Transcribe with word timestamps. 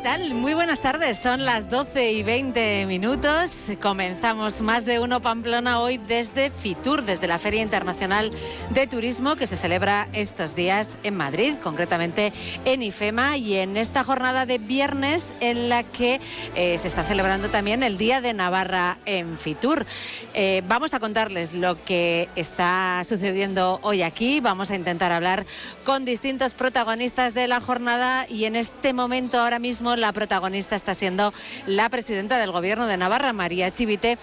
¿qué 0.00 0.04
tal? 0.04 0.32
Muy 0.32 0.54
buenas 0.54 0.80
tardes. 0.80 1.18
Son 1.18 1.44
las 1.44 1.68
12 1.68 2.12
y 2.12 2.22
20 2.22 2.86
minutos. 2.86 3.66
Comenzamos 3.82 4.62
más 4.62 4.86
de 4.86 4.98
uno 4.98 5.20
Pamplona 5.20 5.78
hoy 5.78 5.98
desde 5.98 6.48
Fitur, 6.48 7.02
desde 7.02 7.26
la 7.26 7.38
Feria 7.38 7.60
Internacional 7.60 8.30
de 8.70 8.86
Turismo 8.86 9.36
que 9.36 9.46
se 9.46 9.58
celebra 9.58 10.08
estos 10.14 10.54
días 10.54 10.98
en 11.02 11.18
Madrid, 11.18 11.56
concretamente 11.62 12.32
en 12.64 12.82
IFEMA 12.82 13.36
y 13.36 13.56
en 13.56 13.76
esta 13.76 14.02
jornada 14.02 14.46
de 14.46 14.56
viernes 14.56 15.36
en 15.40 15.68
la 15.68 15.82
que 15.82 16.18
eh, 16.54 16.78
se 16.78 16.88
está 16.88 17.04
celebrando 17.04 17.50
también 17.50 17.82
el 17.82 17.98
Día 17.98 18.22
de 18.22 18.32
Navarra 18.32 18.96
en 19.04 19.38
Fitur. 19.38 19.84
Eh, 20.32 20.62
vamos 20.66 20.94
a 20.94 21.00
contarles 21.00 21.52
lo 21.52 21.82
que 21.84 22.30
está 22.36 23.02
sucediendo 23.04 23.80
hoy 23.82 24.00
aquí. 24.00 24.40
Vamos 24.40 24.70
a 24.70 24.76
intentar 24.76 25.12
hablar 25.12 25.44
con 25.84 26.06
distintos 26.06 26.54
protagonistas 26.54 27.34
de 27.34 27.48
la 27.48 27.60
jornada 27.60 28.26
y 28.30 28.46
en 28.46 28.56
este 28.56 28.94
momento 28.94 29.38
ahora 29.38 29.58
mismo 29.58 29.89
la 29.96 30.12
protagonista 30.12 30.76
está 30.76 30.94
siendo 30.94 31.32
la 31.66 31.88
presidenta 31.88 32.38
del 32.38 32.52
Gobierno 32.52 32.86
de 32.86 32.96
Navarra, 32.96 33.32
María 33.32 33.70
Chivite, 33.70 34.18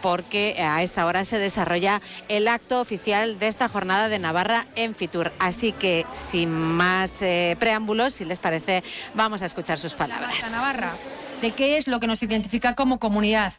porque 0.00 0.56
a 0.60 0.82
esta 0.82 1.06
hora 1.06 1.24
se 1.24 1.38
desarrolla 1.38 2.00
el 2.28 2.48
acto 2.48 2.80
oficial 2.80 3.38
de 3.38 3.48
esta 3.48 3.68
jornada 3.68 4.08
de 4.08 4.18
Navarra 4.18 4.66
en 4.74 4.94
Fitur. 4.94 5.32
Así 5.38 5.72
que, 5.72 6.06
sin 6.12 6.50
más 6.50 7.22
eh, 7.22 7.56
preámbulos, 7.58 8.14
si 8.14 8.24
les 8.24 8.40
parece, 8.40 8.82
vamos 9.14 9.42
a 9.42 9.46
escuchar 9.46 9.78
sus 9.78 9.94
palabras. 9.94 10.50
Navarra, 10.50 10.96
de 11.40 11.52
qué 11.52 11.76
es 11.76 11.88
lo 11.88 12.00
que 12.00 12.06
nos 12.06 12.22
identifica 12.22 12.74
como 12.74 12.98
comunidad. 12.98 13.54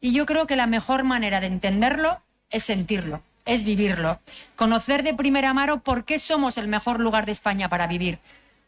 Y 0.00 0.12
yo 0.12 0.26
creo 0.26 0.46
que 0.46 0.56
la 0.56 0.66
mejor 0.66 1.04
manera 1.04 1.40
de 1.40 1.46
entenderlo 1.46 2.20
es 2.50 2.64
sentirlo, 2.64 3.22
es 3.44 3.64
vivirlo, 3.64 4.20
conocer 4.54 5.02
de 5.02 5.14
primera 5.14 5.54
mano 5.54 5.80
por 5.80 6.04
qué 6.04 6.18
somos 6.18 6.58
el 6.58 6.68
mejor 6.68 7.00
lugar 7.00 7.26
de 7.26 7.32
España 7.32 7.68
para 7.68 7.86
vivir 7.86 8.18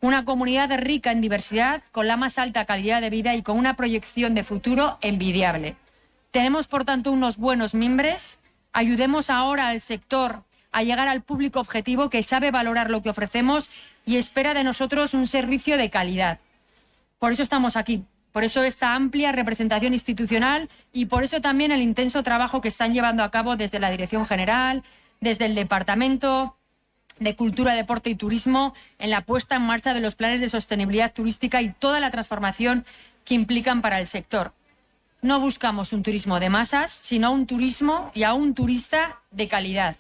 una 0.01 0.25
comunidad 0.25 0.71
rica 0.79 1.11
en 1.11 1.21
diversidad, 1.21 1.83
con 1.93 2.07
la 2.07 2.17
más 2.17 2.39
alta 2.39 2.65
calidad 2.65 3.01
de 3.01 3.11
vida 3.11 3.35
y 3.35 3.43
con 3.43 3.59
una 3.59 3.75
proyección 3.75 4.35
de 4.35 4.45
futuro 4.45 4.99
envidiable. 5.01 5.77
Tenemos, 6.31 6.67
por 6.67 6.85
tanto, 6.85 7.11
unos 7.11 7.37
buenos 7.37 7.75
miembros. 7.75 8.39
Ayudemos 8.73 9.31
ahora 9.31 9.69
al 9.69 9.81
sector 9.81 10.43
a 10.71 10.83
llegar 10.83 11.09
al 11.09 11.23
público 11.23 11.61
objetivo 11.61 12.11
que 12.11 12.23
sabe 12.23 12.51
valorar 12.51 12.91
lo 12.91 13.03
que 13.03 13.11
ofrecemos 13.11 13.71
y 14.07 14.17
espera 14.17 14.55
de 14.55 14.65
nosotros 14.65 15.15
un 15.15 15.27
servicio 15.27 15.77
de 15.77 15.91
calidad. 15.91 16.39
Por 17.19 17.33
eso 17.33 17.43
estamos 17.43 17.77
aquí, 17.77 18.05
por 18.33 18.45
eso 18.45 18.62
esta 18.62 18.95
amplia 18.95 19.33
representación 19.33 19.95
institucional 19.95 20.69
y 20.93 21.07
por 21.07 21.25
eso 21.25 21.41
también 21.41 21.73
el 21.73 21.81
intenso 21.81 22.23
trabajo 22.23 22.61
que 22.61 22.69
están 22.69 22.95
llevando 22.95 23.25
a 23.25 23.31
cabo 23.31 23.57
desde 23.57 23.81
la 23.81 23.91
Dirección 23.91 24.27
General, 24.27 24.85
desde 25.21 25.47
el 25.47 25.55
Departamento, 25.55 26.58
de 27.21 27.37
Cultura, 27.37 27.75
Deporte 27.75 28.11
y 28.11 28.15
Turismo 28.15 28.75
en 28.99 29.11
la 29.11 29.23
puesta 29.23 29.57
en 29.57 29.63
marcha 29.63 29.95
de 29.95 30.01
los 30.01 30.15
planes 30.15 30.41
de 30.41 30.49
sostenibilidad 30.49 31.13
turística 31.13 31.63
y 31.63 31.71
toda 31.71 32.01
la 32.01 32.11
transformación 32.11 32.85
que 33.25 33.35
implican 33.35 33.83
para 33.83 34.01
el 34.01 34.07
sector. 34.07 34.53
No 35.21 35.41
buscamos 35.41 35.93
un 35.93 36.03
turismo 36.03 36.39
de 36.39 36.49
masas, 36.49 36.93
sino 36.93 37.33
un 37.33 37.47
turismo 37.47 38.11
y 38.15 38.23
a 38.23 38.35
un 38.35 38.55
turista 38.55 39.21
de 39.31 39.49
calidad, 39.49 39.97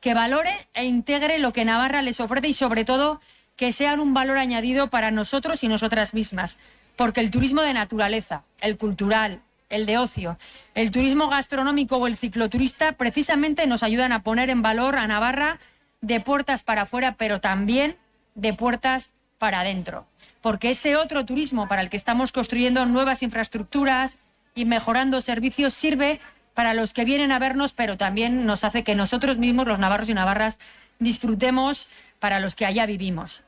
que 0.00 0.14
valore 0.14 0.68
e 0.72 0.84
integre 0.84 1.38
lo 1.38 1.52
que 1.52 1.64
Navarra 1.64 2.02
les 2.02 2.20
ofrece 2.20 2.48
y 2.48 2.54
sobre 2.54 2.84
todo 2.84 3.20
que 3.56 3.72
sean 3.72 4.00
un 4.00 4.14
valor 4.14 4.38
añadido 4.38 4.88
para 4.88 5.10
nosotros 5.10 5.62
y 5.62 5.68
nosotras 5.68 6.14
mismas, 6.14 6.58
porque 6.96 7.20
el 7.20 7.30
turismo 7.30 7.60
de 7.62 7.74
naturaleza, 7.74 8.42
el 8.60 8.78
cultural, 8.78 9.42
el 9.68 9.86
de 9.86 9.98
ocio, 9.98 10.38
el 10.74 10.90
turismo 10.90 11.28
gastronómico 11.28 11.96
o 11.96 12.06
el 12.06 12.16
cicloturista 12.16 12.92
precisamente 12.92 13.66
nos 13.66 13.82
ayudan 13.82 14.12
a 14.12 14.22
poner 14.22 14.50
en 14.50 14.62
valor 14.62 14.96
a 14.96 15.06
Navarra 15.06 15.58
de 16.04 16.20
puertas 16.20 16.62
para 16.62 16.82
afuera, 16.82 17.14
pero 17.16 17.40
también 17.40 17.96
de 18.34 18.52
puertas 18.52 19.14
para 19.38 19.60
adentro. 19.60 20.06
Porque 20.42 20.70
ese 20.70 20.96
otro 20.96 21.24
turismo 21.24 21.66
para 21.66 21.80
el 21.80 21.88
que 21.88 21.96
estamos 21.96 22.30
construyendo 22.30 22.84
nuevas 22.84 23.22
infraestructuras 23.22 24.18
y 24.54 24.66
mejorando 24.66 25.20
servicios 25.22 25.72
sirve 25.72 26.20
para 26.52 26.74
los 26.74 26.92
que 26.92 27.04
vienen 27.04 27.32
a 27.32 27.38
vernos, 27.38 27.72
pero 27.72 27.96
también 27.96 28.44
nos 28.44 28.64
hace 28.64 28.84
que 28.84 28.94
nosotros 28.94 29.38
mismos, 29.38 29.66
los 29.66 29.78
navarros 29.78 30.10
y 30.10 30.14
navarras, 30.14 30.58
disfrutemos 30.98 31.88
para 32.20 32.38
los 32.38 32.54
que 32.54 32.66
allá 32.66 32.84
vivimos. 32.86 33.44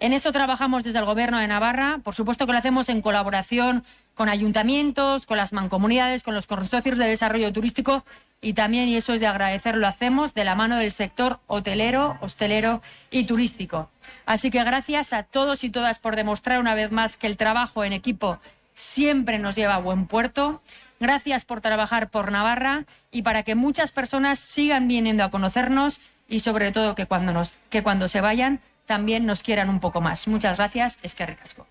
En 0.00 0.12
esto 0.12 0.32
trabajamos 0.32 0.84
desde 0.84 1.00
el 1.00 1.04
Gobierno 1.04 1.38
de 1.38 1.46
Navarra. 1.46 2.00
Por 2.02 2.14
supuesto 2.14 2.46
que 2.46 2.52
lo 2.52 2.58
hacemos 2.58 2.88
en 2.88 3.02
colaboración 3.02 3.84
con 4.14 4.28
ayuntamientos, 4.28 5.26
con 5.26 5.36
las 5.36 5.52
mancomunidades, 5.52 6.22
con 6.22 6.34
los 6.34 6.46
consorcios 6.46 6.98
de 6.98 7.06
desarrollo 7.06 7.52
turístico 7.52 8.04
y 8.40 8.52
también, 8.52 8.88
y 8.88 8.96
eso 8.96 9.14
es 9.14 9.20
de 9.20 9.26
agradecer, 9.26 9.76
lo 9.76 9.86
hacemos 9.86 10.34
de 10.34 10.44
la 10.44 10.54
mano 10.54 10.76
del 10.76 10.92
sector 10.92 11.40
hotelero, 11.46 12.16
hostelero 12.20 12.82
y 13.10 13.24
turístico. 13.24 13.90
Así 14.26 14.50
que 14.50 14.62
gracias 14.62 15.12
a 15.12 15.24
todos 15.24 15.64
y 15.64 15.70
todas 15.70 15.98
por 15.98 16.14
demostrar 16.14 16.60
una 16.60 16.74
vez 16.74 16.92
más 16.92 17.16
que 17.16 17.26
el 17.26 17.36
trabajo 17.36 17.84
en 17.84 17.92
equipo 17.92 18.38
siempre 18.74 19.38
nos 19.38 19.56
lleva 19.56 19.74
a 19.74 19.80
buen 19.80 20.06
puerto. 20.06 20.62
Gracias 21.00 21.44
por 21.44 21.60
trabajar 21.60 22.10
por 22.10 22.30
Navarra 22.30 22.84
y 23.10 23.22
para 23.22 23.42
que 23.42 23.54
muchas 23.54 23.90
personas 23.90 24.38
sigan 24.38 24.86
viniendo 24.86 25.24
a 25.24 25.30
conocernos 25.30 26.00
y 26.28 26.40
sobre 26.40 26.70
todo 26.70 26.94
que 26.94 27.06
cuando, 27.06 27.32
nos, 27.32 27.54
que 27.70 27.82
cuando 27.82 28.06
se 28.06 28.20
vayan 28.20 28.60
también 28.86 29.26
nos 29.26 29.42
quieran 29.42 29.68
un 29.68 29.80
poco 29.80 30.00
más. 30.00 30.28
Muchas 30.28 30.58
gracias, 30.58 30.98
es 31.02 31.14
que 31.14 31.26
ricasco. 31.26 31.66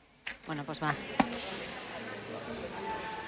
Bueno, 0.48 0.64
pues 0.66 0.82
va. 0.84 0.94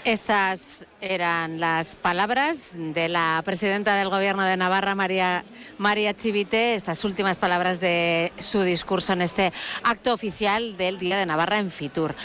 Estas 0.10 0.88
eran 1.02 1.60
las 1.60 1.96
palabras 1.96 2.72
de 2.74 3.10
la 3.10 3.40
presidenta 3.46 3.94
del 3.94 4.10
Gobierno 4.10 4.42
de 4.42 4.58
Navarra, 4.58 4.96
María, 4.96 5.44
María 5.78 6.16
Chivite, 6.16 6.74
esas 6.74 7.06
últimas 7.06 7.38
palabras 7.38 7.80
de 7.80 8.34
su 8.40 8.64
discurso 8.64 9.14
en 9.14 9.22
este 9.22 9.54
acto 9.84 10.12
oficial 10.12 10.78
del 10.78 10.98
Día 10.98 11.16
de 11.16 11.28
Navarra 11.28 11.60
en 11.60 11.70
Fitur. 11.70 12.16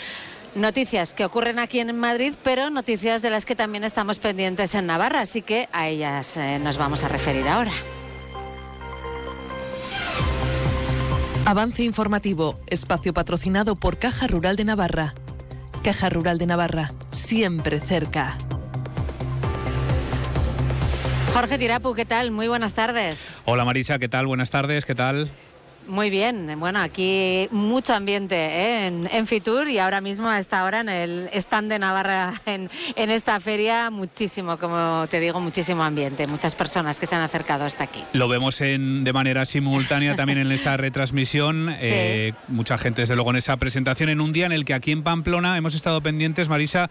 Noticias 0.54 1.12
que 1.12 1.26
ocurren 1.26 1.58
aquí 1.58 1.78
en 1.78 1.94
Madrid, 1.98 2.32
pero 2.42 2.70
noticias 2.70 3.20
de 3.20 3.28
las 3.28 3.44
que 3.44 3.54
también 3.54 3.84
estamos 3.84 4.18
pendientes 4.18 4.74
en 4.74 4.86
Navarra, 4.86 5.20
así 5.20 5.42
que 5.42 5.68
a 5.70 5.86
ellas 5.86 6.38
eh, 6.38 6.58
nos 6.58 6.78
vamos 6.78 7.04
a 7.04 7.08
referir 7.08 7.46
ahora. 7.46 7.72
Avance 11.44 11.82
informativo, 11.82 12.58
espacio 12.66 13.12
patrocinado 13.12 13.76
por 13.76 13.98
Caja 13.98 14.26
Rural 14.26 14.56
de 14.56 14.64
Navarra. 14.64 15.12
Caja 15.84 16.08
Rural 16.08 16.38
de 16.38 16.46
Navarra, 16.46 16.90
siempre 17.12 17.78
cerca. 17.78 18.38
Jorge 21.34 21.58
Tirapu, 21.58 21.92
¿qué 21.92 22.06
tal? 22.06 22.30
Muy 22.30 22.48
buenas 22.48 22.72
tardes. 22.72 23.34
Hola 23.44 23.66
Marisa, 23.66 23.98
¿qué 23.98 24.08
tal? 24.08 24.26
Buenas 24.26 24.48
tardes, 24.48 24.86
¿qué 24.86 24.94
tal? 24.94 25.28
Muy 25.86 26.08
bien, 26.08 26.58
bueno, 26.58 26.80
aquí 26.80 27.46
mucho 27.50 27.94
ambiente 27.94 28.36
¿eh? 28.36 28.86
en, 28.86 29.26
Fitur 29.26 29.68
y 29.68 29.78
ahora 29.78 30.00
mismo 30.00 30.28
a 30.28 30.38
esta 30.38 30.64
hora 30.64 30.80
en 30.80 30.88
el 30.88 31.30
stand 31.34 31.70
de 31.70 31.78
Navarra 31.78 32.32
en, 32.46 32.70
esta 32.96 33.38
feria, 33.40 33.90
muchísimo, 33.90 34.56
como 34.56 35.06
te 35.10 35.20
digo, 35.20 35.40
muchísimo 35.40 35.84
ambiente, 35.84 36.26
muchas 36.26 36.54
personas 36.54 36.98
que 36.98 37.06
se 37.06 37.14
han 37.14 37.22
acercado 37.22 37.64
hasta 37.64 37.84
aquí. 37.84 38.02
Lo 38.12 38.28
vemos 38.28 38.60
en, 38.60 39.04
de 39.04 39.12
manera 39.12 39.44
simultánea 39.44 40.16
también 40.16 40.38
en 40.38 40.52
esa 40.52 40.76
retransmisión, 40.78 41.74
eh, 41.78 42.32
mucha 42.48 42.78
gente 42.78 43.02
desde 43.02 43.14
luego 43.14 43.30
en 43.30 43.36
esa 43.36 43.56
presentación, 43.58 44.08
en 44.08 44.20
un 44.20 44.32
día 44.32 44.46
en 44.46 44.52
el 44.52 44.64
que 44.64 44.74
aquí 44.74 44.92
en 44.92 45.02
Pamplona 45.02 45.56
hemos 45.56 45.74
estado 45.74 46.00
pendientes, 46.00 46.48
Marisa, 46.48 46.88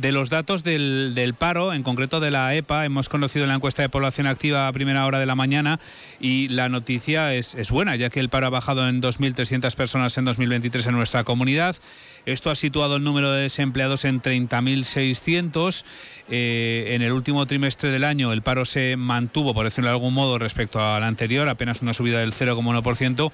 de 0.00 0.12
los 0.12 0.30
datos 0.30 0.64
del, 0.64 1.34
paro, 1.38 1.72
en 1.72 1.82
concreto 1.82 2.20
de 2.20 2.30
la 2.30 2.54
EPA. 2.54 2.84
Hemos 2.84 3.08
conocido 3.08 3.46
la 3.46 3.54
encuesta 3.54 3.82
de 3.82 3.88
población 3.88 4.26
activa 4.26 4.66
a 4.66 4.72
primera 4.72 5.04
hora 5.04 5.18
de 5.18 5.26
la 5.26 5.34
mañana 5.34 5.78
y 6.20 6.48
la 6.48 6.68
noticia 6.68 7.34
es, 7.34 7.54
es 7.54 7.70
buena, 7.70 7.96
ya 7.96 8.10
que 8.10 8.20
el 8.20 8.30
paro 8.30 8.46
ha 8.46 8.50
bajado 8.50 8.88
en 8.88 9.02
2.300 9.02 9.74
personas 9.74 10.16
en 10.16 10.24
2023 10.24 10.86
en 10.86 10.94
nuestra 10.94 11.24
comunidad. 11.24 11.76
Esto 12.26 12.50
ha 12.50 12.54
situado 12.54 12.96
el 12.96 13.04
número 13.04 13.32
de 13.32 13.42
desempleados 13.42 14.04
en 14.04 14.20
30.600. 14.20 15.84
Eh, 16.32 16.94
en 16.94 17.02
el 17.02 17.10
último 17.10 17.44
trimestre 17.46 17.90
del 17.90 18.04
año 18.04 18.32
el 18.32 18.42
paro 18.42 18.64
se 18.64 18.96
mantuvo, 18.96 19.52
por 19.52 19.64
decirlo 19.64 19.88
de 19.88 19.94
algún 19.94 20.14
modo, 20.14 20.38
respecto 20.38 20.80
al 20.80 21.02
anterior, 21.02 21.48
apenas 21.48 21.82
una 21.82 21.92
subida 21.92 22.20
del 22.20 22.32
0,1%. 22.32 23.32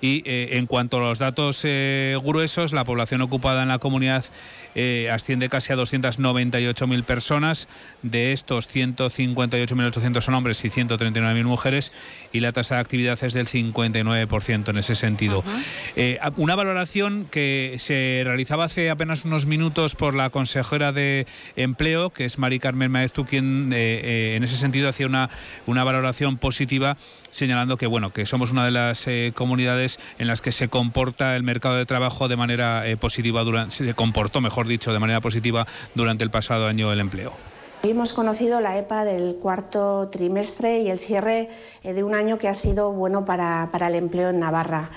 Y 0.00 0.22
eh, 0.24 0.56
en 0.56 0.66
cuanto 0.66 0.96
a 0.96 1.00
los 1.00 1.18
datos 1.18 1.60
eh, 1.64 2.16
gruesos, 2.22 2.72
la 2.72 2.84
población 2.84 3.20
ocupada 3.20 3.62
en 3.62 3.68
la 3.68 3.78
comunidad 3.78 4.24
asciende 5.10 5.48
casi 5.48 5.72
a 5.72 5.76
298.000 5.76 7.02
personas. 7.02 7.66
De 8.02 8.32
estos, 8.32 8.70
158.800 8.70 10.20
son 10.20 10.34
hombres 10.34 10.64
y 10.64 10.70
139.000 10.70 11.42
mujeres. 11.42 11.92
Y 12.32 12.38
la 12.38 12.52
tasa 12.52 12.76
de 12.76 12.82
actividad 12.82 13.18
es 13.24 13.34
del 13.34 13.48
59% 13.48 14.68
en 14.68 14.78
ese 14.78 14.94
sentido. 14.94 15.42
una 16.36 16.54
valoración 16.54 17.26
que 17.28 17.74
se 17.80 18.22
realizaba 18.28 18.64
hace 18.64 18.90
apenas 18.90 19.24
unos 19.24 19.46
minutos 19.46 19.94
por 19.94 20.14
la 20.14 20.28
consejera 20.30 20.92
de 20.92 21.26
Empleo, 21.56 22.10
que 22.10 22.26
es 22.26 22.38
Mari 22.38 22.58
Carmen 22.58 22.90
Maestu, 22.90 23.24
quien 23.24 23.72
eh, 23.72 23.76
eh, 23.76 24.36
en 24.36 24.44
ese 24.44 24.56
sentido 24.56 24.88
hacía 24.88 25.06
una, 25.06 25.30
una 25.66 25.82
valoración 25.82 26.36
positiva 26.36 26.98
señalando 27.30 27.76
que 27.76 27.86
bueno 27.86 28.12
que 28.12 28.26
somos 28.26 28.52
una 28.52 28.64
de 28.64 28.70
las 28.70 29.06
eh, 29.06 29.32
comunidades 29.34 29.98
en 30.18 30.26
las 30.28 30.40
que 30.40 30.52
se 30.52 30.68
comporta 30.68 31.36
el 31.36 31.42
mercado 31.42 31.76
de 31.76 31.86
trabajo 31.86 32.28
de 32.28 32.36
manera 32.36 32.84
positiva 33.00 33.42
durante 33.44 33.74
se 33.74 33.94
comportó 33.94 34.40
mejor 34.40 34.66
dicho 34.66 34.92
de 34.92 34.98
manera 34.98 35.20
positiva 35.20 35.66
durante 35.94 36.24
el 36.24 36.30
pasado 36.30 36.66
año 36.66 36.92
el 36.92 37.00
empleo. 37.00 37.32
Hemos 37.82 38.12
conocido 38.12 38.60
la 38.60 38.76
EPA 38.76 39.04
del 39.04 39.36
cuarto 39.36 40.08
trimestre 40.10 40.80
y 40.80 40.90
el 40.90 40.98
cierre 40.98 41.48
de 41.82 42.02
un 42.02 42.14
año 42.14 42.36
que 42.36 42.48
ha 42.48 42.54
sido 42.54 42.92
bueno 42.92 43.24
para, 43.24 43.68
para 43.72 43.88
el 43.88 43.94
empleo 43.94 44.30
en 44.30 44.40
Navarra. 44.40 44.90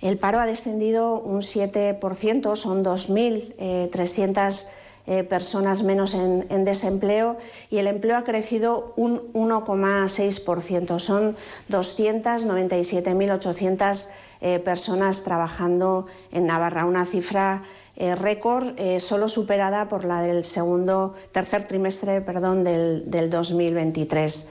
El 0.00 0.18
paro 0.18 0.38
ha 0.38 0.46
descendido 0.46 1.20
un 1.20 1.40
7%, 1.40 2.54
son 2.54 2.84
2.300 2.84 4.68
eh, 5.10 5.24
personas 5.24 5.82
menos 5.82 6.12
en, 6.12 6.64
desempleo 6.64 7.38
y 7.70 7.78
el 7.78 7.86
empleo 7.86 8.18
ha 8.18 8.24
crecido 8.24 8.92
un 8.96 9.32
1,6%. 9.32 10.98
Son 10.98 11.34
297.800 11.70 14.08
eh, 14.42 14.58
personas 14.58 15.24
trabajando 15.24 16.08
en 16.30 16.46
Navarra, 16.46 16.84
una 16.84 17.06
cifra 17.06 17.62
eh, 17.96 18.14
récord 18.14 18.78
solo 18.98 19.28
superada 19.28 19.88
por 19.88 20.04
la 20.04 20.20
del 20.20 20.44
segundo, 20.44 21.14
tercer 21.32 21.66
trimestre 21.66 22.20
perdón, 22.20 22.62
del, 22.62 23.08
del 23.08 23.30
2023. 23.30 24.48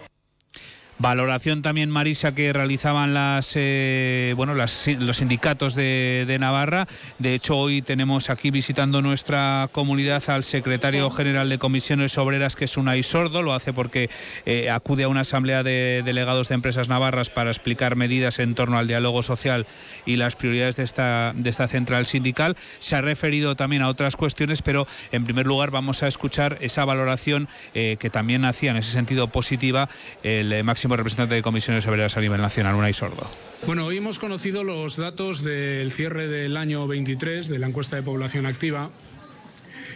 Valoración 1.00 1.62
también, 1.62 1.92
Marisa, 1.92 2.34
que 2.34 2.52
realizaban 2.52 3.14
las, 3.14 3.52
eh, 3.54 4.34
bueno, 4.36 4.56
los 4.56 4.72
sindicatos 4.72 5.76
de, 5.76 6.38
Navarra. 6.40 6.88
De 7.20 7.36
hecho, 7.36 7.56
hoy 7.56 7.84
tenemos 7.84 8.32
aquí 8.32 8.50
visitando 8.50 9.04
nuestra 9.04 9.70
comunidad 9.72 10.28
al 10.30 10.44
secretario 10.44 11.12
general 11.12 11.50
de 11.50 11.60
Comisiones 11.60 12.18
Obreras, 12.18 12.56
que 12.56 12.66
es 12.66 12.78
Unai 12.78 13.04
Sordo. 13.04 13.44
Lo 13.44 13.54
hace 13.54 13.74
porque 13.74 14.10
eh, 14.48 14.72
acude 14.72 15.04
a 15.04 15.08
una 15.08 15.22
asamblea 15.22 15.62
de 15.62 16.02
delegados 16.04 16.50
de 16.50 16.56
empresas 16.56 16.90
navarras 16.90 17.30
para 17.30 17.52
explicar 17.52 17.96
medidas 17.96 18.40
en 18.40 18.56
torno 18.56 18.80
al 18.80 18.88
diálogo 18.88 19.22
social 19.22 19.68
y 20.08 20.16
las 20.16 20.36
prioridades 20.36 20.78
de 20.78 20.84
esta, 20.84 21.34
de 21.36 21.50
esta 21.50 21.68
central 21.68 22.08
sindical. 22.08 22.58
Se 22.80 22.96
ha 22.96 23.02
referido 23.02 23.56
también 23.56 23.84
a 23.84 23.90
otras 23.90 24.16
cuestiones, 24.16 24.64
pero 24.64 24.88
en 25.12 25.26
primer 25.26 25.46
lugar 25.46 25.70
vamos 25.70 26.02
a 26.02 26.08
escuchar 26.08 26.58
esa 26.62 26.86
valoración 26.86 27.48
eh, 27.76 27.98
que 28.00 28.10
también 28.10 28.46
hacía 28.46 28.72
en 28.72 28.78
ese 28.78 28.92
sentido 28.92 29.28
positiva 29.28 29.90
el 30.24 30.64
máximo 30.64 30.87
representante 30.96 31.36
de 31.36 31.42
comisiones 31.42 31.86
obreras 31.88 32.16
a 32.16 32.22
nivel 32.22 32.40
nacional, 32.40 32.76
Unai 32.76 32.94
Sordo. 32.94 33.30
Bueno, 33.66 33.86
hoy 33.86 33.98
hemos 33.98 34.20
conocido 34.20 34.64
los 34.64 34.96
datos 34.96 35.44
del 35.44 35.92
cierre 35.92 36.28
del 36.28 36.56
año 36.56 36.88
23 36.88 37.50
de 37.50 37.60
la 37.60 37.68
encuesta 37.68 37.96
de 37.96 38.04
población 38.04 38.46
activa 38.46 38.90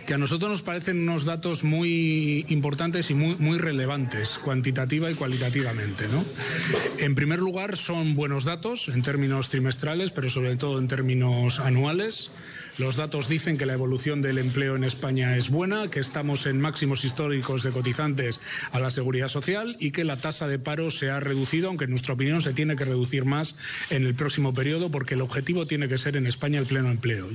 que 0.05 0.15
a 0.15 0.17
nosotros 0.17 0.51
nos 0.51 0.61
parecen 0.61 0.99
unos 1.01 1.25
datos 1.25 1.63
muy 1.63 2.45
importantes 2.49 3.09
y 3.11 3.13
muy, 3.13 3.57
relevantes, 3.57 4.39
cuantitativa 4.39 5.11
y 5.11 5.15
cualitativamente. 5.15 6.05
En 6.97 7.15
primer 7.15 7.39
lugar, 7.39 7.77
son 7.77 8.15
buenos 8.15 8.45
datos 8.45 8.89
en 8.89 9.03
términos 9.03 9.49
trimestrales, 9.49 10.11
pero 10.11 10.29
sobre 10.29 10.55
todo 10.55 10.79
en 10.79 10.87
términos 10.87 11.59
anuales. 11.59 12.31
Los 12.77 12.95
datos 12.95 13.27
dicen 13.27 13.57
que 13.57 13.65
la 13.65 13.73
evolución 13.73 14.21
del 14.21 14.37
empleo 14.37 14.75
en 14.75 14.83
España 14.83 15.37
es 15.37 15.49
buena, 15.49 15.89
que 15.89 15.99
estamos 15.99 16.45
en 16.45 16.61
máximos 16.61 17.03
históricos 17.05 17.63
de 17.63 17.71
cotizantes 17.71 18.39
a 18.71 18.79
la 18.79 18.91
seguridad 18.91 19.27
social 19.27 19.75
y 19.79 19.91
que 19.91 20.03
la 20.03 20.17
tasa 20.17 20.47
de 20.47 20.59
paro 20.59 20.91
se 20.91 21.09
ha 21.09 21.19
reducido, 21.19 21.67
aunque 21.67 21.85
en 21.85 21.91
nuestra 21.91 22.13
opinión 22.13 22.41
se 22.41 22.53
tiene 22.53 22.75
que 22.75 22.85
reducir 22.85 23.25
más 23.25 23.55
en 23.89 24.05
el 24.05 24.15
próximo 24.15 24.53
periodo 24.53 24.89
porque 24.89 25.15
el 25.15 25.21
objetivo 25.21 25.67
tiene 25.67 25.87
que 25.87 25.97
ser 25.97 26.15
en 26.15 26.27
España 26.27 26.59
el 26.59 26.65
pleno 26.65 26.89
empleo. 26.89 27.27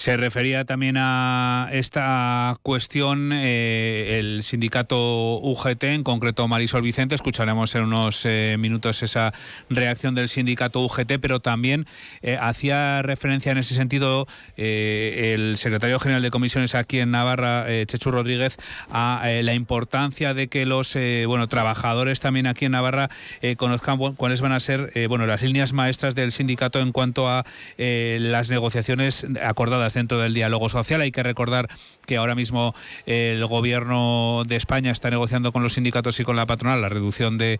Se 0.00 0.16
refería 0.16 0.64
también 0.64 0.96
a 0.98 1.68
esta 1.72 2.56
cuestión 2.62 3.32
eh, 3.34 4.16
el 4.18 4.42
sindicato 4.44 5.38
UGT, 5.40 5.84
en 5.84 6.04
concreto 6.04 6.48
Marisol 6.48 6.80
Vicente. 6.80 7.14
Escucharemos 7.14 7.74
en 7.74 7.84
unos 7.84 8.24
eh, 8.24 8.56
minutos 8.58 9.02
esa 9.02 9.34
reacción 9.68 10.14
del 10.14 10.30
sindicato 10.30 10.80
UGT, 10.80 11.18
pero 11.20 11.40
también 11.40 11.86
eh, 12.22 12.38
hacía 12.40 13.02
referencia 13.02 13.52
en 13.52 13.58
ese 13.58 13.74
sentido 13.74 14.26
el 14.56 15.58
secretario 15.58 15.98
general 15.98 16.22
de 16.22 16.30
comisiones 16.30 16.74
aquí 16.74 16.98
en 16.98 17.10
Navarra, 17.10 17.66
Chechu 17.84 18.10
Rodríguez, 18.10 18.56
a 18.90 19.28
la 19.42 19.52
importancia 19.52 20.32
de 20.32 20.48
que 20.48 20.64
los 20.64 20.96
bueno 21.26 21.46
trabajadores 21.48 22.20
también 22.20 22.46
aquí 22.46 22.64
en 22.64 22.72
Navarra 22.72 23.10
conozcan 23.56 23.98
cuáles 24.14 24.40
van 24.40 24.52
a 24.52 24.60
ser 24.60 24.92
bueno 25.08 25.26
las 25.26 25.42
líneas 25.42 25.72
maestras 25.72 26.14
del 26.14 26.32
sindicato 26.32 26.80
en 26.80 26.92
cuanto 26.92 27.28
a 27.28 27.44
las 27.78 28.50
negociaciones 28.50 29.26
acordadas 29.42 29.89
dentro 29.94 30.20
del 30.20 30.34
diálogo 30.34 30.68
social. 30.68 31.00
Hay 31.00 31.12
que 31.12 31.22
recordar 31.22 31.68
que 32.06 32.16
ahora 32.16 32.34
mismo 32.34 32.74
el 33.06 33.44
gobierno 33.46 34.42
de 34.46 34.56
España 34.56 34.90
está 34.90 35.10
negociando 35.10 35.52
con 35.52 35.62
los 35.62 35.74
sindicatos 35.74 36.18
y 36.20 36.24
con 36.24 36.36
la 36.36 36.46
patronal 36.46 36.80
la 36.80 36.88
reducción 36.88 37.38
de, 37.38 37.58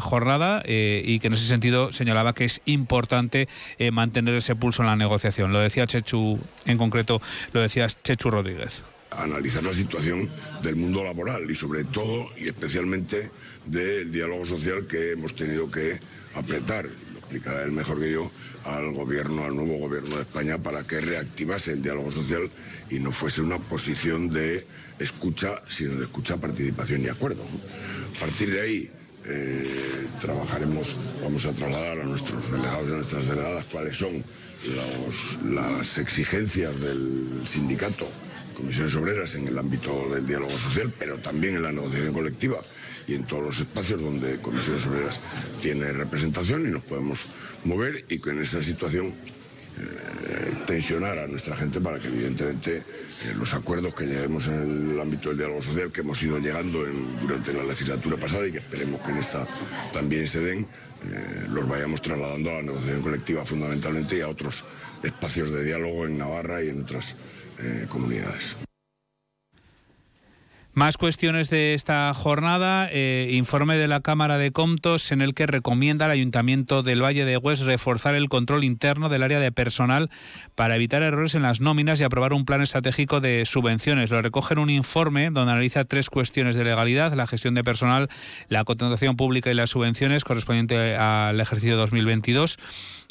jornada 0.00 0.62
eh, 0.64 1.02
y 1.04 1.18
que 1.18 1.28
en 1.28 1.34
ese 1.34 1.46
sentido 1.46 1.92
señalaba 1.92 2.34
que 2.34 2.44
es 2.44 2.60
importante 2.64 3.48
eh, 3.78 3.90
mantener 3.90 4.34
ese 4.34 4.54
pulso 4.54 4.82
en 4.82 4.88
la 4.88 4.96
negociación. 4.96 5.52
Lo 5.52 5.60
decía 5.60 5.86
Chechu, 5.86 6.38
en 6.66 6.78
concreto, 6.78 7.20
lo 7.52 7.60
decía 7.60 7.86
Chechu 7.88 8.30
Rodríguez 8.30 8.82
analizar 9.10 9.62
la 9.62 9.74
situación 9.74 10.26
del 10.62 10.76
mundo 10.76 11.04
laboral 11.04 11.50
y 11.50 11.54
sobre 11.54 11.84
todo 11.84 12.30
y 12.38 12.48
especialmente 12.48 13.30
del 13.66 14.10
diálogo 14.10 14.46
social 14.46 14.86
que 14.86 15.12
hemos 15.12 15.36
tenido 15.36 15.70
que 15.70 16.00
apretar 16.34 16.86
explicará 17.32 17.62
él 17.62 17.72
mejor 17.72 17.98
que 17.98 18.12
yo, 18.12 18.30
al 18.64 18.92
gobierno, 18.92 19.44
al 19.44 19.56
nuevo 19.56 19.78
gobierno 19.78 20.16
de 20.16 20.22
España 20.22 20.58
para 20.58 20.82
que 20.82 21.00
reactivase 21.00 21.72
el 21.72 21.82
diálogo 21.82 22.12
social 22.12 22.50
y 22.90 22.98
no 22.98 23.12
fuese 23.12 23.40
una 23.40 23.58
posición 23.58 24.28
de 24.28 24.64
escucha, 24.98 25.62
sino 25.68 25.96
de 25.96 26.04
escucha, 26.04 26.36
participación 26.36 27.02
y 27.02 27.08
acuerdo. 27.08 27.42
A 28.16 28.20
partir 28.20 28.52
de 28.52 28.60
ahí 28.60 28.90
eh, 29.24 30.06
trabajaremos, 30.20 30.94
vamos 31.22 31.44
a 31.46 31.52
trasladar 31.52 32.00
a 32.00 32.04
nuestros 32.04 32.50
delegados 32.50 32.88
y 32.88 32.92
a 32.92 32.96
nuestras 32.96 33.28
delegadas 33.28 33.64
cuáles 33.70 33.96
son 33.96 34.22
las 35.50 35.98
exigencias 35.98 36.80
del 36.80 37.42
sindicato, 37.46 38.06
comisiones 38.56 38.94
obreras 38.94 39.34
en 39.34 39.48
el 39.48 39.58
ámbito 39.58 40.08
del 40.14 40.26
diálogo 40.26 40.56
social, 40.56 40.92
pero 40.98 41.18
también 41.18 41.56
en 41.56 41.62
la 41.62 41.72
negociación 41.72 42.12
colectiva 42.12 42.58
y 43.08 43.14
en 43.14 43.24
todos 43.24 43.44
los 43.44 43.58
espacios 43.58 44.00
donde 44.00 44.36
Comisiones 44.36 44.86
Obreras 44.86 45.20
tiene 45.60 45.92
representación 45.92 46.66
y 46.66 46.70
nos 46.70 46.82
podemos 46.82 47.18
mover 47.64 48.04
y 48.08 48.18
con 48.18 48.40
esa 48.40 48.62
situación 48.62 49.14
eh, 49.78 50.52
tensionar 50.66 51.18
a 51.18 51.26
nuestra 51.26 51.56
gente 51.56 51.80
para 51.80 51.98
que 51.98 52.08
evidentemente 52.08 52.76
eh, 52.76 52.82
los 53.36 53.54
acuerdos 53.54 53.94
que 53.94 54.04
lleguemos 54.04 54.46
en 54.46 54.90
el 54.92 55.00
ámbito 55.00 55.30
del 55.30 55.38
diálogo 55.38 55.62
social 55.62 55.90
que 55.90 56.02
hemos 56.02 56.22
ido 56.22 56.38
llegando 56.38 56.84
durante 57.22 57.54
la 57.54 57.64
legislatura 57.64 58.18
pasada 58.18 58.46
y 58.46 58.52
que 58.52 58.58
esperemos 58.58 59.00
que 59.00 59.12
en 59.12 59.18
esta 59.18 59.46
también 59.92 60.28
se 60.28 60.40
den, 60.40 60.60
eh, 60.60 61.46
los 61.48 61.66
vayamos 61.66 62.02
trasladando 62.02 62.50
a 62.50 62.54
la 62.54 62.62
negociación 62.62 63.00
colectiva 63.00 63.44
fundamentalmente 63.46 64.18
y 64.18 64.20
a 64.20 64.28
otros 64.28 64.62
espacios 65.02 65.50
de 65.50 65.64
diálogo 65.64 66.06
en 66.06 66.18
Navarra 66.18 66.62
y 66.62 66.68
en 66.68 66.82
otras 66.82 67.14
comunidades. 67.88 68.56
Más 70.74 70.96
cuestiones 70.96 71.50
de 71.50 71.74
esta 71.74 72.14
jornada. 72.14 72.88
Eh, 72.90 73.28
informe 73.32 73.76
de 73.76 73.88
la 73.88 74.00
Cámara 74.00 74.38
de 74.38 74.52
Comptos 74.52 75.12
en 75.12 75.20
el 75.20 75.34
que 75.34 75.46
recomienda 75.46 76.06
al 76.06 76.12
Ayuntamiento 76.12 76.82
del 76.82 77.02
Valle 77.02 77.26
de 77.26 77.36
Hues 77.36 77.60
reforzar 77.60 78.14
el 78.14 78.30
control 78.30 78.64
interno 78.64 79.10
del 79.10 79.22
área 79.22 79.38
de 79.38 79.52
personal 79.52 80.08
para 80.54 80.74
evitar 80.76 81.02
errores 81.02 81.34
en 81.34 81.42
las 81.42 81.60
nóminas 81.60 82.00
y 82.00 82.04
aprobar 82.04 82.32
un 82.32 82.46
plan 82.46 82.62
estratégico 82.62 83.20
de 83.20 83.44
subvenciones. 83.44 84.10
Lo 84.10 84.22
recoge 84.22 84.54
en 84.54 84.60
un 84.60 84.70
informe 84.70 85.28
donde 85.30 85.52
analiza 85.52 85.84
tres 85.84 86.08
cuestiones 86.08 86.56
de 86.56 86.64
legalidad, 86.64 87.12
la 87.12 87.26
gestión 87.26 87.52
de 87.52 87.64
personal, 87.64 88.08
la 88.48 88.64
contratación 88.64 89.16
pública 89.16 89.50
y 89.50 89.54
las 89.54 89.68
subvenciones 89.68 90.24
correspondiente 90.24 90.96
al 90.96 91.38
ejercicio 91.38 91.76
2022 91.76 92.56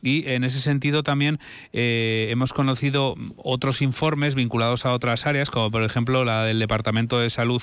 y 0.02 0.28
en 0.30 0.44
ese 0.44 0.60
sentido 0.60 1.04
también 1.04 1.40
eh, 1.74 2.28
hemos 2.32 2.54
conocido 2.54 3.16
otros 3.38 3.82
informes 3.82 4.36
vinculados 4.36 4.86
a 4.86 4.94
otras 4.94 5.26
áreas, 5.26 5.50
como 5.50 5.70
por 5.72 5.84
ejemplo 5.84 6.26
la 6.26 6.44
del 6.46 6.60
Departamento 6.60 7.20
de 7.20 7.30
Salud 7.30 7.62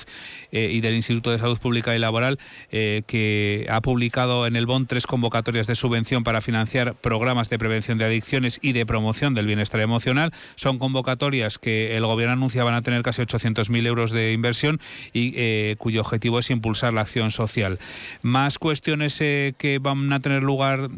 eh, 0.51 0.69
y 0.71 0.81
del 0.81 0.95
Instituto 0.95 1.31
de 1.31 1.39
Salud 1.39 1.59
Pública 1.59 1.95
y 1.95 1.99
Laboral, 1.99 2.39
eh, 2.71 3.03
que 3.07 3.67
ha 3.69 3.81
publicado 3.81 4.47
en 4.47 4.55
el 4.55 4.65
BON 4.65 4.87
tres 4.87 5.05
convocatorias 5.05 5.67
de 5.67 5.75
subvención 5.75 6.23
para 6.23 6.41
financiar 6.41 6.95
programas 6.95 7.49
de 7.49 7.59
prevención 7.59 7.97
de 7.97 8.05
adicciones 8.05 8.59
y 8.61 8.73
de 8.73 8.85
promoción 8.85 9.33
del 9.33 9.45
bienestar 9.45 9.81
emocional. 9.81 10.31
Son 10.55 10.79
convocatorias 10.79 11.57
que 11.57 11.97
el 11.97 12.05
Gobierno 12.05 12.33
anuncia 12.33 12.63
van 12.63 12.75
a 12.75 12.81
tener 12.81 13.01
casi 13.01 13.21
800.000 13.21 13.85
euros 13.85 14.11
de 14.11 14.33
inversión 14.33 14.79
y 15.13 15.75
cuyo 15.75 16.01
objetivo 16.01 16.39
es 16.39 16.49
impulsar 16.49 16.93
la 16.93 17.01
acción 17.01 17.31
social. 17.31 17.79
Más 18.21 18.57
cuestiones 18.57 19.17
que 19.17 19.79
van 19.81 20.11
a 20.13 20.19
tener 20.19 20.43
lugar 20.43 20.89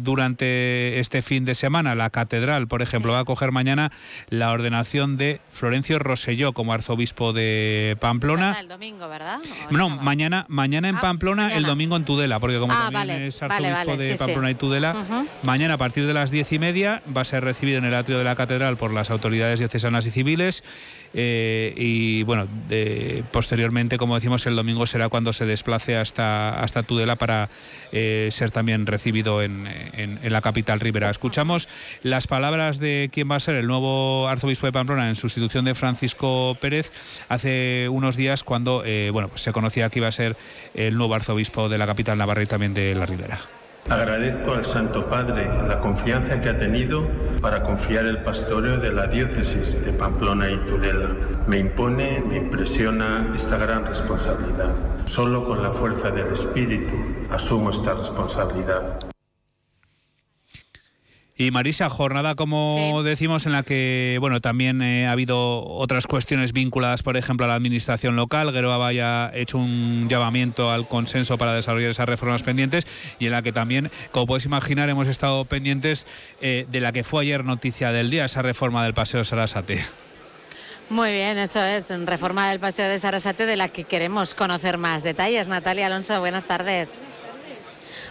durante 0.00 0.57
este 0.98 1.22
fin 1.22 1.44
de 1.44 1.54
semana. 1.54 1.94
La 1.94 2.10
catedral, 2.10 2.68
por 2.68 2.82
ejemplo, 2.82 3.12
va 3.12 3.20
a 3.20 3.24
coger 3.24 3.52
mañana 3.52 3.90
la 4.28 4.50
ordenación 4.50 5.16
de 5.16 5.40
Florencio 5.52 5.98
Roselló 5.98 6.52
como 6.52 6.72
arzobispo 6.72 7.32
de 7.32 7.96
Pamplona. 8.00 8.58
El 8.60 8.68
domingo, 8.68 9.08
¿verdad? 9.08 9.38
No, 9.70 9.88
mañana, 9.88 10.46
mañana 10.48 10.88
en 10.88 10.96
ah, 10.96 11.00
Pamplona, 11.00 11.54
el 11.54 11.64
domingo 11.64 11.96
en 11.96 12.04
Tudela, 12.04 12.40
porque 12.40 12.58
como 12.58 12.72
ah, 12.72 12.88
también 12.92 13.22
es 13.22 13.42
arzobispo 13.42 13.96
de 13.96 14.16
Pamplona 14.16 14.50
y 14.50 14.54
Tudela, 14.54 14.94
mañana 15.42 15.74
a 15.74 15.78
partir 15.78 16.06
de 16.06 16.14
las 16.14 16.30
diez 16.30 16.52
y 16.52 16.58
media 16.58 17.02
va 17.14 17.22
a 17.22 17.24
ser 17.24 17.44
recibido 17.44 17.78
en 17.78 17.84
el 17.84 17.94
atrio 17.94 18.18
de 18.18 18.24
la 18.24 18.36
catedral 18.36 18.76
por 18.76 18.92
las 18.92 19.10
autoridades 19.10 19.58
diocesanas 19.58 20.06
y 20.06 20.10
civiles. 20.10 20.62
Eh, 21.14 21.72
y 21.76 22.22
bueno, 22.24 22.46
posteriormente, 23.32 23.96
como 23.96 24.14
decimos, 24.14 24.46
el 24.46 24.56
domingo 24.56 24.86
será 24.86 25.08
cuando 25.08 25.32
se 25.32 25.46
desplace 25.46 25.96
hasta, 25.96 26.60
hasta 26.60 26.82
Tudela 26.82 27.16
para 27.16 27.48
eh, 27.92 28.28
ser 28.30 28.50
también 28.50 28.86
recibido 28.86 29.42
en, 29.42 29.66
en, 29.66 30.32
la 30.32 30.40
capital 30.48 30.80
ribera. 30.80 31.10
Escuchamos 31.10 31.68
las 32.02 32.26
palabras 32.26 32.78
de 32.78 33.10
quién 33.12 33.30
va 33.30 33.36
a 33.36 33.40
ser 33.40 33.56
el 33.56 33.66
nuevo 33.66 34.28
arzobispo 34.28 34.64
de 34.66 34.72
Pamplona 34.72 35.10
en 35.10 35.14
sustitución 35.14 35.66
de 35.66 35.74
Francisco 35.74 36.56
Pérez 36.58 36.90
hace 37.28 37.88
unos 37.90 38.16
días 38.16 38.44
cuando 38.44 38.82
eh, 38.86 39.10
bueno, 39.12 39.28
pues 39.28 39.42
se 39.42 39.52
conocía 39.52 39.90
que 39.90 39.98
iba 39.98 40.08
a 40.08 40.12
ser 40.12 40.36
el 40.72 40.96
nuevo 40.96 41.14
arzobispo 41.14 41.68
de 41.68 41.76
la 41.76 41.86
capital 41.86 42.16
navarra 42.16 42.42
y 42.42 42.46
también 42.46 42.72
de 42.72 42.94
la 42.94 43.04
ribera. 43.04 43.38
Agradezco 43.88 44.52
al 44.52 44.64
Santo 44.64 45.08
Padre 45.08 45.46
la 45.66 45.80
confianza 45.80 46.40
que 46.40 46.50
ha 46.50 46.58
tenido 46.58 47.08
para 47.40 47.62
confiar 47.62 48.04
el 48.04 48.22
pastoreo 48.22 48.78
de 48.78 48.92
la 48.92 49.06
diócesis 49.06 49.82
de 49.84 49.92
Pamplona 49.92 50.50
y 50.50 50.56
Tudela. 50.66 51.08
Me 51.46 51.58
impone, 51.58 52.20
me 52.20 52.36
impresiona 52.36 53.32
esta 53.34 53.56
gran 53.56 53.86
responsabilidad. 53.86 54.74
Solo 55.06 55.44
con 55.46 55.62
la 55.62 55.70
fuerza 55.70 56.10
del 56.10 56.30
Espíritu 56.32 56.94
asumo 57.30 57.70
esta 57.70 57.94
responsabilidad. 57.94 59.08
Y 61.40 61.52
Marisa, 61.52 61.88
jornada 61.88 62.34
como 62.34 63.04
decimos 63.04 63.46
en 63.46 63.52
la 63.52 63.62
que 63.62 64.16
bueno 64.18 64.40
también 64.40 64.82
eh, 64.82 65.06
ha 65.06 65.12
habido 65.12 65.64
otras 65.64 66.08
cuestiones 66.08 66.52
vinculadas, 66.52 67.04
por 67.04 67.16
ejemplo, 67.16 67.44
a 67.46 67.48
la 67.48 67.54
administración 67.54 68.16
local. 68.16 68.52
Geroa 68.52 68.88
ha 68.88 69.30
hecho 69.32 69.56
un 69.56 70.08
llamamiento 70.08 70.72
al 70.72 70.88
consenso 70.88 71.38
para 71.38 71.54
desarrollar 71.54 71.90
esas 71.90 72.08
reformas 72.08 72.42
pendientes 72.42 72.88
y 73.20 73.26
en 73.26 73.30
la 73.30 73.42
que 73.42 73.52
también, 73.52 73.92
como 74.10 74.26
podéis 74.26 74.46
imaginar, 74.46 74.88
hemos 74.88 75.06
estado 75.06 75.44
pendientes 75.44 76.08
eh, 76.40 76.66
de 76.68 76.80
la 76.80 76.90
que 76.90 77.04
fue 77.04 77.22
ayer 77.22 77.44
noticia 77.44 77.92
del 77.92 78.10
día, 78.10 78.24
esa 78.24 78.42
reforma 78.42 78.82
del 78.82 78.94
Paseo 78.94 79.24
Sarasate. 79.24 79.84
Muy 80.90 81.12
bien, 81.12 81.38
eso 81.38 81.62
es, 81.62 81.88
reforma 82.04 82.50
del 82.50 82.58
Paseo 82.58 82.88
de 82.88 82.98
Sarasate 82.98 83.46
de 83.46 83.54
la 83.54 83.68
que 83.68 83.84
queremos 83.84 84.34
conocer 84.34 84.76
más 84.76 85.04
detalles. 85.04 85.46
Natalia 85.46 85.86
Alonso, 85.86 86.18
buenas 86.18 86.46
tardes. 86.46 87.00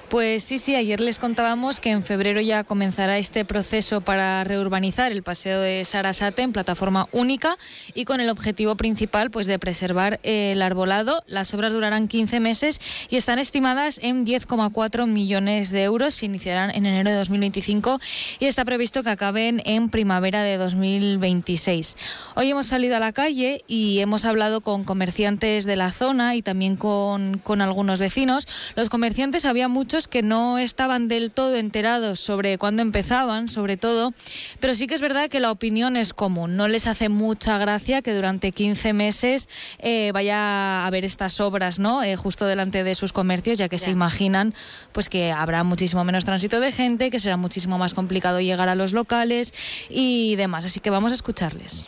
Pues 0.10 0.46
sí, 0.46 0.58
sí, 0.58 0.74
ayer 0.74 1.02
les 1.02 1.20
contábamos 1.20 1.82
que 1.82 1.92
en 1.92 2.02
febrero 2.02 2.40
ya 2.40 2.64
comenzará 2.64 3.18
este 3.18 3.44
proceso 3.44 4.00
para 4.00 4.42
reurbanizar 4.46 5.12
el 5.12 5.22
paseo 5.22 5.60
de 5.60 5.84
Sarasate 5.84 6.44
en 6.44 6.54
plataforma 6.54 7.10
única 7.12 7.58
y 7.94 8.06
con 8.06 8.22
el 8.22 8.30
objetivo 8.30 8.78
principal 8.78 9.32
pues 9.32 9.48
de 9.48 9.60
preservar 9.60 10.22
el 10.24 10.62
arbolado. 10.62 11.24
Las 11.28 11.54
obras 11.54 11.74
durarán 11.74 12.08
15 12.08 12.40
meses 12.40 12.80
y 13.10 13.18
están 13.18 13.38
estimadas 13.38 14.00
en 14.02 14.26
10,4 14.26 15.08
millones 15.08 15.72
de 15.72 15.84
euros. 15.84 16.14
Se 16.14 16.26
iniciarán 16.26 16.70
en 16.70 16.86
enero 16.86 17.10
de 17.10 17.18
2025 17.18 18.00
y 18.40 18.46
está 18.46 18.64
previsto 18.64 19.04
que 19.04 19.10
acaben 19.10 19.62
en 19.66 19.90
primavera 19.90 20.42
de 20.42 20.56
2026. 20.56 21.98
Hoy 22.36 22.50
hemos 22.50 22.68
salido 22.68 22.96
a 22.96 23.00
la 23.00 23.12
calle 23.12 23.66
y 23.68 24.00
hemos 24.00 24.24
hablado 24.24 24.62
con 24.62 24.86
comerciantes 24.86 25.66
de 25.66 25.76
la 25.76 25.92
zona 25.92 26.36
y 26.38 26.42
también 26.42 26.78
con, 26.78 27.40
con 27.40 27.60
algunos 27.60 28.00
vecinos. 28.00 28.48
Los 28.78 28.88
comerciantes 28.88 29.44
había 29.44 29.68
muchos 29.68 29.97
que 30.06 30.22
no 30.22 30.60
estaban 30.60 31.08
del 31.08 31.32
todo 31.32 31.56
enterados 31.56 32.20
sobre 32.20 32.60
cuándo 32.60 32.84
empezaban, 32.84 33.48
sobre 33.48 33.78
todo, 33.78 34.14
pero 34.60 34.76
sí 34.76 34.86
que 34.86 34.94
es 34.94 35.02
verdad 35.02 35.30
que 35.30 35.40
la 35.40 35.50
opinión 35.50 35.98
es 35.98 36.14
común. 36.14 36.56
No 36.56 36.68
les 36.68 36.86
hace 36.86 37.10
mucha 37.10 37.58
gracia 37.58 38.04
que 38.04 38.14
durante 38.14 38.52
15 38.52 38.94
meses 38.94 39.50
eh, 39.80 40.12
vaya 40.14 40.38
a 40.38 40.86
haber 40.86 41.06
estas 41.06 41.40
obras, 41.40 41.80
¿no? 41.80 42.04
Eh, 42.04 42.16
justo 42.16 42.46
delante 42.46 42.84
de 42.84 42.94
sus 42.94 43.14
comercios, 43.14 43.58
ya 43.58 43.70
que 43.70 43.80
se 43.80 43.90
imaginan 43.90 44.54
pues 44.92 45.10
que 45.10 45.32
habrá 45.32 45.64
muchísimo 45.64 46.04
menos 46.04 46.26
tránsito 46.26 46.60
de 46.60 46.72
gente, 46.72 47.10
que 47.10 47.20
será 47.20 47.38
muchísimo 47.38 47.80
más 47.80 47.96
complicado 47.96 48.40
llegar 48.42 48.70
a 48.70 48.76
los 48.76 48.94
locales 48.94 49.54
y 49.90 50.36
demás. 50.36 50.66
Así 50.66 50.80
que 50.80 50.92
vamos 50.92 51.12
a 51.12 51.16
escucharles. 51.16 51.88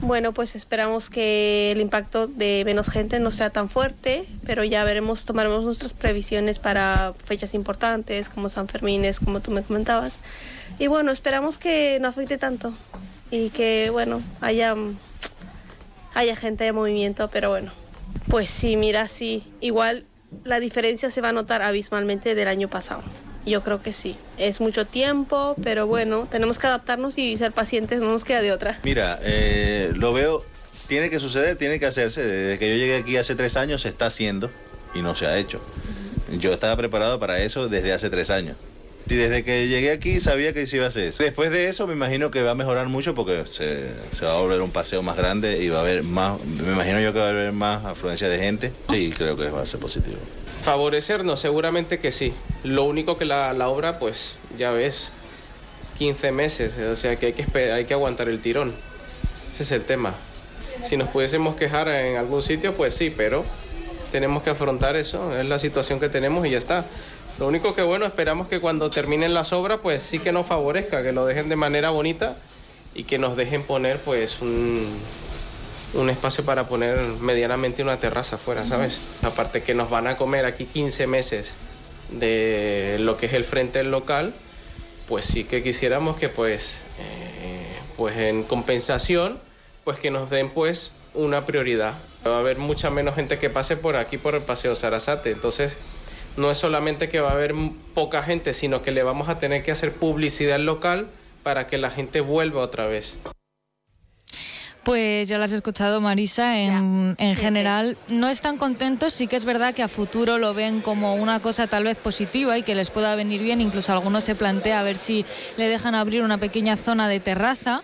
Bueno, 0.00 0.34
pues 0.34 0.54
esperamos 0.54 1.08
que 1.08 1.72
el 1.72 1.80
impacto 1.80 2.26
de 2.26 2.62
menos 2.66 2.90
gente 2.90 3.20
no 3.20 3.30
sea 3.30 3.48
tan 3.48 3.70
fuerte, 3.70 4.26
pero 4.44 4.62
ya 4.62 4.84
veremos, 4.84 5.24
tomaremos 5.24 5.64
nuestras 5.64 5.94
previsiones 5.94 6.58
para 6.58 7.14
fechas 7.24 7.54
importantes 7.54 8.28
como 8.28 8.50
San 8.50 8.68
Fermín, 8.68 9.02
como 9.24 9.40
tú 9.40 9.50
me 9.50 9.62
comentabas. 9.62 10.20
Y 10.78 10.88
bueno, 10.88 11.10
esperamos 11.10 11.56
que 11.56 11.98
no 12.02 12.08
afecte 12.08 12.36
tanto 12.36 12.74
y 13.30 13.48
que, 13.48 13.88
bueno, 13.90 14.20
haya, 14.42 14.74
haya 16.12 16.36
gente 16.36 16.64
de 16.64 16.72
movimiento, 16.72 17.30
pero 17.32 17.48
bueno, 17.48 17.72
pues 18.28 18.50
sí, 18.50 18.76
mira, 18.76 19.08
sí, 19.08 19.46
igual 19.62 20.04
la 20.44 20.60
diferencia 20.60 21.10
se 21.10 21.22
va 21.22 21.30
a 21.30 21.32
notar 21.32 21.62
abismalmente 21.62 22.34
del 22.34 22.48
año 22.48 22.68
pasado. 22.68 23.02
Yo 23.46 23.62
creo 23.62 23.80
que 23.80 23.92
sí. 23.92 24.16
Es 24.38 24.60
mucho 24.60 24.86
tiempo, 24.86 25.54
pero 25.62 25.86
bueno, 25.86 26.26
tenemos 26.30 26.58
que 26.58 26.66
adaptarnos 26.66 27.18
y 27.18 27.36
ser 27.36 27.52
pacientes, 27.52 28.00
no 28.00 28.08
nos 28.08 28.24
queda 28.24 28.40
de 28.40 28.52
otra. 28.52 28.78
Mira, 28.84 29.18
eh, 29.22 29.92
lo 29.94 30.12
veo, 30.12 30.44
tiene 30.88 31.10
que 31.10 31.20
suceder, 31.20 31.56
tiene 31.56 31.78
que 31.78 31.86
hacerse. 31.86 32.24
Desde 32.24 32.58
que 32.58 32.70
yo 32.70 32.76
llegué 32.76 32.96
aquí 32.96 33.16
hace 33.16 33.34
tres 33.34 33.56
años 33.56 33.82
se 33.82 33.88
está 33.88 34.06
haciendo 34.06 34.50
y 34.94 35.02
no 35.02 35.14
se 35.14 35.26
ha 35.26 35.36
hecho. 35.38 35.60
Yo 36.38 36.52
estaba 36.52 36.76
preparado 36.76 37.18
para 37.18 37.40
eso 37.40 37.68
desde 37.68 37.92
hace 37.92 38.10
tres 38.10 38.30
años. 38.30 38.56
Y 39.06 39.16
desde 39.16 39.44
que 39.44 39.68
llegué 39.68 39.90
aquí 39.90 40.18
sabía 40.18 40.54
que 40.54 40.66
se 40.66 40.76
iba 40.76 40.86
a 40.86 40.88
hacer 40.88 41.04
eso. 41.04 41.22
Después 41.22 41.50
de 41.50 41.68
eso 41.68 41.86
me 41.86 41.92
imagino 41.92 42.30
que 42.30 42.40
va 42.40 42.52
a 42.52 42.54
mejorar 42.54 42.88
mucho 42.88 43.14
porque 43.14 43.44
se, 43.44 43.90
se, 44.12 44.24
va 44.24 44.32
a 44.32 44.40
volver 44.40 44.62
un 44.62 44.70
paseo 44.70 45.02
más 45.02 45.16
grande 45.16 45.62
y 45.62 45.68
va 45.68 45.78
a 45.78 45.80
haber 45.82 46.02
más, 46.02 46.42
me 46.42 46.72
imagino 46.72 47.00
yo 47.00 47.12
que 47.12 47.18
va 47.18 47.26
a 47.26 47.30
haber 47.30 47.52
más 47.52 47.84
afluencia 47.84 48.30
de 48.30 48.38
gente. 48.38 48.72
Sí, 48.88 49.12
creo 49.14 49.36
que 49.36 49.50
va 49.50 49.60
a 49.60 49.66
ser 49.66 49.78
positivo. 49.78 50.16
Favorecernos, 50.64 51.40
seguramente 51.40 52.00
que 52.00 52.10
sí. 52.10 52.32
Lo 52.62 52.84
único 52.84 53.18
que 53.18 53.26
la, 53.26 53.52
la 53.52 53.68
obra, 53.68 53.98
pues 53.98 54.36
ya 54.56 54.70
ves, 54.70 55.12
15 55.98 56.32
meses, 56.32 56.78
o 56.78 56.96
sea 56.96 57.16
que 57.16 57.26
hay 57.26 57.32
que, 57.34 57.72
hay 57.72 57.84
que 57.84 57.92
aguantar 57.92 58.30
el 58.30 58.40
tirón. 58.40 58.74
Ese 59.52 59.64
es 59.64 59.72
el 59.72 59.84
tema. 59.84 60.14
Si 60.82 60.96
nos 60.96 61.10
pudiésemos 61.10 61.56
quejar 61.56 61.88
en 61.88 62.16
algún 62.16 62.42
sitio, 62.42 62.72
pues 62.74 62.94
sí, 62.94 63.12
pero 63.14 63.44
tenemos 64.10 64.42
que 64.42 64.48
afrontar 64.48 64.96
eso, 64.96 65.38
es 65.38 65.46
la 65.46 65.58
situación 65.58 66.00
que 66.00 66.08
tenemos 66.08 66.46
y 66.46 66.50
ya 66.50 66.58
está. 66.58 66.86
Lo 67.38 67.46
único 67.46 67.74
que 67.74 67.82
bueno, 67.82 68.06
esperamos 68.06 68.48
que 68.48 68.58
cuando 68.58 68.88
terminen 68.90 69.34
las 69.34 69.52
obras, 69.52 69.80
pues 69.82 70.02
sí 70.02 70.18
que 70.18 70.32
nos 70.32 70.46
favorezca, 70.46 71.02
que 71.02 71.12
lo 71.12 71.26
dejen 71.26 71.50
de 71.50 71.56
manera 71.56 71.90
bonita 71.90 72.36
y 72.94 73.04
que 73.04 73.18
nos 73.18 73.36
dejen 73.36 73.64
poner 73.64 73.98
pues 73.98 74.40
un, 74.40 74.86
un 75.94 76.10
espacio 76.10 76.44
para 76.44 76.66
poner 76.68 76.98
medianamente 77.20 77.82
una 77.82 77.98
terraza 77.98 78.36
afuera, 78.36 78.66
¿sabes? 78.66 79.00
Aparte 79.22 79.62
que 79.62 79.74
nos 79.74 79.90
van 79.90 80.06
a 80.06 80.16
comer 80.16 80.44
aquí 80.44 80.64
15 80.66 81.06
meses 81.06 81.54
de 82.10 82.96
lo 83.00 83.16
que 83.16 83.26
es 83.26 83.32
el 83.32 83.44
frente 83.44 83.78
del 83.78 83.90
local, 83.90 84.34
pues 85.08 85.24
sí 85.24 85.44
que 85.44 85.62
quisiéramos 85.62 86.16
que 86.16 86.28
pues, 86.28 86.84
eh, 86.98 87.66
pues 87.96 88.16
en 88.16 88.42
compensación, 88.42 89.38
pues 89.84 89.98
que 89.98 90.10
nos 90.10 90.30
den 90.30 90.50
pues 90.50 90.92
una 91.14 91.46
prioridad. 91.46 91.94
Va 92.26 92.36
a 92.36 92.40
haber 92.40 92.58
mucha 92.58 92.90
menos 92.90 93.14
gente 93.14 93.38
que 93.38 93.50
pase 93.50 93.76
por 93.76 93.96
aquí 93.96 94.18
por 94.18 94.34
el 94.34 94.42
Paseo 94.42 94.74
Sarasate, 94.74 95.30
entonces 95.30 95.76
no 96.36 96.50
es 96.50 96.58
solamente 96.58 97.08
que 97.08 97.20
va 97.20 97.30
a 97.30 97.34
haber 97.34 97.54
poca 97.94 98.22
gente, 98.22 98.54
sino 98.54 98.82
que 98.82 98.90
le 98.90 99.02
vamos 99.02 99.28
a 99.28 99.38
tener 99.38 99.62
que 99.62 99.70
hacer 99.70 99.92
publicidad 99.92 100.56
al 100.56 100.66
local 100.66 101.06
para 101.42 101.66
que 101.66 101.78
la 101.78 101.90
gente 101.90 102.20
vuelva 102.20 102.62
otra 102.62 102.86
vez. 102.86 103.18
Pues 104.84 105.28
ya 105.28 105.38
lo 105.38 105.44
has 105.44 105.52
escuchado, 105.52 106.00
Marisa. 106.00 106.58
En, 106.58 107.16
general, 107.36 107.96
no 108.08 108.28
están 108.28 108.58
contentos. 108.58 109.14
Sí 109.14 109.26
que 109.26 109.36
es 109.36 109.44
verdad 109.46 109.74
que 109.74 109.82
a 109.82 109.88
futuro 109.88 110.36
lo 110.36 110.52
ven 110.52 110.82
como 110.82 111.14
una 111.14 111.40
cosa 111.40 111.66
tal 111.66 111.84
vez 111.84 111.96
positiva 111.96 112.58
y 112.58 112.62
que 112.62 112.74
les 112.74 112.90
pueda 112.90 113.14
venir 113.14 113.40
bien. 113.40 113.62
Incluso 113.62 113.92
algunos 113.92 114.24
se 114.24 114.34
plantea 114.34 114.80
a 114.80 114.82
ver 114.82 114.96
si 114.96 115.24
le 115.56 115.68
dejan 115.68 115.94
abrir 115.94 116.22
una 116.22 116.38
pequeña 116.38 116.76
zona 116.76 117.08
de 117.08 117.18
terraza. 117.20 117.82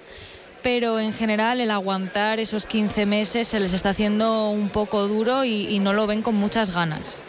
Pero 0.62 0.99
en 0.99 1.14
general, 1.14 1.61
el 1.61 1.71
aguantar 1.71 2.38
esos 2.38 2.66
15 2.66 3.07
meses 3.07 3.49
se 3.49 3.61
les 3.61 3.73
está 3.73 3.90
haciendo 3.90 4.50
un 4.50 4.69
poco 4.69 5.09
duro 5.09 5.45
y 5.45 5.78
no 5.78 5.95
lo 5.95 6.07
ven 6.07 6.21
con 6.21 6.35
muchas 6.35 6.75
ganas. 6.75 7.23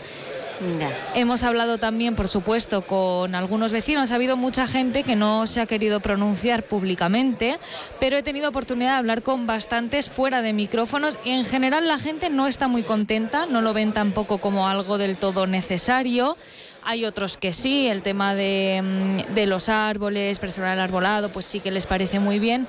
Hemos 1.15 1.43
hablado 1.43 1.77
también, 1.77 2.15
por 2.15 2.27
supuesto, 2.27 2.83
con 2.83 3.35
algunos 3.35 3.71
vecinos. 3.71 4.11
Ha 4.11 4.15
habido 4.15 4.37
mucha 4.37 4.67
gente 4.67 5.03
que 5.03 5.15
no 5.15 5.47
se 5.47 5.61
ha 5.61 5.65
querido 5.65 5.99
pronunciar 5.99 6.63
públicamente, 6.63 7.57
pero 7.99 8.17
he 8.17 8.23
tenido 8.23 8.49
oportunidad 8.49 8.91
de 8.91 8.97
hablar 8.97 9.23
con 9.23 9.47
bastantes 9.47 10.09
fuera 10.09 10.41
de 10.41 10.53
micrófonos 10.53 11.17
y 11.23 11.31
en 11.31 11.45
general 11.45 11.87
la 11.87 11.97
gente 11.97 12.29
no 12.29 12.47
está 12.47 12.67
muy 12.67 12.83
contenta, 12.83 13.45
no 13.45 13.61
lo 13.61 13.73
ven 13.73 13.91
tampoco 13.91 14.37
como 14.37 14.67
algo 14.67 14.97
del 14.97 15.17
todo 15.17 15.47
necesario. 15.47 16.37
Hay 16.83 17.05
otros 17.05 17.37
que 17.37 17.53
sí, 17.53 17.87
el 17.87 18.01
tema 18.01 18.33
de, 18.33 18.81
mm, 18.81 19.33
de 19.33 19.45
los 19.45 19.69
árboles, 19.69 20.39
preservar 20.39 20.73
el 20.73 20.79
arbolado, 20.79 21.31
pues 21.31 21.45
sí 21.45 21.59
que 21.59 21.69
les 21.71 21.85
parece 21.85 22.19
muy 22.19 22.39
bien 22.39 22.67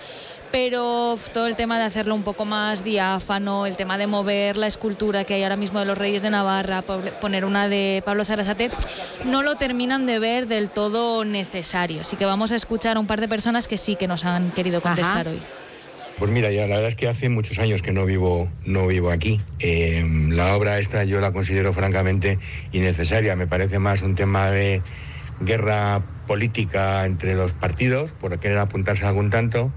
pero 0.52 1.18
todo 1.32 1.46
el 1.46 1.56
tema 1.56 1.78
de 1.78 1.84
hacerlo 1.84 2.14
un 2.14 2.22
poco 2.22 2.44
más 2.44 2.84
diáfano, 2.84 3.66
el 3.66 3.76
tema 3.76 3.96
de 3.96 4.06
mover 4.06 4.58
la 4.58 4.66
escultura 4.66 5.24
que 5.24 5.34
hay 5.34 5.42
ahora 5.42 5.56
mismo 5.56 5.78
de 5.80 5.86
los 5.86 5.96
Reyes 5.96 6.20
de 6.22 6.30
Navarra, 6.30 6.82
poner 6.82 7.46
una 7.46 7.68
de 7.68 8.02
Pablo 8.04 8.24
Sarasate, 8.24 8.70
no 9.24 9.42
lo 9.42 9.56
terminan 9.56 10.06
de 10.06 10.18
ver 10.18 10.46
del 10.46 10.68
todo 10.68 11.24
necesario. 11.24 12.02
Así 12.02 12.16
que 12.16 12.26
vamos 12.26 12.52
a 12.52 12.56
escuchar 12.56 12.98
a 12.98 13.00
un 13.00 13.06
par 13.06 13.20
de 13.20 13.28
personas 13.28 13.66
que 13.66 13.78
sí 13.78 13.96
que 13.96 14.06
nos 14.06 14.26
han 14.26 14.50
querido 14.50 14.82
contestar 14.82 15.26
hoy. 15.26 15.40
Pues 16.18 16.30
mira, 16.30 16.50
ya 16.50 16.66
la 16.66 16.76
verdad 16.76 16.88
es 16.88 16.96
que 16.96 17.08
hace 17.08 17.30
muchos 17.30 17.58
años 17.58 17.80
que 17.80 17.92
no 17.92 18.04
vivo, 18.04 18.48
no 18.64 18.86
vivo 18.86 19.10
aquí. 19.10 19.40
Eh, 19.58 20.06
la 20.28 20.54
obra 20.54 20.78
esta 20.78 21.04
yo 21.04 21.20
la 21.20 21.32
considero 21.32 21.72
francamente 21.72 22.38
innecesaria. 22.72 23.34
Me 23.34 23.46
parece 23.46 23.78
más 23.78 24.02
un 24.02 24.14
tema 24.14 24.50
de 24.50 24.82
guerra 25.40 26.02
política 26.26 27.06
entre 27.06 27.34
los 27.34 27.54
partidos 27.54 28.12
por 28.12 28.38
querer 28.38 28.58
apuntarse 28.58 29.04
a 29.06 29.08
algún 29.08 29.30
tanto 29.30 29.72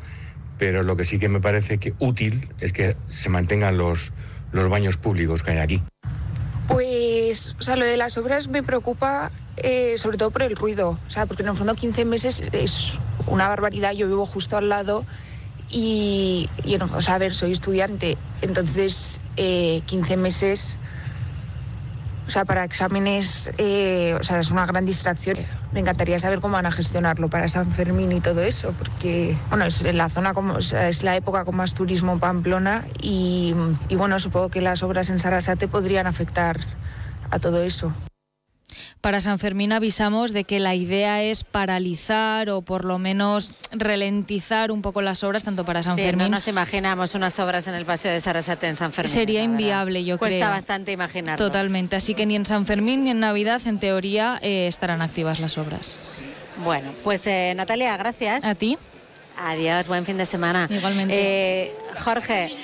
pero 0.58 0.84
lo 0.84 0.96
que 0.96 1.06
sí 1.06 1.20
que 1.20 1.30
me 1.30 1.40
parece 1.40 1.78
que 1.78 1.94
útil 2.00 2.48
es 2.60 2.74
que 2.74 2.96
se 3.10 3.30
mantengan 3.30 3.78
los, 3.78 4.12
los 4.52 4.70
baños 4.70 4.98
públicos 4.98 5.44
que 5.44 5.52
hay 5.52 5.58
aquí. 5.58 5.84
Pues, 6.68 7.56
o 7.60 7.64
sea, 7.64 7.76
lo 7.76 7.86
de 7.86 7.98
las 7.98 8.18
obras 8.18 8.48
me 8.48 8.64
preocupa 8.64 9.32
eh, 9.58 9.98
sobre 9.98 10.18
todo 10.18 10.32
por 10.32 10.44
el 10.44 10.56
ruido, 10.56 11.00
o 11.08 11.10
sea, 11.10 11.26
porque 11.26 11.44
en 11.44 11.50
el 11.50 11.56
fondo 11.56 11.76
15 11.76 12.04
meses 12.06 12.44
es 12.52 12.94
una 13.28 13.48
barbaridad, 13.48 13.94
yo 13.94 14.08
vivo 14.08 14.26
justo 14.26 14.58
al 14.58 14.68
lado 14.68 15.06
y, 15.72 16.50
o 16.94 17.02
sea, 17.02 17.16
a 17.16 17.18
ver, 17.18 17.34
soy 17.34 17.54
estudiante, 17.54 18.18
entonces 18.42 19.20
15 19.36 20.14
eh, 20.14 20.18
meses 20.18 20.78
o 22.28 22.30
sea, 22.30 22.46
para 22.46 22.64
exámenes, 22.64 23.52
eh, 23.58 24.16
o 24.20 24.24
sea, 24.24 24.40
es 24.40 24.52
una 24.52 24.66
gran 24.66 24.86
distracción. 24.86 25.38
Me 25.72 25.80
encantaría 25.80 26.18
saber 26.20 26.40
cómo 26.40 26.54
van 26.54 26.66
a 26.66 26.72
gestionarlo 26.72 27.30
para 27.30 27.48
San 27.48 27.72
Fermín 27.72 28.12
y 28.12 28.22
todo 28.22 28.42
eso, 28.42 28.74
porque, 28.78 29.38
bueno, 29.50 29.66
es 29.66 29.82
la 29.84 30.10
zona, 30.10 30.34
como, 30.34 30.58
es 30.58 31.04
la 31.04 31.16
época 31.16 31.46
con 31.46 31.56
más 31.56 31.74
turismo 31.74 32.14
en 32.14 32.20
Pamplona 32.20 32.86
y, 33.02 33.54
y, 33.90 33.96
bueno, 33.96 34.20
supongo 34.20 34.50
que 34.50 34.62
las 34.62 34.84
obras 34.84 35.10
en 35.10 35.20
Sarasate 35.20 35.68
podrían 35.68 36.08
afectar 36.08 36.60
a 37.30 37.40
todo 37.40 37.62
eso. 37.62 37.94
Para 39.02 39.22
San 39.22 39.40
Fermín 39.40 39.72
avisamos 39.72 40.34
de 40.34 40.44
que 40.44 40.60
la 40.60 40.76
idea 40.76 41.24
es 41.24 41.44
paralizar 41.44 42.50
o 42.50 42.62
por 42.62 42.86
lo 42.86 43.00
menos 43.00 43.54
ralentizar 43.72 44.72
un 44.72 44.82
poco 44.82 45.02
las 45.02 45.24
obras, 45.24 45.44
tanto 45.44 45.66
para 45.66 45.84
San 45.84 45.96
sí, 45.96 46.02
Fermín. 46.02 46.28
No 46.28 46.38
nos 46.38 46.48
imaginamos 46.48 47.16
unas 47.16 47.40
obras 47.40 47.68
en 47.68 47.76
el 47.76 47.86
Paseo 47.86 48.12
de 48.12 48.20
Sarasate 48.20 48.68
en 48.68 48.76
San 48.76 48.92
Fermín. 48.94 49.14
Sería 49.14 49.44
inviable, 49.44 50.04
yo 50.04 50.18
Cuesta 50.18 50.36
creo. 50.36 50.48
Cuesta 50.48 50.56
bastante 50.56 50.92
imaginarlo. 50.92 51.46
Totalmente. 51.46 51.96
Así 51.96 52.14
que 52.14 52.26
ni 52.26 52.36
en 52.36 52.46
San 52.46 52.66
Fermín 52.66 53.04
ni 53.04 53.12
en 53.12 53.20
Navidad, 53.20 53.62
en 53.66 53.80
teoría, 53.80 54.40
eh, 54.42 54.68
estarán 54.68 55.02
activas 55.02 55.40
las 55.40 55.58
obras. 55.58 55.98
Bueno, 56.64 56.94
pues 57.04 57.28
eh, 57.28 57.54
Natalia, 57.56 57.98
gracias. 57.98 58.46
A 58.46 58.56
ti. 58.56 58.78
Adiós, 59.38 59.88
buen 59.88 60.06
fin 60.06 60.18
de 60.18 60.26
semana. 60.26 60.68
Igualmente. 60.70 61.14
Eh, 61.16 61.76
Jorge, 62.04 62.56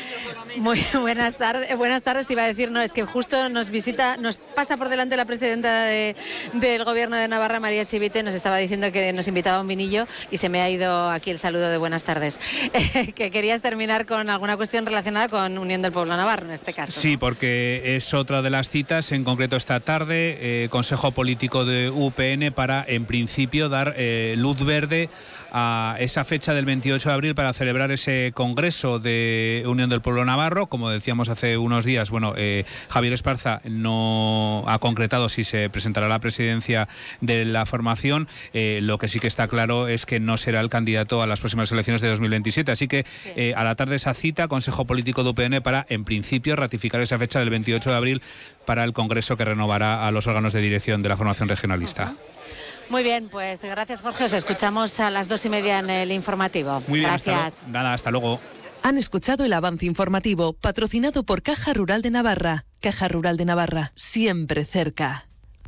muy 0.58 0.84
buenas 1.02 1.36
tardes. 1.36 1.76
Buenas 1.78 2.04
tardes, 2.04 2.28
te 2.28 2.34
iba 2.34 2.44
a 2.44 2.48
decir, 2.48 2.72
no, 2.72 2.82
es 2.82 2.94
que 2.94 3.06
justo 3.06 3.50
nos 3.50 3.70
visita, 3.70 4.18
nos 4.18 4.38
pasa 4.38 4.78
por 4.78 4.90
delante 4.90 5.18
la 5.18 5.26
presidenta 5.26 5.86
de, 5.86 6.16
del 6.54 6.84
gobierno 6.84 7.16
de 7.16 7.28
Navarra, 7.28 7.60
María 7.60 7.86
Chivite, 7.86 8.24
nos 8.24 8.36
estaba 8.36 8.58
diciendo 8.58 8.92
que 8.92 9.14
nos 9.14 9.28
invitaba 9.28 9.58
a 9.58 9.62
un 9.62 9.68
vinillo 9.68 10.08
y 10.30 10.38
se 10.38 10.50
me 10.50 10.62
ha 10.62 10.70
ido 10.70 11.10
aquí 11.10 11.32
el 11.32 11.40
saludo 11.40 11.70
de 11.70 11.78
buenas 11.78 12.04
tardes. 12.04 12.40
que 13.16 13.32
querías 13.32 13.62
terminar 13.62 14.06
con 14.06 14.30
alguna 14.30 14.58
cuestión 14.58 14.86
relacionada 14.86 15.30
con 15.30 15.58
Unión 15.58 15.82
del 15.82 15.92
Pueblo 15.92 16.16
Navarro, 16.16 16.46
en 16.46 16.52
este 16.52 16.74
caso. 16.74 17.00
Sí, 17.00 17.18
porque 17.18 17.96
es 17.96 18.14
otra 18.14 18.42
de 18.42 18.50
las 18.50 18.70
citas, 18.70 19.12
en 19.12 19.24
concreto 19.24 19.56
esta 19.56 19.80
tarde, 19.80 20.38
eh, 20.42 20.70
Consejo 20.70 21.12
Político 21.12 21.66
de 21.66 21.90
UPN 21.90 22.54
para, 22.54 22.84
en 22.88 23.06
principio, 23.06 23.70
dar 23.70 23.94
eh, 23.98 24.36
luz 24.38 24.64
verde 24.64 25.10
a 25.52 25.96
esa 26.00 26.24
fecha 26.24 26.54
del 26.54 26.66
28 26.66 27.10
de 27.10 27.14
abril 27.14 27.36
para 27.36 27.54
celebrar 27.54 27.92
ese 27.92 28.32
Congreso 28.34 29.00
de 29.00 29.64
Unión 29.68 29.90
del 29.90 30.02
Pueblo 30.02 30.24
Navarro. 30.26 30.68
Como 30.68 30.90
decíamos 30.90 31.30
hace 31.30 31.58
unos 31.58 31.86
días, 31.86 32.10
bueno, 32.10 32.34
eh, 32.38 32.66
Javier 32.90 33.14
Esparza 33.14 33.62
no 33.66 34.64
ha 34.68 34.80
concretado 34.80 35.30
si 35.30 35.44
se 35.44 35.70
presentará 35.70 36.06
a 36.06 36.10
la 36.10 36.20
presidencia 36.20 36.88
de 37.20 37.46
la 37.46 37.66
formación. 37.66 38.28
Eh, 38.54 38.80
lo 38.82 38.98
que 38.98 39.08
sí 39.08 39.20
que 39.20 39.28
está 39.28 39.48
claro 39.48 39.88
es 39.88 40.06
que 40.06 40.20
no 40.20 40.38
será 40.38 40.60
el 40.62 40.70
candidato 40.70 41.22
a 41.22 41.28
las 41.28 41.40
próximas 41.40 41.72
elecciones 41.72 42.02
de 42.02 42.10
2027. 42.10 42.72
Así 42.72 42.88
que 42.88 43.06
sí. 43.08 43.30
eh, 43.36 43.54
a 43.56 43.64
la 43.64 43.76
tarde 43.76 43.96
esa 43.96 44.14
cita, 44.14 44.48
Consejo 44.48 44.86
Político 44.86 45.24
de 45.24 45.30
UPN 45.32 45.62
para, 45.62 45.86
en 45.90 46.06
principio, 46.06 46.56
ratificar 46.56 47.02
esa 47.02 47.20
fecha 47.20 47.40
del 47.40 47.50
28 47.50 47.90
de 47.90 47.96
abril 47.96 48.22
para 48.66 48.84
el 48.84 48.94
Congreso 48.94 49.38
que 49.38 49.46
renovará 49.46 50.08
a 50.08 50.12
los 50.12 50.28
órganos 50.28 50.54
de 50.54 50.62
dirección 50.62 51.02
de 51.02 51.10
la 51.10 51.18
formación 51.18 51.50
regionalista. 51.50 52.04
Uh 52.04 52.08
-huh. 52.08 52.31
Muy 52.92 53.04
bien, 53.04 53.30
pues 53.30 53.64
gracias 53.64 54.02
Jorge. 54.02 54.26
Os 54.26 54.34
escuchamos 54.34 55.00
a 55.00 55.10
las 55.10 55.30
dos 55.30 55.46
y 55.46 55.50
media 55.50 55.80
en 55.80 55.90
el 55.90 56.12
informativo. 56.12 56.84
Muy 56.88 57.00
bien, 57.00 57.10
gracias. 57.10 57.60
Hasta 57.60 57.70
nada, 57.72 57.94
hasta 57.94 58.12
luego. 58.12 58.40
Han 58.84 58.98
escuchado 58.98 59.46
el 59.46 59.54
avance 59.54 59.86
informativo 59.86 60.52
patrocinado 60.54 61.24
por 61.24 61.42
Caja 61.42 61.74
Rural 61.74 62.02
de 62.02 62.12
Navarra. 62.12 62.66
Caja 62.82 63.08
Rural 63.08 63.38
de 63.38 63.46
Navarra, 63.46 63.94
siempre 63.96 64.66
cerca. 64.66 65.31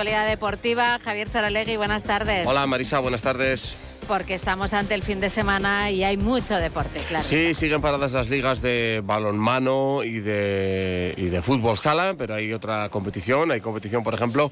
actualidad 0.00 0.26
deportiva. 0.26 0.98
Javier 0.98 1.28
Saralegui, 1.28 1.76
buenas 1.76 2.04
tardes. 2.04 2.46
Hola 2.46 2.66
Marisa, 2.66 3.00
buenas 3.00 3.20
tardes. 3.20 3.76
Porque 4.08 4.32
estamos 4.32 4.72
ante 4.72 4.94
el 4.94 5.02
fin 5.02 5.20
de 5.20 5.28
semana 5.28 5.90
y 5.90 6.04
hay 6.04 6.16
mucho 6.16 6.56
deporte, 6.56 7.02
claro. 7.06 7.22
Sí, 7.22 7.52
siguen 7.52 7.82
paradas 7.82 8.14
las 8.14 8.30
ligas 8.30 8.62
de 8.62 9.02
balonmano 9.04 10.02
y 10.02 10.20
de, 10.20 11.12
y 11.18 11.26
de 11.26 11.42
fútbol 11.42 11.76
sala, 11.76 12.14
pero 12.16 12.34
hay 12.34 12.50
otra 12.54 12.88
competición. 12.88 13.50
Hay 13.50 13.60
competición, 13.60 14.02
por 14.02 14.14
ejemplo, 14.14 14.50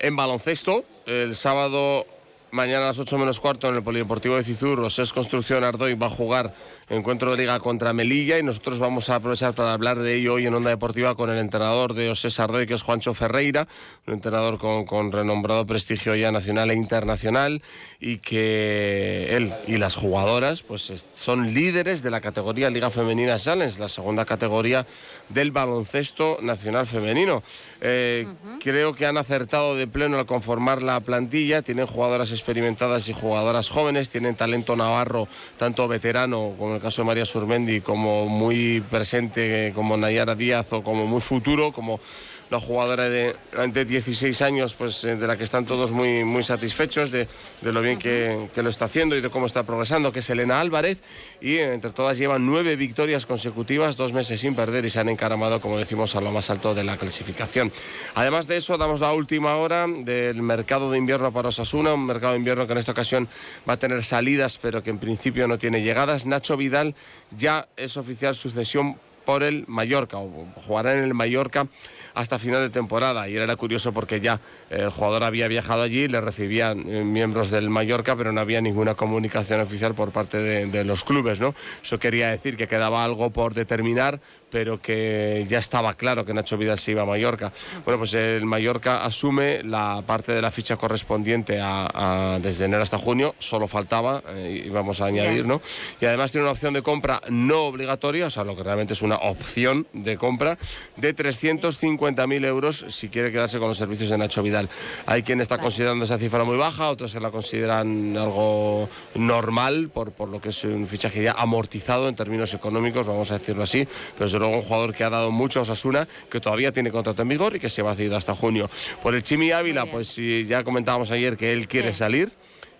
en 0.00 0.16
baloncesto. 0.16 0.84
El 1.06 1.36
sábado, 1.36 2.04
mañana 2.50 2.86
a 2.86 2.86
las 2.88 2.98
8 2.98 3.16
menos 3.16 3.38
cuarto, 3.38 3.68
en 3.68 3.76
el 3.76 3.84
Polideportivo 3.84 4.34
de 4.34 4.42
Cizur, 4.42 4.80
Osés 4.80 5.12
Construcción 5.12 5.62
Ardoy 5.62 5.94
va 5.94 6.06
a 6.06 6.10
jugar 6.10 6.52
encuentro 6.90 7.30
de 7.30 7.36
liga 7.36 7.58
contra 7.60 7.92
Melilla 7.92 8.38
y 8.38 8.42
nosotros 8.42 8.80
vamos 8.80 9.10
a 9.10 9.14
aprovechar 9.14 9.54
para 9.54 9.72
hablar 9.72 10.00
de 10.00 10.16
ello 10.16 10.34
hoy 10.34 10.46
en 10.46 10.54
Onda 10.54 10.70
Deportiva 10.70 11.14
con 11.14 11.30
el 11.30 11.38
entrenador 11.38 11.94
de 11.94 12.10
Osés 12.10 12.40
Ardoy, 12.40 12.66
que 12.66 12.74
es 12.74 12.82
Juancho 12.82 13.14
Ferreira, 13.14 13.68
un 14.08 14.14
entrenador 14.14 14.58
con, 14.58 14.84
con, 14.84 15.12
renombrado 15.12 15.64
prestigio 15.66 16.16
ya 16.16 16.32
nacional 16.32 16.70
e 16.70 16.74
internacional 16.74 17.62
y 18.00 18.18
que 18.18 19.36
él 19.36 19.54
y 19.68 19.76
las 19.76 19.94
jugadoras 19.94 20.62
pues 20.62 20.82
son 20.82 21.54
líderes 21.54 22.02
de 22.02 22.10
la 22.10 22.20
categoría 22.20 22.70
Liga 22.70 22.90
Femenina 22.90 23.38
Challenge, 23.38 23.78
la 23.78 23.88
segunda 23.88 24.24
categoría 24.24 24.84
del 25.28 25.52
baloncesto 25.52 26.38
nacional 26.42 26.86
femenino. 26.86 27.42
Eh, 27.80 28.26
uh 28.26 28.30
-huh. 28.30 28.58
Creo 28.60 28.94
que 28.94 29.06
han 29.06 29.16
acertado 29.16 29.76
de 29.76 29.86
pleno 29.86 30.18
al 30.18 30.26
conformar 30.26 30.82
la 30.82 30.98
plantilla, 31.00 31.62
tienen 31.62 31.86
jugadoras 31.86 32.32
experimentadas 32.32 33.08
y 33.08 33.12
jugadoras 33.12 33.68
jóvenes, 33.68 34.10
tienen 34.10 34.34
talento 34.34 34.74
navarro, 34.74 35.28
tanto 35.56 35.86
veterano 35.86 36.54
como 36.58 36.74
el 36.74 36.79
caso 36.80 37.02
de 37.02 37.06
María 37.06 37.26
Surmendi, 37.26 37.80
como 37.80 38.26
muy 38.26 38.82
presente 38.90 39.72
como 39.74 39.96
Nayara 39.96 40.34
Díaz 40.34 40.72
o 40.72 40.82
como 40.82 41.06
muy 41.06 41.20
futuro, 41.20 41.72
como 41.72 42.00
la 42.50 42.60
jugadora 42.60 43.08
de, 43.08 43.36
de 43.72 43.84
16 43.84 44.42
años, 44.42 44.74
pues 44.74 45.02
de 45.02 45.26
la 45.26 45.36
que 45.36 45.44
están 45.44 45.64
todos 45.64 45.92
muy, 45.92 46.24
muy 46.24 46.42
satisfechos 46.42 47.12
de, 47.12 47.28
de 47.60 47.72
lo 47.72 47.80
bien 47.80 47.98
que, 47.98 48.48
que, 48.52 48.62
lo 48.62 48.70
está 48.70 48.86
haciendo 48.86 49.16
y 49.16 49.20
de 49.20 49.30
cómo 49.30 49.46
está 49.46 49.62
progresando, 49.62 50.10
que 50.10 50.18
es 50.18 50.30
Elena 50.30 50.60
Álvarez, 50.60 51.00
y 51.40 51.58
entre 51.58 51.92
todas 51.92 52.18
llevan 52.18 52.44
nueve 52.44 52.74
victorias 52.74 53.24
consecutivas, 53.24 53.96
dos 53.96 54.12
meses 54.12 54.40
sin 54.40 54.56
perder 54.56 54.84
y 54.84 54.90
se 54.90 54.98
han 54.98 55.08
encaramado, 55.08 55.60
como 55.60 55.78
decimos, 55.78 56.16
a 56.16 56.20
lo 56.20 56.32
más 56.32 56.50
alto 56.50 56.74
de 56.74 56.82
la 56.82 56.96
clasificación. 56.96 57.72
Además 58.16 58.48
de 58.48 58.56
eso, 58.56 58.76
damos 58.76 59.00
la 59.00 59.12
última 59.12 59.56
hora 59.56 59.86
del 59.86 60.42
mercado 60.42 60.90
de 60.90 60.98
invierno 60.98 61.32
para 61.32 61.50
Osasuna, 61.50 61.94
un 61.94 62.06
mercado 62.06 62.32
de 62.32 62.40
invierno 62.40 62.66
que 62.66 62.72
en 62.72 62.78
esta 62.78 62.92
ocasión 62.92 63.28
va 63.68 63.74
a 63.74 63.78
tener 63.78 64.02
salidas, 64.02 64.58
pero 64.58 64.82
que 64.82 64.90
en 64.90 64.98
principio 64.98 65.46
no 65.46 65.56
tiene 65.56 65.82
llegadas. 65.82 66.26
Nacho 66.26 66.56
Vidal 66.56 66.96
ya 67.36 67.68
es 67.76 67.96
oficial 67.96 68.34
sucesión 68.34 68.96
por 69.24 69.42
el 69.42 69.64
Mallorca, 69.66 70.18
o 70.18 70.46
jugará 70.56 70.92
en 70.94 71.04
el 71.04 71.14
Mallorca 71.14 71.66
hasta 72.14 72.38
final 72.38 72.62
de 72.62 72.70
temporada. 72.70 73.28
Y 73.28 73.36
era 73.36 73.54
curioso 73.56 73.92
porque 73.92 74.20
ya 74.20 74.40
el 74.68 74.90
jugador 74.90 75.24
había 75.24 75.48
viajado 75.48 75.82
allí, 75.82 76.08
le 76.08 76.20
recibían 76.20 76.88
eh, 76.88 77.04
miembros 77.04 77.50
del 77.50 77.70
Mallorca, 77.70 78.16
pero 78.16 78.32
no 78.32 78.40
había 78.40 78.60
ninguna 78.60 78.94
comunicación 78.94 79.60
oficial 79.60 79.94
por 79.94 80.10
parte 80.10 80.38
de, 80.38 80.66
de, 80.66 80.84
los 80.84 81.04
clubes, 81.04 81.40
¿no? 81.40 81.54
Eso 81.82 81.98
quería 81.98 82.30
decir 82.30 82.56
que 82.56 82.68
quedaba 82.68 83.04
algo 83.04 83.30
por 83.30 83.54
determinar, 83.54 84.20
pero 84.50 84.80
que 84.80 85.46
ya 85.48 85.58
estaba 85.58 85.94
claro 85.94 86.24
que 86.24 86.34
Nacho 86.34 86.56
Vidal 86.56 86.78
se 86.78 86.92
iba 86.92 87.02
a 87.02 87.06
Mallorca. 87.06 87.52
Bueno, 87.84 87.98
pues 87.98 88.14
el 88.14 88.44
Mallorca 88.44 89.04
asume 89.04 89.62
la 89.62 90.02
parte 90.06 90.32
de 90.32 90.42
la 90.42 90.50
ficha 90.50 90.76
correspondiente 90.76 91.60
a, 91.60 92.34
a 92.34 92.38
desde 92.40 92.64
enero 92.64 92.82
hasta 92.82 92.98
junio, 92.98 93.34
solo 93.38 93.68
faltaba, 93.68 94.22
eh, 94.28 94.64
y 94.66 94.68
vamos 94.70 95.00
a 95.00 95.06
añadir, 95.06 95.46
¿no? 95.46 95.60
Y 96.00 96.06
además 96.06 96.32
tiene 96.32 96.44
una 96.44 96.52
opción 96.52 96.74
de 96.74 96.82
compra 96.82 97.20
no 97.28 97.64
obligatoria, 97.64 98.26
o 98.26 98.30
sea, 98.30 98.44
lo 98.44 98.56
que 98.56 98.62
realmente 98.62 98.94
es 98.94 99.02
una 99.10 99.16
opción 99.16 99.88
de 99.92 100.16
compra, 100.16 100.56
de 100.96 101.14
350.000 101.16 102.44
euros 102.44 102.84
si 102.88 103.08
quiere 103.08 103.32
quedarse 103.32 103.58
con 103.58 103.68
los 103.68 103.76
servicios 103.76 104.10
de 104.10 104.18
Nacho 104.18 104.42
Vidal. 104.42 104.68
Hay 105.06 105.24
quien 105.24 105.40
está 105.40 105.58
considerando 105.58 106.04
esa 106.04 106.16
cifra 106.16 106.44
muy 106.44 106.56
baja, 106.56 106.90
otros 106.90 107.10
se 107.10 107.18
la 107.18 107.32
consideran 107.32 108.16
algo 108.16 108.88
normal, 109.16 109.90
por, 109.92 110.12
por 110.12 110.28
lo 110.28 110.40
que 110.40 110.50
es 110.50 110.62
un 110.64 110.86
fichaje 110.86 111.24
ya 111.24 111.32
amortizado 111.32 112.08
en 112.08 112.14
términos 112.14 112.54
económicos, 112.54 113.08
vamos 113.08 113.32
a 113.32 113.38
decirlo 113.38 113.64
así, 113.64 113.86
pero 114.14 114.26
desde 114.26 114.38
luego 114.38 114.56
un 114.56 114.62
jugador 114.62 114.94
que 114.94 115.02
ha 115.02 115.10
dado 115.10 115.32
mucho 115.32 115.58
a 115.58 115.62
Osasuna, 115.62 116.06
que 116.30 116.40
todavía 116.40 116.70
tiene 116.70 116.92
contrato 116.92 117.22
en 117.22 117.28
vigor 117.28 117.56
y 117.56 117.60
que 117.60 117.68
se 117.68 117.82
va 117.82 117.90
a 117.90 117.94
ceder 117.96 118.14
hasta 118.14 118.34
junio. 118.34 118.70
Por 119.02 119.16
el 119.16 119.24
Chimi 119.24 119.50
Ávila, 119.50 119.86
pues 119.86 120.14
ya 120.16 120.62
comentábamos 120.62 121.10
ayer 121.10 121.36
que 121.36 121.52
él 121.52 121.66
quiere 121.66 121.92
sí. 121.92 121.98
salir. 121.98 122.30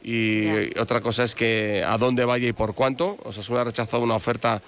Y 0.03 0.43
yeah. 0.43 0.83
otra 0.83 1.03
cosa 1.03 1.25
es 1.25 1.35
que 1.35 1.85
a 1.87 1.99
dónde 1.99 2.25
vaya 2.25 2.49
y 2.49 2.53
por 2.53 2.75
cuánto. 2.75 3.19
Osasuna 3.23 3.61
ha 3.61 3.65
rechazado 3.65 4.03
una 4.03 4.15
oferta 4.15 4.63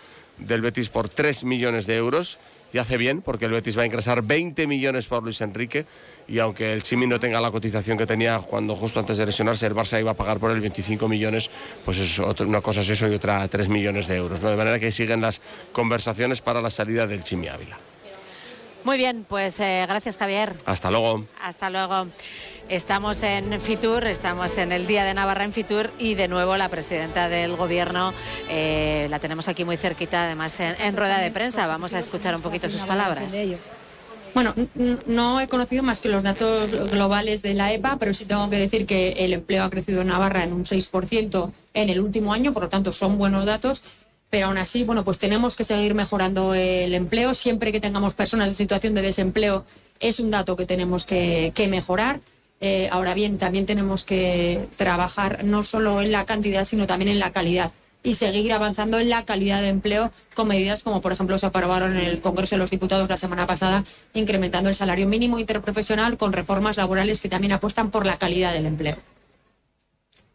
del 0.47 0.61
Betis 0.61 0.89
por 0.89 1.09
3 1.09 1.45
millones 1.45 1.87
de 1.87 1.97
euros 1.97 2.39
y 2.73 2.79
hace 2.79 2.97
bien 2.97 3.23
porque 3.23 3.47
el 3.47 3.53
Betis 3.53 3.77
va 3.77 3.83
a 3.83 3.87
ingresar 3.87 4.23
20 4.23 4.67
millones 4.67 5.09
por 5.09 5.23
Luis 5.23 5.41
Enrique 5.41 5.87
y 6.27 6.39
aunque 6.39 6.73
el 6.73 6.83
Chimi 6.83 7.07
no 7.07 7.21
tenga 7.21 7.41
la 7.41 7.51
cotización 7.51 7.99
que 7.99 8.07
tenía 8.07 8.39
cuando 8.39 8.75
justo 8.75 9.01
antes 9.01 9.19
de 9.19 9.27
lesionarse 9.27 9.67
el 9.67 9.75
Barça 9.75 10.01
iba 10.01 10.13
a 10.13 10.15
pagar 10.15 10.39
por 10.39 10.51
él 10.51 10.61
25 10.61 11.09
millones, 11.09 11.51
pues 11.85 11.99
es 11.99 12.19
otra, 12.19 12.47
una 12.47 12.61
cosa 12.61 12.81
es 12.81 12.89
eso 12.89 13.09
y 13.09 13.15
otra 13.15 13.47
3 13.47 13.69
millones 13.69 14.07
de 14.07 14.17
euros. 14.17 14.41
¿no? 14.41 14.51
De 14.51 14.57
manera 14.57 14.79
que 14.79 14.91
siguen 14.91 15.21
las 15.21 15.41
conversaciones 15.73 16.41
para 16.41 16.61
la 16.61 16.71
salida 16.71 17.07
del 17.07 17.23
Chimi 17.23 17.49
Ávila. 17.49 17.92
Muy 18.85 18.97
bien, 18.97 19.25
pues 19.29 19.61
eh, 19.61 19.85
gracias 19.87 20.17
Javier. 20.17 20.57
Hasta 20.67 20.91
luego. 20.91 21.25
Hasta 21.41 21.71
luego. 21.71 22.09
Estamos 22.69 23.23
en 23.23 23.61
Fitur, 23.61 24.05
estamos 24.07 24.57
en 24.59 24.73
el 24.73 24.87
Día 24.87 25.05
de 25.05 25.15
Navarra 25.15 25.45
en 25.45 25.53
Fitur 25.53 25.91
y 25.99 26.15
de 26.15 26.27
nuevo 26.27 26.57
la 26.57 26.69
presidenta 26.69 27.29
del 27.29 27.57
Gobierno 27.57 28.13
eh, 28.49 29.07
la 29.11 29.19
tenemos 29.19 29.49
aquí 29.49 29.65
muy 29.65 29.77
cerquita, 29.77 30.23
además 30.23 30.59
en, 30.61 30.75
en 30.81 30.97
rueda 30.97 31.19
de 31.19 31.31
prensa. 31.31 31.67
Vamos 31.67 31.95
a 31.95 31.99
escuchar 31.99 32.35
un 32.35 32.43
poquito 32.43 32.69
sus 32.69 32.83
palabras. 32.83 33.37
Bueno, 34.35 34.55
no 35.07 35.41
he 35.41 35.49
conocido 35.49 35.83
más 35.83 36.01
que 36.01 36.09
los 36.09 36.23
datos 36.23 36.71
globales 36.91 37.43
de 37.43 37.53
la 37.53 37.73
EPA, 37.73 37.99
pero 37.99 38.15
sí 38.15 38.25
tengo 38.25 38.49
que 38.49 38.57
decir 38.57 38.87
que 38.87 39.13
el 39.19 39.35
empleo 39.35 39.65
ha 39.65 39.71
crecido 39.71 40.01
en 40.01 40.07
Navarra 40.07 40.43
en 40.43 40.55
un 40.55 40.65
6% 40.65 41.53
en 41.75 41.91
el 41.91 42.01
último 42.01 42.33
año, 42.33 42.53
por 42.53 42.63
lo 42.63 42.69
tanto 42.71 42.93
son 42.93 43.19
buenos 43.19 43.45
datos. 43.45 43.85
Pero 44.33 44.47
aún 44.47 44.57
así, 44.57 44.83
bueno, 44.83 45.05
pues 45.05 45.19
tenemos 45.19 45.57
que 45.57 45.63
seguir 45.63 45.95
mejorando 45.95 46.55
el 46.55 46.95
empleo. 46.95 47.35
Siempre 47.35 47.71
que 47.71 47.83
tengamos 47.83 48.15
personas 48.15 48.49
en 48.49 48.55
situación 48.55 48.95
de 48.95 49.03
desempleo 49.03 49.67
es 50.01 50.21
un 50.21 50.31
dato 50.31 50.57
que 50.57 50.65
tenemos 50.65 51.05
que, 51.05 51.53
mejorar. 51.69 52.21
Eh, 52.59 52.89
ahora 52.91 53.13
bien, 53.13 53.37
también 53.37 53.67
tenemos 53.67 54.05
que 54.05 54.69
trabajar 54.77 55.45
no 55.45 55.63
solo 55.65 56.01
en 56.01 56.13
la 56.13 56.25
cantidad, 56.25 56.65
sino 56.65 56.87
también 56.87 57.11
en 57.11 57.19
la 57.19 57.31
calidad 57.31 57.73
y 58.03 58.15
seguir 58.15 58.55
avanzando 58.55 58.99
en 58.99 59.11
la 59.11 59.27
calidad 59.27 59.61
de 59.61 59.69
empleo 59.69 60.11
con 60.33 60.49
medidas 60.49 60.83
como, 60.83 61.03
por 61.03 61.13
ejemplo, 61.13 61.37
se 61.37 61.45
aprobaron 61.45 61.99
en 61.99 62.07
el 62.07 62.23
Congreso 62.23 62.55
de 62.55 62.61
los 62.61 62.71
Diputados 62.71 63.11
la 63.11 63.19
semana 63.19 63.47
pasada, 63.47 63.85
incrementando 64.15 64.71
el 64.71 64.75
salario 64.75 65.07
mínimo 65.07 65.41
interprofesional 65.41 66.17
con 66.17 66.33
reformas 66.33 66.79
laborales 66.79 67.21
que 67.21 67.29
también 67.29 67.53
apuestan 67.53 67.91
por 67.91 68.07
la 68.07 68.17
calidad 68.17 68.55
del 68.55 68.65
empleo. 68.65 68.97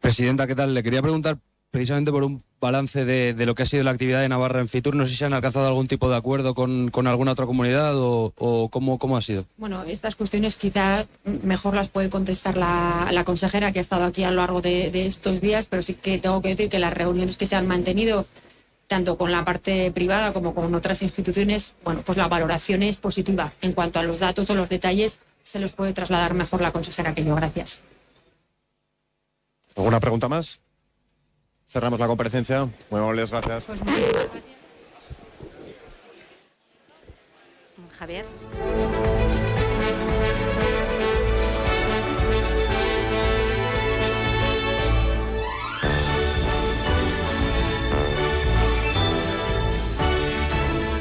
Presidenta, 0.02 0.46
¿qué 0.46 0.54
tal? 0.54 0.76
Le 0.76 0.84
quería 0.84 1.02
preguntar 1.02 1.40
precisamente 1.72 2.12
por 2.12 2.24
un 2.24 2.44
balance 2.60 3.06
de, 3.06 3.34
de 3.36 3.46
lo 3.46 3.54
que 3.54 3.64
ha 3.64 3.66
sido 3.68 3.84
la 3.84 3.92
actividad 3.92 4.22
de 4.22 4.30
Navarra 4.30 4.62
en 4.62 4.68
Fitur. 4.68 4.96
No 4.96 5.06
sé 5.06 5.16
si 5.16 5.24
han 5.24 5.34
alcanzado 5.34 5.68
algún 5.68 5.88
tipo 5.88 6.10
de 6.10 6.16
acuerdo 6.16 6.56
con, 6.56 6.90
con 6.90 7.06
alguna 7.06 7.34
otra 7.34 7.46
comunidad 7.46 7.96
o, 7.98 8.34
o 8.36 8.70
cómo, 8.70 8.98
cómo 8.98 9.16
ha 9.16 9.22
sido. 9.22 9.46
Bueno, 9.58 9.84
estas 9.84 10.16
cuestiones 10.16 10.56
quizá 10.56 11.06
mejor 11.44 11.76
las 11.76 11.90
puede 11.90 12.10
contestar 12.10 12.58
la, 12.58 13.10
la 13.12 13.24
consejera 13.24 13.72
que 13.72 13.80
ha 13.80 13.82
estado 13.82 14.06
aquí 14.06 14.24
a 14.24 14.32
lo 14.32 14.38
largo 14.38 14.62
de, 14.62 14.90
de 14.90 15.06
estos 15.06 15.40
días, 15.40 15.68
pero 15.68 15.84
sí 15.84 15.94
que 15.94 16.18
tengo 16.18 16.42
que 16.42 16.50
decir 16.50 16.70
que 16.70 16.80
las 16.80 16.94
reuniones 16.94 17.38
que 17.38 17.46
se 17.46 17.56
han 17.56 17.68
mantenido 17.68 18.26
tanto 18.88 19.18
con 19.18 19.32
la 19.32 19.44
parte 19.44 19.92
privada 19.92 20.34
como 20.34 20.56
con 20.56 20.74
otras 20.74 21.02
instituciones, 21.02 21.76
bueno, 21.84 22.02
pues 22.06 22.18
la 22.18 22.28
valoración 22.28 22.82
es 22.84 22.98
positiva. 22.98 23.54
En 23.62 23.74
cuanto 23.74 24.00
a 24.00 24.04
los 24.04 24.20
datos 24.20 24.50
o 24.50 24.56
los 24.56 24.70
detalles, 24.70 25.20
se 25.44 25.60
los 25.60 25.74
puede 25.74 25.94
trasladar 25.94 26.34
mejor 26.34 26.62
la 26.62 26.72
consejera 26.72 27.14
que 27.14 27.24
yo. 27.24 27.36
Gracias. 27.36 27.84
¿Alguna 29.76 30.00
pregunta 30.00 30.28
más? 30.28 30.62
Cerramos 31.68 32.00
la 32.00 32.08
comparecencia. 32.08 32.66
Muy 32.90 33.02
amables, 33.02 33.30
gracias. 33.30 33.68
Javier. 38.00 38.26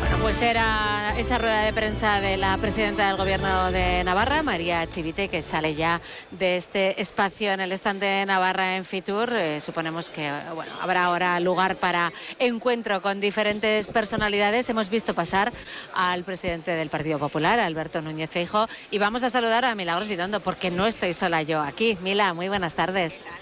Bueno, 0.01 0.19
pues 0.23 0.43
era 0.43 1.06
esa 1.17 1.39
rueda 1.39 1.63
de 1.63 1.73
prensa 1.73 2.21
de 2.21 2.37
la 2.37 2.59
presidenta 2.59 3.07
del 3.09 3.17
Gobierno 3.17 3.73
de 3.73 4.05
Navarra, 4.05 4.43
María 4.43 4.87
Chivite, 4.87 5.29
que 5.29 5.41
sale 5.41 5.75
ya 5.75 6.03
de 6.31 6.59
este 6.59 7.01
espacio 7.01 7.53
en 7.53 7.61
el 7.61 7.73
stand 7.73 8.01
de 8.01 8.27
Navarra 8.27 8.77
en 8.77 8.85
Fitur. 8.85 9.33
Eh, 9.33 9.61
suponemos 9.63 10.11
que 10.11 10.31
bueno, 10.55 10.73
habrá 10.79 11.05
ahora 11.05 11.41
lugar 11.41 11.77
para 11.77 12.13
encuentro 12.39 13.01
con 13.01 13.21
diferentes 13.21 13.91
personalidades. 13.91 14.69
Hemos 14.69 14.91
visto 14.91 15.15
pasar 15.15 15.55
al 15.95 16.23
presidente 16.23 16.73
del 16.73 16.91
Partido 16.91 17.19
Popular, 17.19 17.61
Alberto 17.61 18.03
Núñez 18.03 18.29
Feijo, 18.29 18.69
y 18.91 18.99
vamos 18.99 19.25
a 19.25 19.31
saludar 19.31 19.65
a 19.65 19.75
Milagros 19.75 20.09
Bidondo, 20.09 20.41
porque 20.41 20.71
no 20.71 20.87
estoy 20.87 21.15
sola 21.15 21.41
yo 21.41 21.63
aquí. 21.63 21.97
Mila, 22.03 22.35
muy 22.35 22.49
buenas 22.49 22.75
tardes. 22.75 23.35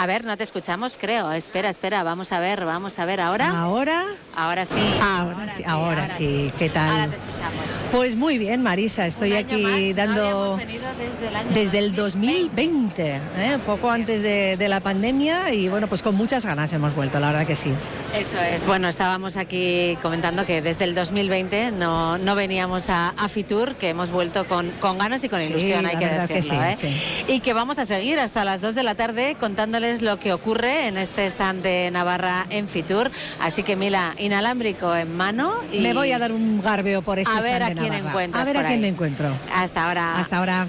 A 0.00 0.06
ver, 0.06 0.24
no 0.24 0.34
te 0.34 0.44
escuchamos, 0.44 0.96
creo. 0.98 1.30
Espera, 1.30 1.68
espera, 1.68 2.02
vamos 2.02 2.32
a 2.32 2.40
ver, 2.40 2.64
vamos 2.64 2.98
a 2.98 3.04
ver 3.04 3.20
ahora. 3.20 3.50
¿Ahora? 3.50 4.06
Ahora 4.34 4.64
sí. 4.64 4.80
Ahora 4.98 5.46
sí, 5.46 5.62
ahora 5.66 6.06
sí. 6.06 6.50
¿Qué 6.58 6.70
tal? 6.70 6.90
Ahora 6.90 7.08
te 7.08 7.16
escuchamos. 7.16 7.78
Pues 7.92 8.16
muy 8.16 8.38
bien, 8.38 8.62
Marisa, 8.62 9.04
estoy 9.04 9.34
aquí 9.34 9.62
más, 9.62 9.78
no 9.78 9.94
dando 9.94 10.56
venido 10.56 10.86
desde 10.96 11.28
el 11.28 11.36
año 11.36 11.50
desde 11.52 11.78
el 11.80 11.94
2020, 11.94 13.16
¿eh? 13.16 13.58
poco 13.66 13.90
antes 13.90 14.22
de, 14.22 14.56
de 14.56 14.68
la 14.70 14.80
pandemia 14.80 15.52
y 15.52 15.68
bueno, 15.68 15.86
pues 15.86 16.00
con 16.02 16.14
muchas 16.14 16.46
ganas 16.46 16.72
hemos 16.72 16.94
vuelto, 16.94 17.20
la 17.20 17.32
verdad 17.32 17.46
que 17.46 17.56
sí. 17.56 17.74
Eso 18.14 18.40
es. 18.40 18.66
Bueno, 18.66 18.88
estábamos 18.88 19.36
aquí 19.36 19.96
comentando 20.02 20.44
que 20.44 20.60
desde 20.60 20.82
el 20.84 20.96
2020 20.96 21.70
no, 21.70 22.18
no 22.18 22.34
veníamos 22.34 22.90
a, 22.90 23.10
a 23.10 23.28
Fitur, 23.28 23.76
que 23.76 23.88
hemos 23.90 24.10
vuelto 24.10 24.46
con, 24.46 24.70
con 24.72 24.98
ganas 24.98 25.22
y 25.22 25.28
con 25.28 25.38
Sí, 25.40 25.46
ilusión, 25.46 25.86
hay 25.86 25.94
la 25.94 25.98
que 26.00 26.06
verdad 26.06 26.28
que 26.28 26.34
decirlo. 26.34 26.60
sí, 26.76 26.86
¿eh? 26.88 27.24
Y 27.28 27.40
que 27.40 27.52
vamos 27.52 27.78
a 27.78 27.86
seguir 27.86 28.18
hasta 28.18 28.44
las 28.44 28.60
2 28.62 28.74
de 28.74 28.82
la 28.82 28.96
tarde 28.96 29.36
contándoles 29.38 30.02
lo 30.02 30.18
que 30.18 30.32
ocurre 30.32 30.88
en 30.88 30.98
este 30.98 31.24
stand 31.26 31.62
de 31.62 31.88
Navarra 31.92 32.46
en 32.50 32.68
Fitur. 32.68 33.12
Así 33.40 33.62
que, 33.62 33.76
Mila, 33.76 34.14
inalámbrico 34.18 34.94
en 34.96 35.16
mano. 35.16 35.54
Y 35.72 35.78
Me 35.78 35.94
voy 35.94 36.10
a 36.10 36.18
dar 36.18 36.32
un 36.32 36.60
garbeo 36.60 37.02
por 37.02 37.20
este 37.20 37.32
A 37.32 37.40
ver 37.40 37.62
stand 37.62 37.62
a 37.62 37.68
de 37.68 37.74
quién 37.74 37.92
A 38.34 38.44
ver 38.44 38.54
por 38.54 38.64
a 38.64 38.66
quién 38.66 38.66
ahí. 38.66 38.78
me 38.80 38.88
encuentro. 38.88 39.30
Hasta 39.54 39.86
ahora. 39.86 40.18
Hasta 40.18 40.36
ahora. 40.38 40.68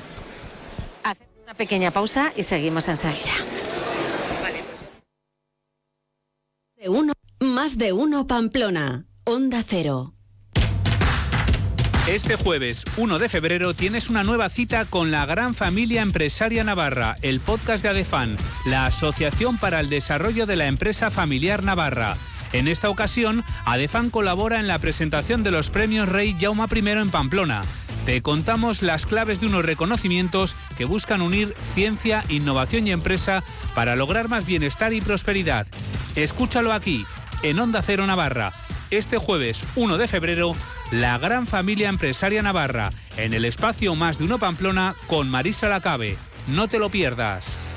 Una 1.44 1.54
pequeña 1.56 1.90
pausa 1.92 2.32
y 2.36 2.44
seguimos 2.44 2.88
enseguida. 2.88 3.34
De 6.78 6.88
uno, 6.90 7.14
más 7.42 7.80
de 7.80 7.92
uno 7.92 8.28
Pamplona. 8.28 9.06
Onda 9.24 9.64
Cero. 9.68 10.14
Este 12.08 12.36
jueves 12.36 12.84
1 12.98 13.20
de 13.20 13.30
febrero 13.30 13.74
tienes 13.74 14.10
una 14.10 14.24
nueva 14.24 14.50
cita 14.50 14.86
con 14.86 15.10
la 15.12 15.26
gran 15.26 15.56
familia 15.56 16.02
empresaria 16.02 16.64
Navarra, 16.64 17.16
el 17.22 17.40
podcast 17.40 17.84
de 17.84 17.90
Adefan, 17.90 18.38
la 18.66 18.86
Asociación 18.86 19.58
para 19.58 19.80
el 19.80 19.90
Desarrollo 19.90 20.46
de 20.46 20.56
la 20.56 20.68
Empresa 20.68 21.10
Familiar 21.10 21.64
Navarra. 21.64 22.16
En 22.54 22.68
esta 22.68 22.90
ocasión, 22.90 23.44
Adefan 23.66 24.10
colabora 24.12 24.60
en 24.60 24.68
la 24.68 24.80
presentación 24.80 25.42
de 25.42 25.52
los 25.52 25.70
premios 25.70 26.10
Rey 26.10 26.36
Jauma 26.40 26.68
I 26.72 26.90
en 26.90 27.10
Pamplona. 27.10 27.64
Te 28.06 28.22
contamos 28.22 28.82
las 28.82 29.06
claves 29.06 29.40
de 29.40 29.48
unos 29.48 29.66
reconocimientos 29.66 30.56
que 30.78 30.86
buscan 30.86 31.22
unir 31.22 31.56
ciencia, 31.74 32.24
innovación 32.30 32.88
y 32.88 32.92
empresa 32.92 33.44
para 33.74 33.96
lograr 33.96 34.28
más 34.28 34.46
bienestar 34.46 34.94
y 34.94 35.02
prosperidad. 35.02 35.68
Escúchalo 36.16 36.74
aquí, 36.74 37.06
en 37.44 37.60
Onda 37.60 37.82
Cero 37.82 38.06
Navarra. 38.06 38.52
Este 38.90 39.18
jueves 39.18 39.66
1 39.76 39.98
de 39.98 40.08
febrero, 40.08 40.56
la 40.92 41.18
gran 41.18 41.48
familia 41.48 41.90
empresaria 41.90 42.42
Navarra, 42.42 42.92
en 43.18 43.34
el 43.34 43.46
espacio 43.46 43.96
Más 43.96 44.18
de 44.18 44.26
Uno 44.26 44.38
Pamplona 44.38 44.96
con 45.08 45.30
Marisa 45.30 45.70
Lacabe. 45.70 46.18
No 46.48 46.68
te 46.68 46.80
lo 46.80 46.90
pierdas. 46.90 47.71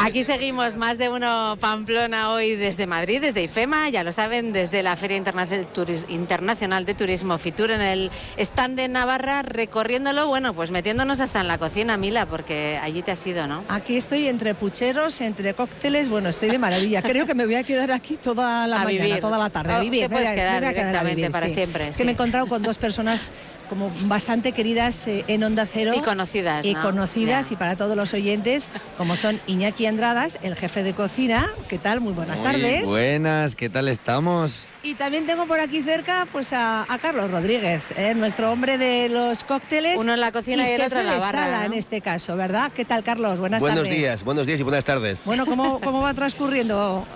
Aquí 0.00 0.22
seguimos 0.24 0.76
más 0.76 0.98
de 0.98 1.08
uno 1.08 1.56
Pamplona 1.60 2.30
hoy 2.30 2.56
desde 2.56 2.86
Madrid, 2.86 3.20
desde 3.22 3.42
IFEMA, 3.42 3.88
ya 3.88 4.04
lo 4.04 4.12
saben, 4.12 4.52
desde 4.52 4.82
la 4.82 4.96
Feria 4.96 5.16
Internacional 5.16 6.84
de 6.84 6.94
Turismo 6.94 7.38
Fitur 7.38 7.70
en 7.70 7.80
el 7.80 8.10
stand 8.36 8.76
de 8.76 8.88
Navarra, 8.88 9.42
recorriéndolo, 9.42 10.26
bueno, 10.26 10.52
pues 10.52 10.70
metiéndonos 10.70 11.20
hasta 11.20 11.40
en 11.40 11.48
la 11.48 11.58
cocina, 11.58 11.96
Mila, 11.96 12.26
porque 12.26 12.78
allí 12.82 13.02
te 13.02 13.12
has 13.12 13.26
ido, 13.26 13.46
¿no? 13.46 13.64
Aquí 13.68 13.96
estoy 13.96 14.26
entre 14.28 14.54
pucheros, 14.54 15.20
entre 15.22 15.54
cócteles, 15.54 16.08
bueno, 16.10 16.28
estoy 16.28 16.50
de 16.50 16.58
maravilla. 16.58 17.00
Creo 17.00 17.24
que 17.26 17.34
me 17.34 17.46
voy 17.46 17.54
a 17.54 17.62
quedar 17.62 17.90
aquí 17.90 18.16
toda 18.16 18.66
la 18.66 18.82
A 18.82 18.84
mañana, 18.84 19.04
vivir. 19.06 19.20
toda 19.20 19.38
la 19.38 19.48
tarde. 19.48 19.72
Oh, 19.72 19.76
a 19.76 19.80
vivir. 19.80 20.02
te 20.02 20.10
puedes 20.10 20.30
quedar 20.32 20.64
a 20.64 20.68
directamente 20.68 21.14
vivir, 21.16 21.30
para 21.32 21.48
sí. 21.48 21.54
siempre, 21.54 21.88
Es 21.88 21.94
sí. 21.94 21.98
que 21.98 22.04
me 22.04 22.10
he 22.10 22.14
encontrado 22.14 22.46
con 22.46 22.62
dos 22.62 22.76
personas 22.78 23.32
como 23.74 23.90
bastante 24.02 24.52
queridas 24.52 25.08
eh, 25.08 25.24
en 25.26 25.42
Onda 25.42 25.66
Cero. 25.66 25.92
Y 25.96 26.00
conocidas, 26.00 26.64
Y 26.64 26.74
¿no? 26.74 26.82
conocidas, 26.82 27.50
y 27.50 27.56
para 27.56 27.74
todos 27.74 27.96
los 27.96 28.14
oyentes, 28.14 28.70
como 28.96 29.16
son 29.16 29.40
Iñaki 29.48 29.86
Andradas, 29.86 30.38
el 30.42 30.54
jefe 30.54 30.84
de 30.84 30.92
cocina. 30.94 31.50
¿Qué 31.68 31.78
tal? 31.78 32.00
Muy 32.00 32.12
buenas 32.12 32.38
Muy 32.38 32.46
tardes. 32.52 32.86
Buenas, 32.86 33.56
¿qué 33.56 33.68
tal 33.68 33.88
estamos? 33.88 34.64
Y 34.86 34.96
también 34.96 35.24
tengo 35.24 35.46
por 35.46 35.60
aquí 35.60 35.80
cerca 35.82 36.26
pues 36.30 36.52
a, 36.52 36.82
a 36.86 36.98
Carlos 36.98 37.30
Rodríguez, 37.30 37.82
¿eh? 37.96 38.12
nuestro 38.14 38.52
hombre 38.52 38.76
de 38.76 39.08
los 39.08 39.42
cócteles. 39.42 39.98
Uno 39.98 40.12
en 40.12 40.20
la 40.20 40.30
cocina 40.30 40.68
y 40.68 40.72
el 40.72 40.82
otro 40.82 41.00
en 41.00 41.06
la 41.06 41.16
barra, 41.18 41.44
sala, 41.44 41.58
¿no? 41.60 41.64
en 41.64 41.72
este 41.78 42.02
caso, 42.02 42.36
¿verdad? 42.36 42.70
¿Qué 42.76 42.84
tal, 42.84 43.02
Carlos? 43.02 43.38
Buenas 43.38 43.60
buenos 43.60 43.84
tardes. 43.84 43.98
días, 43.98 44.22
buenos 44.24 44.46
días 44.46 44.60
y 44.60 44.62
buenas 44.62 44.84
tardes. 44.84 45.22
Bueno, 45.24 45.46
¿cómo, 45.46 45.80
cómo 45.80 46.02
va 46.02 46.12
transcurriendo 46.12 47.06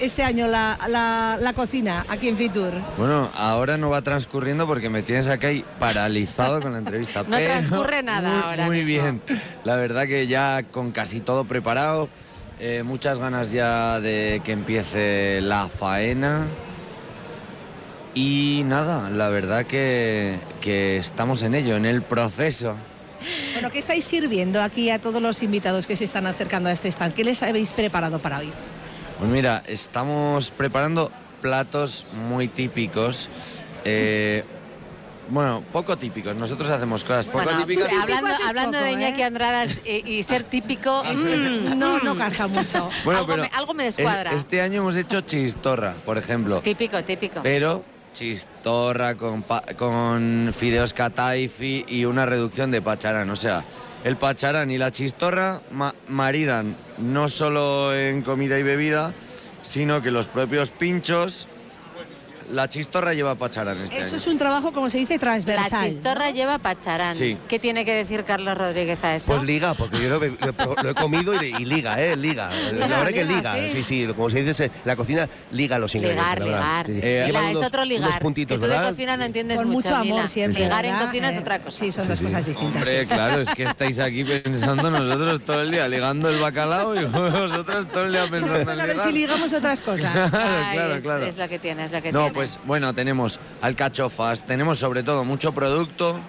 este 0.00 0.24
año 0.24 0.48
la, 0.48 0.76
la- 0.88 1.38
la 1.40 1.52
cocina 1.52 2.04
aquí 2.08 2.26
en 2.26 2.36
Fitur? 2.36 2.72
Bueno, 2.98 3.30
ahora 3.36 3.76
no 3.76 3.88
va 3.88 4.02
transcurriendo 4.02 4.66
porque 4.66 4.90
me 4.90 5.04
tienes 5.04 5.28
aquí 5.28 5.64
paralizado 5.78 6.60
con 6.60 6.72
la 6.72 6.78
entrevista. 6.78 7.22
No 7.28 7.36
pero 7.36 7.52
transcurre 7.52 8.02
nada 8.02 8.28
muy, 8.30 8.42
ahora 8.42 8.66
Muy 8.66 8.78
mismo. 8.84 9.02
bien. 9.04 9.22
La 9.62 9.76
verdad 9.76 10.08
que 10.08 10.26
ya 10.26 10.64
con 10.72 10.90
casi 10.90 11.20
todo 11.20 11.44
preparado, 11.44 12.08
eh, 12.58 12.82
muchas 12.84 13.16
ganas 13.18 13.52
ya 13.52 14.00
de 14.00 14.42
que 14.44 14.50
empiece 14.50 15.40
la 15.40 15.68
faena. 15.68 16.46
Y 18.18 18.62
nada, 18.64 19.10
la 19.10 19.28
verdad 19.28 19.66
que, 19.66 20.38
que 20.62 20.96
estamos 20.96 21.42
en 21.42 21.54
ello, 21.54 21.76
en 21.76 21.84
el 21.84 22.00
proceso. 22.00 22.74
Bueno, 23.52 23.70
¿qué 23.70 23.78
estáis 23.78 24.06
sirviendo 24.06 24.62
aquí 24.62 24.88
a 24.88 24.98
todos 24.98 25.20
los 25.20 25.42
invitados 25.42 25.86
que 25.86 25.96
se 25.96 26.04
están 26.04 26.26
acercando 26.26 26.70
a 26.70 26.72
este 26.72 26.88
stand? 26.88 27.12
¿Qué 27.14 27.24
les 27.24 27.42
habéis 27.42 27.74
preparado 27.74 28.18
para 28.18 28.38
hoy? 28.38 28.50
Pues 29.18 29.30
mira, 29.30 29.62
estamos 29.66 30.50
preparando 30.50 31.10
platos 31.42 32.06
muy 32.26 32.48
típicos. 32.48 33.28
eh, 33.84 34.42
bueno, 35.28 35.62
poco 35.72 35.98
típicos. 35.98 36.36
Nosotros 36.36 36.70
hacemos 36.70 37.04
cosas 37.04 37.26
poco 37.26 37.42
Bueno, 37.44 37.60
tú, 37.60 37.66
típicas. 37.66 37.92
hablando, 38.48 38.78
de 38.80 38.92
Iñaki 38.92 39.20
¿eh? 39.20 39.24
Andradas 39.24 39.70
y, 39.84 40.08
y 40.10 40.22
ser 40.22 40.44
típico, 40.44 41.02
mm, 41.12 41.76
No, 41.76 41.98
no 41.98 42.14
casa 42.14 42.46
mucho. 42.46 42.88
Bueno, 43.04 43.20
algo, 43.20 43.32
pero 43.32 43.42
me, 43.42 43.50
algo 43.54 43.74
me 43.74 43.86
el- 43.88 43.92
descuadra. 43.94 44.32
Este 44.32 44.62
año 44.62 44.80
hemos 44.82 44.96
hecho 44.96 45.20
chistorra, 45.22 45.92
por 46.04 46.16
ejemplo. 46.16 46.60
Típico, 46.62 47.02
típico. 47.02 47.40
Pero 47.42 47.82
chistorra 48.16 49.14
con, 49.14 49.44
con 49.76 50.52
fideos 50.56 50.94
cataifi 50.94 51.84
y 51.88 52.04
una 52.06 52.24
reducción 52.26 52.70
de 52.70 52.80
pacharán. 52.80 53.28
O 53.30 53.36
sea, 53.36 53.62
el 54.04 54.16
pacharán 54.16 54.70
y 54.70 54.78
la 54.78 54.90
chistorra 54.90 55.60
ma- 55.70 55.94
maridan 56.08 56.76
no 56.98 57.28
solo 57.28 57.94
en 57.94 58.22
comida 58.22 58.58
y 58.58 58.62
bebida, 58.62 59.12
sino 59.62 60.00
que 60.00 60.10
los 60.10 60.28
propios 60.28 60.70
pinchos, 60.70 61.46
la 62.52 62.68
chistorra 62.68 63.14
lleva 63.14 63.34
pacharán 63.34 63.78
este 63.82 63.96
Eso 63.96 64.06
año. 64.08 64.16
es 64.16 64.26
un 64.26 64.38
trabajo, 64.38 64.72
como 64.72 64.90
se 64.90 64.98
dice, 64.98 65.14
La 65.14 65.20
transversal. 65.20 65.88
chistorra 65.88 66.30
lleva 66.30 66.58
pacharán. 66.58 67.16
Sí. 67.16 67.36
¿Qué 67.48 67.58
tiene 67.58 67.84
que 67.84 67.94
decir 67.94 68.24
Carlos 68.24 68.56
Rodríguez 68.56 69.02
a 69.04 69.14
eso? 69.14 69.34
Pues 69.34 69.46
liga, 69.46 69.74
porque 69.74 70.00
yo 70.02 70.08
lo, 70.08 70.22
he- 70.24 70.30
lo 70.30 70.48
he- 70.50 70.82
lo 70.82 70.90
he 70.90 70.94
comido 70.94 71.34
y, 71.42 71.46
y 71.58 71.64
liga, 71.64 72.00
¿eh? 72.02 72.16
Liga. 72.16 72.50
La 72.72 72.86
verdad 72.86 73.12
que 73.12 73.24
liga, 73.24 73.54
sí. 73.54 73.70
Sí, 73.72 73.84
sí, 73.84 74.06
como 74.14 74.30
se 74.30 74.42
dice, 74.42 74.70
la 74.84 74.96
cocina 74.96 75.28
liga 75.52 75.78
los 75.78 75.94
ingredientes. 75.94 76.24
Ligar, 76.24 76.40
la 76.40 76.46
ligar. 76.46 76.86
Sí. 76.86 76.92
Ligar, 77.26 77.50
es 77.50 77.56
otro 77.58 77.84
ligar. 77.84 78.08
Unos 78.08 78.20
puntitos, 78.20 78.56
que 78.56 78.60
tú 78.60 78.66
de 78.66 78.76
¿verdad? 78.76 78.90
cocina 78.90 79.16
no 79.16 79.24
entiendes 79.24 79.56
Con 79.58 79.68
mucho 79.68 79.88
mucho, 79.88 79.94
amor 79.96 80.06
Mila. 80.16 80.28
siempre, 80.28 80.62
Ligar 80.64 80.86
en 80.86 80.96
cocina 80.98 81.28
es 81.30 81.36
Eh, 81.36 81.40
otra 81.40 81.58
cosa. 81.60 81.78
Sí, 81.78 81.92
son 81.92 82.08
dos 82.08 82.20
cosas 82.20 82.46
distintas. 82.46 82.82
Hombre, 82.82 83.02
sí. 83.02 83.06
claro, 83.08 83.40
es 83.40 83.50
que 83.50 83.62
estáis 83.64 83.98
aquí 84.00 84.24
pensando 84.24 84.90
nosotros 84.90 85.40
todo 85.44 85.62
el 85.62 85.70
día 85.70 85.86
ligando 85.88 86.28
el 86.28 86.38
bacalao 86.38 86.94
y 86.94 87.04
vosotros 87.04 87.86
todo 87.92 88.04
el 88.04 88.12
día 88.12 88.26
pensando 88.30 88.56
en 88.60 88.66
Vamos 88.66 88.82
a 88.82 88.86
ver 88.86 88.96
ligar. 88.96 89.06
si 89.08 89.12
ligamos 89.12 89.52
otras 89.52 89.80
cosas. 89.80 90.12
Claro, 90.76 90.94
es, 90.96 91.02
claro. 91.02 91.24
es 91.24 91.36
lo 91.36 91.48
que 91.48 91.58
tiene, 91.58 91.84
es 91.84 91.92
lo 91.92 92.02
que 92.02 92.12
No, 92.12 92.20
tiene. 92.24 92.34
Pues 92.36 92.58
bueno, 92.66 92.94
tenemos 92.94 93.40
alcachofas, 93.62 94.46
tenemos 94.46 94.78
sobre 94.78 95.02
todo 95.02 95.24
mucho 95.24 95.52
producto. 95.52 96.20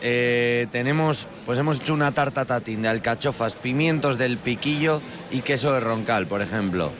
eh, 0.00 0.68
tenemos, 0.70 1.26
pues 1.44 1.58
hemos 1.58 1.80
hecho 1.80 1.92
una 1.92 2.12
tarta 2.12 2.44
tatín 2.44 2.82
de 2.82 2.88
alcachofas, 2.88 3.56
pimientos 3.56 4.16
del 4.16 4.38
piquillo 4.38 5.02
y 5.32 5.40
queso 5.40 5.72
de 5.72 5.80
roncal, 5.80 6.26
por 6.28 6.40
ejemplo. 6.40 6.92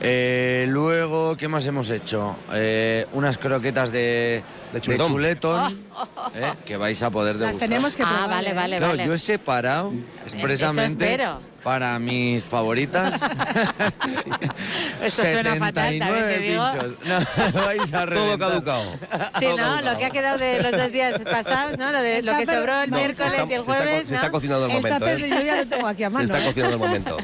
Eh, 0.00 0.64
luego, 0.68 1.36
¿qué 1.36 1.48
más 1.48 1.66
hemos 1.66 1.90
hecho? 1.90 2.36
Eh, 2.54 3.06
unas 3.12 3.36
croquetas 3.36 3.92
de, 3.92 4.42
de 4.72 4.80
chuletón. 4.80 5.08
chuletón, 5.08 5.80
eh, 6.34 6.52
que 6.64 6.76
vais 6.76 7.02
a 7.02 7.10
poder 7.10 7.36
Las 7.36 7.40
degustar. 7.48 7.68
tenemos 7.68 7.96
que 7.96 8.02
Ah, 8.02 8.06
probar. 8.08 8.30
vale, 8.30 8.50
¿eh? 8.50 8.54
vale, 8.54 8.76
Claro, 8.78 8.92
vale. 8.92 9.06
yo 9.06 9.14
he 9.14 9.18
separado 9.18 9.92
expresamente 10.24 11.18
para 11.62 11.98
mis 11.98 12.44
favoritas 12.44 13.14
Esto 15.02 15.22
suena 15.22 15.56
fatal, 15.56 15.98
también 15.98 16.02
79 16.02 16.34
te 16.34 16.40
digo. 16.40 16.70
pinchos. 16.70 16.96
No, 17.54 17.60
vais 17.66 17.92
a 17.94 18.06
Todo 18.06 18.38
caducado. 18.38 18.92
Sí, 19.38 19.46
¿no? 19.56 19.80
Lo 19.82 19.96
que 19.98 20.04
ha 20.04 20.10
quedado 20.10 20.38
de 20.38 20.62
los 20.62 20.72
dos 20.72 20.92
días 20.92 21.20
pasados, 21.24 21.76
¿no? 21.78 21.92
Lo, 21.92 22.00
de, 22.02 22.22
lo 22.22 22.36
que 22.36 22.46
sobró 22.46 22.82
el 22.82 22.90
no, 22.90 22.96
miércoles 22.96 23.32
se 23.32 23.42
está- 23.42 23.52
y 23.52 23.54
el 23.54 23.62
se 23.64 23.70
está 23.70 23.72
jueves, 23.74 24.06
se 24.08 24.14
está 24.14 24.26
¿no? 24.26 24.32
cocinando 24.32 24.66
el 24.66 24.70
El 24.72 24.76
momento. 24.82 25.06
¿eh? 25.08 25.28
yo 25.28 25.40
ya 25.42 25.56
lo 25.56 25.66
tengo 25.66 25.86
aquí 25.86 26.04
a 26.04 26.08
Se 26.08 26.12
mano. 26.14 26.24
está 26.24 26.40
¿eh? 26.40 26.46
cocinando 26.46 26.74
el 26.74 26.80
momento. 26.80 27.16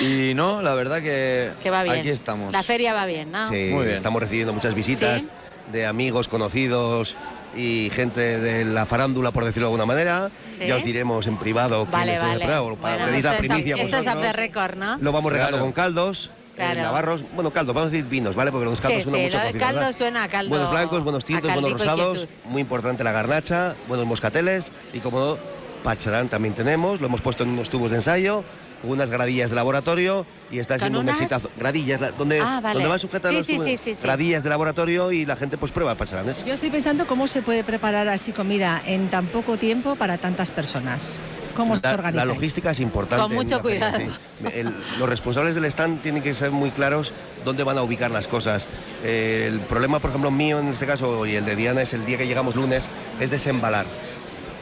Y 0.00 0.34
no, 0.34 0.62
la 0.62 0.74
verdad 0.74 1.00
que, 1.00 1.50
Que 1.62 1.70
va 1.70 1.82
bien. 1.82 1.98
aquí 2.00 2.10
estamos. 2.10 2.52
La 2.52 2.62
feria 2.62 2.92
va 2.94 3.06
bien, 3.06 3.30
¿no? 3.32 3.48
Sí, 3.48 3.70
Muy 3.72 3.84
bien. 3.84 3.96
estamos 3.96 4.20
recibiendo 4.22 4.52
muchas 4.52 4.74
visitas 4.74 5.22
Sí. 5.22 5.28
De 5.70 5.86
amigos, 5.86 6.28
conocidos 6.28 7.16
y 7.56 7.90
gente 7.90 8.38
de 8.40 8.64
la 8.64 8.86
farándula, 8.86 9.30
por 9.30 9.44
decirlo 9.44 9.68
de 9.68 9.74
alguna 9.74 9.86
manera. 9.86 10.30
Sí. 10.58 10.66
Ya 10.66 10.76
os 10.76 10.84
diremos 10.84 11.26
en 11.26 11.36
privado 11.36 11.86
Vale, 11.86 12.12
quiénes 12.12 12.20
son, 12.20 12.28
vale. 12.30 12.44
para 12.46 12.60
Bueno, 12.96 13.10
pedir 13.10 13.24
la 13.24 13.30
esto 13.30 13.30
es 13.30 13.48
primicia 13.48 13.74
Esto 13.76 13.96
es 13.98 14.04
the 14.04 14.32
record, 14.32 14.76
¿no? 14.76 14.96
Lo 14.98 15.12
vamos 15.12 15.32
regando 15.32 15.52
Claro. 15.58 15.64
con 15.64 15.72
caldos. 15.72 16.30
eh, 16.52 16.56
Claro. 16.56 16.82
navarros, 16.82 17.24
bueno, 17.34 17.50
caldos, 17.50 17.74
vamos 17.74 17.88
a 17.88 17.90
decir 17.92 18.06
vinos, 18.06 18.34
¿vale? 18.36 18.52
Porque 18.52 18.66
los 18.66 18.78
caldos 18.78 18.98
Sí, 18.98 19.02
suenan 19.04 19.20
sí, 19.20 19.24
mucho 19.24 19.38
a 19.38 19.40
lo- 19.40 19.46
cocina, 19.46 19.64
caldo 19.66 19.80
¿verdad? 19.80 19.96
suena 19.96 20.22
a 20.24 20.28
caldo. 20.28 20.48
Buenos 20.50 20.70
blancos, 20.70 21.02
buenos 21.02 21.24
a 21.24 21.26
tintos, 21.26 21.52
buenos 21.54 21.72
rosados, 21.72 22.28
muy 22.44 22.60
importante 22.60 23.02
la 23.04 23.12
garnacha, 23.12 23.74
buenos 23.88 24.06
moscateles 24.06 24.70
y 24.92 24.98
como 25.00 25.18
no, 25.18 25.38
pacharán 25.82 26.28
también 26.28 26.54
tenemos, 26.54 27.00
lo 27.00 27.06
hemos 27.06 27.22
puesto 27.22 27.42
en 27.44 27.48
unos 27.50 27.70
tubos 27.70 27.90
de 27.90 27.96
ensayo, 27.96 28.44
unas 28.82 29.10
gradillas 29.10 29.50
de 29.50 29.56
laboratorio 29.56 30.26
y 30.50 30.58
está 30.58 30.74
¿Con 30.74 30.80
siendo 30.80 31.00
un 31.00 31.04
unas? 31.06 31.16
exitazo. 31.20 31.50
Gradillas, 31.56 32.00
la- 32.00 32.10
donde, 32.12 32.40
Ah, 32.40 32.60
vale. 32.62 32.74
donde 32.74 32.88
van 32.88 32.98
sujetas 32.98 33.30
Sí, 33.30 33.36
los 33.36 33.46
sí, 33.46 33.52
tubos, 33.54 33.66
sí, 33.66 33.76
sí, 33.76 33.94
sí. 33.94 34.02
gradillas 34.02 34.42
de 34.42 34.50
laboratorio 34.50 35.12
y 35.12 35.24
la 35.26 35.36
gente 35.36 35.56
pues 35.58 35.72
prueba 35.72 35.92
el 35.92 35.96
pacharán. 35.98 36.28
Es- 36.28 36.44
Yo 36.44 36.54
estoy 36.54 36.70
pensando 36.70 37.06
cómo 37.06 37.26
se 37.28 37.42
puede 37.42 37.64
preparar 37.64 38.08
así 38.08 38.32
comida 38.32 38.82
en 38.86 39.08
tan 39.08 39.26
poco 39.26 39.56
tiempo 39.56 39.94
para 39.96 40.18
tantas 40.18 40.50
personas. 40.50 41.18
¿Cómo 41.56 41.76
se 41.76 41.82
La, 41.82 41.92
organiza? 41.92 42.24
la 42.24 42.32
logística 42.32 42.70
es 42.70 42.80
importante. 42.80 43.22
Con 43.22 43.34
mucho 43.34 43.60
feria, 43.60 43.90
cuidado. 43.92 43.98
sí. 44.40 44.46
El- 44.54 44.74
los 44.98 45.06
responsables 45.08 45.54
del 45.54 45.66
stand 45.66 46.00
tienen 46.00 46.22
que 46.22 46.32
ser 46.32 46.50
muy 46.50 46.70
claros 46.70 47.12
dónde 47.44 47.62
van 47.62 47.76
a 47.76 47.82
ubicar 47.82 48.10
las 48.10 48.26
cosas. 48.26 48.68
Eh, 49.04 49.48
el 49.52 49.60
problema, 49.60 49.98
por 50.00 50.08
ejemplo, 50.08 50.30
mío 50.30 50.58
en 50.60 50.68
este 50.68 50.86
caso 50.86 51.26
y 51.26 51.34
el 51.36 51.44
de 51.44 51.54
Diana 51.54 51.82
es 51.82 51.92
el 51.92 52.06
día 52.06 52.16
que 52.16 52.26
llegamos 52.26 52.56
lunes, 52.56 52.88
es 53.20 53.30
desembalar. 53.30 53.84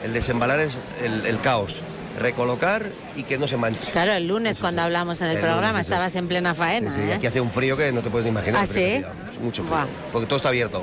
El 0.05 0.13
desembalar 0.13 0.59
es 0.61 0.79
el, 1.05 1.27
el 1.27 1.39
caos. 1.41 1.81
Recolocar 2.21 2.87
y 3.17 3.23
que 3.25 3.39
no 3.39 3.49
se 3.49 3.57
manche. 3.57 3.91
Claro, 3.93 4.13
el 4.13 4.29
lunes 4.29 4.61
cuando 4.61 4.83
hablamos 4.83 5.21
en 5.23 5.29
el, 5.29 5.37
El 5.37 5.41
programa 5.41 5.71
lunes, 5.73 5.87
estabas 5.87 6.15
en 6.17 6.29
plena 6.29 6.55
faena, 6.55 6.91
Sí, 6.93 7.01
¿eh? 7.01 7.15
aquí 7.15 7.27
hace 7.27 7.41
un 7.41 7.51
frío 7.51 7.77
que 7.77 7.91
no 7.93 8.03
te 8.03 8.11
puedes 8.11 8.25
ni 8.27 8.31
imaginar. 8.31 8.63
¿Ah, 8.63 8.67
sí? 8.67 9.03
Mucho 9.43 9.65
frío. 9.65 9.79
Porque 10.13 10.27
todo 10.27 10.37
está 10.37 10.51
abierto. 10.51 10.83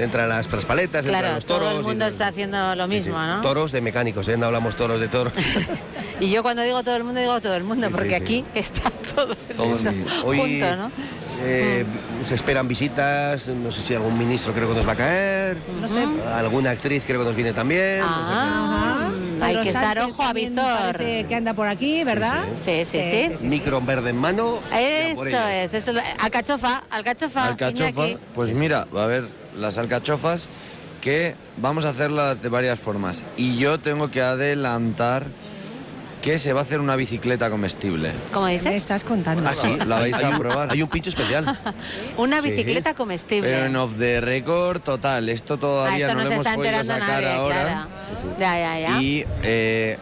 Entran 0.00 0.28
las, 0.28 0.50
las 0.52 0.64
paletas, 0.64 1.04
entran 1.04 1.20
Claro, 1.22 1.34
los 1.36 1.44
toros. 1.46 1.62
todo 1.68 1.78
el 1.78 1.84
y- 1.84 1.88
mundo 1.88 2.06
está 2.06 2.28
haciendo 2.28 2.74
lo 2.76 2.84
Sí, 2.84 2.90
mismo, 2.90 3.14
sí. 3.14 3.26
¿no? 3.26 3.40
Toros 3.40 3.72
de 3.72 3.80
mecánicos, 3.80 4.28
¿eh? 4.28 4.36
No 4.36 4.46
hablamos 4.46 4.76
toros 4.76 5.00
de 5.00 5.08
toros. 5.08 5.32
Y 6.20 6.30
yo 6.32 6.42
cuando 6.42 6.62
digo 6.62 6.82
todo 6.82 6.96
el 6.96 7.04
mundo, 7.04 7.20
digo 7.20 7.40
todo 7.40 7.54
el 7.54 7.62
mundo, 7.62 7.86
Sí, 7.86 7.92
porque 7.92 8.10
sí, 8.10 8.16
sí. 8.16 8.22
aquí 8.22 8.44
está 8.52 8.90
todo 9.14 9.36
el 9.50 9.56
Todo 9.56 9.76
el 9.76 9.84
mundo. 9.94 10.10
Hoy 10.24 10.38
junto, 10.60 10.76
¿no? 10.76 10.90
eh, 11.42 11.84
se 12.24 12.34
esperan 12.34 12.66
visitas, 12.66 13.46
no 13.46 13.70
sé 13.70 13.80
si 13.82 13.94
algún 13.94 14.18
ministro 14.18 14.52
creo 14.52 14.68
que 14.68 14.74
nos 14.74 14.88
va 14.88 14.92
a 14.94 14.96
caer, 14.96 15.58
No 15.80 15.88
sé. 15.88 16.04
alguna 16.34 16.70
actriz 16.70 17.04
creo 17.06 17.20
que 17.20 17.26
nos 17.26 17.36
viene 17.36 17.52
también. 17.52 18.02
o 18.02 18.26
sea 18.26 19.08
que- 19.12 19.37
Hay 19.48 19.62
que 19.62 19.68
estar 19.68 19.98
ojo 19.98 20.22
a 20.22 20.32
visor. 20.32 20.96
que 20.98 21.34
anda 21.34 21.54
por 21.54 21.68
aquí, 21.68 22.04
¿verdad? 22.04 22.44
Sí, 22.56 22.84
sí, 22.84 23.00
sí. 23.02 23.46
Micro 23.46 23.80
verde 23.80 24.10
en 24.10 24.16
mano. 24.16 24.60
Eso 24.72 25.24
es, 25.24 25.74
eso 25.74 25.90
es. 25.92 25.96
Alcachofa, 26.18 26.84
alcachofa, 26.90 27.48
Alcachofa, 27.48 28.08
Iñaki. 28.08 28.18
pues 28.34 28.52
mira, 28.52 28.86
va 28.94 29.02
a 29.02 29.04
haber 29.04 29.28
las 29.56 29.78
alcachofas 29.78 30.48
que 31.00 31.34
vamos 31.56 31.84
a 31.84 31.90
hacerlas 31.90 32.42
de 32.42 32.48
varias 32.48 32.78
formas. 32.78 33.24
Y 33.36 33.56
yo 33.56 33.78
tengo 33.78 34.10
que 34.10 34.20
adelantar 34.22 35.24
que 36.22 36.38
se 36.38 36.52
va 36.52 36.60
a 36.60 36.62
hacer 36.64 36.80
una 36.80 36.96
bicicleta 36.96 37.48
comestible. 37.50 38.12
¿Cómo 38.32 38.46
Me 38.46 38.54
dices? 38.54 38.74
estás 38.74 39.04
contando. 39.04 39.48
Ah, 39.48 39.54
sí, 39.54 39.76
La 39.86 40.00
vais 40.00 40.14
a 40.14 40.36
probar. 40.38 40.70
Hay 40.72 40.82
un 40.82 40.88
pincho 40.88 41.10
especial. 41.10 41.58
Una 42.16 42.42
Sí. 42.42 42.50
bicicleta 42.50 42.94
comestible. 42.94 43.48
Pero 43.48 43.66
en 43.66 43.76
off 43.76 43.92
the 43.98 44.20
record 44.20 44.80
total. 44.82 45.28
Esto 45.28 45.54
Ah, 45.54 45.58
todavía 45.60 46.06
esto 46.06 46.14
no 46.18 46.22
no 46.24 46.28
lo 46.28 46.34
hemos 46.34 46.46
está 46.46 46.56
podido 46.56 46.84
sacar 46.84 47.22
nadie, 47.22 47.28
ahora. 47.32 47.60
claro. 47.62 47.88
Ya, 48.38 48.54
ya, 48.58 48.80
ya. 48.80 49.00
Y 49.02 49.24
eh, 49.42 49.98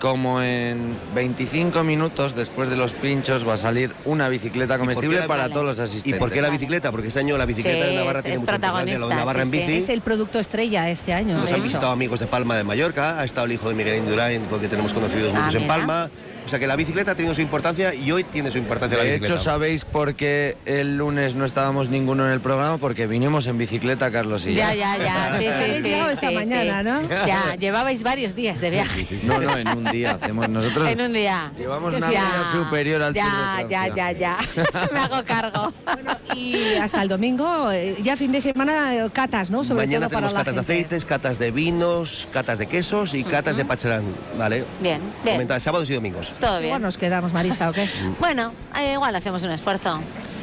como 0.00 0.40
en 0.42 0.96
25 1.14 1.82
minutos 1.82 2.34
después 2.36 2.68
de 2.68 2.76
los 2.76 2.92
pinchos 2.92 3.46
va 3.46 3.54
a 3.54 3.56
salir 3.56 3.92
una 4.04 4.28
bicicleta 4.28 4.78
comestible 4.78 5.20
la- 5.20 5.26
para 5.26 5.42
Vale. 5.42 5.54
todos 5.54 5.66
los 5.66 5.78
¿Y 5.78 5.82
asistentes. 5.82 6.18
por 6.20 6.30
qué 6.30 6.40
la 6.40 6.50
bicicleta? 6.50 6.90
Porque 6.92 7.08
este 7.08 7.20
año 7.20 7.36
la 7.36 7.46
bicicleta 7.46 7.84
Sí, 7.84 7.90
de 7.90 7.96
Navarra 7.96 8.18
es- 8.20 8.24
tiene 8.24 8.34
es 8.36 8.40
mucho 8.40 8.52
importancia. 8.54 8.70
protagonista, 8.84 9.00
Lo 9.00 9.08
de 9.08 9.14
Navarra 9.16 9.42
sí, 9.42 9.48
en 9.48 9.50
sí. 9.50 9.58
bici. 9.72 9.78
Es 9.78 9.88
el 9.88 10.00
producto 10.00 10.38
estrella 10.38 10.88
este 10.88 11.12
año. 11.14 11.36
Nos 11.36 11.52
han 11.52 11.62
visitado 11.62 11.90
amigos 11.90 12.20
de 12.20 12.26
Palma 12.26 12.56
de 12.56 12.64
Mallorca, 12.64 13.18
ha 13.18 13.24
estado 13.24 13.46
el 13.46 13.52
hijo 13.52 13.68
de 13.68 13.74
Miguel 13.74 13.96
Indurain, 13.98 14.42
porque 14.42 14.68
tenemos 14.68 14.94
conocidos 14.94 15.32
Ah, 15.34 15.40
muchos 15.40 15.54
en 15.56 15.62
mira. 15.62 15.74
Palma. 15.76 16.10
O 16.48 16.50
sea 16.50 16.58
que 16.58 16.66
la 16.66 16.76
bicicleta 16.76 17.10
ha 17.10 17.14
tenido 17.14 17.34
su 17.34 17.42
importancia 17.42 17.92
y 17.92 18.10
hoy 18.10 18.24
tiene 18.24 18.50
su 18.50 18.56
importancia 18.56 18.96
la 18.96 19.04
De 19.04 19.10
bicicleta. 19.10 19.34
hecho, 19.34 19.42
¿sabéis 19.44 19.84
por 19.84 20.14
qué 20.14 20.56
el 20.64 20.96
lunes 20.96 21.34
no 21.34 21.44
estábamos 21.44 21.90
ninguno 21.90 22.24
en 22.24 22.32
el 22.32 22.40
programa? 22.40 22.78
Porque 22.78 23.06
vinimos 23.06 23.46
en 23.48 23.58
bicicleta, 23.58 24.10
Carlos 24.10 24.46
y 24.46 24.52
yo. 24.52 24.56
Ya, 24.60 24.74
ya, 24.74 24.96
ya, 24.96 25.36
sí, 25.38 25.44
sí, 25.44 25.82
sí. 25.82 25.92
esta 25.92 26.28
sí, 26.30 26.34
mañana, 26.34 26.78
sí. 27.02 27.06
¿no? 27.06 27.26
Ya, 27.26 27.54
llevabais 27.56 28.02
varios 28.02 28.34
días 28.34 28.62
de 28.62 28.70
viaje. 28.70 29.06
No, 29.24 29.38
no, 29.42 29.58
en 29.58 29.68
un 29.68 29.84
día 29.92 30.12
hacemos 30.12 30.48
nosotros. 30.48 30.88
En 30.88 31.02
un 31.02 31.12
día. 31.12 31.52
Llevamos 31.58 31.94
una 31.94 32.10
Ya, 32.10 32.30
superior 32.50 33.02
al 33.02 33.12
Ya, 33.12 33.56
de 33.58 33.68
ya, 33.68 33.94
ya, 33.94 34.12
ya. 34.12 34.38
Me 34.94 35.00
hago 35.00 35.22
cargo. 35.26 35.70
Y 36.34 36.76
hasta 36.76 37.02
el 37.02 37.08
domingo, 37.10 37.70
eh, 37.72 37.94
ya 38.02 38.16
fin 38.16 38.32
de 38.32 38.40
semana, 38.40 38.94
eh, 38.94 39.06
catas, 39.12 39.50
¿no? 39.50 39.64
Sobre 39.64 39.84
Mañana 39.84 40.06
todo 40.08 40.14
para 40.14 40.28
tenemos 40.28 40.32
la 40.32 40.38
catas 40.38 40.54
de 40.54 40.60
aceites, 40.62 41.04
catas 41.04 41.38
de 41.38 41.50
vinos, 41.50 42.26
catas 42.32 42.58
de 42.58 42.66
quesos 42.66 43.12
y 43.12 43.22
catas 43.22 43.58
de 43.58 43.66
pacharán, 43.66 44.04
¿vale? 44.38 44.64
Bien, 44.80 45.02
bien. 45.22 45.36
Comenta- 45.36 45.60
sábados 45.60 45.90
y 45.90 45.94
domingos. 45.94 46.37
Todo 46.40 46.50
Igual 46.60 46.62
bien. 46.62 46.82
nos 46.82 46.96
quedamos, 46.96 47.32
Marisa, 47.32 47.70
¿o 47.70 47.72
qué? 47.72 47.88
Bueno, 48.20 48.52
eh, 48.78 48.92
igual 48.94 49.14
hacemos 49.16 49.42
un 49.42 49.50
esfuerzo. 49.50 50.00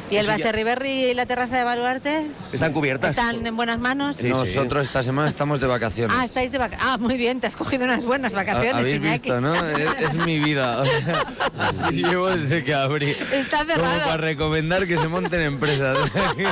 ¿Y 0.08 0.16
el 0.18 0.22
sí, 0.24 0.28
ya- 0.28 0.36
Baserriberri 0.36 0.88
y 1.06 1.14
la 1.14 1.26
terraza 1.26 1.56
de 1.58 1.64
Baluarte? 1.64 2.26
Están 2.52 2.72
cubiertas. 2.72 3.10
¿Están 3.10 3.44
en 3.44 3.56
buenas 3.56 3.80
manos? 3.80 4.16
Sí, 4.16 4.24
sí. 4.24 4.28
Nosotros 4.28 4.86
esta 4.86 5.02
semana 5.02 5.26
estamos 5.26 5.58
de 5.58 5.66
vacaciones. 5.66 6.16
Ah, 6.16 6.24
estáis 6.24 6.52
de 6.52 6.58
vacaciones. 6.58 6.94
Ah, 6.94 6.96
muy 6.98 7.16
bien, 7.16 7.40
te 7.40 7.48
has 7.48 7.56
cogido 7.56 7.84
unas 7.86 8.04
buenas 8.04 8.32
vacaciones, 8.32 8.74
Habéis 8.74 8.98
Iñaki. 8.98 9.30
visto, 9.30 9.40
¿no? 9.40 9.52
Es, 9.76 10.00
es 10.02 10.14
mi 10.14 10.38
vida. 10.38 10.80
O 10.80 10.84
sea, 10.84 11.24
así 11.58 11.94
llevo 12.04 12.28
desde 12.28 12.62
que 12.62 12.72
abrí. 12.72 13.16
Está 13.32 13.58
Como 13.64 13.72
cerrado. 13.72 14.00
para 14.04 14.16
recomendar 14.18 14.86
que 14.86 14.96
se 14.96 15.08
monten 15.08 15.40
empresas. 15.40 15.98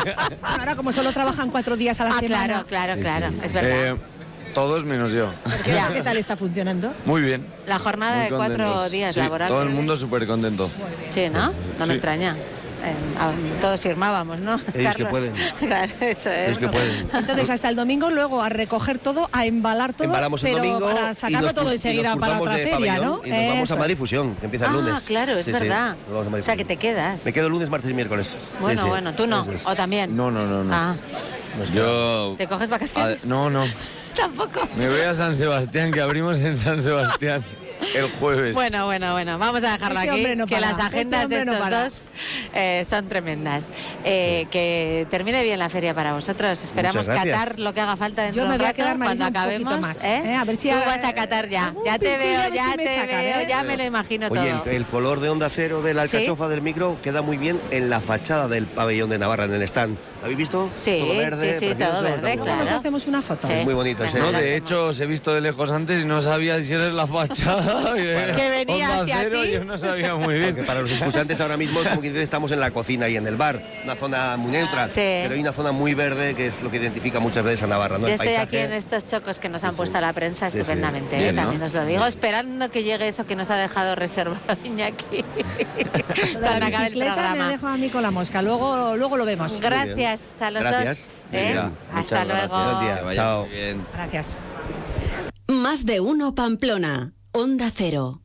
Ahora, 0.43 0.75
como 0.75 0.93
solo 0.93 1.13
trabajan 1.13 1.51
cuatro 1.51 1.77
días 1.77 2.01
a 2.01 2.05
la 2.05 2.11
Ah, 2.17 2.21
semana. 2.21 2.65
claro, 2.65 2.67
claro, 2.67 3.01
claro. 3.01 3.27
Es 3.41 3.53
verdad. 3.53 3.71
Eh, 3.93 3.97
todos 4.55 4.85
menos 4.85 5.13
yo. 5.13 5.31
¿Qué, 5.65 6.03
tal 6.03 6.17
está 6.17 6.37
funcionando? 6.37 6.93
Muy 7.05 7.21
bien. 7.21 7.47
La 7.67 7.79
jornada 7.79 8.17
muy 8.17 8.25
de 8.25 8.37
cuatro 8.37 8.65
contentos. 8.65 8.91
días 8.91 9.15
Sí, 9.15 9.21
laborales. 9.21 9.53
Todo 9.53 9.63
el 9.63 9.71
mundo 9.71 9.97
súper 9.97 10.27
contento. 10.27 10.71
Sí, 11.11 11.29
¿no? 11.29 11.49
No 11.79 11.81
me 11.81 11.87
Sí. 11.87 11.93
extraña. 11.93 12.37
Eh, 12.85 12.95
todos 13.61 13.81
firmábamos, 13.81 14.39
¿no? 14.41 14.61
Ellos 14.75 14.97
que 14.97 15.07
pueden. 15.07 15.33
Claro, 15.59 15.93
eso 16.01 16.31
es. 16.31 16.49
Ellos 16.49 16.59
que 16.61 16.69
pueden. 16.69 17.09
Entonces, 17.13 17.51
hasta 17.51 17.69
el 17.69 17.77
domingo, 17.77 18.11
luego 18.11 18.43
a 18.43 18.49
recoger 18.49 18.99
todo, 18.99 19.29
a 19.33 19.47
embalar 19.47 19.93
todo, 19.95 20.05
Embalamos 20.05 20.43
el 20.45 20.53
pero 20.53 20.63
domingo 20.65 20.91
para 20.91 21.13
y 21.13 21.15
sacarlo 21.15 21.41
nos 21.49 21.55
todo 21.55 21.73
enseguida 21.73 22.17
para 22.17 22.41
otra 22.41 22.55
feria, 22.55 22.73
pabellón 22.77 23.05
¿no? 23.07 23.21
Y 23.25 23.31
nos 23.31 23.49
vamos 23.49 23.71
a 23.71 23.75
es. 23.75 23.81
Madifusión, 23.81 24.35
que 24.37 24.45
empieza 24.47 24.67
el 24.67 24.71
Ah, 24.73 24.75
lunes. 24.75 25.01
claro, 25.05 25.33
es 25.39 25.47
Sí, 25.47 25.53
verdad. 25.53 25.97
O 26.13 26.43
sea, 26.43 26.57
que 26.57 26.65
te 26.65 26.77
quedas. 26.77 27.25
Me 27.25 27.33
quedo 27.33 27.49
lunes, 27.49 27.71
martes 27.71 27.91
y 27.91 27.95
miércoles. 27.95 28.37
Bueno, 28.61 28.81
Sí, 28.81 28.85
sí. 28.85 28.91
bueno, 28.91 29.15
tú 29.15 29.27
no. 29.27 29.47
O 29.65 29.75
también. 29.75 30.15
No, 30.17 30.31
no, 30.31 30.47
no. 30.47 30.65
no. 30.65 30.75
Ah, 30.75 30.97
Yo. 31.73 32.35
¿te 32.37 32.47
coges 32.47 32.69
a- 32.69 32.73
vacaciones? 32.73 33.27
no, 33.27 33.51
no. 33.51 33.65
Tampoco. 34.17 34.61
Me 34.77 34.89
voy 34.89 35.01
a 35.01 35.13
San 35.15 35.35
Sebastián, 35.35 35.91
que 35.91 36.01
abrimos 36.01 36.41
en 36.43 36.57
San 36.57 36.83
Sebastián 36.83 37.43
el 37.95 38.11
jueves. 38.19 38.55
Bueno, 38.55 38.87
bueno, 38.87 39.13
bueno, 39.13 39.39
vamos 39.39 39.63
a 39.65 39.73
dejarlo 39.73 40.01
Este 40.01 40.11
aquí, 40.11 40.37
no 40.37 40.47
que 40.47 40.55
para, 40.57 40.69
las 40.69 40.79
este 40.79 40.83
agendas 40.97 41.29
de 41.29 41.45
no 41.45 41.53
estos 41.55 41.71
dos 41.71 42.09
eh, 42.55 42.85
son 42.89 43.09
tremendas. 43.09 43.69
Eh, 44.05 44.47
que 44.51 45.07
termine 45.11 45.43
bien 45.43 45.59
la 45.59 45.69
feria 45.69 45.95
para 45.95 46.13
vosotros. 46.13 46.63
Esperamos 46.65 47.07
catar 47.07 47.59
lo 47.61 47.73
que 47.75 47.81
haga 47.81 47.97
falta 47.97 48.23
dentro 48.23 48.43
Yo 48.45 48.49
me 48.49 48.55
de 48.55 48.57
un 48.57 48.63
voy 48.63 48.71
a 48.71 48.73
quedar, 48.73 48.97
cuando 48.99 49.25
acabemos. 49.25 49.81
más, 49.81 50.05
¿eh? 50.05 50.23
¿eh? 50.27 50.35
A 50.35 50.45
ver 50.45 50.57
si 50.57 50.69
Tú 50.69 50.75
a- 50.77 50.81
vas 50.87 51.05
a 51.05 51.13
catar 51.13 51.49
ya. 51.49 51.75
Ya 51.85 51.99
te 51.99 52.17
veo, 52.17 52.53
ya 52.53 52.71
si 52.73 52.77
te 52.79 52.97
sacan, 52.97 53.21
veo, 53.23 53.39
¿eh? 53.41 53.47
ya 53.49 53.63
me 53.63 53.77
lo 53.77 53.85
imagino 53.85 54.29
Oye, 54.31 54.51
todo. 54.53 54.65
el, 54.71 54.77
el 54.77 54.85
color 54.87 55.21
de 55.21 55.29
onda 55.31 55.49
cero 55.49 55.83
de 55.83 55.95
la 55.95 56.07
Sí. 56.07 56.17
alcachofa 56.19 56.49
del 56.49 56.63
micro 56.63 56.99
queda 57.03 57.23
muy 57.23 57.37
bien 57.37 57.59
en 57.71 57.91
la 57.91 58.01
fachada 58.01 58.49
del 58.49 58.67
pabellón 58.67 59.11
de 59.11 59.19
Navarra, 59.19 59.45
en 59.45 59.55
el 59.55 59.63
stand. 59.63 59.97
¿Lo 60.25 60.29
habéis 60.29 60.39
visto? 60.39 60.71
Sí, 60.79 61.01
todo 61.07 61.19
verde, 61.19 61.53
sí, 61.53 61.59
sí, 61.61 61.67
precioso, 61.67 61.93
todo 61.93 62.03
verde, 62.03 62.39
claro. 62.39 62.61
Nos 62.61 62.71
hacemos 62.71 63.07
una 63.07 63.21
foto. 63.21 63.47
Sí. 63.47 63.53
Es 63.53 63.65
muy 63.65 63.75
bonito 63.75 64.05
No, 64.15 64.33
lo 64.33 64.39
de 64.39 64.57
hecho, 64.57 64.87
os 64.87 64.99
he 65.01 65.05
visto 65.07 65.35
de 65.35 65.43
lejos 65.43 65.71
antes 65.71 66.01
y 66.03 66.07
no 66.07 66.23
sabía 66.23 66.59
si 66.63 66.73
eres 66.73 66.95
la 66.95 67.07
fachada. 67.07 67.93
Que 67.95 68.49
venía 68.49 69.03
hacia 69.03 69.19
Cero, 69.19 69.43
ti. 69.43 69.51
Yo 69.53 69.65
no 69.65 69.77
sabía 69.77 70.15
muy 70.17 70.39
bien. 70.39 70.55
Porque 70.55 70.67
para 70.67 70.81
los 70.81 70.91
escuchantes 70.91 71.39
ahora 71.43 71.59
mismo, 71.59 71.81
como 71.85 72.01
que 72.01 72.23
estamos 72.23 72.51
en 72.53 72.61
la 72.61 72.71
cocina 72.71 73.07
y 73.09 73.17
en 73.17 73.27
el 73.27 73.37
bar, 73.37 73.63
una 73.85 73.95
zona 73.97 74.37
muy 74.39 74.53
neutra, 74.53 74.89
Sí. 74.89 74.95
pero 75.03 75.35
hay 75.35 75.41
una 75.41 75.53
zona 75.53 75.73
muy 75.73 75.93
verde 75.93 76.35
que 76.35 76.47
es 76.47 76.63
lo 76.63 76.71
que 76.71 76.79
identifica 76.79 77.21
muchas 77.21 77.45
veces 77.45 77.63
a 77.65 77.67
Navarra, 77.67 77.99
¿no? 77.99 78.07
Yo 78.09 78.15
El 78.15 78.21
estoy 78.21 78.35
aquí 78.35 78.57
en 78.57 78.73
estos 78.73 79.07
chocos 79.07 79.39
que 79.41 79.51
nos 79.51 79.63
han 79.65 79.73
Sí, 79.73 79.77
puesto 79.77 79.99
a 79.99 80.01
la 80.01 80.15
prensa 80.15 80.47
Sí, 80.51 80.53
sí. 80.53 80.59
estupendamente, 80.63 81.17
Bien, 81.19 81.29
¿eh? 81.29 81.33
¿no? 81.35 81.43
también 81.43 81.63
os 81.63 81.75
lo 81.75 81.85
digo, 81.85 82.07
esperando 82.07 82.71
que 82.71 82.83
llegue 82.83 83.09
eso 83.09 83.27
que 83.27 83.37
nos 83.37 83.51
ha 83.51 83.57
dejado 83.57 83.95
reservado 83.95 84.41
Iñaki 84.65 85.23
La 86.41 86.49
cuando 86.49 86.67
acabe 86.67 86.87
el 86.87 86.95
bicicleta 86.95 86.95
me 86.95 87.11
ha 87.11 87.15
programa. 87.15 87.49
dejado 87.51 87.73
a 87.75 87.77
mí 87.77 87.89
con 87.91 88.03
la 88.03 88.11
mosca. 88.11 88.41
Luego, 88.41 88.97
luego 88.97 89.17
lo 89.19 89.25
vemos. 89.27 89.61
Gracias 89.61 90.14
a 90.41 90.51
los 90.51 90.63
Gracias. 90.65 91.27
dos. 91.31 91.41
¿eh? 91.41 91.61
Hasta 91.93 92.25
luego. 92.25 92.41
gracias. 92.41 92.51
Buenos 92.51 92.81
días. 92.81 92.99
Que 92.99 93.05
vaya 93.05 93.23
Chao. 93.23 93.47
muy 93.47 93.51
bien. 93.57 93.87
Gracias. 93.95 94.41
Más 95.49 95.85
de 95.87 96.01
uno 96.01 96.35
Pamplona. 96.35 97.13
Onda 97.33 97.71
Cero. 97.75 98.21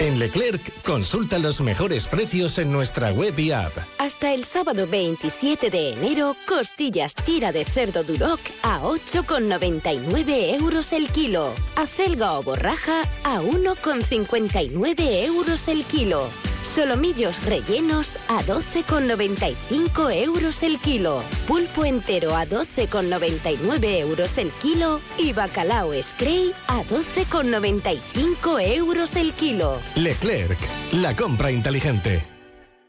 En 0.00 0.20
Leclerc, 0.20 0.62
consulta 0.82 1.40
los 1.40 1.60
mejores 1.60 2.06
precios 2.06 2.58
en 2.60 2.70
nuestra 2.70 3.10
web 3.10 3.36
y 3.36 3.50
app. 3.50 3.72
Hasta 3.98 4.32
el 4.32 4.44
sábado 4.44 4.86
27 4.86 5.70
de 5.70 5.92
enero, 5.94 6.36
costillas 6.46 7.16
tira 7.16 7.50
de 7.50 7.64
cerdo 7.64 8.04
Duroc 8.04 8.38
a 8.62 8.80
8,99 8.82 10.54
euros 10.60 10.92
el 10.92 11.08
kilo. 11.10 11.52
Acelga 11.74 12.34
o 12.34 12.44
borraja 12.44 13.02
a 13.24 13.40
1,59 13.40 15.24
euros 15.26 15.66
el 15.66 15.82
kilo. 15.84 16.28
Solomillos 16.68 17.44
rellenos 17.44 18.18
a 18.28 18.42
12,95 18.42 20.12
euros 20.12 20.62
el 20.62 20.78
kilo. 20.78 21.22
Pulpo 21.46 21.84
entero 21.84 22.36
a 22.36 22.44
12,99 22.46 24.00
euros 24.00 24.38
el 24.38 24.50
kilo. 24.50 25.00
Y 25.16 25.32
bacalao 25.32 25.92
Scray 26.00 26.52
a 26.68 26.82
12,95 26.82 28.76
euros 28.76 29.16
el 29.16 29.32
kilo. 29.32 29.80
Leclerc, 29.94 30.58
la 30.92 31.16
compra 31.16 31.50
inteligente. 31.50 32.22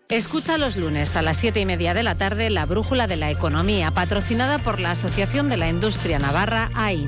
Escucha 0.09 0.57
los 0.57 0.75
lunes 0.75 1.15
a 1.15 1.21
las 1.21 1.37
siete 1.37 1.59
y 1.59 1.65
media 1.67 1.93
de 1.93 2.01
la 2.01 2.15
tarde 2.15 2.49
la 2.49 2.65
Brújula 2.65 3.05
de 3.05 3.15
la 3.15 3.29
Economía, 3.29 3.91
patrocinada 3.91 4.57
por 4.57 4.79
la 4.79 4.91
Asociación 4.91 5.49
de 5.49 5.57
la 5.57 5.69
Industria 5.69 6.17
Navarra, 6.17 6.71
AIN. 6.73 7.07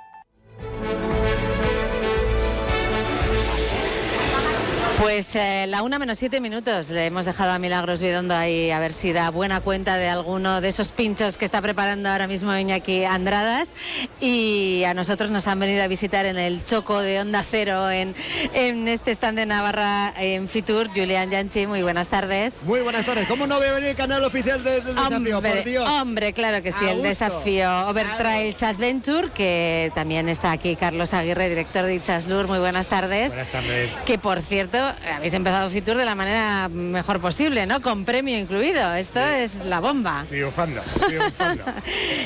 Pues 5.01 5.35
eh, 5.35 5.65
la 5.67 5.81
una 5.81 5.97
menos 5.97 6.19
siete 6.19 6.39
minutos. 6.39 6.89
Le 6.91 7.07
hemos 7.07 7.25
dejado 7.25 7.51
a 7.51 7.57
Milagros 7.59 8.01
Bidondo 8.01 8.35
ahí 8.35 8.69
a 8.69 8.77
ver 8.77 8.93
si 8.93 9.11
da 9.13 9.31
buena 9.31 9.59
cuenta 9.59 9.97
de 9.97 10.07
alguno 10.07 10.61
de 10.61 10.69
esos 10.69 10.91
pinchos 10.91 11.39
que 11.39 11.45
está 11.45 11.59
preparando 11.59 12.07
ahora 12.07 12.27
mismo 12.27 12.55
Iñaki 12.55 13.03
Andradas. 13.05 13.73
Y 14.19 14.83
a 14.85 14.93
nosotros 14.93 15.31
nos 15.31 15.47
han 15.47 15.59
venido 15.59 15.81
a 15.83 15.87
visitar 15.87 16.27
en 16.27 16.37
el 16.37 16.63
Choco 16.65 17.01
de 17.01 17.19
Onda 17.19 17.41
Cero 17.43 17.89
en, 17.89 18.13
en 18.53 18.87
este 18.87 19.09
stand 19.11 19.39
de 19.39 19.47
Navarra 19.47 20.13
en 20.17 20.47
Fitur. 20.47 20.87
Julián 20.89 21.31
Yanchi, 21.31 21.65
muy 21.65 21.81
buenas 21.81 22.07
tardes. 22.07 22.61
Muy 22.63 22.81
buenas 22.81 23.03
tardes. 23.03 23.27
¿Cómo 23.27 23.47
no 23.47 23.59
ve 23.59 23.71
venir 23.71 23.89
el 23.89 23.95
canal 23.95 24.23
oficial 24.23 24.63
de- 24.63 24.81
del 24.81 24.95
desafío? 24.95 25.37
Hombre, 25.37 25.55
por 25.55 25.63
Dios. 25.63 25.89
hombre, 25.89 26.33
claro 26.33 26.61
que 26.61 26.71
sí, 26.71 26.85
A 26.85 26.91
el 26.91 26.97
gusto. 26.97 27.09
desafío 27.09 27.87
Over 27.87 28.05
Trails 28.17 28.61
Adventure, 28.61 29.31
que 29.31 29.91
también 29.95 30.29
está 30.29 30.51
aquí 30.51 30.75
Carlos 30.75 31.15
Aguirre, 31.15 31.49
director 31.49 31.85
de 31.87 31.95
Ichaslur. 31.95 32.47
Muy 32.47 32.59
buenas 32.59 32.85
tardes. 32.87 33.33
Buenas 33.33 33.51
tardes. 33.51 33.89
Que 34.05 34.19
por 34.19 34.41
cierto, 34.43 34.90
habéis 35.15 35.33
empezado 35.33 35.69
Fitur 35.69 35.97
de 35.97 36.05
la 36.05 36.15
manera 36.15 36.69
mejor 36.69 37.19
posible, 37.19 37.65
¿no? 37.65 37.81
Con 37.81 38.05
premio 38.05 38.37
incluido. 38.37 38.93
Esto 38.95 39.19
es 39.19 39.65
la 39.65 39.79
bomba. 39.79 40.25
Triunfando, 40.29 40.81
triunfando. 41.07 41.63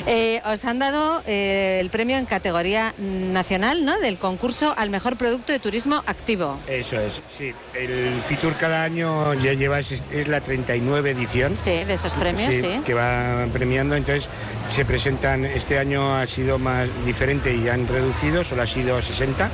Eh, 0.06 0.40
os 0.44 0.64
han 0.64 0.78
dado 0.78 1.22
eh, 1.26 1.78
el 1.80 1.90
premio 1.90 2.16
en 2.18 2.26
categoría 2.26 2.94
nacional, 2.98 3.84
¿no? 3.84 3.98
Del 3.98 4.18
concurso 4.18 4.74
al 4.76 4.90
mejor 4.90 5.16
producto 5.16 5.52
de 5.52 5.58
turismo 5.58 6.02
activo. 6.06 6.58
Eso 6.66 7.00
es, 7.00 7.20
sí. 7.36 7.52
El 7.74 8.20
Fitur 8.26 8.54
cada 8.56 8.82
año 8.82 9.34
ya 9.34 9.52
lleva, 9.52 9.78
es, 9.78 10.02
es 10.10 10.28
la 10.28 10.40
39 10.40 11.10
edición. 11.10 11.56
Sí, 11.56 11.84
de 11.84 11.94
esos 11.94 12.14
premios, 12.14 12.54
sí. 12.54 12.80
Que 12.84 12.94
va 12.94 13.46
premiando, 13.52 13.94
entonces 13.94 14.28
se 14.68 14.84
presentan, 14.84 15.44
este 15.44 15.78
año 15.78 16.16
ha 16.16 16.26
sido 16.26 16.58
más 16.58 16.88
diferente 17.04 17.54
y 17.54 17.68
han 17.68 17.86
reducido, 17.86 18.44
solo 18.44 18.62
ha 18.62 18.66
sido 18.66 19.00
60 19.00 19.48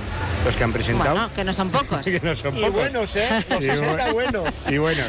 los 0.45 0.57
que 0.57 0.65
han 0.65 0.73
presentado. 0.73 1.13
Bueno, 1.13 1.31
que 1.35 1.45
no 1.45 1.53
son 1.53 1.71
pocos. 1.71 2.01
que 2.05 2.21
no 2.23 2.35
son 2.35 2.57
Y 2.57 2.63
pocos. 2.63 2.83
Buenos, 3.03 3.17
¿eh? 3.17 3.45
Los 3.51 3.61
Y 3.63 3.67
60 3.67 4.09
bu- 4.09 4.13
buenos. 4.13 4.55
Y 4.69 4.79
bueno, 4.79 5.03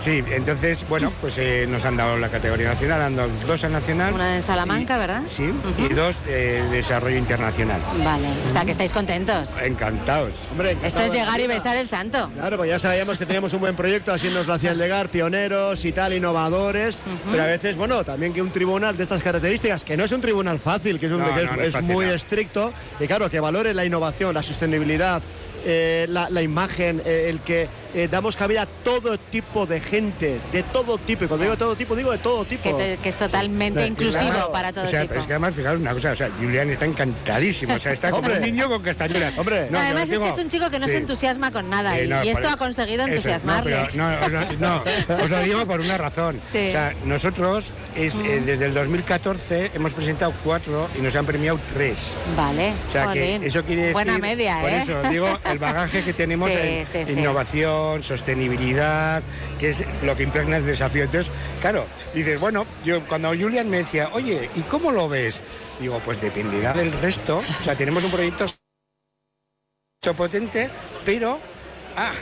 sí, 0.00 0.22
entonces, 0.30 0.84
bueno, 0.88 1.12
pues 1.20 1.34
eh, 1.38 1.66
nos 1.68 1.84
han 1.84 1.96
dado 1.96 2.16
la 2.18 2.28
categoría 2.28 2.68
nacional, 2.68 3.02
han 3.02 3.16
dado 3.16 3.28
dos 3.46 3.64
a 3.64 3.68
nacional. 3.68 4.12
Una 4.14 4.36
en 4.36 4.42
Salamanca, 4.42 4.98
¿verdad? 4.98 5.22
Sí, 5.26 5.50
y 5.78 5.88
dos 5.94 6.16
de 6.26 6.62
desarrollo 6.70 7.16
internacional. 7.16 7.80
Vale, 8.04 8.28
o 8.46 8.50
sea 8.50 8.64
que 8.64 8.70
estáis 8.72 8.92
contentos. 8.92 9.58
Encantados. 9.58 10.32
Hombre, 10.52 10.76
Esto 10.82 11.00
es 11.02 11.12
llegar 11.12 11.40
y 11.40 11.46
besar 11.46 11.76
el 11.76 11.86
santo. 11.86 12.30
Claro, 12.34 12.56
pues 12.56 12.68
ya 12.70 12.78
sabíamos 12.78 13.18
que 13.18 13.26
teníamos 13.26 13.52
un 13.54 13.60
buen 13.60 13.76
proyecto, 13.76 14.12
así 14.12 14.28
nos 14.28 14.46
lo 14.46 14.54
hacían 14.54 14.76
llegar, 14.78 15.08
pioneros 15.10 15.84
y 15.84 15.92
tal, 15.92 16.12
innovadores, 16.12 17.00
pero 17.30 17.42
a 17.42 17.46
veces, 17.46 17.76
bueno, 17.76 18.04
también 18.04 18.32
que 18.32 18.42
un 18.42 18.50
tribunal 18.50 18.96
de 18.96 19.02
estas 19.04 19.22
características, 19.22 19.84
que 19.84 19.96
no 19.96 20.04
es 20.04 20.12
un 20.12 20.20
tribunal 20.20 20.58
fácil, 20.58 20.98
que 20.98 21.06
es, 21.06 21.12
un- 21.12 21.18
No, 21.20 21.26
que 21.26 21.32
no, 21.32 21.38
es- 21.40 21.50
no 21.52 21.60
es 21.62 21.68
es 21.68 21.72
fácil, 21.74 21.90
muy 21.92 22.06
estricto, 22.06 22.72
y 23.00 23.06
claro, 23.06 23.30
que 23.30 23.40
valore 23.40 23.72
la 23.74 23.84
innovación, 23.84 24.34
la 24.34 24.42
sostenibilidad, 24.42 25.22
eh, 25.68 26.06
la, 26.08 26.30
la 26.30 26.42
imagen, 26.42 27.02
eh, 27.04 27.26
el 27.28 27.40
que 27.40 27.68
eh, 27.94 28.08
damos 28.10 28.36
cabida 28.36 28.62
a 28.62 28.66
todo 28.66 29.18
tipo 29.18 29.66
de 29.66 29.80
gente, 29.80 30.40
de 30.52 30.62
todo 30.64 30.98
tipo. 30.98 31.24
Y 31.24 31.28
cuando 31.28 31.44
digo 31.44 31.56
todo 31.56 31.76
tipo, 31.76 31.96
digo 31.96 32.12
de 32.12 32.18
todo 32.18 32.44
tipo. 32.44 32.62
Que, 32.62 32.74
te- 32.74 32.96
que 33.02 33.08
es 33.08 33.16
totalmente 33.16 33.86
inclusivo 33.86 34.30
Claro, 34.30 34.52
para 34.52 34.72
todo 34.72 34.84
o 34.84 34.88
sea, 34.88 35.02
tipo. 35.02 35.14
Es 35.14 35.26
que 35.26 35.32
además, 35.32 35.54
fijaros 35.54 35.80
una 35.80 35.92
cosa, 35.92 36.12
o 36.12 36.16
sea, 36.16 36.30
Julián 36.40 36.70
está 36.70 36.84
encantadísimo, 36.84 37.74
o 37.74 37.78
sea, 37.78 37.92
está 37.92 38.10
como 38.10 38.30
un 38.32 38.40
niño 38.40 38.68
con 38.68 38.82
castañuelas. 38.82 39.36
Hombre, 39.38 39.68
Además 39.74 40.10
es 40.10 40.20
que 40.20 40.28
es 40.28 40.38
un 40.38 40.48
chico 40.48 40.70
que 40.70 40.78
no 40.78 40.86
se 40.88 40.98
entusiasma 40.98 41.50
con 41.50 41.68
nada 41.70 41.98
y, 42.00 42.08
y 42.24 42.28
esto 42.28 42.48
ha 42.48 42.56
conseguido 42.56 43.06
entusiasmarle. 43.06 43.76
No, 43.94 44.10
pero 44.24 44.40
no, 44.40 44.52
no, 44.58 44.82
no, 45.08 45.22
os 45.24 45.30
lo 45.30 45.40
digo 45.42 45.66
por 45.66 45.80
una 45.80 45.96
razón. 45.98 46.40
Sí. 46.48 46.68
O 46.68 46.72
sea, 46.72 46.94
nosotros 47.04 47.70
es, 47.94 48.14
eh, 48.16 48.42
desde 48.44 48.66
el 48.66 48.74
2014 48.74 49.72
hemos 49.74 49.92
presentado 49.94 50.32
cuatro 50.44 50.88
y 50.98 51.02
nos 51.02 51.14
han 51.14 51.26
premiado 51.26 51.58
tres. 51.74 52.10
Vale, 52.36 52.72
O 52.88 52.92
sea, 52.92 53.04
jolín. 53.08 53.40
que 53.42 53.46
eso 53.48 53.62
quiere 53.64 53.80
decir... 53.82 53.92
Buena 53.92 54.18
media, 54.18 54.58
Por 54.60 54.70
¿eh? 54.70 54.82
eso 54.82 55.02
digo, 55.10 55.38
el 55.44 55.58
bagaje 55.58 56.04
que 56.04 56.12
tenemos 56.14 56.50
Sí, 56.50 56.56
en 56.58 56.86
sí, 56.86 56.98
sí. 57.06 57.14
Sostenibilidad, 58.00 59.22
que 59.58 59.70
es 59.70 59.84
lo 60.02 60.16
que 60.16 60.22
impregna 60.24 60.56
el 60.56 60.66
desafío. 60.66 61.04
Entonces, 61.04 61.32
claro, 61.60 61.86
dices, 62.14 62.40
bueno, 62.40 62.66
yo 62.84 63.02
cuando 63.06 63.28
Julian 63.28 63.68
me 63.68 63.78
decía, 63.78 64.10
oye, 64.12 64.50
¿y 64.54 64.60
cómo 64.62 64.92
lo 64.92 65.08
ves? 65.08 65.40
Digo, 65.80 66.00
pues 66.04 66.20
dependerá 66.20 66.72
del 66.72 66.92
resto. 66.92 67.38
O 67.38 67.64
sea, 67.64 67.74
tenemos 67.74 68.04
un 68.04 68.10
proyecto 68.10 68.46
potente, 70.16 70.70
pero... 71.04 71.38
Ah, 71.96 72.12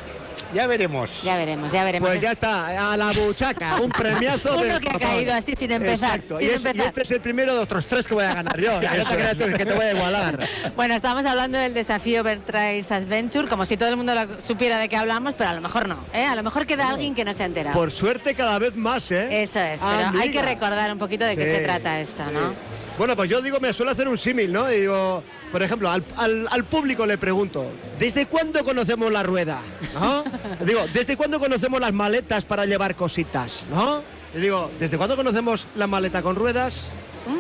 ya 0.55 0.67
veremos. 0.67 1.23
Ya 1.23 1.37
veremos, 1.37 1.73
ya 1.73 1.85
veremos. 1.85 2.09
Pues 2.09 2.21
ya 2.21 2.33
está, 2.33 2.93
a 2.93 2.97
la 2.97 3.13
buchaca, 3.13 3.77
un 3.81 3.91
premiazo 3.91 4.55
Uno 4.55 4.63
del 4.65 4.81
que 4.81 4.89
ha 4.91 4.99
caído 4.99 5.35
así 5.35 5.55
sin 5.57 5.73
empezar, 5.73 6.17
Exacto, 6.17 6.39
sin 6.39 6.49
y, 6.49 6.51
es- 6.53 6.63
y 6.65 6.67
empezar. 6.67 6.87
este 6.89 7.03
es 7.03 7.11
el 7.11 7.21
primero 7.21 7.55
de 7.55 7.61
otros 7.61 7.87
tres 7.87 8.07
que 8.07 8.15
voy 8.15 8.25
a 8.25 8.35
ganar 8.35 8.59
yo. 8.61 8.81
Ya 8.81 8.95
no 8.97 9.05
te 9.05 9.15
creas 9.15 9.37
tú, 9.39 9.45
que 9.57 9.67
te 9.67 9.75
voy 9.75 9.85
a 9.85 9.93
igualar. 9.93 10.49
Bueno, 10.77 10.95
estábamos 10.95 11.27
hablando 11.27 11.59
del 11.59 11.75
desafío 11.75 12.23
Bertrace 12.23 12.87
Adventure, 12.95 13.49
como 13.49 13.67
si 13.67 13.77
todo 13.77 13.89
el 13.89 13.97
mundo 13.97 14.15
lo- 14.15 14.41
supiera 14.41 14.79
de 14.79 14.89
qué 14.89 14.97
hablamos, 14.97 15.35
pero 15.35 15.51
a 15.51 15.55
lo 15.55 15.61
mejor 15.61 15.89
no. 15.89 16.05
¿eh? 16.15 16.25
A 16.25 16.35
lo 16.35 16.43
mejor 16.43 16.67
queda 16.67 16.89
alguien 16.89 17.15
que 17.15 17.25
no 17.25 17.35
se 17.35 17.43
ha 17.43 17.47
enterado. 17.47 17.77
Por 17.77 17.91
suerte 17.91 18.35
cada 18.35 18.59
vez 18.59 18.77
más, 18.77 19.11
¿eh? 19.11 19.43
Eso 19.43 19.61
es, 19.61 19.81
pero 19.81 20.19
hay 20.21 20.31
que 20.31 20.43
recordar 20.43 20.91
un 20.93 20.99
poquito 20.99 21.25
de 21.25 21.37
qué 21.37 21.45
Sí, 21.45 21.51
se 21.51 21.59
trata 21.61 22.01
esto, 22.01 22.25
¿no? 22.33 22.55
Bueno, 22.99 23.15
pues 23.15 23.29
yo 23.29 23.43
digo, 23.43 23.61
me 23.61 23.73
suelo 23.75 23.93
hacer 23.93 24.09
un 24.09 24.17
símil, 24.17 24.51
¿no? 24.53 24.73
Y 24.73 24.81
digo, 24.81 25.23
por 25.53 25.63
ejemplo, 25.63 25.91
al, 25.91 26.05
al- 26.17 26.49
al 26.51 26.65
público 26.65 27.07
le 27.07 27.19
pregunto, 27.19 27.67
¿desde 27.99 28.27
cuándo 28.27 28.65
conocemos 28.65 29.11
la 29.13 29.23
rueda? 29.23 29.61
¿No? 29.95 30.25
digo, 30.67 30.87
¿desde 30.93 31.17
cuándo 31.17 31.39
conocemos 31.39 31.81
las 31.81 31.93
maletas 31.93 32.45
para 32.45 32.67
llevar 32.67 32.95
cositas? 32.97 33.67
¿No? 33.71 34.03
Y 34.35 34.41
digo, 34.41 34.71
¿desde 34.79 34.99
cuándo 34.99 35.17
conocemos 35.17 35.67
la 35.77 35.87
maleta 35.87 36.21
con 36.23 36.37
ruedas? 36.37 36.93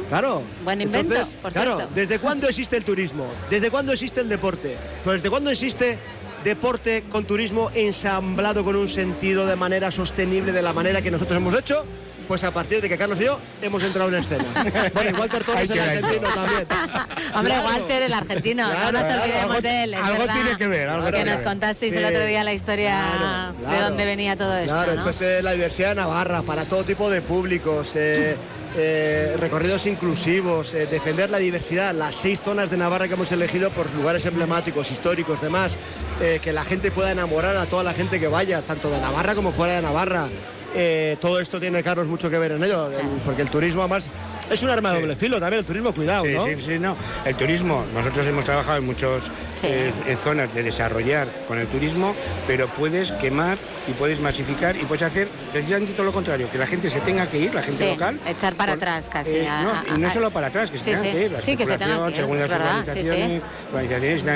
Claro. 0.08 0.42
¿Mm? 0.60 0.64
Buen 0.64 0.80
invento, 0.80 1.12
Entonces, 1.14 1.34
por 1.40 1.52
claro, 1.52 1.76
cierto. 1.76 1.94
¿desde 1.94 2.18
cuándo 2.18 2.48
existe 2.48 2.76
el 2.76 2.84
turismo? 2.84 3.26
¿Desde 3.50 3.70
cuándo 3.70 3.92
existe 3.92 4.20
el 4.20 4.28
deporte? 4.28 4.76
Pues 5.04 5.16
¿desde 5.18 5.30
cuándo 5.30 5.50
existe 5.50 5.98
deporte 6.42 7.04
con 7.10 7.24
turismo 7.24 7.70
ensamblado 7.74 8.64
con 8.64 8.76
un 8.76 8.88
sentido 8.88 9.46
de 9.46 9.56
manera 9.56 9.90
sostenible, 9.90 10.52
de 10.52 10.62
la 10.62 10.72
manera 10.72 11.02
que 11.02 11.10
nosotros 11.10 11.36
hemos 11.36 11.56
hecho? 11.58 11.84
Pues 12.28 12.42
a 12.42 12.50
partir 12.50 12.80
de 12.82 12.88
que 12.88 12.98
Carlos 12.98 13.20
y 13.20 13.24
yo 13.24 13.38
hemos 13.62 13.82
entrado 13.84 14.08
en 14.08 14.16
escena. 14.16 14.44
Bueno, 14.94 15.10
y 15.10 15.12
Walter 15.20 15.44
Torres, 15.44 15.70
el 15.70 15.78
argentino 15.78 16.28
también. 16.34 16.66
Hombre, 17.34 17.54
Claro. 17.54 17.68
Walter, 17.68 18.02
el 18.02 18.12
argentino, 18.12 18.68
Claro, 18.70 18.92
no 18.92 19.02
nos 19.04 19.14
olvidemos 19.14 19.56
algo- 19.56 19.60
de 19.60 19.82
él, 19.84 19.94
es 19.94 20.00
algo 20.02 20.18
verdad. 20.18 20.34
tiene 20.34 20.56
que 20.58 20.66
ver, 20.66 20.88
algo 20.88 21.04
que 21.06 21.12
tiene 21.12 21.24
que 21.24 21.30
nos 21.30 21.40
ver. 21.40 21.48
contasteis 21.48 21.92
Sí. 21.92 21.98
el 21.98 22.04
otro 22.04 22.24
día 22.26 22.42
la 22.44 22.52
historia 22.52 22.96
de 23.58 23.64
Claro. 23.64 23.84
dónde 23.84 24.04
venía 24.04 24.36
todo 24.36 24.56
esto, 24.56 24.72
Claro, 24.72 24.92
¿no? 24.94 24.98
entonces 24.98 25.44
la 25.44 25.52
diversidad 25.52 25.90
de 25.90 25.94
Navarra 25.96 26.42
para 26.42 26.64
todo 26.64 26.82
tipo 26.84 27.08
de 27.10 27.22
públicos, 27.22 27.92
eh, 27.94 28.36
eh, 28.76 29.36
recorridos 29.38 29.86
inclusivos, 29.86 30.74
eh, 30.74 30.86
defender 30.86 31.30
la 31.30 31.38
diversidad, 31.38 31.94
las 31.94 32.14
seis 32.16 32.40
zonas 32.40 32.70
de 32.70 32.76
Navarra 32.76 33.06
que 33.08 33.14
hemos 33.14 33.30
elegido 33.32 33.70
por 33.70 33.88
lugares 33.94 34.26
emblemáticos, 34.26 34.90
históricos, 34.90 35.40
demás, 35.40 35.78
eh, 36.20 36.40
que 36.42 36.52
la 36.52 36.64
gente 36.64 36.90
pueda 36.90 37.12
enamorar 37.12 37.56
a 37.56 37.66
toda 37.66 37.82
la 37.84 37.94
gente 37.94 38.18
que 38.20 38.28
vaya, 38.28 38.62
tanto 38.62 38.90
de 38.90 39.00
Navarra 39.00 39.34
como 39.34 39.52
fuera 39.52 39.74
de 39.74 39.82
Navarra. 39.82 40.26
Eh, 40.78 41.16
todo 41.22 41.40
esto 41.40 41.58
tiene, 41.58 41.82
Carlos, 41.82 42.06
mucho 42.06 42.28
que 42.28 42.38
ver 42.38 42.52
en 42.52 42.62
ello, 42.62 42.86
el- 42.90 43.06
porque 43.24 43.40
el 43.42 43.48
turismo 43.48 43.80
además 43.82 44.10
es 44.50 44.62
un 44.62 44.68
arma 44.68 44.92
de 44.92 45.00
doble 45.00 45.16
filo 45.16 45.40
también, 45.40 45.60
el 45.60 45.64
turismo, 45.64 45.92
cuidado, 45.92 46.24
Sí, 46.24 46.32
¿no? 46.34 46.44
sí, 46.44 46.56
sí, 46.66 46.78
no. 46.78 46.96
El 47.24 47.34
turismo, 47.34 47.84
nosotros 47.94 48.26
hemos 48.26 48.44
trabajado 48.44 48.76
en 48.78 48.84
muchas 48.86 49.22
zonas 50.22 50.52
de 50.54 50.62
desarrollar 50.62 51.28
con 51.48 51.58
el 51.58 51.66
turismo, 51.68 52.14
pero 52.46 52.68
puedes 52.68 53.10
quemar 53.12 53.56
y 53.88 53.92
puedes 53.92 54.20
masificar 54.20 54.76
y 54.76 54.84
puedes 54.84 55.02
hacer 55.02 55.28
precisamente 55.52 55.92
todo 55.94 56.04
lo 56.04 56.12
contrario, 56.12 56.50
que 56.50 56.58
la 56.58 56.66
gente 56.66 56.90
se 56.90 57.00
tenga 57.00 57.26
que 57.28 57.38
ir, 57.38 57.54
la 57.54 57.62
gente 57.62 57.78
Sí, 57.84 57.86
local. 57.86 58.18
echar 58.26 58.54
para 58.54 58.72
por- 58.74 58.82
atrás 58.82 59.08
casi. 59.10 59.36
eh, 59.36 59.48
a- 59.48 59.62
no, 59.62 59.70
a- 59.70 59.84
y 59.96 59.98
no 59.98 60.08
a- 60.08 60.12
solo 60.12 60.30
para 60.30 60.48
atrás, 60.48 60.70
que 60.70 60.78
Sí, 60.78 60.84
se 60.84 60.90
tengan 60.90 61.04
sí. 61.06 61.12
que 61.12 61.24
ir, 61.24 61.32
la 61.32 61.40
Sí, 61.40 61.56
que 61.56 61.64
se 61.64 61.78
tengan 61.78 61.88
circulación, 61.88 62.06
que 62.06 62.10
ir, 62.10 62.16
según 62.16 62.38
las 62.38 62.46
y 62.46 62.50
tal. 62.50 62.58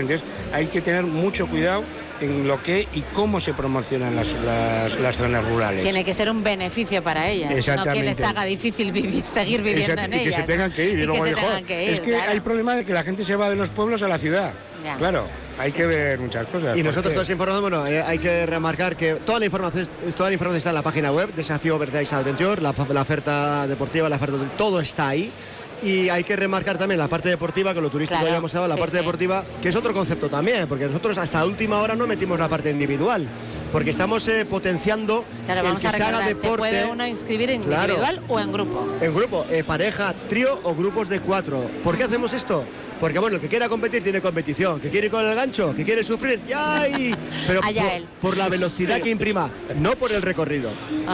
Entonces 0.00 0.22
hay 0.52 0.66
que 0.68 0.80
tener 0.80 1.02
mucho 1.04 1.46
cuidado 1.46 1.84
en 2.20 2.46
lo 2.46 2.62
que 2.62 2.86
y 2.94 3.00
cómo 3.14 3.40
se 3.40 3.54
promocionan 3.54 4.16
las, 4.16 4.32
las, 4.44 4.98
las 4.98 5.16
zonas 5.16 5.44
rurales. 5.44 5.82
Tiene 5.82 6.04
que 6.04 6.12
ser 6.12 6.30
un 6.30 6.42
beneficio 6.42 7.02
para 7.02 7.28
ellas, 7.28 7.48
no 7.50 7.54
que 7.54 7.60
Exactamente. 7.60 8.02
les 8.04 8.20
haga 8.20 8.44
difícil 8.44 8.92
vivir, 8.92 9.26
seguir 9.26 9.62
viviendo 9.62 9.92
Exacto, 9.92 10.14
en 10.14 10.20
y 10.20 10.24
que 10.24 10.32
se 10.32 10.42
tengan 10.42 10.72
que 10.72 10.90
ir. 10.90 10.98
Y 10.98 11.02
Y, 11.02 11.06
luego 11.06 11.24
que 11.24 11.30
se 11.30 11.34
dijo, 11.34 11.46
tengan 11.46 11.64
que 11.64 11.84
ir, 11.84 11.90
es 11.90 12.00
que 12.00 12.10
claro. 12.10 12.32
hay 12.32 12.40
problema 12.40 12.76
de 12.76 12.84
que 12.84 12.92
la 12.92 13.02
gente 13.02 13.24
se 13.24 13.36
va 13.36 13.48
de 13.50 13.56
los 13.56 13.70
pueblos 13.70 14.02
a 14.02 14.08
la 14.08 14.18
ciudad. 14.18 14.52
Ya. 14.84 14.96
Claro, 14.96 15.26
hay 15.58 15.72
que 15.72 15.86
ver 15.86 16.18
muchas 16.18 16.46
cosas. 16.46 16.76
Y 16.76 16.82
nosotros 16.82 17.12
todos 17.12 17.28
informando, 17.28 17.60
bueno, 17.60 17.86
eh, 17.86 18.02
hay 18.02 18.18
que 18.18 18.46
remarcar 18.46 18.96
que 18.96 19.14
toda 19.14 19.38
la 19.38 19.44
información 19.44 19.88
toda 20.16 20.30
la 20.30 20.34
información 20.34 20.58
está 20.58 20.70
en 20.70 20.74
la 20.74 20.82
página 20.82 21.12
web, 21.12 21.34
Desafío 21.34 21.78
Versáis 21.78 22.12
Adventure, 22.12 22.62
la, 22.62 22.74
la 22.92 23.02
oferta 23.02 23.66
deportiva, 23.66 24.08
la 24.08 24.16
oferta 24.16 24.36
todo 24.56 24.80
está 24.80 25.08
ahí. 25.08 25.30
Y 25.82 26.08
hay 26.10 26.24
que 26.24 26.36
remarcar 26.36 26.76
también 26.76 26.98
la 26.98 27.08
parte 27.08 27.28
deportiva, 27.30 27.72
que 27.72 27.80
lo 27.80 27.88
turístico 27.90 28.20
Claro, 28.20 28.36
hemos 28.36 28.54
hablado, 28.54 28.68
la 28.68 28.74
sí, 28.74 28.80
parte 28.80 28.92
sí. 28.92 28.98
deportiva, 28.98 29.44
que 29.62 29.68
es 29.70 29.76
otro 29.76 29.92
concepto 29.94 30.28
también, 30.28 30.66
porque 30.68 30.86
nosotros 30.86 31.16
hasta 31.18 31.44
última 31.44 31.80
hora 31.80 31.94
no 31.94 32.06
metimos 32.06 32.38
la 32.38 32.48
parte 32.48 32.70
individual, 32.70 33.26
porque 33.72 33.90
estamos 33.90 34.26
eh, 34.28 34.44
potenciando 34.44 35.24
Claro, 35.46 35.60
el 35.60 35.66
vamos 35.66 35.80
que 35.82 35.88
a 35.88 35.92
recordar, 35.92 36.22
se 36.24 36.28
deporte 36.34 36.58
puede 36.58 36.84
uno 36.84 37.06
inscribir 37.06 37.50
en 37.50 37.62
Claro. 37.62 37.94
individual 37.94 38.22
o 38.28 38.40
en 38.40 38.52
grupo. 38.52 38.88
en 39.00 39.14
grupo, 39.14 39.46
eh, 39.50 39.64
pareja, 39.64 40.14
trío 40.28 40.60
o 40.64 40.74
grupos 40.74 41.08
de 41.08 41.20
cuatro. 41.20 41.64
¿Por 41.82 41.96
qué 41.96 42.04
hacemos 42.04 42.32
esto? 42.34 42.62
Porque 43.00 43.18
bueno, 43.18 43.36
el 43.36 43.40
que 43.40 43.48
quiera 43.48 43.66
competir 43.66 44.02
tiene 44.02 44.20
competición, 44.20 44.78
que 44.80 44.90
quiere 44.90 45.06
ir 45.06 45.10
con 45.10 45.24
el 45.24 45.34
gancho, 45.34 45.74
que 45.74 45.84
quiere 45.84 46.04
sufrir, 46.04 46.40
¡ay! 46.54 47.16
Pero 47.46 47.60
Allá 47.64 47.84
por, 47.84 47.92
él. 47.92 48.06
por 48.20 48.36
la 48.36 48.48
velocidad 48.50 49.00
que 49.00 49.08
imprima, 49.08 49.50
no 49.78 49.92
por 49.92 50.12
el 50.12 50.20
recorrido. 50.20 50.68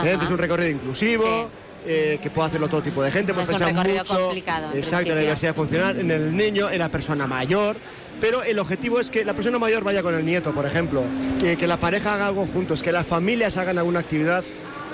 ¿Eh? 0.04 0.18
Es 0.20 0.28
un 0.28 0.38
recorrido 0.38 0.70
inclusivo. 0.70 1.48
Eh, 1.86 2.18
que 2.22 2.30
puede 2.30 2.48
hacerlo 2.48 2.68
todo 2.68 2.82
tipo 2.82 3.02
de 3.02 3.10
gente, 3.10 3.32
hemos 3.32 3.44
es 3.44 3.50
un 3.50 3.58
pensado 3.58 3.82
recorrido 3.82 4.04
mucho, 4.04 4.24
complicado, 4.24 4.72
en 4.72 4.78
exacto, 4.78 5.10
en 5.10 5.14
la 5.14 5.20
diversidad 5.20 5.54
funcional, 5.54 6.00
en 6.00 6.10
el 6.10 6.36
niño, 6.36 6.70
en 6.70 6.78
la 6.78 6.88
persona 6.88 7.26
mayor, 7.26 7.76
pero 8.20 8.42
el 8.42 8.58
objetivo 8.58 9.00
es 9.00 9.10
que 9.10 9.24
la 9.24 9.34
persona 9.34 9.58
mayor 9.58 9.84
vaya 9.84 10.02
con 10.02 10.14
el 10.14 10.24
nieto, 10.24 10.52
por 10.52 10.66
ejemplo, 10.66 11.02
que, 11.40 11.56
que 11.56 11.66
la 11.66 11.76
pareja 11.76 12.14
haga 12.14 12.28
algo 12.28 12.46
juntos, 12.46 12.82
que 12.82 12.92
las 12.92 13.06
familias 13.06 13.56
hagan 13.56 13.78
alguna 13.78 14.00
actividad 14.00 14.42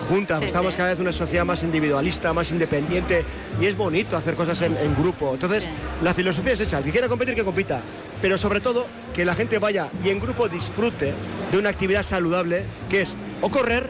juntas. 0.03 0.41
Sí, 0.41 0.47
Estamos 0.47 0.75
sí. 0.75 0.79
cada 0.79 0.91
vez 0.91 0.99
en 0.99 1.03
una 1.03 1.13
sociedad 1.13 1.45
más 1.45 1.63
individualista, 1.63 2.33
más 2.33 2.51
independiente 2.51 3.25
y 3.61 3.67
es 3.67 3.77
bonito 3.77 4.17
hacer 4.17 4.35
cosas 4.35 4.61
en, 4.63 4.77
en 4.77 4.95
grupo. 4.95 5.33
Entonces, 5.35 5.71
la 6.03 6.15
filosofía 6.15 6.53
es 6.55 6.61
esa, 6.61 6.79
el 6.79 6.85
que 6.85 6.91
quiera 6.91 7.09
competir, 7.09 7.35
que 7.35 7.45
compita, 7.45 7.81
pero 8.21 8.37
sobre 8.37 8.61
todo 8.61 8.87
que 9.15 9.25
la 9.25 9.35
gente 9.35 9.59
vaya 9.59 9.89
y 10.05 10.11
en 10.11 10.21
grupo 10.21 10.49
disfrute 10.49 11.13
de 11.51 11.59
una 11.59 11.71
actividad 11.71 12.03
saludable 12.03 12.65
que 12.89 13.03
es 13.03 13.17
o 13.41 13.51
correr, 13.51 13.89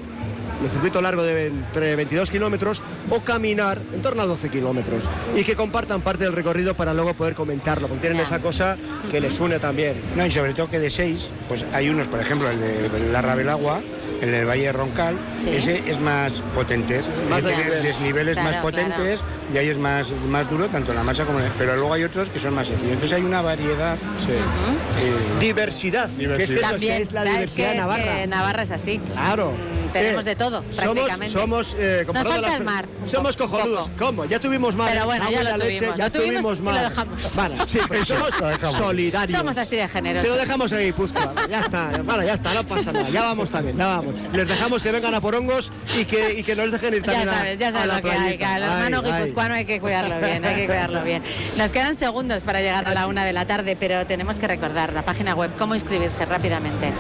el 0.65 0.71
circuito 0.71 1.01
largo 1.01 1.23
de 1.23 1.47
entre 1.47 1.97
22 1.97 2.31
kilómetros, 2.31 2.83
o 3.11 3.21
caminar 3.21 3.81
en 3.95 4.03
torno 4.03 4.23
a 4.23 4.27
12 4.27 4.49
kilómetros 4.49 5.05
y 5.37 5.45
que 5.45 5.57
compartan 5.57 6.01
parte 6.01 6.25
del 6.25 6.33
recorrido 6.33 6.75
para 6.75 6.95
luego 6.95 7.15
poder 7.15 7.35
comentarlo, 7.35 7.89
porque 7.89 8.03
tienen 8.03 8.21
esa 8.21 8.41
cosa 8.41 8.77
que 9.11 9.21
les 9.21 9.39
une 9.41 9.59
también. 9.59 9.95
No, 10.17 10.27
y 10.27 10.31
sobre 10.31 10.55
todo 10.55 10.71
que 10.71 10.79
de 10.79 10.91
seis, 10.91 11.27
pues 11.49 11.65
hay 11.73 11.89
unos, 11.89 12.09
por 12.09 12.21
ejemplo, 12.21 12.49
el 12.49 12.61
de 12.61 13.11
la 13.13 13.23
Rabelagua, 13.23 13.81
el 14.23 14.31
del 14.31 14.47
Valle 14.47 14.73
Roncal, 14.73 15.17
Sí. 15.39 15.51
ese 15.51 15.83
es 15.91 15.99
más 16.01 16.33
potente, 16.55 17.01
Más 17.29 17.43
tiene 17.43 17.57
desnivel. 17.59 17.83
desniveles 17.83 18.35
Claro, 18.35 18.51
más 18.51 18.57
potentes 18.63 19.21
y 19.53 19.59
ahí 19.59 19.69
es 19.69 19.79
más, 19.79 20.09
más 20.29 20.49
duro, 20.49 20.69
tanto 20.69 20.93
en 20.93 20.99
la 20.99 21.03
masa 21.05 21.25
como 21.25 21.41
en 21.41 21.47
el... 21.47 21.51
Pero 21.59 21.75
luego 21.77 21.93
hay 21.95 22.05
otros 22.05 22.29
que 22.31 22.39
son 22.41 22.55
más 22.55 22.67
sencillos. 22.67 22.93
Entonces 22.95 23.17
hay 23.19 23.25
una 23.25 23.43
variedad. 23.43 23.97
eh, 23.97 25.41
Diversidad, 25.41 26.09
que 26.17 26.43
es, 26.45 26.61
También, 26.61 27.03
es 27.03 27.13
la 27.13 27.23
es 27.25 27.27
que, 27.53 27.63
diversidad 27.63 27.73
es 27.73 27.79
navarra. 27.79 28.03
que 28.05 28.27
Navarra 28.29 28.63
es 28.63 28.71
así. 28.73 28.99
Claro. 29.13 29.53
Tenemos 29.93 30.25
Eh, 30.25 30.31
de 30.31 30.37
todo, 30.37 30.65
somos, 30.71 30.95
prácticamente. 30.95 31.39
somos, 31.39 31.77
eh, 31.79 32.05
Nos 32.07 32.17
falta 32.23 32.41
las- 32.41 32.57
el 32.57 32.65
mar, 32.65 32.87
Somos 33.07 33.37
cojonudos. 33.37 33.89
poco. 33.91 34.07
¿Cómo? 34.07 34.25
Ya 34.25 34.39
tuvimos 34.41 34.75
mar. 34.75 34.89
Pero 34.91 35.05
bueno, 35.05 35.31
ya 35.31 35.43
lo 35.43 35.51
la 35.51 35.57
leche, 35.59 35.79
tuvimos, 35.81 35.97
ya 35.99 36.05
lo 36.05 36.13
tuvimos 36.13 36.35
tuvimos 36.43 36.59
y 36.59 36.63
mar. 36.63 36.75
lo 36.77 36.81
dejamos. 36.89 37.37
Vale, 37.37 37.55
sí, 37.69 37.79
pero 37.91 38.05
somos 38.07 38.31
solidarios. 38.79 39.39
Somos 39.39 39.57
así 39.59 39.77
de 39.77 39.89
generosos. 39.89 40.29
Se 40.31 40.35
lo 40.35 40.41
dejamos 40.41 40.73
ahí, 40.73 40.87
Guipúzcoa. 40.87 41.35
Ya 41.51 41.61
está, 41.61 41.91
vale, 42.05 42.25
ya 42.27 42.33
está, 42.35 42.55
no 42.55 42.67
pasa 42.67 42.91
nada. 42.93 43.11
Ya 43.11 43.23
vamos 43.23 43.51
también, 43.51 43.77
ya 43.77 43.87
vamos 43.87 44.12
Les 44.33 44.47
dejamos 44.49 44.83
que 44.83 44.93
vengan 44.93 45.15
a 45.15 45.21
por 45.21 45.35
hongos 45.35 45.71
y 45.99 46.05
que, 46.05 46.35
y 46.35 46.43
que 46.43 46.55
no 46.57 46.63
les 46.65 46.73
dejen 46.73 46.95
ir 46.95 47.03
Ya 47.03 47.07
también 47.13 47.29
a- 47.29 47.35
sabes, 47.39 47.59
ya 47.59 47.69
a 47.69 47.73
sabes 47.73 47.87
la 47.89 47.97
lo 47.97 48.03
que 48.03 48.11
hay. 48.11 48.39
que 48.39 48.45
al 48.45 48.63
hermano 48.63 49.03
guipuzcoano 49.03 49.55
hay 49.55 49.65
que 49.65 49.81
cuidarlo 49.81 50.19
bien, 50.19 50.45
hay 50.45 50.55
que 50.57 50.67
cuidarlo 50.67 51.03
bien. 51.05 51.23
Nos 51.57 51.73
quedan 51.73 51.95
segundos 51.95 52.43
para 52.43 52.61
llegar 52.61 52.87
a 52.89 52.95
la 52.95 53.07
una 53.07 53.25
de 53.25 53.33
la 53.33 53.47
tarde, 53.47 53.77
pero 53.79 54.07
tenemos 54.07 54.39
que 54.39 54.47
recordar 54.49 54.93
la 54.93 55.03
página 55.05 55.35
web, 55.35 55.51
cómo 55.59 55.75
inscribirse 55.75 56.25
rápidamente. 56.27 56.93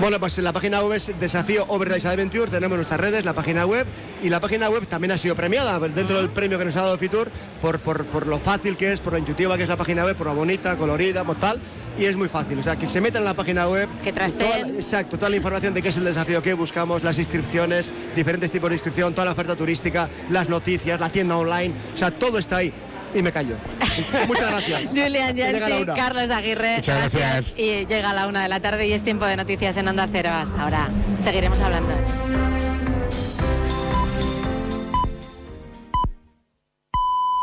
Bueno, 0.00 0.20
pues 0.20 0.36
en 0.36 0.44
la 0.44 0.52
página 0.52 0.82
web 0.82 0.92
es 0.92 1.10
Desafío 1.18 1.64
Overrise 1.68 2.06
Adventure, 2.06 2.50
tenemos 2.50 2.76
nuestras 2.76 3.00
redes, 3.00 3.24
la 3.24 3.32
página 3.32 3.64
web, 3.64 3.86
y 4.22 4.28
la 4.28 4.40
página 4.40 4.68
web 4.68 4.86
también 4.86 5.12
ha 5.12 5.18
sido 5.18 5.34
premiada 5.34 5.78
dentro 5.78 6.18
del 6.18 6.28
premio 6.28 6.58
que 6.58 6.66
nos 6.66 6.76
ha 6.76 6.82
dado 6.82 6.98
Fitur 6.98 7.30
por, 7.62 7.78
por, 7.78 8.04
por 8.04 8.26
lo 8.26 8.38
fácil 8.38 8.76
que 8.76 8.92
es, 8.92 9.00
por 9.00 9.14
lo 9.14 9.18
intuitiva 9.18 9.56
que 9.56 9.62
es 9.62 9.68
la 9.70 9.76
página 9.76 10.04
web, 10.04 10.14
por 10.14 10.26
lo 10.26 10.34
bonita, 10.34 10.76
colorida, 10.76 11.24
por 11.24 11.36
tal, 11.36 11.58
y 11.98 12.04
es 12.04 12.14
muy 12.16 12.28
fácil. 12.28 12.58
O 12.58 12.62
sea, 12.62 12.76
que 12.76 12.86
se 12.86 13.00
metan 13.00 13.22
en 13.22 13.24
la 13.26 13.34
página 13.34 13.68
web. 13.68 13.88
Que 14.02 14.12
toda 14.12 14.26
la- 14.58 14.68
Exacto, 14.68 15.16
toda 15.16 15.30
la 15.30 15.36
información 15.36 15.72
de 15.72 15.80
qué 15.80 15.88
es 15.88 15.96
el 15.96 16.04
desafío 16.04 16.42
que 16.42 16.52
buscamos, 16.56 17.02
las 17.04 17.18
inscripciones, 17.18 17.90
diferentes 18.14 18.50
tipos 18.50 18.70
de 18.70 18.76
inscripción, 18.76 19.14
toda 19.14 19.26
la 19.26 19.32
oferta 19.32 19.56
turística, 19.56 20.08
las 20.30 20.48
noticias, 20.48 21.00
la 21.00 21.10
tienda 21.10 21.36
online, 21.36 21.72
o 21.94 21.96
sea, 21.96 22.10
todo 22.10 22.38
está 22.38 22.58
ahí. 22.58 22.72
Y 23.14 23.22
me 23.22 23.32
callo. 23.32 23.54
Muchas 24.26 24.50
gracias. 24.50 24.82
Julián 24.88 25.34
Yanchi. 25.34 25.86
Carlos 25.94 26.30
Aguirre, 26.30 26.76
Muchas 26.76 27.12
gracias. 27.12 27.54
Y 27.56 27.86
llega 27.86 28.10
a 28.10 28.14
la 28.14 28.26
una 28.26 28.42
de 28.42 28.48
la 28.48 28.60
tarde 28.60 28.86
y 28.86 28.92
es 28.92 29.02
tiempo 29.02 29.24
de 29.24 29.36
noticias 29.36 29.76
en 29.76 29.88
Onda 29.88 30.08
Cero. 30.10 30.30
Hasta 30.32 30.62
ahora. 30.62 30.88
Seguiremos 31.20 31.60
hablando. 31.60 31.94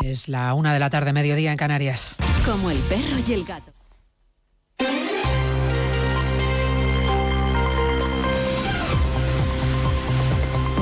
Es 0.04 0.28
la 0.28 0.54
una 0.54 0.74
de 0.74 0.80
la 0.80 0.90
tarde, 0.90 1.14
mediodía 1.14 1.52
en 1.52 1.58
Canarias. 1.58 2.18
Como 2.46 2.70
el 2.70 2.78
perro 2.80 3.18
y 3.26 3.34
el 3.34 3.46
gato. 3.46 3.72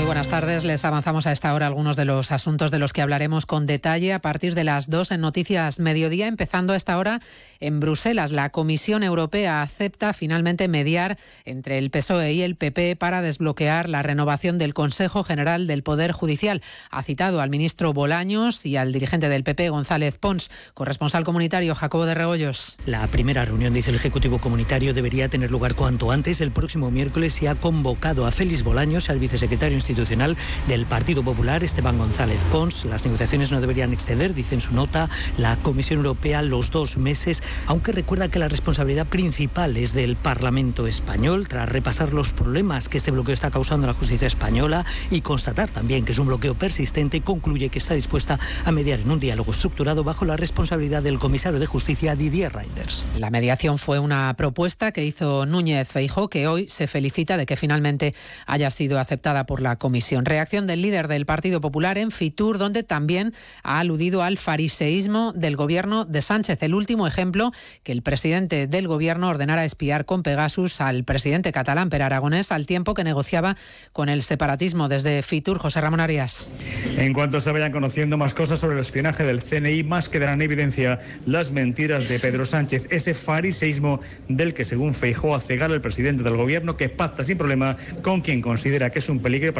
Muy 0.00 0.06
buenas 0.06 0.28
tardes. 0.28 0.64
Les 0.64 0.82
avanzamos 0.86 1.26
a 1.26 1.32
esta 1.32 1.52
hora 1.52 1.66
algunos 1.66 1.94
de 1.94 2.06
los 2.06 2.32
asuntos 2.32 2.70
de 2.70 2.78
los 2.78 2.94
que 2.94 3.02
hablaremos 3.02 3.44
con 3.44 3.66
detalle 3.66 4.14
a 4.14 4.22
partir 4.22 4.54
de 4.54 4.64
las 4.64 4.88
dos 4.88 5.10
en 5.10 5.20
Noticias 5.20 5.78
Mediodía, 5.78 6.26
empezando 6.26 6.72
a 6.72 6.76
esta 6.76 6.96
hora 6.96 7.20
en 7.60 7.80
Bruselas. 7.80 8.32
La 8.32 8.48
Comisión 8.48 9.02
Europea 9.02 9.60
acepta 9.60 10.14
finalmente 10.14 10.68
mediar 10.68 11.18
entre 11.44 11.76
el 11.76 11.90
PSOE 11.90 12.32
y 12.32 12.40
el 12.40 12.56
PP 12.56 12.96
para 12.96 13.20
desbloquear 13.20 13.90
la 13.90 14.02
renovación 14.02 14.56
del 14.56 14.72
Consejo 14.72 15.22
General 15.22 15.66
del 15.66 15.82
Poder 15.82 16.12
Judicial. 16.12 16.62
Ha 16.90 17.02
citado 17.02 17.42
al 17.42 17.50
ministro 17.50 17.92
Bolaños 17.92 18.64
y 18.64 18.78
al 18.78 18.94
dirigente 18.94 19.28
del 19.28 19.44
PP, 19.44 19.68
González 19.68 20.16
Pons, 20.16 20.50
corresponsal 20.72 21.24
comunitario 21.24 21.74
Jacobo 21.74 22.06
de 22.06 22.14
Rebollos. 22.14 22.78
La 22.86 23.06
primera 23.08 23.44
reunión, 23.44 23.74
dice 23.74 23.90
el 23.90 23.96
Ejecutivo 23.96 24.40
Comunitario, 24.40 24.94
debería 24.94 25.28
tener 25.28 25.50
lugar 25.50 25.74
cuanto 25.74 26.10
antes. 26.10 26.40
El 26.40 26.52
próximo 26.52 26.90
miércoles 26.90 27.42
y 27.42 27.48
ha 27.48 27.54
convocado 27.54 28.24
a 28.24 28.30
Félix 28.30 28.62
Bolaños, 28.62 29.10
al 29.10 29.18
vicesecretario 29.18 29.76
institucional 29.90 30.36
del 30.68 30.86
Partido 30.86 31.22
Popular, 31.22 31.64
Esteban 31.64 31.98
González 31.98 32.40
Pons. 32.50 32.84
Las 32.84 33.04
negociaciones 33.04 33.52
no 33.52 33.60
deberían 33.60 33.92
exceder, 33.92 34.34
dice 34.34 34.54
en 34.54 34.60
su 34.60 34.74
nota, 34.74 35.08
la 35.36 35.56
Comisión 35.56 35.98
Europea 35.98 36.42
los 36.42 36.70
dos 36.70 36.96
meses, 36.96 37.42
aunque 37.66 37.92
recuerda 37.92 38.28
que 38.28 38.38
la 38.38 38.48
responsabilidad 38.48 39.06
principal 39.06 39.76
es 39.76 39.92
del 39.92 40.16
Parlamento 40.16 40.86
español, 40.86 41.48
tras 41.48 41.68
repasar 41.68 42.14
los 42.14 42.32
problemas 42.32 42.88
que 42.88 42.98
este 42.98 43.10
bloqueo 43.10 43.34
está 43.34 43.50
causando 43.50 43.86
a 43.86 43.88
la 43.88 43.94
justicia 43.94 44.26
española 44.26 44.84
y 45.10 45.20
constatar 45.20 45.68
también 45.68 46.04
que 46.04 46.12
es 46.12 46.18
un 46.18 46.26
bloqueo 46.26 46.54
persistente, 46.54 47.20
concluye 47.20 47.68
que 47.68 47.78
está 47.78 47.94
dispuesta 47.94 48.38
a 48.64 48.72
mediar 48.72 49.00
en 49.00 49.10
un 49.10 49.20
diálogo 49.20 49.50
estructurado 49.50 50.04
bajo 50.04 50.24
la 50.24 50.36
responsabilidad 50.36 51.02
del 51.02 51.18
comisario 51.18 51.58
de 51.58 51.66
Justicia, 51.66 52.14
Didier 52.14 52.52
Reinders. 52.52 53.06
La 53.18 53.30
mediación 53.30 53.78
fue 53.78 53.98
una 53.98 54.32
propuesta 54.36 54.92
que 54.92 55.04
hizo 55.04 55.46
Núñez 55.46 55.88
Feijó, 55.88 56.28
que 56.28 56.46
hoy 56.46 56.68
se 56.68 56.86
felicita 56.86 57.36
de 57.36 57.46
que 57.46 57.56
finalmente 57.56 58.14
haya 58.46 58.70
sido 58.70 58.98
aceptada 58.98 59.46
por 59.46 59.62
la 59.62 59.69
comisión. 59.76 60.24
Reacción 60.24 60.66
del 60.66 60.82
líder 60.82 61.08
del 61.08 61.26
Partido 61.26 61.60
Popular 61.60 61.98
en 61.98 62.10
Fitur, 62.10 62.58
donde 62.58 62.82
también 62.82 63.34
ha 63.62 63.80
aludido 63.80 64.22
al 64.22 64.38
fariseísmo 64.38 65.32
del 65.32 65.56
gobierno 65.56 66.04
de 66.04 66.22
Sánchez. 66.22 66.62
El 66.62 66.74
último 66.74 67.06
ejemplo, 67.06 67.50
que 67.82 67.92
el 67.92 68.02
presidente 68.02 68.66
del 68.66 68.88
gobierno 68.88 69.28
ordenara 69.28 69.64
espiar 69.64 70.04
con 70.04 70.22
Pegasus 70.22 70.80
al 70.80 71.04
presidente 71.04 71.52
catalán, 71.52 71.90
Per 71.90 72.02
Aragonés, 72.02 72.52
al 72.52 72.66
tiempo 72.66 72.94
que 72.94 73.04
negociaba 73.04 73.56
con 73.92 74.08
el 74.08 74.22
separatismo. 74.22 74.88
Desde 74.88 75.22
Fitur, 75.22 75.58
José 75.58 75.80
Ramón 75.80 76.00
Arias. 76.00 76.50
En 76.96 77.12
cuanto 77.12 77.40
se 77.40 77.52
vayan 77.52 77.72
conociendo 77.72 78.16
más 78.16 78.34
cosas 78.34 78.60
sobre 78.60 78.74
el 78.74 78.80
espionaje 78.80 79.24
del 79.24 79.40
CNI, 79.40 79.84
más 79.84 80.08
quedarán 80.08 80.40
en 80.40 80.42
evidencia 80.42 80.98
las 81.26 81.52
mentiras 81.52 82.08
de 82.08 82.18
Pedro 82.18 82.44
Sánchez, 82.46 82.86
ese 82.90 83.14
fariseísmo 83.14 84.00
del 84.28 84.54
que, 84.54 84.64
según 84.64 84.94
Feijó, 84.94 85.34
hace 85.34 85.56
gala 85.56 85.74
el 85.74 85.80
presidente 85.80 86.22
del 86.22 86.36
gobierno, 86.36 86.76
que 86.76 86.88
pacta 86.88 87.24
sin 87.24 87.38
problema 87.38 87.76
con 88.02 88.20
quien 88.20 88.40
considera 88.40 88.90
que 88.90 88.98
es 88.98 89.08
un 89.08 89.20
peligro 89.20 89.52
para 89.52 89.59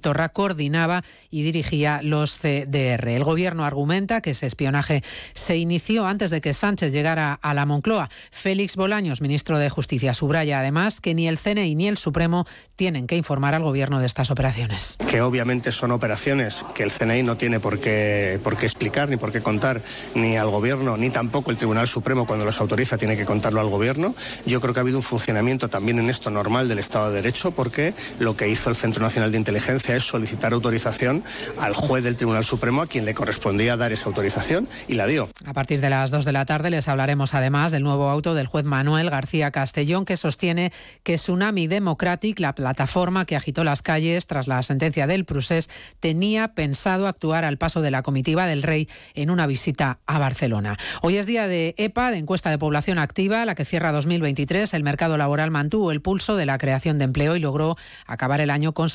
Torra, 0.00 0.30
coordinaba 0.30 1.02
y 1.30 1.42
dirigía 1.42 2.00
los 2.02 2.36
CDR. 2.38 3.08
El 3.08 3.24
gobierno 3.24 3.64
argumenta 3.64 4.20
que 4.20 4.30
ese 4.30 4.46
espionaje 4.46 5.02
se 5.32 5.56
inició 5.56 6.06
antes 6.06 6.30
de 6.30 6.40
que 6.40 6.54
Sánchez 6.54 6.92
llegara 6.92 7.34
a 7.34 7.54
la 7.54 7.66
Moncloa. 7.66 8.08
Félix 8.30 8.76
Bolaños, 8.76 9.20
ministro 9.20 9.58
de 9.58 9.70
Justicia, 9.70 10.14
subraya 10.14 10.60
además 10.60 11.00
que 11.00 11.14
ni 11.14 11.28
el 11.28 11.38
CNI 11.38 11.74
ni 11.74 11.88
el 11.88 11.96
Supremo 11.96 12.46
tienen 12.76 13.06
que 13.06 13.16
informar 13.16 13.54
al 13.54 13.62
gobierno 13.62 14.00
de 14.00 14.06
estas 14.06 14.30
operaciones. 14.30 14.96
que 15.10 15.20
obviamente 15.22 15.72
son 15.72 15.90
operaciones 15.90 16.64
que 16.74 16.82
el 16.82 16.90
CNI 16.90 17.22
no 17.22 17.36
tiene 17.36 17.60
por 17.60 17.78
qué, 17.78 18.40
por 18.42 18.56
qué 18.56 18.66
explicar 18.66 19.08
ni 19.08 19.16
por 19.16 19.32
qué 19.32 19.40
contar 19.40 19.80
ni 20.14 20.36
al 20.36 20.48
gobierno 20.48 20.96
ni 20.96 21.10
tampoco 21.10 21.50
el 21.50 21.56
Tribunal 21.56 21.86
Supremo 21.86 22.26
cuando 22.26 22.44
los 22.44 22.60
autoriza 22.60 22.96
tiene 22.98 23.16
que 23.16 23.24
contarlo 23.24 23.60
al 23.60 23.68
gobierno. 23.68 24.14
Yo 24.46 24.60
creo 24.60 24.72
que 24.74 24.80
ha 24.80 24.82
habido 24.82 24.98
un 24.98 25.02
funcionamiento 25.02 25.68
también 25.68 25.98
en 25.98 26.10
esto 26.10 26.30
normal 26.30 26.68
del 26.68 26.78
Estado 26.78 27.10
de 27.10 27.16
Derecho 27.16 27.50
porque 27.52 27.94
lo 28.18 28.36
que 28.36 28.48
hizo 28.48 28.70
el 28.70 28.76
Centro 28.76 29.02
Nacional 29.02 29.32
de 29.32 29.38
Inteligencia 29.38 29.89
es 29.96 30.04
solicitar 30.04 30.52
autorización 30.52 31.22
al 31.58 31.74
juez 31.74 32.04
del 32.04 32.16
Tribunal 32.16 32.44
Supremo 32.44 32.82
a 32.82 32.86
quien 32.86 33.04
le 33.04 33.14
correspondía 33.14 33.76
dar 33.76 33.92
esa 33.92 34.08
autorización 34.08 34.68
y 34.88 34.94
la 34.94 35.06
dio. 35.06 35.28
A 35.44 35.52
partir 35.52 35.80
de 35.80 35.90
las 35.90 36.10
2 36.10 36.24
de 36.24 36.32
la 36.32 36.46
tarde 36.46 36.70
les 36.70 36.88
hablaremos 36.88 37.34
además 37.34 37.72
del 37.72 37.82
nuevo 37.82 38.08
auto 38.08 38.34
del 38.34 38.46
juez 38.46 38.64
Manuel 38.64 39.10
García 39.10 39.50
Castellón 39.50 40.04
que 40.04 40.16
sostiene 40.16 40.72
que 41.02 41.16
Tsunami 41.16 41.66
Democratic, 41.66 42.38
la 42.40 42.54
plataforma 42.54 43.24
que 43.24 43.36
agitó 43.36 43.64
las 43.64 43.82
calles 43.82 44.26
tras 44.26 44.48
la 44.48 44.62
sentencia 44.62 45.06
del 45.06 45.24
Prusés, 45.24 45.70
tenía 46.00 46.54
pensado 46.54 47.06
actuar 47.06 47.44
al 47.44 47.58
paso 47.58 47.82
de 47.82 47.90
la 47.90 48.02
comitiva 48.02 48.46
del 48.46 48.62
rey 48.62 48.88
en 49.14 49.30
una 49.30 49.46
visita 49.46 49.98
a 50.06 50.18
Barcelona. 50.18 50.76
Hoy 51.02 51.16
es 51.16 51.26
día 51.26 51.46
de 51.46 51.74
EPA, 51.76 52.10
de 52.10 52.18
encuesta 52.18 52.50
de 52.50 52.58
población 52.58 52.98
activa, 52.98 53.44
la 53.44 53.54
que 53.54 53.64
cierra 53.64 53.92
2023. 53.92 54.74
El 54.74 54.82
mercado 54.82 55.16
laboral 55.16 55.50
mantuvo 55.50 55.90
el 55.90 56.00
pulso 56.00 56.36
de 56.36 56.46
la 56.46 56.58
creación 56.58 56.98
de 56.98 57.04
empleo 57.04 57.36
y 57.36 57.40
logró 57.40 57.76
acabar 58.06 58.40
el 58.40 58.50
año 58.50 58.72
con 58.72 58.88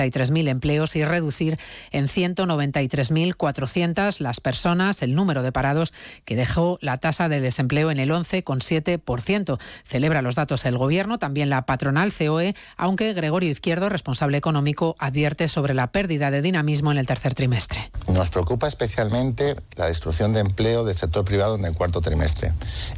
783.000 0.00 0.48
empleos 0.48 0.96
y 0.96 1.04
reducir 1.04 1.58
en 1.90 2.08
193.400 2.08 4.20
las 4.20 4.40
personas, 4.40 5.02
el 5.02 5.14
número 5.14 5.42
de 5.42 5.52
parados 5.52 5.92
que 6.24 6.36
dejó 6.36 6.78
la 6.80 6.96
tasa 6.98 7.28
de 7.28 7.40
desempleo 7.40 7.90
en 7.90 7.98
el 7.98 8.10
11,7%. 8.10 9.58
Celebra 9.84 10.22
los 10.22 10.34
datos 10.34 10.64
el 10.64 10.78
gobierno, 10.78 11.18
también 11.18 11.50
la 11.50 11.66
patronal 11.66 12.12
COE, 12.12 12.54
aunque 12.76 13.12
Gregorio 13.12 13.50
Izquierdo, 13.50 13.88
responsable 13.88 14.38
económico, 14.38 14.96
advierte 14.98 15.48
sobre 15.48 15.74
la 15.74 15.92
pérdida 15.92 16.30
de 16.30 16.42
dinamismo 16.42 16.92
en 16.92 16.98
el 16.98 17.06
tercer 17.06 17.34
trimestre. 17.34 17.90
Nos 18.08 18.30
preocupa 18.30 18.68
especialmente 18.68 19.56
la 19.76 19.86
destrucción 19.86 20.32
de 20.32 20.40
empleo 20.40 20.84
del 20.84 20.94
sector 20.94 21.24
privado 21.24 21.56
en 21.56 21.64
el 21.64 21.74
cuarto 21.74 22.00
trimestre, 22.00 22.52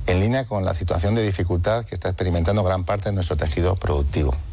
en 0.07 0.21
línea 0.21 0.45
con 0.45 0.65
la 0.65 0.75
situación 0.75 1.15
de 1.15 1.25
dificultad 1.25 1.85
que 1.85 1.95
está 1.95 2.09
experimentando 2.09 2.63
gran 2.63 2.85
parte 2.85 3.09
de 3.09 3.15
nuestro 3.15 3.37
tejido 3.37 3.75
productivo. 3.77 4.37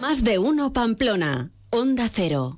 Más 0.00 0.22
de 0.22 0.38
uno 0.38 0.72
Pamplona. 0.72 1.50
Onda 1.70 2.08
Cero. 2.08 2.57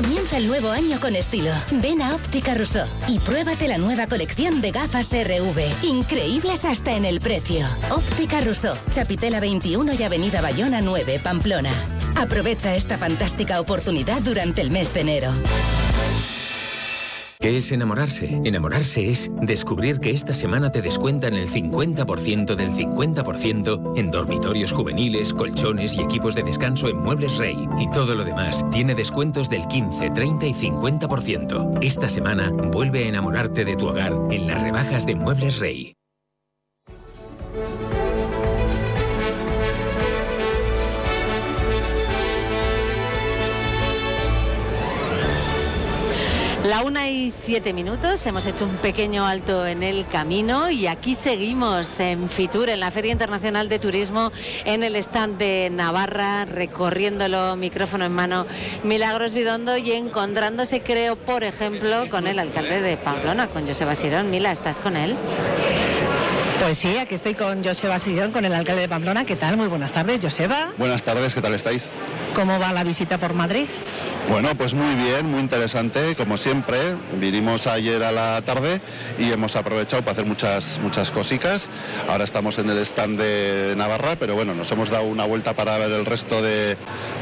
Comienza 0.00 0.36
el 0.36 0.46
nuevo 0.46 0.70
año 0.70 1.00
con 1.00 1.16
estilo. 1.16 1.50
Ven 1.82 2.00
a 2.00 2.14
Óptica 2.14 2.54
Rousseau 2.54 2.86
y 3.08 3.18
pruébate 3.18 3.66
la 3.66 3.78
nueva 3.78 4.06
colección 4.06 4.60
de 4.60 4.70
gafas 4.70 5.10
RV. 5.10 5.82
Increíbles 5.82 6.64
hasta 6.64 6.96
en 6.96 7.04
el 7.04 7.18
precio. 7.18 7.66
Óptica 7.90 8.40
Rousseau, 8.40 8.76
Chapitela 8.92 9.40
21 9.40 9.94
y 9.94 10.02
Avenida 10.04 10.40
Bayona 10.40 10.80
9, 10.82 11.18
Pamplona. 11.20 11.72
Aprovecha 12.14 12.76
esta 12.76 12.96
fantástica 12.96 13.60
oportunidad 13.60 14.22
durante 14.22 14.60
el 14.60 14.70
mes 14.70 14.94
de 14.94 15.00
enero. 15.00 15.32
¿Qué 17.40 17.56
es 17.56 17.70
enamorarse? 17.70 18.40
Enamorarse 18.44 19.10
es 19.10 19.30
descubrir 19.42 20.00
que 20.00 20.10
esta 20.10 20.34
semana 20.34 20.72
te 20.72 20.82
descuentan 20.82 21.34
el 21.34 21.48
50% 21.48 22.56
del 22.56 22.70
50% 22.72 23.92
en 23.96 24.10
dormitorios 24.10 24.72
juveniles, 24.72 25.32
colchones 25.32 25.96
y 25.96 26.00
equipos 26.00 26.34
de 26.34 26.42
descanso 26.42 26.88
en 26.88 26.96
Muebles 26.96 27.38
Rey. 27.38 27.68
Y 27.78 27.88
todo 27.92 28.16
lo 28.16 28.24
demás 28.24 28.64
tiene 28.72 28.96
descuentos 28.96 29.48
del 29.48 29.68
15, 29.68 30.10
30 30.10 30.46
y 30.46 30.52
50%. 30.52 31.78
Esta 31.80 32.08
semana 32.08 32.50
vuelve 32.50 33.04
a 33.04 33.08
enamorarte 33.08 33.64
de 33.64 33.76
tu 33.76 33.86
hogar 33.86 34.12
en 34.32 34.48
las 34.48 34.60
rebajas 34.60 35.06
de 35.06 35.14
Muebles 35.14 35.60
Rey. 35.60 35.97
La 46.68 46.82
una 46.82 47.08
y 47.08 47.30
siete 47.30 47.72
minutos, 47.72 48.26
hemos 48.26 48.44
hecho 48.44 48.66
un 48.66 48.76
pequeño 48.76 49.24
alto 49.24 49.64
en 49.64 49.82
el 49.82 50.06
camino 50.06 50.68
y 50.68 50.86
aquí 50.86 51.14
seguimos 51.14 51.98
en 51.98 52.28
Fitur, 52.28 52.68
en 52.68 52.80
la 52.80 52.90
Feria 52.90 53.10
Internacional 53.10 53.70
de 53.70 53.78
Turismo, 53.78 54.32
en 54.66 54.82
el 54.82 54.94
stand 54.96 55.38
de 55.38 55.70
Navarra, 55.72 56.44
recorriéndolo 56.44 57.56
micrófono 57.56 58.04
en 58.04 58.12
mano, 58.12 58.44
Milagros 58.84 59.32
Bidondo 59.32 59.78
y 59.78 59.92
encontrándose, 59.92 60.82
creo, 60.82 61.16
por 61.16 61.42
ejemplo, 61.42 62.06
con 62.10 62.26
el 62.26 62.38
alcalde 62.38 62.82
de 62.82 62.98
Pamplona, 62.98 63.48
con 63.48 63.66
Joseba 63.66 63.94
Sirón. 63.94 64.28
Mila, 64.28 64.52
¿estás 64.52 64.78
con 64.78 64.98
él? 64.98 65.16
Pues 66.60 66.76
sí, 66.76 66.98
aquí 66.98 67.14
estoy 67.14 67.34
con 67.34 67.64
Joseba 67.64 67.98
Sirón, 67.98 68.30
con 68.30 68.44
el 68.44 68.52
alcalde 68.52 68.82
de 68.82 68.88
Pamplona. 68.90 69.24
¿Qué 69.24 69.36
tal? 69.36 69.56
Muy 69.56 69.68
buenas 69.68 69.94
tardes, 69.94 70.20
Joseba. 70.20 70.74
Buenas 70.76 71.02
tardes, 71.02 71.34
¿qué 71.34 71.40
tal 71.40 71.54
estáis? 71.54 71.84
¿Cómo 72.34 72.58
va 72.60 72.74
la 72.74 72.84
visita 72.84 73.16
por 73.16 73.32
Madrid? 73.32 73.68
Bueno, 74.30 74.54
pues 74.56 74.74
muy 74.74 74.94
bien, 74.94 75.26
muy 75.30 75.40
interesante, 75.40 76.14
como 76.14 76.36
siempre. 76.36 76.78
Vinimos 77.18 77.66
ayer 77.66 78.02
a 78.04 78.12
la 78.12 78.42
tarde 78.42 78.80
y 79.18 79.32
hemos 79.32 79.56
aprovechado 79.56 80.02
para 80.02 80.12
hacer 80.12 80.26
muchas, 80.26 80.78
muchas 80.82 81.10
cositas. 81.10 81.70
Ahora 82.08 82.24
estamos 82.24 82.58
en 82.58 82.68
el 82.68 82.78
stand 82.78 83.18
de 83.18 83.74
Navarra, 83.76 84.16
pero 84.20 84.34
bueno, 84.34 84.54
nos 84.54 84.70
hemos 84.70 84.90
dado 84.90 85.04
una 85.04 85.24
vuelta 85.24 85.54
para 85.54 85.78
ver 85.78 85.90
el 85.92 86.04
resto 86.04 86.42
de, 86.42 86.76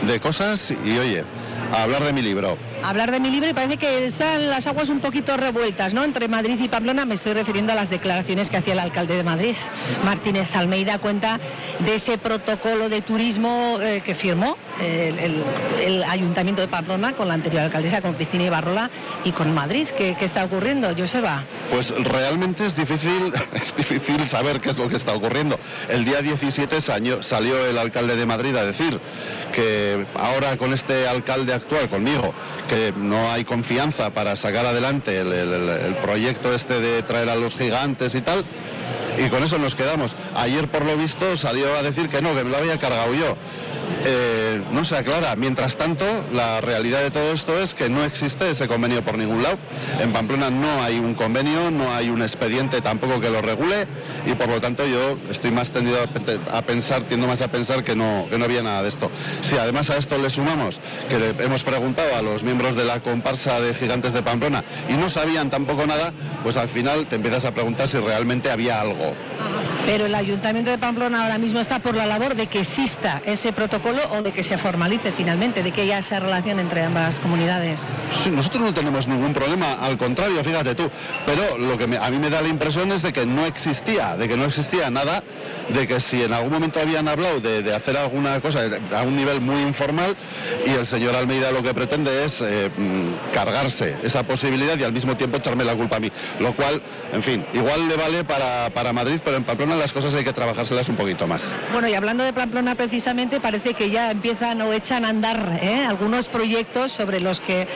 de 0.06 0.20
cosas 0.20 0.74
y 0.84 0.98
oye, 0.98 1.24
hablar 1.72 2.02
de 2.02 2.12
mi 2.12 2.22
libro. 2.22 2.58
Hablar 2.82 3.10
de 3.12 3.20
mi 3.20 3.30
libro 3.30 3.48
y 3.48 3.54
parece 3.54 3.76
que 3.78 4.04
están 4.06 4.50
las 4.50 4.66
aguas 4.66 4.88
un 4.88 5.00
poquito 5.00 5.36
revueltas, 5.36 5.94
¿no? 5.94 6.04
Entre 6.04 6.26
Madrid 6.28 6.58
y 6.60 6.68
Pamplona 6.68 7.04
me 7.06 7.14
estoy 7.14 7.32
refiriendo 7.34 7.72
a 7.72 7.76
las 7.76 7.88
declaraciones 7.88 8.50
que 8.50 8.56
hacía 8.58 8.74
el 8.74 8.80
alcalde 8.80 9.16
de 9.16 9.22
Madrid, 9.24 9.54
Martínez 10.04 10.54
Almeida, 10.56 10.98
cuenta 10.98 11.38
de 11.80 11.94
ese 11.94 12.18
protocolo 12.18 12.88
de 12.88 13.00
turismo 13.00 13.78
eh, 13.80 14.02
que 14.04 14.14
firmó 14.14 14.56
el, 14.80 15.18
el- 15.18 15.44
el 15.84 16.02
Ayuntamiento 16.04 16.62
de 16.62 16.68
Pamplona 16.68 16.95
con 16.96 17.28
la 17.28 17.34
anterior 17.34 17.62
alcaldesa, 17.64 18.00
con 18.00 18.14
Cristina 18.14 18.44
Ibarrola 18.44 18.90
y 19.22 19.32
con 19.32 19.52
Madrid. 19.52 19.86
¿Qué, 19.96 20.16
qué 20.18 20.24
está 20.24 20.44
ocurriendo, 20.44 20.88
Joseba? 20.96 21.44
Pues 21.70 21.90
realmente 21.90 22.64
es 22.64 22.74
difícil, 22.74 23.32
es 23.52 23.76
difícil 23.76 24.26
saber 24.26 24.60
qué 24.60 24.70
es 24.70 24.78
lo 24.78 24.88
que 24.88 24.96
está 24.96 25.12
ocurriendo. 25.12 25.58
El 25.90 26.06
día 26.06 26.22
17 26.22 26.80
salió, 26.80 27.66
el 27.66 27.76
alcalde 27.78 28.16
de 28.16 28.24
Madrid 28.24 28.56
a 28.56 28.64
decir 28.64 28.98
que 29.52 30.06
ahora 30.14 30.56
con 30.56 30.72
este 30.72 31.06
alcalde 31.06 31.52
actual, 31.52 31.88
conmigo, 31.90 32.32
que 32.68 32.94
no 32.96 33.30
hay 33.30 33.44
confianza 33.44 34.10
para 34.14 34.34
sacar 34.34 34.64
adelante 34.64 35.20
el, 35.20 35.32
el- 35.32 35.52
el- 35.52 35.68
el 35.68 35.96
proyecto 35.96 36.54
este 36.54 36.80
de 36.80 37.02
traer 37.02 37.28
a 37.28 37.36
los 37.36 37.54
gigantes 37.56 38.14
y 38.14 38.22
tal. 38.22 38.46
Y 39.18 39.28
con 39.28 39.42
eso 39.44 39.58
nos 39.58 39.74
quedamos. 39.74 40.16
Ayer, 40.34 40.68
por 40.70 40.84
lo 40.84 40.96
visto, 40.96 41.36
salió 41.36 41.74
a 41.76 41.82
decir 41.82 42.08
que 42.08 42.22
no, 42.22 42.34
que 42.34 42.44
me 42.44 42.50
lo 42.50 42.56
había 42.58 42.78
cargado 42.78 43.12
yo. 43.14 43.36
Eh, 44.04 44.62
no 44.72 44.84
se 44.84 44.96
aclara. 44.96 45.34
Mientras 45.36 45.76
tanto, 45.76 46.04
la 46.32 46.60
realidad 46.60 47.00
de 47.00 47.10
todo 47.10 47.32
esto 47.32 47.58
es 47.58 47.74
que 47.74 47.88
no 47.88 48.04
existe 48.04 48.50
ese 48.50 48.68
convenio 48.68 49.02
por 49.02 49.16
ningún 49.16 49.42
lado. 49.42 49.58
En 50.00 50.12
Pamplona 50.12 50.50
no 50.50 50.82
hay 50.82 50.98
un 50.98 51.14
convenio, 51.14 51.70
no 51.70 51.92
hay 51.92 52.10
un 52.10 52.22
expediente 52.22 52.80
tampoco 52.80 53.20
que 53.20 53.30
lo 53.30 53.42
regule 53.42 53.86
y 54.26 54.34
por 54.34 54.48
lo 54.48 54.60
tanto 54.60 54.86
yo 54.86 55.18
estoy 55.30 55.50
más 55.50 55.70
tendido 55.70 55.98
a, 56.50 56.62
pensar, 56.62 57.02
tiendo 57.04 57.26
más 57.26 57.42
a 57.42 57.48
pensar 57.48 57.84
que 57.84 57.96
no, 57.96 58.26
que 58.28 58.38
no 58.38 58.44
había 58.44 58.62
nada 58.62 58.82
de 58.82 58.88
esto. 58.88 59.10
Si 59.42 59.56
además 59.56 59.90
a 59.90 59.96
esto 59.96 60.18
le 60.18 60.30
sumamos 60.30 60.80
que 61.08 61.18
le 61.18 61.30
hemos 61.44 61.64
preguntado 61.64 62.16
a 62.16 62.22
los 62.22 62.42
miembros 62.42 62.76
de 62.76 62.84
la 62.84 63.00
comparsa 63.00 63.60
de 63.60 63.74
Gigantes 63.74 64.12
de 64.12 64.22
Pamplona 64.22 64.64
y 64.88 64.94
no 64.94 65.08
sabían 65.08 65.50
tampoco 65.50 65.86
nada, 65.86 66.12
pues 66.42 66.56
al 66.56 66.68
final 66.68 67.06
te 67.06 67.16
empiezas 67.16 67.44
a 67.44 67.52
preguntar 67.52 67.88
si 67.88 67.98
realmente 67.98 68.50
había 68.50 68.80
algo. 68.80 69.14
Pero 69.84 70.06
el 70.06 70.14
Ayuntamiento 70.16 70.72
de 70.72 70.78
Pamplona 70.78 71.22
ahora 71.22 71.38
mismo 71.38 71.60
está 71.60 71.78
por 71.78 71.94
la 71.94 72.06
labor 72.06 72.34
de 72.34 72.48
que 72.48 72.60
exista 72.60 73.22
ese 73.24 73.52
protocolo 73.52 73.75
o 73.84 74.22
de 74.22 74.32
que 74.32 74.42
se 74.42 74.58
formalice 74.58 75.12
finalmente, 75.12 75.62
de 75.62 75.70
que 75.70 75.82
haya 75.82 75.98
esa 75.98 76.20
relación 76.20 76.58
entre 76.58 76.82
ambas 76.82 77.20
comunidades. 77.20 77.92
Sí, 78.22 78.30
nosotros 78.30 78.62
no 78.62 78.74
tenemos 78.74 79.06
ningún 79.06 79.32
problema, 79.32 79.74
al 79.74 79.98
contrario, 79.98 80.42
fíjate 80.42 80.74
tú. 80.74 80.90
Pero 81.26 81.58
lo 81.58 81.76
que 81.76 81.84
a 81.96 82.10
mí 82.10 82.18
me 82.18 82.30
da 82.30 82.40
la 82.40 82.48
impresión 82.48 82.90
es 82.92 83.02
de 83.02 83.12
que 83.12 83.26
no 83.26 83.44
existía, 83.44 84.16
de 84.16 84.28
que 84.28 84.36
no 84.36 84.44
existía 84.44 84.90
nada, 84.90 85.22
de 85.68 85.86
que 85.86 86.00
si 86.00 86.22
en 86.22 86.32
algún 86.32 86.52
momento 86.52 86.80
habían 86.80 87.08
hablado 87.08 87.40
de, 87.40 87.74
hacer 87.74 87.96
alguna 87.96 88.40
cosa 88.40 88.60
a 88.96 89.02
un 89.02 89.16
nivel 89.16 89.40
muy 89.40 89.60
informal 89.62 90.16
y 90.64 90.70
el 90.70 90.86
señor 90.86 91.14
Almeida 91.14 91.50
lo 91.50 91.62
que 91.62 91.74
pretende 91.74 92.24
es 92.24 92.40
eh, 92.40 92.70
mm, 92.76 93.32
cargarse 93.34 93.96
esa 94.02 94.22
posibilidad 94.22 94.78
y 94.78 94.84
al 94.84 94.92
mismo 94.92 95.16
tiempo 95.16 95.36
echarme 95.36 95.64
la 95.64 95.74
culpa 95.74 95.96
a 95.96 96.00
mí. 96.00 96.10
Lo 96.40 96.54
cual, 96.54 96.80
en 97.12 97.22
fin, 97.22 97.44
igual 97.52 97.88
le 97.88 97.96
vale 97.96 98.24
para, 98.24 98.70
para 98.70 98.92
Madrid, 98.92 99.20
pero 99.24 99.36
en 99.36 99.44
Pamplona 99.44 99.76
las 99.76 99.92
cosas 99.92 100.14
hay 100.14 100.24
que 100.24 100.32
trabajárselas 100.32 100.88
un 100.88 100.96
poquito 100.96 101.26
más. 101.26 101.54
Bueno, 101.72 101.88
y 101.88 101.94
hablando 101.94 102.24
de 102.24 102.32
Pamplona 102.32 102.74
precisamente, 102.74 103.40
parece 103.40 103.65
que 103.74 103.90
ya 103.90 104.10
empiezan 104.10 104.60
o 104.62 104.72
echan 104.72 105.04
a 105.04 105.08
andar 105.08 105.58
¿eh? 105.62 105.84
algunos 105.86 106.28
proyectos 106.28 106.92
sobre 106.92 107.20
los 107.20 107.40
que 107.40 107.66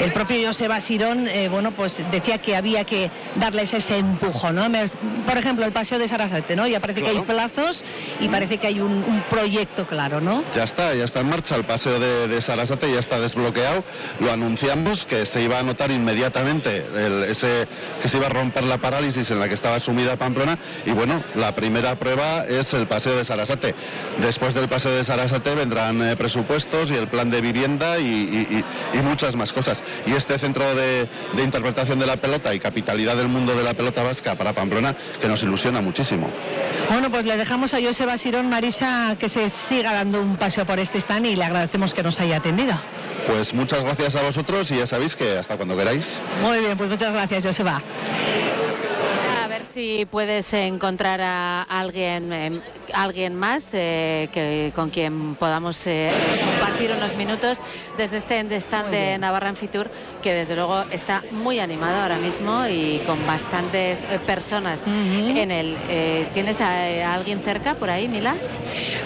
el 0.00 0.12
propio 0.12 0.46
Joseba 0.46 0.80
Sirón, 0.80 1.28
eh, 1.28 1.48
bueno, 1.48 1.72
pues 1.72 2.02
decía 2.10 2.38
que 2.38 2.56
había 2.56 2.84
que 2.84 3.10
darles 3.36 3.74
ese 3.74 3.98
empujo, 3.98 4.52
¿no? 4.52 4.66
Por 5.26 5.38
ejemplo, 5.38 5.64
el 5.64 5.72
paseo 5.72 5.98
de 5.98 6.08
Sarasate, 6.08 6.56
¿no? 6.56 6.66
Ya 6.66 6.80
parece 6.80 7.02
que 7.02 7.10
hay 7.10 7.20
plazos 7.20 7.84
y 8.20 8.28
parece 8.28 8.58
que 8.58 8.66
hay 8.66 8.80
un, 8.80 9.00
proyecto 9.30 9.86
claro, 9.86 10.20
¿no? 10.20 10.44
Ya 10.54 10.64
está, 10.64 10.94
ya 10.94 11.04
está 11.04 11.20
en 11.20 11.28
marcha 11.28 11.56
el 11.56 11.64
paseo 11.64 11.98
de, 11.98 12.40
Sarasate, 12.40 12.92
ya 12.92 12.98
está 12.98 13.20
desbloqueado. 13.20 13.84
Lo 14.18 14.32
anunciamos 14.32 15.06
que 15.06 15.26
se 15.26 15.42
iba 15.42 15.58
a 15.58 15.62
notar 15.62 15.90
inmediatamente 15.90 16.86
ese 17.28 17.68
que 18.00 18.08
se 18.08 18.16
iba 18.16 18.26
a 18.26 18.30
romper 18.30 18.64
la 18.64 18.78
parálisis 18.78 19.30
en 19.30 19.40
la 19.40 19.48
que 19.48 19.54
estaba 19.54 19.78
sumida 19.80 20.16
Pamplona 20.16 20.58
y 20.86 20.92
bueno, 20.92 21.22
la 21.34 21.54
primera 21.54 21.98
prueba 21.98 22.44
es 22.46 22.74
el 22.74 22.86
paseo 22.86 23.16
de 23.16 23.24
Sarasate. 23.24 23.74
Después 24.20 24.54
del 24.54 24.68
paseo 24.68 24.92
de 24.92 25.04
Sarasate 25.04 25.39
vendrán 25.42 26.02
eh, 26.02 26.16
presupuestos 26.16 26.90
y 26.90 26.94
el 26.94 27.08
plan 27.08 27.30
de 27.30 27.40
vivienda 27.40 27.98
y, 27.98 28.62
muchas 29.02 29.34
más 29.34 29.52
cosas. 29.52 29.82
Y 30.06 30.12
este 30.12 30.38
centro 30.38 30.64
de, 30.74 31.08
interpretación 31.42 31.98
de 31.98 32.06
la 32.06 32.16
pelota 32.18 32.54
y 32.54 32.60
capitalidad 32.60 33.16
del 33.16 33.28
mundo 33.28 33.54
de 33.54 33.64
la 33.64 33.74
pelota 33.74 34.02
vasca 34.02 34.36
para 34.36 34.52
Pamplona 34.52 34.94
que 35.20 35.26
nos 35.26 35.42
ilusiona 35.42 35.80
muchísimo. 35.80 36.30
Bueno, 36.88 37.10
pues 37.10 37.24
le 37.24 37.36
dejamos 37.36 37.74
a 37.74 37.80
Joseba 37.80 38.18
Sirón, 38.18 38.48
Marisa, 38.50 39.16
que 39.18 39.28
se 39.28 39.48
siga 39.48 39.92
dando 39.92 40.20
un 40.20 40.36
paseo 40.36 40.66
por 40.66 40.78
este 40.78 40.98
stand 40.98 41.26
y 41.26 41.36
le 41.36 41.44
agradecemos 41.44 41.94
que 41.94 42.02
nos 42.02 42.20
haya 42.20 42.36
atendido. 42.36 42.74
Pues 43.26 43.54
muchas 43.54 43.82
gracias 43.82 44.16
a 44.16 44.22
vosotros 44.22 44.70
y 44.70 44.78
ya 44.78 44.86
sabéis 44.86 45.16
que 45.16 45.38
hasta 45.38 45.56
cuando 45.56 45.76
queráis. 45.76 46.20
Muy 46.42 46.60
bien, 46.60 46.76
pues 46.76 46.90
muchas 46.90 47.12
gracias, 47.12 47.46
Joseba 47.46 47.82
si 49.72 50.04
puedes 50.04 50.52
encontrar 50.52 51.20
a 51.20 51.62
alguien, 51.62 52.32
em, 52.32 52.60
alguien 52.94 53.36
más 53.36 53.70
eh, 53.72 54.28
que, 54.32 54.72
con 54.74 54.90
quien 54.90 55.34
podamos 55.34 55.86
eh, 55.86 56.10
compartir 56.44 56.92
unos 56.92 57.16
minutos 57.16 57.58
desde 57.96 58.16
este 58.16 58.40
stand 58.56 58.90
de 58.90 59.18
Navarra 59.18 59.48
en 59.48 59.56
Fitur, 59.56 59.90
que 60.22 60.32
desde 60.32 60.56
luego 60.56 60.84
está 60.90 61.22
muy 61.30 61.60
animado 61.60 62.00
ahora 62.00 62.16
mismo 62.16 62.66
y 62.66 63.00
con 63.06 63.26
bastantes 63.26 64.04
eh, 64.04 64.18
personas 64.24 64.86
en 64.86 65.50
él. 65.50 65.76
¿Tienes 66.32 66.60
a, 66.60 67.14
alguien 67.14 67.40
cerca 67.40 67.74
por 67.74 67.90
ahí, 67.90 68.08
Mila? 68.08 68.34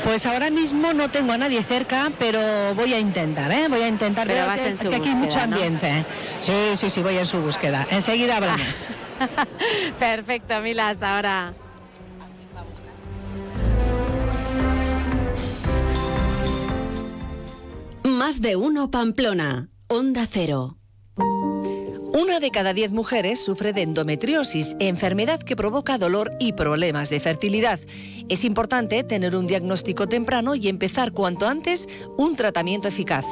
Pues 0.03 0.27
ahora 0.27 0.51
mismo 0.51 0.93
no 0.93 1.09
tengo 1.09 1.33
a 1.33 1.39
nadie 1.39 1.63
cerca, 1.63 2.11
pero 2.19 2.75
voy 2.75 2.93
a 2.95 2.99
intentar, 2.99 3.51
¿eh? 3.53 3.69
Voy 3.69 3.83
a 3.83 3.89
intentar. 3.89 4.27
Pero 4.27 4.47
vas 4.47 4.61
en 4.61 4.77
su 4.77 4.89
aquí 4.89 5.09
hay 5.09 5.17
mucho 5.17 5.41
ambiente. 5.41 6.05
Sí, 6.41 6.53
sí, 6.77 6.91
sí, 6.91 7.03
voy 7.03 7.19
en 7.19 7.27
su 7.27 7.41
búsqueda. 7.41 7.87
Enseguida 7.91 8.37
hablamos. 8.37 8.87
Perfecto, 9.99 10.61
Mila, 10.61 10.89
hasta 10.89 11.17
ahora. 11.17 11.55
Más 18.05 18.43
de 18.43 18.55
uno 18.55 18.91
Pamplona, 18.91 19.71
Onda 19.89 20.27
Cero. 20.31 20.77
Una 22.15 22.39
de 22.39 22.53
cada 22.53 22.73
diez 22.73 22.93
mujeres 22.93 23.45
sufre 23.45 23.73
de 23.73 23.83
endometriosis, 23.83 24.77
enfermedad 24.79 25.41
que 25.41 25.57
provoca 25.57 25.99
dolor 25.99 26.31
y 26.39 26.53
problemas 26.53 27.11
de 27.11 27.19
fertilidad. 27.19 27.81
Es 28.29 28.45
importante 28.45 29.03
tener 29.03 29.35
un 29.35 29.49
diagnóstico 29.49 30.07
temprano 30.07 30.55
y 30.55 30.69
empezar 30.69 31.11
cuanto 31.11 31.49
antes 31.49 31.89
un 32.17 32.37
tratamiento 32.37 32.87
eficaz. 32.87 33.25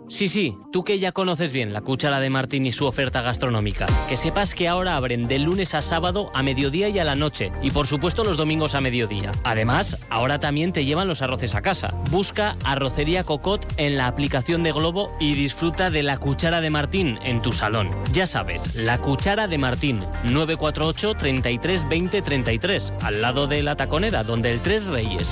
Sí, 0.11 0.27
sí, 0.27 0.57
tú 0.73 0.83
que 0.83 0.99
ya 0.99 1.13
conoces 1.13 1.53
bien 1.53 1.71
la 1.71 1.79
cuchara 1.79 2.19
de 2.19 2.29
Martín 2.29 2.65
y 2.65 2.73
su 2.73 2.85
oferta 2.85 3.21
gastronómica. 3.21 3.85
Que 4.09 4.17
sepas 4.17 4.53
que 4.53 4.67
ahora 4.67 4.97
abren 4.97 5.25
de 5.25 5.39
lunes 5.39 5.73
a 5.73 5.81
sábado 5.81 6.31
a 6.33 6.43
mediodía 6.43 6.89
y 6.89 6.99
a 6.99 7.05
la 7.05 7.15
noche. 7.15 7.53
Y 7.61 7.71
por 7.71 7.87
supuesto 7.87 8.25
los 8.25 8.35
domingos 8.35 8.75
a 8.75 8.81
mediodía. 8.81 9.31
Además, 9.45 10.05
ahora 10.09 10.37
también 10.37 10.73
te 10.73 10.83
llevan 10.83 11.07
los 11.07 11.21
arroces 11.21 11.55
a 11.55 11.61
casa. 11.61 11.95
Busca 12.09 12.57
Arrocería 12.65 13.23
Cocot 13.23 13.65
en 13.77 13.95
la 13.95 14.07
aplicación 14.07 14.63
de 14.63 14.73
Globo 14.73 15.15
y 15.21 15.33
disfruta 15.33 15.89
de 15.89 16.03
la 16.03 16.17
cuchara 16.17 16.59
de 16.59 16.69
Martín 16.69 17.17
en 17.23 17.41
tu 17.41 17.53
salón. 17.53 17.89
Ya 18.11 18.27
sabes, 18.27 18.75
la 18.75 18.97
cuchara 18.97 19.47
de 19.47 19.59
Martín, 19.59 20.01
948 20.25 21.15
33 21.15 21.87
20 21.87 22.21
33, 22.21 22.93
al 23.01 23.21
lado 23.21 23.47
de 23.47 23.63
la 23.63 23.77
taconera, 23.77 24.25
donde 24.25 24.51
el 24.51 24.59
Tres 24.59 24.87
Reyes. 24.87 25.31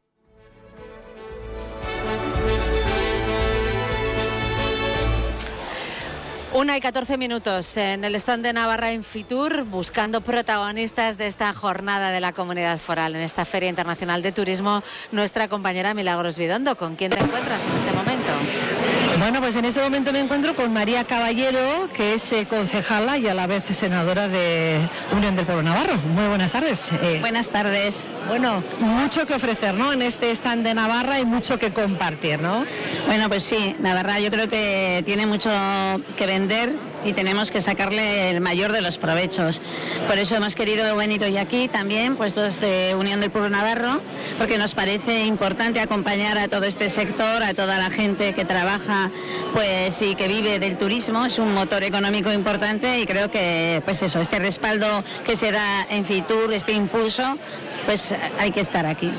Una 6.53 6.75
y 6.75 6.81
14 6.81 7.17
minutos 7.17 7.77
en 7.77 8.03
el 8.03 8.13
stand 8.15 8.43
de 8.43 8.51
Navarra 8.51 8.91
en 8.91 9.05
Fitur, 9.05 9.63
buscando 9.63 10.19
protagonistas 10.19 11.17
de 11.17 11.27
esta 11.27 11.53
jornada 11.53 12.11
de 12.11 12.19
la 12.19 12.33
comunidad 12.33 12.77
foral 12.77 13.15
en 13.15 13.21
esta 13.21 13.45
Feria 13.45 13.69
Internacional 13.69 14.21
de 14.21 14.33
Turismo, 14.33 14.83
nuestra 15.13 15.47
compañera 15.47 15.93
Milagros 15.93 16.37
Vidondo. 16.37 16.75
¿Con 16.75 16.97
quién 16.97 17.11
te 17.11 17.19
encuentras 17.19 17.63
en 17.65 17.71
este 17.77 17.93
momento? 17.93 18.31
Bueno, 19.17 19.39
pues 19.39 19.55
en 19.55 19.65
este 19.65 19.81
momento 19.81 20.11
me 20.11 20.19
encuentro 20.19 20.55
con 20.55 20.73
María 20.73 21.05
Caballero, 21.05 21.89
que 21.93 22.15
es 22.15 22.31
eh, 22.33 22.47
concejala 22.49 23.17
y 23.17 23.27
a 23.27 23.33
la 23.33 23.47
vez 23.47 23.63
senadora 23.69 24.27
de 24.27 24.79
Unión 25.15 25.35
del 25.35 25.45
Pueblo 25.45 25.63
Navarro. 25.63 25.97
Muy 25.97 26.27
buenas 26.27 26.51
tardes. 26.51 26.91
Eh, 26.91 27.19
buenas 27.21 27.47
tardes. 27.47 28.07
Bueno, 28.27 28.63
mucho 28.79 29.25
que 29.25 29.35
ofrecer, 29.35 29.75
¿no? 29.75 29.93
En 29.93 30.01
este 30.01 30.31
stand 30.31 30.65
de 30.65 30.73
Navarra 30.73 31.19
y 31.19 31.25
mucho 31.25 31.59
que 31.59 31.71
compartir, 31.71 32.41
¿no? 32.41 32.65
Bueno, 33.05 33.29
pues 33.29 33.43
sí, 33.43 33.75
Navarra 33.79 34.19
yo 34.19 34.31
creo 34.31 34.49
que 34.49 35.03
tiene 35.05 35.25
mucho 35.25 35.49
que 36.17 36.25
vender 36.41 36.75
y 37.05 37.13
tenemos 37.13 37.51
que 37.51 37.61
sacarle 37.61 38.31
el 38.31 38.41
mayor 38.41 38.71
de 38.71 38.81
los 38.81 38.97
provechos. 38.97 39.61
Por 40.07 40.17
eso 40.17 40.35
hemos 40.35 40.55
querido 40.55 40.95
venir 40.95 41.23
hoy 41.23 41.37
aquí 41.37 41.67
también, 41.67 42.15
pues 42.15 42.35
de 42.35 42.95
Unión 42.97 43.19
del 43.19 43.29
Pueblo 43.29 43.49
Navarro, 43.49 44.01
porque 44.37 44.57
nos 44.57 44.73
parece 44.73 45.25
importante 45.25 45.79
acompañar 45.79 46.37
a 46.37 46.47
todo 46.47 46.65
este 46.65 46.89
sector, 46.89 47.43
a 47.43 47.53
toda 47.53 47.77
la 47.77 47.89
gente 47.91 48.33
que 48.33 48.45
trabaja 48.45 49.11
pues 49.53 50.01
y 50.01 50.15
que 50.15 50.27
vive 50.27 50.57
del 50.57 50.77
turismo, 50.77 51.25
es 51.25 51.37
un 51.37 51.53
motor 51.53 51.83
económico 51.83 52.31
importante 52.31 52.99
y 52.99 53.05
creo 53.05 53.29
que 53.29 53.81
pues 53.85 54.01
eso, 54.01 54.19
este 54.19 54.39
respaldo 54.39 55.03
que 55.25 55.35
se 55.35 55.51
da 55.51 55.85
en 55.89 56.05
Fitur, 56.05 56.53
este 56.53 56.73
impulso, 56.73 57.37
pues 57.85 58.15
hay 58.39 58.51
que 58.51 58.59
estar 58.59 58.85
aquí. 58.85 59.11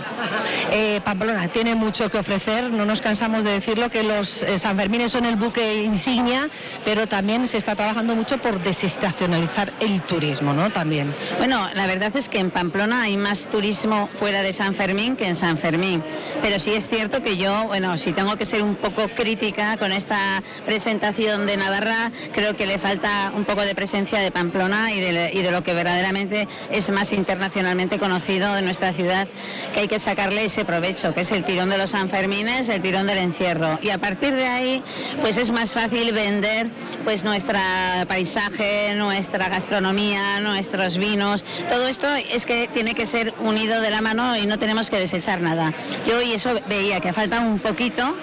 Eh, 0.71 1.01
Pamplona 1.05 1.49
tiene 1.49 1.75
mucho 1.75 2.11
que 2.11 2.19
ofrecer, 2.19 2.71
no 2.71 2.85
nos 2.85 3.01
cansamos 3.01 3.45
de 3.45 3.53
decirlo, 3.53 3.91
que 3.91 4.03
los 4.03 4.43
eh, 4.43 4.59
San 4.59 4.77
Fermines 4.77 5.13
son 5.13 5.25
el 5.25 5.37
buque 5.37 5.83
insignia, 5.83 6.49
pero 6.85 7.07
también 7.07 7.47
se 7.47 7.59
está 7.59 7.75
trabajando 7.75 8.15
mucho 8.15 8.39
por 8.39 8.63
desestacionalizar 8.63 9.73
el 9.81 10.03
turismo, 10.03 10.53
¿no? 10.53 10.71
También. 10.71 11.15
Bueno, 11.39 11.69
la 11.75 11.87
verdad 11.87 12.15
es 12.17 12.29
que 12.29 12.39
en 12.39 12.51
Pamplona 12.51 13.03
hay 13.03 13.17
más 13.17 13.47
turismo 13.47 14.07
fuera 14.07 14.43
de 14.43 14.53
San 14.53 14.75
Fermín 14.75 15.17
que 15.17 15.27
en 15.27 15.37
San 15.37 15.59
Fermín, 15.59 16.03
pero 16.43 16.59
sí 16.59 16.73
es 16.73 16.89
cierto 16.89 17.23
que 17.23 17.37
yo, 17.37 17.65
bueno, 17.67 17.97
si 17.97 18.13
tengo 18.13 18.37
que 18.37 18.45
ser 18.45 18.63
un 18.63 18.77
poco 18.77 19.09
crítica 19.09 19.77
con 19.77 19.93
esta 19.93 20.43
presentación 20.65 21.47
de 21.47 21.57
Navarra, 21.57 22.11
creo 22.33 22.57
que 22.57 22.67
le 22.67 22.79
falta 22.79 23.33
un 23.35 23.45
poco 23.45 23.63
de 23.63 23.75
presencia 23.75 24.21
de 24.21 24.31
Pamplona 24.31 24.93
y 24.93 25.01
de, 25.01 25.31
y 25.33 25.43
de 25.43 25.51
lo 25.51 25.63
que 25.63 25.75
verdaderamente 25.75 26.49
es 26.71 26.91
más 26.91 27.13
internacionalmente 27.13 27.99
conocido 27.99 28.52
de 28.55 28.63
nuestra 28.63 28.93
ciudad, 28.93 29.29
que 29.73 29.81
hay 29.81 29.89
que 29.89 29.99
sacarle 29.99 30.45
ese 30.45 30.65
provecho, 30.65 31.15
que 31.15 31.23
es 31.23 31.33
el 31.33 31.45
tirón 31.45 31.71
de 31.71 31.79
los 31.79 31.91
Sanfermines, 31.91 32.69
el 32.69 32.83
tirón 32.83 33.07
del 33.07 33.19
encierro. 33.19 33.79
Y 33.83 33.91
a 33.91 33.99
partir 33.99 34.35
de 34.35 34.47
ahí, 34.47 34.83
pues 35.21 35.37
es 35.37 35.51
más 35.51 35.73
fácil 35.73 36.13
vender 36.13 36.69
pues 37.05 37.25
nuestra 37.25 38.05
paisaje, 38.09 38.95
nuestra 38.95 39.49
gastronomía, 39.49 40.41
nuestros 40.41 40.99
vinos. 40.99 41.45
Todo 41.69 41.89
esto 41.89 42.07
es 42.15 42.47
que 42.47 42.69
tiene 42.69 42.95
que 42.95 43.07
ser 43.07 43.35
unido 43.41 43.81
de 43.81 43.91
la 43.91 44.01
mano 44.01 44.37
y 44.37 44.47
no 44.47 44.59
tenemos 44.59 44.91
que 44.91 44.99
desechar 44.99 45.41
nada. 45.41 45.73
Yo 46.07 46.21
y 46.21 46.33
eso 46.33 46.55
veía 46.69 47.01
que 47.01 47.13
falta 47.13 47.41
un 47.41 47.59
poquito 47.59 48.15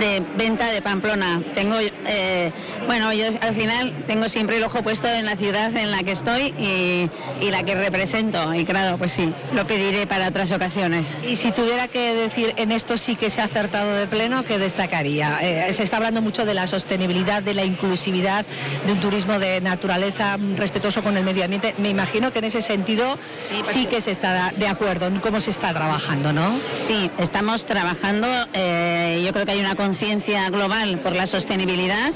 de 0.00 0.22
venta 0.36 0.70
de 0.70 0.82
Pamplona. 0.82 1.42
Tengo, 1.54 1.76
eh, 1.80 2.52
bueno, 2.86 3.12
yo 3.12 3.26
al 3.40 3.54
final 3.54 4.04
tengo 4.06 4.28
siempre 4.28 4.56
el 4.56 4.64
ojo 4.64 4.82
puesto 4.82 5.08
en 5.08 5.24
la 5.24 5.36
ciudad 5.36 5.74
en 5.76 5.90
la 5.90 6.02
que 6.02 6.12
estoy 6.12 6.54
y, 6.58 7.10
y, 7.40 7.50
la 7.50 7.62
que 7.62 7.74
represento. 7.74 8.54
Y 8.54 8.64
claro, 8.64 8.98
pues 8.98 9.12
sí, 9.12 9.32
lo 9.52 9.66
pediré 9.66 10.06
para 10.06 10.28
otras 10.28 10.50
ocasiones. 10.52 11.18
Y 11.26 11.36
si 11.36 11.52
tuviera 11.52 11.88
que 11.88 12.14
decir 12.14 12.54
en 12.56 12.72
esto 12.72 12.96
sí 12.96 13.16
que 13.16 13.30
se 13.30 13.40
ha 13.40 13.44
acertado 13.44 13.94
de 13.94 14.06
pleno, 14.06 14.44
¿qué 14.44 14.58
destacaría? 14.58 15.38
Eh, 15.40 15.72
se 15.72 15.82
está 15.82 15.98
hablando 15.98 16.22
mucho 16.22 16.44
de 16.44 16.54
la 16.54 16.66
sostenibilidad, 16.66 17.42
de 17.42 17.54
la 17.54 17.64
inclusividad, 17.64 18.44
de 18.86 18.92
un 18.92 19.00
turismo 19.00 19.38
de 19.38 19.60
naturaleza 19.60 20.36
respetuoso 20.56 21.02
con 21.02 21.16
el 21.16 21.24
medio 21.24 21.44
ambiente. 21.44 21.74
Me 21.78 21.88
imagino 21.88 22.32
que 22.32 22.40
en 22.40 22.46
ese 22.46 22.60
sentido 22.60 23.18
sí, 23.42 23.60
sí 23.62 23.86
que 23.86 24.00
se 24.00 24.10
está 24.10 24.52
de 24.56 24.66
acuerdo 24.66 25.06
en 25.06 25.20
cómo 25.20 25.40
se 25.40 25.50
está 25.50 25.72
trabajando, 25.72 26.32
¿no? 26.32 26.60
Sí, 26.74 27.10
estamos 27.18 27.64
trabajando. 27.66 28.28
Eh, 28.52 29.22
yo 29.24 29.32
creo 29.32 29.46
que 29.46 29.52
hay 29.52 29.60
una 29.60 29.74
conciencia 29.84 30.48
global 30.48 30.98
por 31.00 31.14
la 31.14 31.26
sostenibilidad 31.26 32.10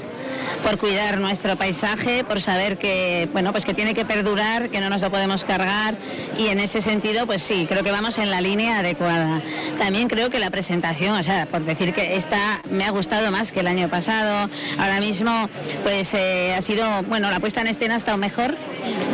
por 0.63 0.77
cuidar 0.77 1.19
nuestro 1.19 1.57
paisaje, 1.57 2.23
por 2.23 2.41
saber 2.41 2.77
que 2.77 3.29
bueno 3.31 3.51
pues 3.51 3.65
que 3.65 3.73
tiene 3.73 3.93
que 3.93 4.05
perdurar, 4.05 4.69
que 4.69 4.79
no 4.81 4.89
nos 4.89 5.01
lo 5.01 5.11
podemos 5.11 5.45
cargar 5.45 5.97
y 6.37 6.47
en 6.47 6.59
ese 6.59 6.81
sentido 6.81 7.25
pues 7.25 7.41
sí, 7.41 7.65
creo 7.67 7.83
que 7.83 7.91
vamos 7.91 8.17
en 8.17 8.29
la 8.29 8.41
línea 8.41 8.79
adecuada. 8.79 9.41
También 9.77 10.07
creo 10.07 10.29
que 10.29 10.39
la 10.39 10.49
presentación, 10.49 11.15
o 11.15 11.23
sea, 11.23 11.47
por 11.47 11.63
decir 11.65 11.93
que 11.93 12.15
esta 12.15 12.61
me 12.69 12.85
ha 12.85 12.91
gustado 12.91 13.31
más 13.31 13.51
que 13.51 13.61
el 13.61 13.67
año 13.67 13.89
pasado, 13.89 14.49
ahora 14.77 14.99
mismo 14.99 15.49
pues 15.83 16.13
eh, 16.13 16.53
ha 16.57 16.61
sido, 16.61 17.03
bueno, 17.03 17.29
la 17.29 17.39
puesta 17.39 17.61
en 17.61 17.67
escena 17.67 17.95
ha 17.95 17.97
estado 17.97 18.17
mejor, 18.17 18.55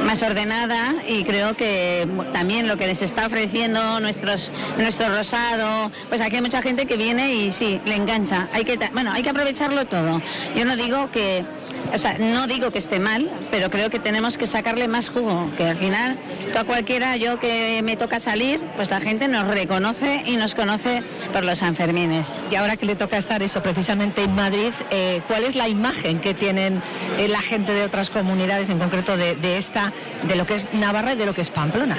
más 0.04 0.22
ordenada 0.22 0.96
y 1.08 1.24
creo 1.24 1.56
que 1.56 2.08
también 2.34 2.68
lo 2.68 2.78
que 2.78 2.88
les 2.88 3.02
está 3.02 3.28
ofreciendo 3.28 4.00
nuestros 4.00 4.52
nuestro 4.78 5.10
rosado, 5.10 5.92
pues 6.10 6.22
aquí 6.22 6.36
hay 6.36 6.42
mucha 6.42 6.62
gente 6.62 6.86
que 6.86 6.98
viene 6.98 7.34
y 7.34 7.52
sí, 7.52 7.80
le 7.86 7.96
engancha. 7.96 8.48
Hay 8.54 8.64
que 8.64 8.78
bueno, 8.94 9.12
hay 9.12 9.24
que 9.24 9.30
aprovecharlo 9.30 9.86
todo. 9.86 10.22
Yo 10.56 10.66
no 10.66 10.76
digo 10.76 11.10
que 11.16 11.46
o 11.94 11.98
sea, 11.98 12.18
no 12.18 12.48
digo 12.48 12.72
que 12.72 12.80
esté 12.80 13.00
mal, 13.00 13.30
pero 13.52 13.70
creo 13.70 13.90
que 13.90 14.00
tenemos 14.00 14.38
que 14.38 14.48
sacarle 14.48 14.88
más 14.88 15.10
jugo, 15.10 15.52
que 15.58 15.64
al 15.64 15.78
final, 15.78 16.18
tú 16.52 16.60
a 16.60 16.64
cualquiera, 16.64 17.18
yo 17.18 17.40
que 17.40 17.82
me 17.84 17.96
toca 17.96 18.20
salir, 18.20 18.62
pues 18.76 18.90
la 18.90 19.02
gente 19.02 19.28
nos 19.28 19.48
reconoce 19.48 20.24
y 20.26 20.38
nos 20.38 20.56
conoce 20.56 21.04
por 21.34 21.44
los 21.44 21.60
Sanfermines. 21.60 22.44
Y 22.52 22.56
ahora 22.56 22.78
que 22.78 22.86
le 22.86 22.96
toca 22.96 23.18
estar 23.18 23.42
eso 23.42 23.62
precisamente 23.62 24.24
en 24.24 24.36
Madrid, 24.36 24.74
eh, 24.92 25.22
¿cuál 25.28 25.44
es 25.44 25.56
la 25.56 25.68
imagen 25.68 26.20
que 26.20 26.34
tienen 26.34 26.82
eh, 27.18 27.28
la 27.28 27.42
gente 27.42 27.74
de 27.74 27.84
otras 27.84 28.10
comunidades, 28.10 28.70
en 28.70 28.80
concreto 28.80 29.18
de, 29.18 29.36
de, 29.36 29.58
esta, 29.58 29.94
de 30.28 30.36
lo 30.36 30.46
que 30.46 30.56
es 30.56 30.68
Navarra 30.74 31.14
y 31.14 31.16
de 31.16 31.26
lo 31.26 31.34
que 31.34 31.42
es 31.42 31.50
Pamplona? 31.50 31.98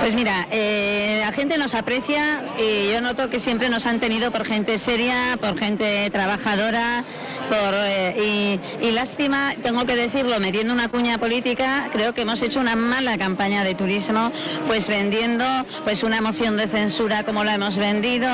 Pues 0.00 0.14
mira, 0.14 0.46
eh, 0.50 1.18
la 1.20 1.32
gente 1.32 1.58
nos 1.58 1.74
aprecia 1.74 2.42
y 2.58 2.92
yo 2.92 3.00
noto 3.00 3.28
que 3.30 3.38
siempre 3.38 3.68
nos 3.68 3.86
han 3.86 4.00
tenido 4.00 4.30
por 4.30 4.46
gente 4.46 4.78
seria, 4.78 5.36
por 5.40 5.58
gente 5.58 6.08
trabajadora, 6.10 7.04
por, 7.48 8.22
y, 8.22 8.60
y 8.80 8.90
tengo 9.16 9.86
que 9.86 9.96
decirlo, 9.96 10.38
metiendo 10.40 10.74
una 10.74 10.88
cuña 10.88 11.18
política, 11.18 11.88
creo 11.90 12.12
que 12.12 12.22
hemos 12.22 12.42
hecho 12.42 12.60
una 12.60 12.76
mala 12.76 13.16
campaña 13.16 13.64
de 13.64 13.74
turismo, 13.74 14.30
pues 14.66 14.88
vendiendo 14.88 15.44
pues 15.84 16.02
una 16.02 16.20
moción 16.20 16.56
de 16.56 16.68
censura 16.68 17.24
como 17.24 17.42
la 17.42 17.54
hemos 17.54 17.78
vendido, 17.78 18.28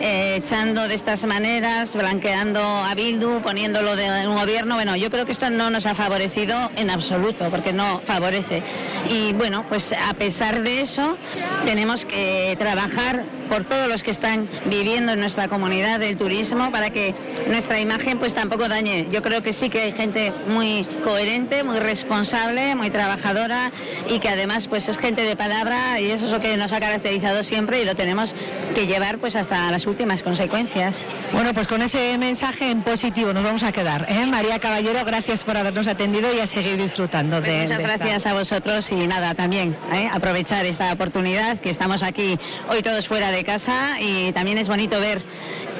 eh, 0.00 0.36
echando 0.36 0.88
de 0.88 0.94
estas 0.94 1.24
maneras, 1.24 1.94
blanqueando 1.94 2.60
a 2.60 2.94
Bildu, 2.94 3.42
poniéndolo 3.42 3.94
de 3.94 4.26
un 4.26 4.34
gobierno. 4.34 4.74
Bueno, 4.74 4.96
yo 4.96 5.10
creo 5.10 5.24
que 5.24 5.32
esto 5.32 5.50
no 5.50 5.70
nos 5.70 5.86
ha 5.86 5.94
favorecido 5.94 6.70
en 6.76 6.90
absoluto, 6.90 7.50
porque 7.50 7.72
no 7.72 8.00
favorece. 8.04 8.62
Y 9.08 9.32
bueno, 9.34 9.64
pues 9.68 9.92
a 9.92 10.14
pesar 10.14 10.62
de 10.62 10.80
eso, 10.80 11.16
tenemos 11.64 12.04
que 12.04 12.56
trabajar 12.58 13.24
por 13.48 13.64
todos 13.64 13.88
los 13.88 14.02
que 14.02 14.10
están 14.10 14.48
viviendo 14.66 15.12
en 15.12 15.20
nuestra 15.20 15.48
comunidad 15.48 16.00
del 16.00 16.16
turismo 16.16 16.70
para 16.72 16.90
que 16.90 17.14
nuestra 17.46 17.78
imagen 17.78 18.18
pues 18.18 18.34
tampoco 18.34 18.68
dañe. 18.68 19.08
Yo 19.10 19.22
creo 19.22 19.42
que 19.42 19.52
sí 19.52 19.68
que 19.68 19.82
hay 19.82 19.92
gente 19.92 20.23
muy 20.48 20.84
coherente, 21.04 21.62
muy 21.64 21.78
responsable, 21.78 22.74
muy 22.74 22.90
trabajadora 22.90 23.72
y 24.08 24.18
que 24.18 24.28
además 24.28 24.66
pues 24.68 24.88
es 24.88 24.98
gente 24.98 25.22
de 25.22 25.36
palabra 25.36 26.00
y 26.00 26.10
eso 26.10 26.26
es 26.26 26.32
lo 26.32 26.40
que 26.40 26.56
nos 26.56 26.72
ha 26.72 26.80
caracterizado 26.80 27.42
siempre 27.42 27.80
y 27.80 27.84
lo 27.84 27.94
tenemos 27.94 28.34
que 28.74 28.86
llevar 28.86 29.18
pues 29.18 29.36
hasta 29.36 29.70
las 29.70 29.86
últimas 29.86 30.22
consecuencias. 30.22 31.06
Bueno, 31.32 31.52
pues 31.54 31.66
con 31.66 31.82
ese 31.82 32.16
mensaje 32.18 32.70
en 32.70 32.82
positivo 32.82 33.32
nos 33.32 33.44
vamos 33.44 33.62
a 33.62 33.72
quedar. 33.72 34.06
¿eh? 34.08 34.26
María 34.26 34.58
Caballero, 34.58 35.04
gracias 35.04 35.44
por 35.44 35.56
habernos 35.56 35.86
atendido 35.88 36.32
y 36.34 36.40
a 36.40 36.46
seguir 36.46 36.76
disfrutando 36.76 37.38
Pues 37.40 37.50
de 37.50 37.62
Muchas 37.62 37.78
de 37.78 37.84
esta- 37.84 37.96
gracias 37.96 38.26
a 38.26 38.34
vosotros 38.34 38.92
y 38.92 39.06
nada, 39.06 39.34
también 39.34 39.76
¿eh? 39.92 40.08
aprovechar 40.12 40.66
esta 40.66 40.92
oportunidad 40.92 41.58
que 41.58 41.70
estamos 41.70 42.02
aquí 42.02 42.38
hoy 42.68 42.82
todos 42.82 43.08
fuera 43.08 43.30
de 43.30 43.44
casa 43.44 43.98
y 44.00 44.32
también 44.32 44.58
es 44.58 44.68
bonito 44.68 45.00
ver 45.00 45.22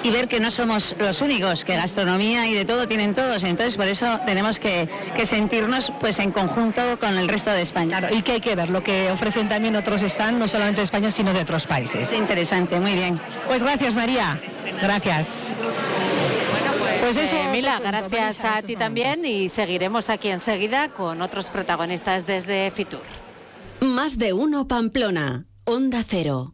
y 0.05 0.11
ver 0.11 0.29
que 0.29 0.39
no 0.39 0.51
somos 0.51 0.95
los 0.99 1.23
únicos, 1.23 1.65
que 1.65 1.75
gastronomía 1.75 2.47
y 2.47 2.55
de 2.55 2.65
todo 2.65 2.87
tienen 2.87 3.15
todos, 3.15 3.43
entonces 3.43 3.77
por 3.77 3.89
eso 3.89 4.21
tenemos 4.27 4.61
que, 4.61 4.89
que 5.17 5.25
sentirnos 5.27 5.91
pues 5.99 6.19
en 6.19 6.31
conjunto 6.31 6.99
con 7.01 7.17
el 7.17 7.27
resto 7.27 7.51
de 7.51 7.63
España. 7.63 7.99
Claro, 7.99 8.15
y 8.15 8.23
que 8.23 8.33
hay 8.33 8.41
que 8.41 8.55
ver 8.55 8.69
lo 8.69 8.85
que 8.85 9.11
ofrecen 9.11 9.49
también 9.49 9.75
otros 9.75 10.03
stands, 10.03 10.39
no 10.39 10.47
solamente 10.47 10.83
de 10.83 10.85
España, 10.85 11.11
sino 11.11 11.33
de 11.33 11.41
otros 11.41 11.67
países. 11.67 12.13
Es 12.13 12.19
interesante, 12.19 12.79
muy 12.79 12.93
bien. 12.93 13.19
Pues 13.49 13.63
gracias, 13.63 13.95
María. 13.95 14.39
Gracias. 14.83 15.53
Pues 17.01 17.17
eso, 17.17 17.37
eso, 17.37 17.51
Mila, 17.51 17.81
gracias 17.81 18.45
a 18.45 18.61
ti 18.63 18.77
también 18.77 19.25
y 19.25 19.49
seguiremos 19.49 20.11
aquí 20.11 20.29
enseguida 20.29 20.89
con 20.89 21.23
otros 21.23 21.49
protagonistas 21.49 22.27
desde 22.27 22.71
Fitur. 22.71 23.03
Más 23.81 24.19
de 24.19 24.35
uno 24.35 24.69
Pamplona. 24.69 25.47
Onda 25.65 26.03
Cero. 26.07 26.54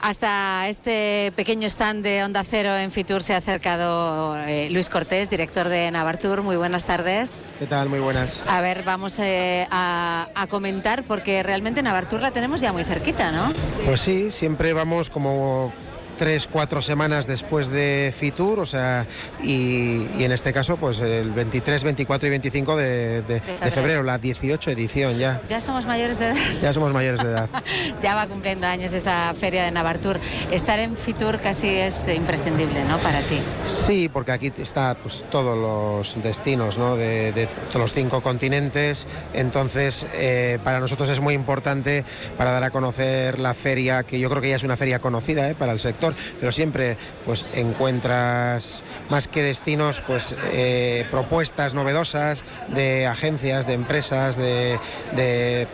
Hasta 0.00 0.68
este 0.68 1.32
pequeño 1.36 1.66
stand 1.68 2.04
de 2.04 2.22
Onda 2.22 2.44
Cero 2.44 2.76
en 2.76 2.90
Fitur 2.90 3.22
se 3.22 3.34
ha 3.34 3.38
acercado 3.38 4.36
eh, 4.46 4.68
Luis 4.70 4.88
Cortés, 4.88 5.30
director 5.30 5.68
de 5.68 5.90
Navartur. 5.90 6.42
Muy 6.42 6.56
buenas 6.56 6.84
tardes. 6.84 7.44
¿Qué 7.58 7.66
tal? 7.66 7.88
Muy 7.88 7.98
buenas. 8.00 8.42
A 8.46 8.60
ver, 8.60 8.82
vamos 8.84 9.18
eh, 9.18 9.66
a, 9.70 10.28
a 10.34 10.46
comentar 10.46 11.02
porque 11.02 11.42
realmente 11.42 11.82
Navartur 11.82 12.20
la 12.20 12.30
tenemos 12.30 12.60
ya 12.60 12.72
muy 12.72 12.84
cerquita, 12.84 13.32
¿no? 13.32 13.52
Pues 13.84 14.00
sí, 14.00 14.30
siempre 14.30 14.72
vamos 14.72 15.10
como 15.10 15.72
tres, 16.16 16.48
cuatro 16.50 16.80
semanas 16.82 17.26
después 17.26 17.68
de 17.70 18.12
Fitur, 18.16 18.60
o 18.60 18.66
sea, 18.66 19.06
y, 19.42 20.06
y 20.18 20.24
en 20.24 20.32
este 20.32 20.52
caso, 20.52 20.76
pues 20.76 21.00
el 21.00 21.30
23, 21.30 21.84
24 21.84 22.26
y 22.26 22.30
25 22.30 22.76
de, 22.76 23.22
de- 23.22 23.22
de 23.34 23.40
febrero. 23.40 23.70
febrero, 23.72 24.02
la 24.02 24.18
18 24.18 24.70
edición 24.70 25.18
ya. 25.18 25.40
Ya 25.48 25.60
somos 25.60 25.86
mayores 25.86 26.18
de 26.18 26.26
edad. 26.28 26.36
Ya 26.62 26.72
somos 26.72 26.92
mayores 26.92 27.22
de 27.22 27.28
edad. 27.30 27.48
ya 28.02 28.14
va 28.14 28.26
cumpliendo 28.26 28.66
años 28.66 28.92
esa 28.92 29.32
feria 29.34 29.64
de 29.64 29.70
Navartur. 29.70 30.18
Estar 30.50 30.78
en 30.78 30.96
Fitur 30.96 31.40
casi 31.40 31.68
es 31.68 32.08
imprescindible, 32.08 32.84
¿no? 32.84 32.98
Para 32.98 33.20
ti. 33.20 33.38
Sí, 33.66 34.08
porque 34.12 34.32
aquí 34.32 34.52
está 34.58 34.94
pues, 34.94 35.24
todos 35.30 35.56
los 35.56 36.22
destinos 36.22 36.78
¿no? 36.78 36.96
de, 36.96 37.32
de 37.32 37.48
los 37.74 37.92
cinco 37.92 38.20
continentes. 38.22 39.06
Entonces, 39.34 40.06
eh, 40.14 40.58
para 40.64 40.80
nosotros 40.80 41.08
es 41.10 41.20
muy 41.20 41.34
importante 41.34 42.04
para 42.38 42.52
dar 42.52 42.64
a 42.64 42.70
conocer 42.70 43.38
la 43.38 43.54
feria, 43.54 44.02
que 44.02 44.18
yo 44.18 44.28
creo 44.30 44.40
que 44.42 44.50
ya 44.50 44.56
es 44.56 44.62
una 44.64 44.76
feria 44.76 44.98
conocida 44.98 45.48
¿eh? 45.50 45.54
para 45.54 45.72
el 45.72 45.80
sector, 45.80 46.05
pero 46.40 46.52
siempre 46.52 46.96
pues, 47.24 47.44
encuentras 47.54 48.82
más 49.10 49.28
que 49.28 49.42
destinos, 49.42 50.02
pues 50.06 50.34
eh, 50.52 51.04
propuestas 51.10 51.74
novedosas 51.74 52.44
de 52.68 53.06
agencias, 53.06 53.66
de 53.66 53.72
empresas, 53.74 54.36
de- 54.36 54.78
de 55.14 55.66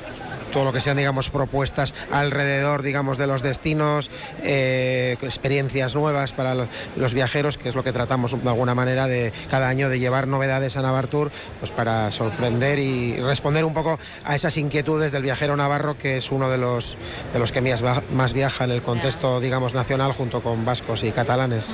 todo 0.53 0.65
lo 0.65 0.73
que 0.73 0.81
sean, 0.81 0.97
digamos, 0.97 1.31
propuestas 1.31 1.95
alrededor, 2.11 2.83
digamos, 2.83 3.19
de 3.19 3.27
los 3.27 3.43
destinos, 3.43 4.11
eh, 4.43 5.17
experiencias 5.23 5.95
nuevas 5.95 6.33
para 6.33 6.55
los, 6.55 6.69
los 6.97 7.15
viajeros, 7.15 7.59
que 7.59 7.69
es 7.69 7.75
lo 7.75 7.83
que 7.83 7.93
tratamos 7.93 8.41
de 8.43 8.49
alguna 8.49 8.75
manera 8.75 9.07
de 9.07 9.33
cada 9.51 9.69
año 9.69 9.89
de 9.89 9.99
llevar 9.99 10.29
novedades 10.29 10.77
a 10.77 10.83
Navartur, 10.83 11.31
pues 11.59 11.71
para 11.71 12.11
sorprender 12.11 12.79
y 12.79 13.17
responder 13.21 13.65
un 13.65 13.75
poco 13.75 13.99
a 14.25 14.35
esas 14.35 14.57
inquietudes 14.57 15.11
del 15.13 15.23
viajero 15.23 15.57
navarro, 15.57 15.97
que 15.97 16.17
es 16.19 16.31
uno 16.31 16.51
de 16.51 16.59
los 16.59 16.97
de 17.33 17.39
los 17.39 17.51
que 17.51 17.61
más, 18.13 18.33
viaja 18.35 18.65
en 18.65 18.71
el 18.71 18.83
contexto, 18.83 19.41
digamos, 19.41 19.75
nacional, 19.75 20.13
junto 20.13 20.43
con 20.43 20.65
vascos 20.65 21.05
y 21.05 21.11
catalanes. 21.13 21.73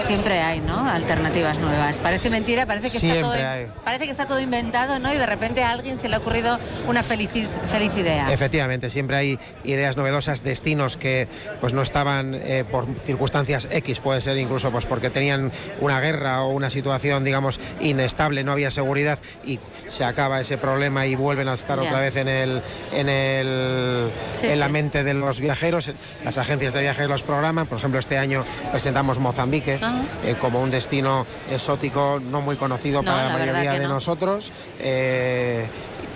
Siempre 0.00 0.40
hay, 0.40 0.60
¿no? 0.60 0.88
Alternativas 0.88 1.58
nuevas. 1.58 1.98
Parece 1.98 2.30
mentira, 2.30 2.66
parece 2.66 2.90
que, 2.90 2.96
está 3.06 3.20
todo, 3.20 3.32
hay. 3.32 3.66
parece 3.84 4.04
que 4.06 4.10
está 4.10 4.26
todo 4.26 4.40
inventado, 4.40 4.98
¿no? 4.98 5.12
Y 5.12 5.16
de 5.16 5.26
repente 5.26 5.62
a 5.62 5.70
alguien 5.70 5.98
se 5.98 6.08
le 6.08 6.16
ha 6.16 6.18
ocurrido 6.18 6.58
una 6.88 7.02
felici- 7.02 7.46
feliz 7.66 7.92
idea. 8.08 8.32
Efectivamente, 8.32 8.90
siempre 8.90 9.16
hay 9.16 9.38
ideas 9.64 9.96
novedosas, 9.96 10.42
destinos 10.42 10.96
que 10.96 11.28
pues 11.60 11.72
no 11.72 11.82
estaban 11.82 12.34
eh, 12.34 12.64
por 12.70 12.86
circunstancias 13.04 13.68
X, 13.70 14.00
puede 14.00 14.20
ser 14.20 14.36
incluso 14.38 14.70
pues 14.70 14.86
porque 14.86 15.10
tenían 15.10 15.52
una 15.80 16.00
guerra 16.00 16.42
o 16.42 16.50
una 16.52 16.70
situación, 16.70 17.24
digamos, 17.24 17.60
inestable, 17.80 18.44
no 18.44 18.52
había 18.52 18.70
seguridad 18.70 19.18
y 19.44 19.58
se 19.86 20.04
acaba 20.04 20.40
ese 20.40 20.58
problema 20.58 21.06
y 21.06 21.14
vuelven 21.14 21.48
a 21.48 21.54
estar 21.54 21.78
otra 21.78 22.00
vez 22.00 22.16
en 22.16 22.28
el 22.28 22.62
en 22.92 23.08
el 23.08 24.10
Sí, 24.32 24.46
en 24.46 24.60
la 24.60 24.68
mente 24.68 25.04
de 25.04 25.14
los 25.14 25.40
viajeros. 25.40 25.90
Las 26.24 26.38
agencias 26.38 26.72
de 26.72 26.80
viajes 26.80 27.08
los 27.08 27.22
programan, 27.22 27.66
por 27.66 27.78
ejemplo, 27.78 27.98
este 28.00 28.18
año 28.18 28.44
presentamos 28.70 29.18
Mozambique 29.18 29.74
Ajá. 29.74 29.96
eh, 30.24 30.34
como 30.40 30.60
un 30.62 30.70
destino 30.70 31.26
exótico 31.50 32.20
no 32.30 32.40
muy 32.40 32.56
conocido 32.56 33.02
No, 33.02 33.10
para 33.10 33.28
la 33.28 33.38
mayoría 33.38 33.72
de 33.72 33.80
no. 33.86 33.94
nosotros. 33.94 34.52
eh, 34.80 35.66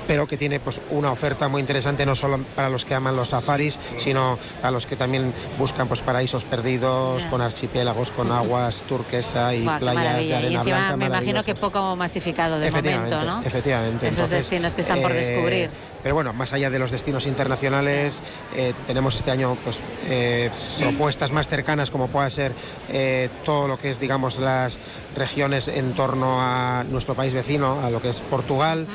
pero 0.07 0.27
que 0.27 0.37
tiene 0.37 0.61
pues 0.61 0.81
una 0.91 1.11
oferta 1.11 1.49
muy 1.49 1.61
interesante 1.61 2.07
no 2.07 2.15
solo 2.15 2.39
para 2.55 2.69
los 2.69 2.85
que 2.85 2.95
aman 2.95 3.17
los 3.17 3.29
safaris, 3.29 3.79
sino 3.97 4.39
a 4.63 4.71
los 4.71 4.87
que 4.87 4.97
también 4.97 5.33
buscan 5.59 5.89
pues 5.89 6.01
paraísos 6.01 6.45
perdidos, 6.45 7.25
con 7.27 7.41
archipiélagos, 7.41 8.11
con 8.11 8.31
aguas 8.33 8.85
turquesa 8.89 9.55
y 9.55 9.63
playas 9.63 10.27
de 10.27 10.35
arena 10.35 10.51
Y 10.51 10.57
encima 10.57 10.79
blanca 10.79 10.97
me 10.97 11.07
imagino 11.07 11.43
que 11.43 11.55
poco 11.55 11.97
masificado 11.97 12.59
de 12.59 12.71
momento, 12.71 13.23
¿no? 13.25 13.43
Efectivamente. 13.45 14.09
Esos 14.09 14.19
Entonces, 14.19 14.51
destinos 14.51 14.75
que 14.75 14.81
están 14.81 15.01
por 15.01 15.13
eh, 15.13 15.15
descubrir. 15.15 15.71
Pero 16.03 16.15
bueno, 16.15 16.33
más 16.33 16.53
allá 16.53 16.69
de 16.71 16.79
los 16.79 16.91
destinos 16.91 17.27
internacionales, 17.27 18.23
eh, 18.57 18.75
tenemos 18.87 19.15
este 19.17 19.31
año 19.31 19.57
pues, 19.63 19.81
eh, 20.09 20.51
propuestas 20.81 21.31
más 21.31 21.49
cercanas 21.49 21.91
como 21.91 22.09
pueda 22.09 22.29
ser 22.29 22.53
eh, 22.89 23.29
todo 23.45 23.69
lo 23.69 23.79
que 23.79 23.91
es, 23.91 24.01
digamos, 24.01 24.39
las 24.39 24.79
regiones 25.15 25.69
en 25.69 25.93
torno 25.93 26.41
a 26.41 26.85
nuestro 26.85 27.15
país 27.15 27.35
vecino, 27.35 27.81
a 27.85 27.91
lo 27.91 28.01
que 28.01 28.09
es 28.09 28.21
Portugal, 28.23 28.87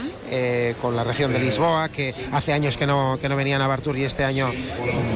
con 0.81 0.95
la 0.95 1.03
región 1.05 1.31
de 1.31 1.39
Lisboa, 1.39 1.89
que 1.89 2.13
hace 2.33 2.51
años 2.51 2.75
que 2.75 2.85
no, 2.85 3.17
que 3.21 3.29
no 3.29 3.35
venía 3.35 3.55
a 3.55 3.59
Navartur 3.59 3.97
y 3.97 4.03
este 4.03 4.25
año 4.25 4.51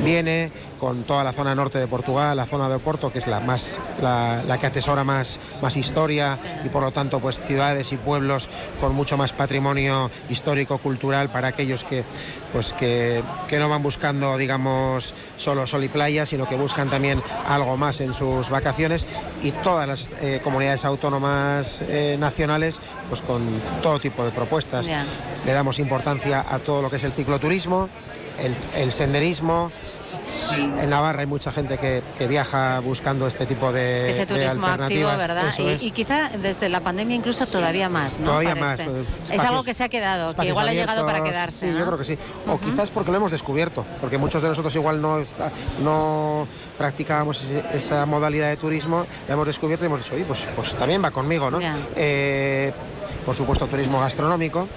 viene, 0.03 0.51
con 0.79 1.03
toda 1.03 1.23
la 1.23 1.33
zona 1.33 1.53
norte 1.53 1.77
de 1.79 1.87
Portugal, 1.87 2.37
la 2.37 2.45
zona 2.45 2.69
de 2.69 2.75
Oporto, 2.75 3.11
que 3.11 3.19
es 3.19 3.27
la, 3.27 3.39
más, 3.39 3.77
la, 4.01 4.41
la 4.47 4.57
que 4.57 4.67
atesora 4.67 5.03
más, 5.03 5.39
más 5.61 5.77
historia 5.77 6.37
y 6.65 6.69
por 6.69 6.81
lo 6.81 6.91
tanto 6.91 7.19
pues 7.19 7.39
ciudades 7.39 7.91
y 7.91 7.97
pueblos 7.97 8.49
con 8.79 8.95
mucho 8.95 9.17
más 9.17 9.33
patrimonio 9.33 10.09
histórico, 10.29 10.77
cultural 10.77 11.29
para 11.29 11.49
aquellos 11.49 11.80
que, 11.83 12.03
pues, 12.51 12.73
que, 12.73 13.23
que 13.47 13.59
no 13.59 13.69
van 13.69 13.83
buscando 13.83 14.37
digamos 14.37 15.13
solo 15.37 15.65
sol 15.67 15.83
y 15.83 15.87
playa, 15.87 16.25
sino 16.25 16.47
que 16.47 16.55
buscan 16.55 16.89
también 16.89 17.21
algo 17.47 17.77
más 17.77 18.01
en 18.01 18.13
sus 18.13 18.49
vacaciones 18.49 19.07
y 19.43 19.51
todas 19.51 19.87
las 19.87 20.09
eh, 20.21 20.41
comunidades 20.43 20.85
autónomas 20.85 21.81
eh, 21.81 22.17
nacionales 22.19 22.79
pues 23.09 23.21
con 23.21 23.41
todo 23.81 23.99
tipo 23.99 24.23
de 24.23 24.31
propuestas. 24.31 24.87
Le 25.45 25.53
damos 25.53 25.79
importancia 25.79 26.45
a 26.49 26.59
todo 26.59 26.81
lo 26.81 26.89
que 26.89 26.97
es 26.97 27.03
el 27.03 27.11
cicloturismo, 27.13 27.89
el, 28.39 28.55
el 28.75 28.91
senderismo. 28.91 29.71
En 30.81 30.89
Navarra 30.89 31.21
hay 31.21 31.25
mucha 31.27 31.51
gente 31.51 31.77
que, 31.77 32.01
que 32.17 32.27
viaja 32.27 32.79
buscando 32.79 33.27
este 33.27 33.45
tipo 33.45 33.71
de, 33.71 33.95
Es 33.95 34.03
que 34.03 34.09
ese 34.09 34.25
turismo 34.25 34.67
activo. 34.67 35.09
¿verdad? 35.17 35.51
Y, 35.57 35.91
quizá 35.91 36.29
desde 36.29 36.69
la 36.69 36.79
pandemia 36.81 37.15
incluso 37.15 37.45
todavía 37.45 37.89
más, 37.89 38.19
¿no? 38.19 38.27
Todavía 38.27 38.55
Parece. 38.55 38.89
más, 38.89 38.97
eh, 38.99 39.33
Es 39.35 39.39
algo 39.39 39.63
que 39.63 39.73
se 39.73 39.83
ha 39.83 39.89
quedado, 39.89 40.35
que 40.35 40.47
igual 40.47 40.67
ha 40.69 40.73
llegado 40.73 41.05
para 41.05 41.23
quedarse. 41.23 41.67
Sí, 41.67 41.71
¿no? 41.73 41.79
yo 41.79 41.85
creo 41.85 41.97
que 41.97 42.05
sí. 42.05 42.17
O 42.47 42.59
quizás 42.59 42.91
porque 42.91 43.11
lo 43.11 43.17
hemos 43.17 43.31
descubierto, 43.31 43.85
porque 43.99 44.17
muchos 44.17 44.41
de 44.41 44.47
nosotros 44.49 44.73
igual 44.75 45.01
no, 45.01 45.19
está- 45.19 45.51
no 45.83 46.47
practicábamos 46.77 47.41
ese- 47.43 47.63
esa 47.77 48.05
modalidad 48.05 48.49
de 48.49 48.57
turismo, 48.57 49.05
la 49.27 49.33
hemos 49.33 49.47
descubierto 49.47 49.85
y 49.85 49.87
hemos 49.87 50.03
dicho, 50.03 50.15
oye, 50.15 50.25
pues, 50.25 50.45
pues 50.55 50.73
también 50.75 51.03
va 51.03 51.11
conmigo, 51.11 51.49
¿no? 51.51 51.59
Eh, 51.95 52.71
por 53.25 53.35
supuesto, 53.35 53.67
turismo 53.67 53.99
gastronómico. 53.99 54.67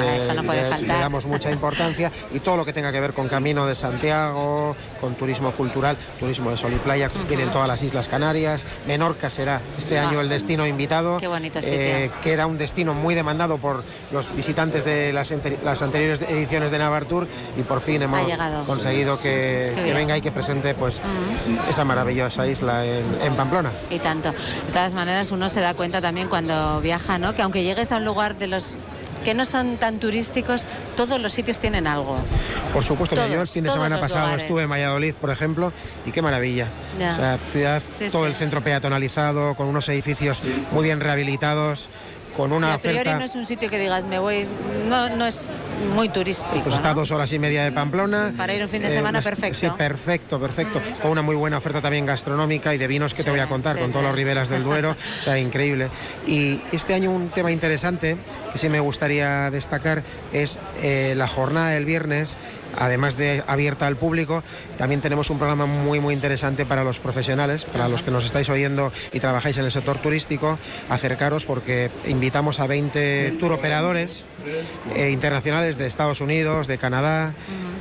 Ah, 0.00 0.16
eso 0.16 0.34
no 0.34 0.42
puede 0.42 0.62
le- 0.62 0.68
faltar. 0.68 0.96
le 0.96 1.02
damos 1.02 1.26
mucha 1.26 1.50
importancia 1.50 2.10
y 2.34 2.40
todo 2.40 2.56
lo 2.56 2.64
que 2.64 2.72
tenga 2.72 2.92
que 2.92 3.00
ver 3.00 3.12
con 3.12 3.28
Camino 3.28 3.66
de 3.66 3.74
Santiago, 3.74 4.76
con 5.00 5.14
turismo 5.14 5.52
cultural, 5.52 5.96
turismo 6.18 6.50
de 6.50 6.56
sol 6.56 6.72
y 6.72 6.76
playa, 6.76 7.08
vienen 7.28 7.50
todas 7.50 7.68
las 7.68 7.82
Islas 7.82 8.08
Canarias, 8.08 8.66
Menorca 8.86 9.30
será 9.30 9.60
este 9.76 9.98
Ah. 9.98 10.08
año 10.08 10.20
el 10.20 10.28
destino 10.28 10.66
invitado, 10.66 11.18
Qué 11.18 11.28
bonito 11.28 11.58
eh, 11.62 12.10
que 12.22 12.32
era 12.32 12.46
un 12.46 12.58
destino 12.58 12.94
muy 12.94 13.14
demandado 13.14 13.58
por 13.58 13.84
los 14.12 14.34
visitantes 14.34 14.84
de 14.84 15.12
las, 15.12 15.30
ante- 15.32 15.58
las 15.64 15.82
anteriores 15.82 16.22
ediciones 16.22 16.70
de 16.70 16.78
Navartur 16.78 17.26
y 17.58 17.62
por 17.62 17.80
fin 17.80 18.02
hemos 18.02 18.20
conseguido 18.66 19.18
que, 19.20 19.72
que 19.74 19.92
venga 19.94 20.16
y 20.16 20.20
que 20.20 20.30
presente 20.32 20.74
pues 20.74 21.00
esa 21.68 21.84
maravillosa 21.84 22.46
isla 22.46 22.84
en, 22.84 23.04
en 23.22 23.34
Pamplona. 23.34 23.70
Y 23.90 23.98
tanto. 23.98 24.32
De 24.32 24.72
todas 24.72 24.94
maneras, 24.94 25.30
uno 25.32 25.48
se 25.48 25.60
da 25.60 25.74
cuenta 25.74 26.00
también 26.00 26.28
cuando 26.28 26.80
viaja, 26.80 27.18
¿no? 27.18 27.34
Que 27.34 27.42
aunque 27.42 27.62
llegues 27.64 27.92
a 27.92 27.96
un 27.96 28.04
lugar 28.04 28.36
de 28.36 28.46
los 28.46 28.72
que 29.26 29.34
no 29.34 29.44
son 29.44 29.76
tan 29.76 29.98
turísticos, 29.98 30.66
todos 30.96 31.20
los 31.20 31.32
sitios 31.32 31.58
tienen 31.58 31.88
algo. 31.88 32.16
Por 32.72 32.84
supuesto, 32.84 33.16
mira, 33.16 33.26
yo 33.26 33.32
el 33.32 33.38
Todos, 33.40 33.50
fin 33.50 33.64
de 33.64 33.70
todos 33.70 33.82
semana 33.82 34.00
pasado 34.00 34.20
lugares. 34.26 34.44
estuve 34.44 34.62
en 34.62 34.70
Valladolid, 34.70 35.14
por 35.14 35.30
ejemplo, 35.30 35.72
y 36.06 36.12
qué 36.12 36.22
maravilla. 36.22 36.68
Ya. 36.96 37.10
O 37.10 37.16
sea, 37.16 37.38
ciudad, 37.50 37.82
Sí, 37.98 38.04
todo 38.12 38.22
sí. 38.22 38.28
el 38.28 38.34
centro 38.36 38.60
peatonalizado, 38.62 39.56
con 39.56 39.66
unos 39.66 39.88
edificios 39.88 40.44
muy 40.70 40.84
bien 40.84 41.00
rehabilitados, 41.00 41.88
con 42.36 42.52
una 42.52 42.68
y 42.68 42.72
a 42.72 42.78
priori 42.78 42.98
oferta... 42.98 43.18
no 43.18 43.24
es 43.24 43.34
un 43.34 43.46
sitio 43.46 43.70
que 43.70 43.78
digas, 43.78 44.04
me 44.04 44.18
voy, 44.18 44.46
no, 44.88 45.08
no 45.16 45.26
es 45.26 45.42
muy 45.94 46.08
turístico. 46.08 46.60
Pues 46.62 46.74
está 46.74 46.90
¿no? 46.90 46.96
dos 46.96 47.10
horas 47.10 47.32
y 47.32 47.38
media 47.38 47.64
de 47.64 47.72
Pamplona. 47.72 48.32
Para 48.36 48.54
ir 48.54 48.62
un 48.62 48.68
fin 48.68 48.82
de 48.82 48.88
Eh, 48.88 48.96
semana 48.96 49.20
perfecto. 49.22 49.58
Sí, 49.58 49.68
perfecto, 49.76 50.40
perfecto. 50.40 50.80
Con 51.02 51.10
una 51.12 51.22
muy 51.22 51.34
buena 51.36 51.58
oferta 51.58 51.80
también 51.80 52.06
gastronómica 52.06 52.74
y 52.74 52.78
de 52.78 52.86
vinos 52.86 53.14
que 53.14 53.22
te 53.22 53.30
voy 53.30 53.40
a 53.40 53.46
contar, 53.46 53.74
sí, 53.74 53.80
con 53.80 53.90
todos 53.92 54.04
los 54.04 54.14
riberas 54.14 54.48
del 54.48 54.64
Duero. 54.64 54.90
o 55.18 55.22
sea, 55.22 55.38
increíble. 55.38 55.88
Y 56.26 56.60
este 56.72 56.94
año 56.94 57.10
un 57.10 57.28
tema 57.30 57.50
interesante 57.52 58.16
que 58.52 58.58
sí 58.58 58.68
me 58.68 58.80
gustaría 58.80 59.50
destacar 59.50 60.02
es 60.32 60.58
eh, 60.82 61.14
la 61.16 61.28
jornada 61.28 61.70
del 61.70 61.84
viernes. 61.84 62.36
Además 62.78 63.16
de 63.16 63.42
abierta 63.46 63.86
al 63.86 63.96
público, 63.96 64.42
también 64.78 65.00
tenemos 65.00 65.30
un 65.30 65.38
programa 65.38 65.66
muy 65.66 66.00
muy 66.00 66.14
interesante 66.14 66.66
para 66.66 66.84
los 66.84 66.98
profesionales, 66.98 67.64
para 67.64 67.88
los 67.88 68.02
que 68.02 68.10
nos 68.10 68.24
estáis 68.24 68.48
oyendo 68.48 68.92
y 69.12 69.20
trabajáis 69.20 69.58
en 69.58 69.64
el 69.64 69.70
sector 69.70 69.98
turístico, 69.98 70.58
acercaros 70.88 71.44
porque 71.44 71.90
invitamos 72.06 72.60
a 72.60 72.66
20 72.66 73.36
tour 73.38 73.52
operadores 73.52 74.26
eh, 74.94 75.10
internacionales 75.10 75.78
de 75.78 75.86
Estados 75.86 76.20
Unidos, 76.20 76.66
de 76.66 76.78
Canadá, 76.78 77.34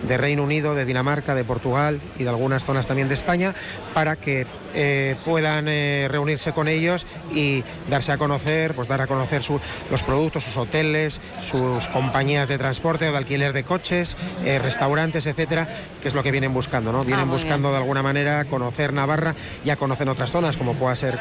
de 0.08 0.18
Reino 0.18 0.44
Unido, 0.44 0.76
de 0.76 0.86
Dinamarca, 0.86 1.36
de 1.36 1.44
Portugal 1.44 2.02
y 2.18 2.24
de 2.24 2.30
algunas 2.30 2.66
zonas 2.66 2.88
también 2.88 3.08
de 3.08 3.14
España, 3.14 3.54
para 3.94 4.16
que 4.16 4.48
eh, 4.76 5.16
puedan 5.26 5.68
eh, 5.68 6.08
reunirse 6.10 6.52
con 6.52 6.68
ellos 6.68 7.06
y 7.34 7.64
darse 7.90 8.12
a 8.12 8.18
conocer, 8.18 8.74
pues 8.76 8.88
dar 8.88 9.02
a 9.02 9.08
conocer 9.08 9.42
su- 9.44 9.60
los 9.90 10.04
productos, 10.04 10.44
sus 10.44 10.58
hoteles, 10.58 11.20
sus 11.40 11.88
compañías 11.88 12.48
de 12.48 12.58
transporte 12.58 13.08
o 13.08 13.12
de 13.12 13.18
alquiler 13.18 13.54
de 13.54 13.64
coches, 13.64 14.16
eh, 14.44 14.60
restaurantes, 14.60 15.26
etcétera, 15.26 15.68
que 16.02 16.08
es 16.10 16.14
lo 16.14 16.22
que 16.24 16.32
vienen 16.32 16.54
buscando, 16.54 16.92
¿no? 16.92 17.04
Vienen 17.04 17.28
Ah, 17.28 17.32
buscando 17.32 17.72
de 17.72 17.78
alguna 17.78 18.04
manera 18.04 18.46
conocer 18.46 18.94
Navarra, 18.94 19.34
ya 19.64 19.76
conocen 19.78 20.10
otras 20.10 20.32
zonas 20.32 20.58
como 20.58 20.74
pueda 20.76 20.96
ser 20.96 21.18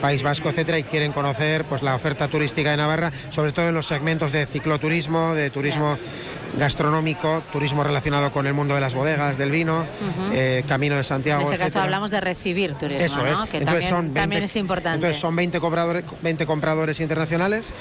País 0.00 0.22
Vasco, 0.22 0.48
etcétera, 0.50 0.78
y 0.78 0.82
quieren 0.84 1.12
conocer 1.12 1.64
pues 1.64 1.82
la 1.82 1.94
oferta 1.94 2.28
turística 2.28 2.70
de 2.70 2.76
Navarra, 2.76 3.12
sobre 3.30 3.52
todo 3.52 3.68
en 3.68 3.74
los 3.74 3.86
segmentos 3.86 4.32
de 4.32 4.46
cicloturismo, 4.46 5.34
de 5.34 5.50
turismo 5.50 5.98
gastronómico, 6.58 7.42
turismo 7.52 7.84
relacionado 7.84 8.30
con 8.32 8.46
el 8.46 8.54
mundo 8.54 8.74
de 8.74 8.80
las 8.80 8.94
bodegas, 8.94 9.38
del 9.38 9.50
vino, 9.50 9.84
eh, 10.32 10.64
Camino 10.68 10.96
de 10.96 11.04
Santiago. 11.04 11.40
En 11.40 11.46
este 11.46 11.56
caso 11.58 11.66
etcétera. 11.66 11.84
hablamos 11.84 12.10
de 12.10 12.20
recibir 12.20 12.74
turismo, 12.74 13.04
Eso 13.04 13.22
¿no? 13.22 13.44
es. 13.44 13.50
Que 13.50 13.58
Entonces 13.58 13.64
también, 13.64 13.90
son 13.90 14.04
20 14.06 14.20
también 14.20 14.42
es 14.44 14.56
importante. 14.56 14.94
Entonces 14.96 15.20
son 15.20 15.36
20 15.36 15.60
compradores, 15.60 16.04
20 16.22 16.46
compradores 16.46 17.00
internacionales 17.00 17.72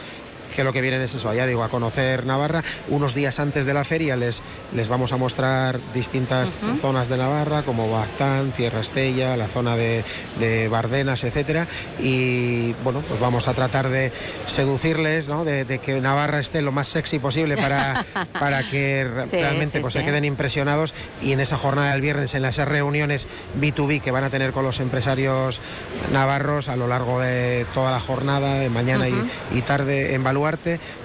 que 0.56 0.64
lo 0.64 0.74
que 0.74 0.82
vienen 0.82 1.01
es 1.01 1.14
eso, 1.14 1.34
ya 1.34 1.45
digo, 1.45 1.64
a 1.64 1.70
conocer 1.70 2.26
Navarra. 2.26 2.64
Unos 2.89 3.14
días 3.14 3.39
antes 3.39 3.66
de 3.66 3.74
la 3.74 3.84
feria 3.84 4.16
les, 4.16 4.41
les 4.74 4.88
vamos 4.89 5.12
a 5.12 5.18
mostrar 5.18 5.80
distintas 5.93 6.49
zonas 6.82 7.10
de 7.10 7.18
Navarra, 7.18 7.64
como 7.64 7.91
Bactán, 7.91 8.51
Tierra 8.51 8.80
Estella, 8.82 9.36
la 9.38 9.47
zona 9.47 9.76
de, 9.76 10.03
de 10.39 10.68
Bardenas, 10.68 11.24
etcétera. 11.24 11.68
Y 11.99 12.74
bueno, 12.84 13.01
pues 13.08 13.20
vamos 13.20 13.47
a 13.47 13.53
tratar 13.53 13.89
de 13.89 14.12
seducirles, 14.47 15.28
¿no? 15.28 15.43
de, 15.43 15.66
de 15.66 15.80
que 15.80 15.99
Navarra 16.01 16.39
esté 16.39 16.62
lo 16.62 16.72
más 16.72 16.88
sexy 16.88 17.20
posible 17.20 17.58
para, 17.58 18.06
para 18.39 18.62
que 18.64 19.06
Sí, 19.30 19.32
realmente 19.38 19.78
sí, 19.78 19.82
pues, 19.82 19.93
sí. 19.93 19.99
se 19.99 20.06
queden 20.06 20.26
impresionados. 20.26 20.93
Y 21.22 21.32
en 21.34 21.39
esa 21.39 21.58
jornada 21.58 21.91
del 21.91 22.01
viernes, 22.01 22.34
en 22.36 22.41
las 22.41 22.58
reuniones 22.58 23.28
B2B 23.60 24.01
que 24.01 24.12
van 24.12 24.24
a 24.24 24.30
tener 24.30 24.51
con 24.53 24.64
los 24.64 24.80
empresarios 24.80 25.60
navarros 26.14 26.70
a 26.70 26.76
lo 26.76 26.88
largo 26.88 27.20
de 27.20 27.66
toda 27.74 27.91
la 27.91 27.99
jornada, 27.99 28.60
de 28.60 28.70
mañana 28.70 29.08
y- 29.10 29.62
tarde 29.66 30.14
en 30.14 30.24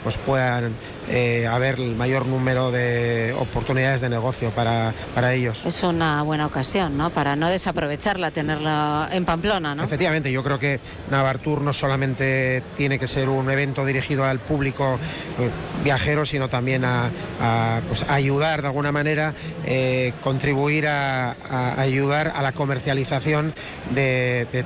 Pues 0.03 0.17
puedan 0.19 0.73
eh, 1.09 1.47
haber 1.51 1.77
el 1.81 1.97
mayor 1.97 2.27
número 2.27 2.71
de 2.71 3.35
oportunidades 3.39 4.01
de 4.03 4.09
negocio 4.09 4.51
para, 4.51 4.93
para 5.15 5.33
ellos. 5.35 5.65
Es 5.65 5.83
una 5.83 6.23
buena 6.23 6.47
ocasión, 6.47 6.97
¿no? 6.97 7.11
Para 7.11 7.37
no 7.37 7.49
desaprovecharla, 7.49 8.31
tenerla 8.31 9.09
en 9.13 9.25
Pamplona, 9.25 9.75
¿no? 9.75 9.83
Efectivamente, 9.85 10.31
yo 10.31 10.43
creo 10.45 10.59
que 10.59 10.79
Navartur 11.11 11.63
no 11.63 11.73
solamente 11.73 12.63
tiene 12.77 12.99
que 12.99 13.09
ser 13.09 13.29
un 13.29 13.51
evento 13.51 13.85
dirigido 13.85 14.25
al 14.25 14.39
público 14.41 14.99
eh, 15.39 15.51
viajero, 15.83 16.27
sino 16.27 16.49
también 16.49 16.85
a, 16.85 17.09
a, 17.41 17.81
pues, 17.89 18.05
ayudar 18.09 18.61
de 18.61 18.69
alguna 18.69 18.93
manera, 18.93 19.33
eh, 19.65 20.13
contribuir 20.23 20.87
a, 20.87 21.33
a 21.51 21.81
ayudar 21.81 22.33
a 22.37 22.43
la 22.43 22.53
comercialización 22.53 23.55
de, 23.91 24.47
de- 24.53 24.65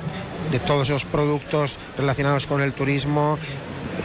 de 0.50 0.58
todos 0.60 0.88
esos 0.90 1.06
productos 1.06 1.78
relacionados 1.96 2.46
con 2.46 2.60
el 2.60 2.74
turismo. 2.74 3.38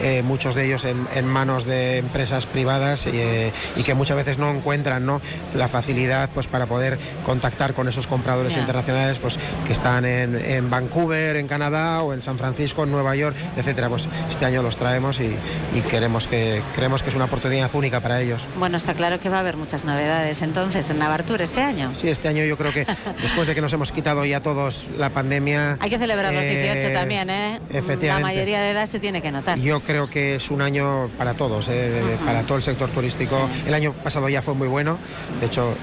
Eh, 0.02 0.24
muchos 0.24 0.56
de 0.56 0.66
ellos 0.66 0.86
en, 0.86 1.08
en 1.16 1.26
manos 1.26 1.66
de 1.66 1.98
empresas 1.98 2.46
privadas 2.46 3.06
eh, 3.08 3.52
y 3.76 3.84
que 3.84 3.94
muchas 3.94 4.18
veces 4.18 4.38
no 4.38 4.50
encuentran 4.52 5.06
¿no? 5.06 5.22
la 5.56 5.68
facilidad 5.68 6.30
pues 6.34 6.48
para 6.48 6.66
poder 6.66 6.98
contactar 7.26 7.74
con 7.74 7.88
esos 7.88 8.08
compradores 8.08 8.58
internacionales 8.58 9.18
pues 9.20 9.38
que 9.66 9.74
están 9.74 10.06
en, 10.06 10.36
en 10.36 10.70
Vancouver, 10.70 11.36
en 11.36 11.48
Canadá 11.48 12.02
o 12.04 12.14
en 12.14 12.22
San 12.22 12.38
Francisco, 12.38 12.84
en 12.84 12.92
Nueva 12.92 13.16
York, 13.16 13.36
etcétera. 13.58 13.90
Pues 13.90 14.08
este 14.30 14.46
año 14.46 14.64
los 14.64 14.78
traemos 14.78 15.20
y, 15.20 15.36
y 15.76 15.82
queremos 15.82 16.28
que 16.28 16.62
creemos 16.76 17.04
que 17.04 17.10
es 17.10 17.16
una 17.16 17.26
oportunidad 17.26 17.70
única 17.74 18.00
para 18.00 18.22
ellos. 18.22 18.48
Bueno, 18.58 18.78
está 18.78 18.94
claro 18.94 19.20
que 19.20 19.30
va 19.30 19.38
a 19.38 19.40
haber 19.42 19.58
muchas 19.58 19.86
novedades 19.86 20.42
entonces 20.42 20.90
en 20.90 21.00
Navartur 21.00 21.42
este 21.42 21.62
año. 21.62 21.92
Sí, 21.96 22.10
este 22.10 22.28
año 22.28 22.44
yo 22.44 22.58
creo 22.58 22.72
que 22.72 22.86
después 23.22 23.48
de 23.48 23.56
que 23.56 23.62
nos 23.62 23.74
hemos 23.74 23.92
quitado 23.92 24.26
ya 24.26 24.42
todos 24.42 24.88
la 24.98 25.10
pandemia. 25.10 25.78
Hay 25.80 25.90
que 25.90 25.98
celebrar 25.98 26.34
los 26.34 26.44
eh, 26.44 26.74
18 26.74 26.94
también, 26.94 27.30
¿eh? 27.30 27.60
efectivamente. 27.70 28.08
La 28.08 28.20
mayoría 28.20 28.62
de 28.62 28.72
edad 28.72 28.86
se 28.86 29.00
tiene 29.00 29.22
que 29.22 29.32
notar. 29.32 29.58
Yo 29.60 29.79
creo 29.86 30.10
que 30.10 30.36
es 30.36 30.50
un 30.52 30.62
año 30.62 31.10
para 31.18 31.34
todos, 31.34 31.68
eh, 31.70 32.02
para 32.26 32.44
todo 32.44 32.58
el 32.58 32.64
sector 32.64 32.90
turístico. 32.90 33.50
El 33.66 33.74
año 33.74 33.94
pasado 33.94 34.30
ya 34.30 34.42
fue 34.42 34.54
muy 34.54 34.68
bueno, 34.68 34.98
de 35.40 35.46
hecho 35.48 35.74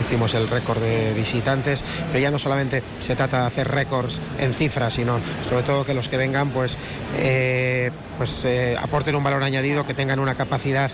hicimos 0.00 0.34
el 0.34 0.48
récord 0.48 0.82
de 0.82 1.12
visitantes, 1.14 1.84
pero 2.08 2.18
ya 2.18 2.30
no 2.30 2.38
solamente 2.38 2.82
se 3.00 3.14
trata 3.14 3.40
de 3.42 3.46
hacer 3.46 3.68
récords 3.68 4.20
en 4.38 4.54
cifras, 4.54 4.94
sino 4.94 5.18
sobre 5.42 5.62
todo 5.64 5.84
que 5.84 5.94
los 5.94 6.08
que 6.08 6.16
vengan 6.16 6.50
pues, 6.50 6.76
eh, 7.18 7.90
pues 8.16 8.44
eh, 8.44 8.76
aporten 8.80 9.14
un 9.14 9.22
valor 9.22 9.42
añadido, 9.42 9.86
que 9.86 9.94
tengan 9.94 10.18
una 10.18 10.34
capacidad 10.34 10.90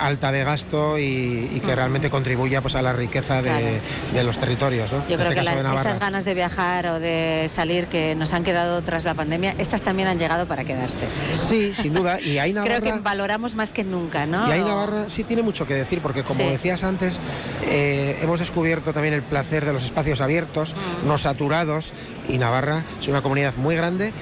alta 0.00 0.32
de 0.32 0.42
gasto 0.44 0.98
y, 0.98 1.50
y 1.54 1.60
que 1.64 1.74
realmente 1.76 2.08
contribuya 2.08 2.62
pues, 2.62 2.74
a 2.76 2.82
la 2.82 2.92
riqueza 2.92 3.42
de, 3.42 3.80
los 4.24 4.38
territorios. 4.38 4.92
¿no? 4.92 4.98
Yo 5.08 5.14
En 5.14 5.20
creo 5.20 5.32
este 5.32 5.34
que 5.34 5.62
la- 5.62 5.80
esas 5.80 5.98
ganas 6.00 6.24
de 6.24 6.34
viajar 6.34 6.86
o 6.86 7.00
de 7.00 7.46
salir 7.48 7.86
que 7.86 8.14
nos 8.14 8.32
han 8.32 8.42
quedado 8.42 8.82
tras 8.82 9.04
la 9.04 9.14
pandemia, 9.14 9.54
estas 9.58 9.82
también 9.82 10.08
han 10.08 10.18
llegado 10.18 10.46
para 10.46 10.64
quedarse. 10.64 11.06
Sí, 11.48 11.72
sin 11.74 11.94
duda. 11.94 12.20
Y 12.20 12.38
ahí 12.38 12.52
Navarra... 12.52 12.80
Creo 12.80 12.94
que 12.94 13.00
valoramos 13.00 13.54
más 13.54 13.72
que 13.72 13.84
nunca, 13.84 14.26
¿no? 14.26 14.48
Y 14.48 14.52
ahí 14.52 14.60
Navarra 14.60 15.04
sí 15.08 15.24
tiene 15.24 15.42
mucho 15.42 15.66
que 15.66 15.74
decir, 15.74 16.00
porque 16.00 16.22
como 16.22 16.40
Sí. 16.40 16.46
decías 16.50 16.84
antes, 16.84 17.18
eh, 17.62 18.18
hemos 18.22 18.38
descubierto 18.40 18.92
también 18.92 19.14
el 19.14 19.22
placer 19.22 19.64
de 19.64 19.72
los 19.72 19.84
espacios 19.84 20.20
abiertos, 20.20 20.74
Mm. 21.04 21.08
no 21.08 21.18
saturados, 21.18 21.92
y 22.28 22.38
Navarra 22.38 22.84
es 23.00 23.08
una 23.08 23.22
comunidad 23.22 23.54
muy 23.56 23.76
grande. 23.76 24.12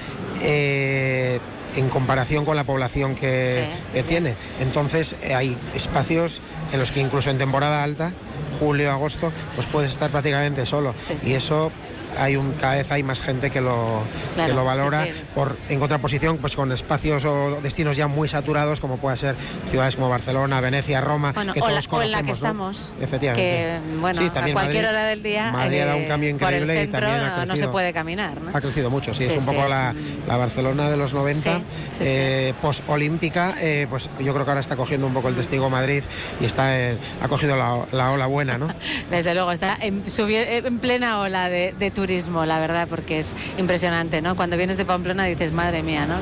eh, 0.41 1.39
en 1.75 1.89
comparación 1.89 2.45
con 2.45 2.55
la 2.55 2.63
población 2.63 3.13
que, 3.13 3.67
Sí, 3.69 3.77
sí, 3.87 3.93
que 3.93 4.01
sí. 4.03 4.07
tiene. 4.07 4.35
Entonces 4.61 5.17
eh, 5.21 5.35
hay 5.35 5.57
espacios 5.75 6.41
en 6.71 6.79
los 6.79 6.91
que 6.91 7.01
incluso 7.01 7.29
en 7.29 7.37
temporada 7.37 7.83
alta, 7.83 8.13
julio, 8.57 8.89
agosto, 8.89 9.33
pues 9.55 9.67
puedes 9.67 9.91
estar 9.91 10.09
prácticamente 10.11 10.65
solo. 10.65 10.95
Y 11.25 11.33
eso 11.33 11.71
hay 12.17 12.35
un, 12.35 12.51
cada 12.53 12.75
vez 12.75 12.91
hay 12.91 13.03
más 13.03 13.21
gente 13.21 13.49
que 13.51 13.61
lo, 13.61 14.01
Claro, 14.33 14.49
que 14.49 14.55
lo 14.55 14.65
valora 14.65 15.05
sí, 15.05 15.11
sí. 15.13 15.21
por 15.35 15.55
en 15.69 15.79
contraposición 15.79 16.37
pues 16.37 16.55
con 16.55 16.71
espacios 16.71 17.25
o 17.25 17.59
destinos 17.61 17.95
ya 17.97 18.07
muy 18.07 18.27
saturados 18.27 18.79
como 18.79 18.97
puede 18.97 19.17
ser 19.17 19.35
ciudades 19.69 19.95
como 19.95 20.09
Barcelona, 20.09 20.59
Venecia, 20.61 21.01
Roma, 21.01 21.31
Bueno, 21.33 21.53
que 21.53 21.61
o, 21.61 21.69
la, 21.69 21.81
todos 21.81 21.87
o 21.91 22.01
en 22.01 22.11
la 22.11 22.17
que 22.23 22.31
conocemos, 22.31 22.41
¿no? 22.41 22.79
estamos. 22.81 22.93
Efectivamente. 23.01 23.41
Que, 23.41 23.79
bueno, 23.99 24.21
Sí, 24.21 24.27
a 24.27 24.33
también 24.33 24.53
cualquier 24.55 24.83
Madrid- 24.83 24.97
hora 24.97 25.05
del 25.07 25.23
día. 25.23 25.51
Madrid 25.51 25.79
ha 25.81 25.85
dado 25.85 25.97
un 25.97 26.07
cambio 26.07 26.37
por 26.37 26.53
el 26.53 26.61
increíble 26.63 26.73
y 26.73 26.77
centro 26.79 26.99
también 27.01 27.19
ha 27.23 27.29
no- 27.29 27.35
no 27.37 27.41
se 27.41 27.47
crecido. 27.47 27.71
puede 27.71 27.93
caminar, 27.93 28.41
¿no? 28.41 28.51
Ha 28.57 28.61
crecido 28.61 28.89
mucho, 28.89 29.13
sí, 29.13 29.23
es 29.25 29.37
un 29.37 29.45
poco 29.45 29.67
la, 29.67 29.93
la 30.27 30.37
Barcelona 30.37 30.89
de 30.89 30.97
los 30.97 31.13
90, 31.13 31.57
Sí, 31.57 31.63
sí, 31.91 32.03
eh, 32.05 32.53
post-olímpica, 32.61 33.53
eh, 33.61 33.87
pues 33.89 34.09
yo 34.19 34.33
creo 34.33 34.45
que 34.45 34.51
ahora 34.51 34.61
está 34.61 34.75
cogiendo 34.75 35.07
un 35.07 35.13
poco 35.13 35.27
el 35.29 35.35
testigo 35.35 35.69
Madrid 35.69 36.03
y 36.41 36.45
está 36.45 36.77
en- 36.77 36.97
ha 37.21 37.27
cogido 37.27 37.55
la, 37.55 37.85
la 37.91 38.11
ola 38.11 38.25
buena, 38.25 38.57
¿no? 38.57 38.67
Desde 39.11 39.33
luego, 39.33 39.51
está 39.51 39.77
en, 39.79 40.03
en 40.07 40.79
plena 40.79 41.19
ola 41.19 41.49
de, 41.49 41.73
de 41.77 41.91
turismo, 41.99 42.45
la 42.45 42.59
verdad, 42.59 42.87
porque 42.87 43.19
es 43.19 43.35
impresionante, 43.57 44.21
¿no? 44.21 44.37
Cuando 44.37 44.55
vienes 44.55 44.77
de 44.77 44.85
Pamplona 44.85 45.25
dices, 45.25 45.51
madre 45.51 45.83
mía, 45.83 46.05
¿no? 46.05 46.15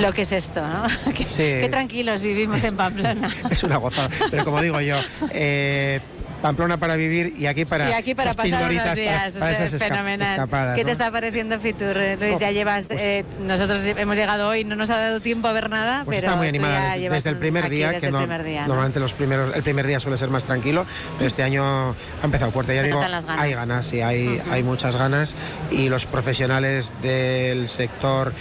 Lo 0.00 0.14
que 0.14 0.22
es 0.22 0.32
esto, 0.32 0.66
¿no? 0.66 0.82
qué, 1.14 1.26
qué 1.26 1.68
tranquilos 1.70 2.22
vivimos 2.22 2.64
en 2.64 2.74
Pamplona. 2.74 3.28
es 3.50 3.62
una 3.62 3.76
gozada. 3.76 4.08
Pero 4.30 4.44
como 4.46 4.62
digo 4.62 4.80
yo, 4.80 4.96
eh, 5.32 6.00
Pamplona 6.42 6.78
para 6.78 6.96
vivir 6.96 7.34
y 7.38 7.46
aquí 7.46 7.64
para 7.66 7.90
y 7.90 7.92
aquí 7.92 8.14
para 8.14 8.32
pasar 8.34 8.70
unos 8.70 8.94
días, 8.96 9.34
para, 9.34 9.54
para 9.56 9.68
fenomenal. 9.78 10.30
Escapadas, 10.34 10.74
¿Qué 10.74 10.82
¿no? 10.82 10.86
te 10.86 10.92
está 10.92 11.10
pareciendo 11.10 11.60
Fitur, 11.60 11.96
Luis? 12.18 12.36
Oh, 12.36 12.40
ya 12.40 12.50
llevas, 12.50 12.86
pues, 12.86 13.00
eh, 13.00 13.24
nosotros 13.40 13.84
hemos 13.84 14.16
llegado 14.16 14.48
hoy, 14.48 14.64
no 14.64 14.74
nos 14.76 14.88
ha 14.90 14.98
dado 14.98 15.20
tiempo 15.20 15.48
a 15.48 15.52
ver 15.52 15.68
nada, 15.68 16.04
pues 16.04 16.16
pero 16.18 16.28
está 16.28 16.36
muy 16.38 16.48
animada 16.48 16.94
desde, 16.96 17.30
el 17.30 17.36
primer 17.36 17.68
día, 17.68 17.88
desde 17.88 18.00
que 18.00 18.06
el 18.06 18.12
no- 18.12 18.18
primer 18.20 18.42
día, 18.42 18.62
¿no? 18.62 18.68
normalmente 18.68 19.00
los 19.00 19.12
primeros, 19.12 19.54
el 19.54 19.62
primer 19.62 19.86
día 19.86 20.00
suele 20.00 20.16
ser 20.16 20.30
más 20.30 20.44
tranquilo, 20.44 20.86
pero 21.18 21.28
este 21.28 21.42
año 21.42 21.90
ha 21.90 21.94
empezado 22.24 22.50
fuerte. 22.52 22.74
Ya 22.74 22.80
Se 22.82 22.86
digo, 22.86 23.00
ganas. 23.00 23.26
hay 23.28 23.52
ganas, 23.52 23.86
sí, 23.86 24.00
hay, 24.00 24.40
hay 24.50 24.62
muchas 24.62 24.96
ganas 24.96 25.34
y 25.70 25.88
los 25.90 26.06
profesionales 26.06 26.92
del 27.02 27.68
sector 27.68 28.32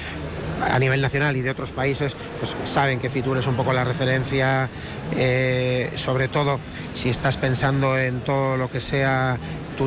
a 0.61 0.79
nivel 0.79 1.01
nacional 1.01 1.37
y 1.37 1.41
de 1.41 1.51
otros 1.51 1.71
países 1.71 2.15
pues 2.39 2.55
saben 2.65 2.99
que 2.99 3.09
Fitur 3.09 3.37
es 3.37 3.47
un 3.47 3.55
poco 3.55 3.73
la 3.73 3.83
referencia 3.83 4.69
eh, 5.15 5.91
sobre 5.95 6.27
todo 6.27 6.59
si 6.95 7.09
estás 7.09 7.37
pensando 7.37 7.97
en 7.97 8.21
todo 8.21 8.57
lo 8.57 8.69
que 8.69 8.79
sea 8.79 9.37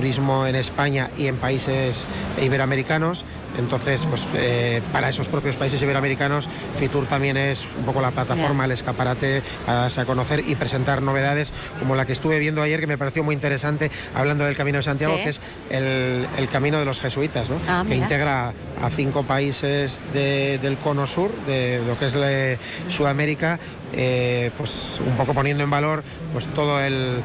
turismo 0.02 0.46
en 0.46 0.56
España 0.56 1.10
y 1.18 1.26
en 1.26 1.36
países 1.36 2.06
iberoamericanos 2.42 3.26
entonces 3.58 4.06
pues 4.08 4.24
eh, 4.34 4.80
para 4.92 5.10
esos 5.10 5.28
propios 5.28 5.56
países 5.58 5.82
iberoamericanos 5.82 6.48
Fitur 6.78 7.06
también 7.06 7.36
es 7.36 7.66
un 7.78 7.84
poco 7.84 8.00
la 8.00 8.10
plataforma, 8.10 8.64
el 8.64 8.72
escaparate 8.72 9.42
a 9.66 9.74
darse 9.74 10.00
a 10.00 10.06
conocer 10.06 10.42
y 10.48 10.54
presentar 10.54 11.02
novedades 11.02 11.52
como 11.78 11.94
la 11.94 12.06
que 12.06 12.14
estuve 12.14 12.38
viendo 12.38 12.62
ayer 12.62 12.80
que 12.80 12.86
me 12.86 12.96
pareció 12.96 13.22
muy 13.22 13.34
interesante 13.34 13.90
hablando 14.14 14.44
del 14.46 14.56
Camino 14.56 14.78
de 14.78 14.82
Santiago 14.82 15.14
Sí. 15.18 15.22
que 15.24 15.28
es 15.28 15.40
el, 15.70 16.26
el 16.38 16.48
camino 16.48 16.78
de 16.78 16.86
los 16.86 16.98
jesuitas 16.98 17.50
¿no? 17.50 17.56
Ah, 17.68 17.84
que 17.86 17.94
integra 17.96 18.54
a 18.82 18.88
cinco 18.90 19.22
países 19.24 20.00
de- 20.14 20.58
del 20.62 20.78
cono 20.78 21.06
sur, 21.06 21.30
de 21.46 21.82
lo 21.86 21.98
que 21.98 22.06
es 22.06 22.16
eh, 22.16 22.58
Sudamérica, 22.88 23.60
eh, 23.94 24.50
pues 24.58 25.00
un 25.06 25.16
poco 25.16 25.34
poniendo 25.34 25.62
en 25.64 25.70
valor 25.70 26.02
pues 26.32 26.46
todo 26.48 26.80
el, 26.80 27.20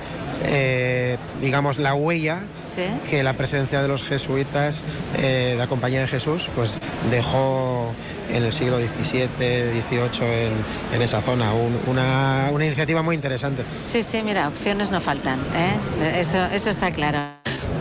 eh, 0.46 1.18
digamos, 1.42 1.78
la 1.80 1.94
huella 1.96 2.42
Sí. 2.64 2.84
que 3.10 3.24
la 3.24 3.34
presencia 3.34 3.82
de 3.82 3.88
los 3.88 4.04
jesuitas 4.04 4.84
eh, 5.18 5.50
de 5.52 5.56
la 5.56 5.68
Compañía 5.68 6.02
de 6.02 6.08
Jesús 6.08 6.48
pues 6.56 6.80
dejó 7.10 7.92
en 8.32 8.44
el 8.44 8.52
siglo 8.54 8.78
XVII, 8.78 9.28
XVIII 9.40 10.28
en, 10.28 10.54
en 10.94 11.02
esa 11.02 11.22
zona. 11.22 11.54
Un- 11.54 11.80
una, 11.88 12.50
una 12.52 12.66
iniciativa 12.66 13.02
muy 13.02 13.16
interesante. 13.16 13.64
Sí, 13.86 14.04
sí, 14.04 14.22
mira, 14.22 14.48
opciones 14.50 14.92
no 14.92 15.00
faltan, 15.02 15.40
¿eh? 15.56 16.20
Eso, 16.20 16.46
eso 16.48 16.70
está 16.70 16.92
claro. 16.92 17.20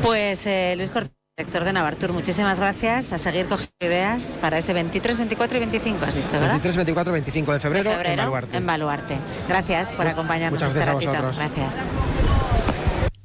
Pues 0.03 0.47
eh, 0.47 0.75
Luis 0.77 0.91
Cortés, 0.91 1.11
director 1.39 1.65
de 1.65 1.73
Navartur, 1.75 2.13
muchísimas 2.15 2.59
gracias. 2.61 3.13
A 3.13 3.19
seguir 3.19 3.47
cogiendo 3.47 3.75
ideas 3.81 4.39
para 4.41 4.57
ese 4.57 4.73
23, 4.73 5.19
24 5.19 5.57
y 5.59 5.61
25, 5.61 6.05
has 6.07 6.15
dicho, 6.15 6.33
¿verdad? 6.33 6.49
23, 6.53 6.77
24, 6.77 7.13
25 7.13 7.53
de 7.53 7.61
febrero, 7.61 7.91
de 7.91 7.97
febrero 7.97 8.13
en 8.13 8.19
Baluarte. 8.27 8.57
en 8.57 8.67
Baluarte. 8.67 9.19
Gracias 9.47 9.93
por 9.93 10.07
acompañarnos 10.07 10.63
Muchas 10.63 10.75
este 10.75 10.87
ratito. 10.87 11.13
Gracias. 11.13 11.85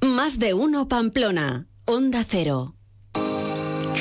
Más 0.01 0.39
de 0.39 0.53
uno 0.53 0.89
Pamplona. 0.89 1.67
Onda 1.85 2.25
Cero. 2.27 2.75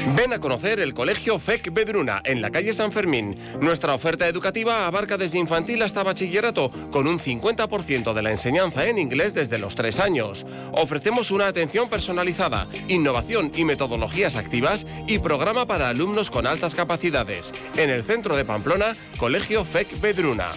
Ven 0.06 0.32
a 0.32 0.40
conocer 0.40 0.80
el 0.80 0.94
Colegio 0.94 1.38
FEC 1.38 1.72
Bedruna 1.72 2.22
en 2.24 2.40
la 2.40 2.50
calle 2.50 2.72
San 2.72 2.90
Fermín. 2.90 3.36
Nuestra 3.60 3.94
oferta 3.94 4.26
educativa 4.26 4.86
abarca 4.86 5.18
desde 5.18 5.38
infantil 5.38 5.82
hasta 5.82 6.02
bachillerato, 6.02 6.70
con 6.90 7.06
un 7.06 7.18
50% 7.18 8.14
de 8.14 8.22
la 8.22 8.30
enseñanza 8.30 8.86
en 8.86 8.98
inglés 8.98 9.34
desde 9.34 9.58
los 9.58 9.74
3 9.74 10.00
años. 10.00 10.46
Ofrecemos 10.72 11.30
una 11.30 11.48
atención 11.48 11.88
personalizada, 11.88 12.66
innovación 12.88 13.52
y 13.54 13.64
metodologías 13.64 14.36
activas 14.36 14.86
y 15.06 15.18
programa 15.18 15.66
para 15.66 15.88
alumnos 15.88 16.30
con 16.30 16.46
altas 16.46 16.74
capacidades. 16.74 17.52
En 17.76 17.90
el 17.90 18.02
centro 18.02 18.36
de 18.36 18.46
Pamplona, 18.46 18.96
Colegio 19.18 19.64
FEC 19.64 20.00
Bedruna. 20.00 20.52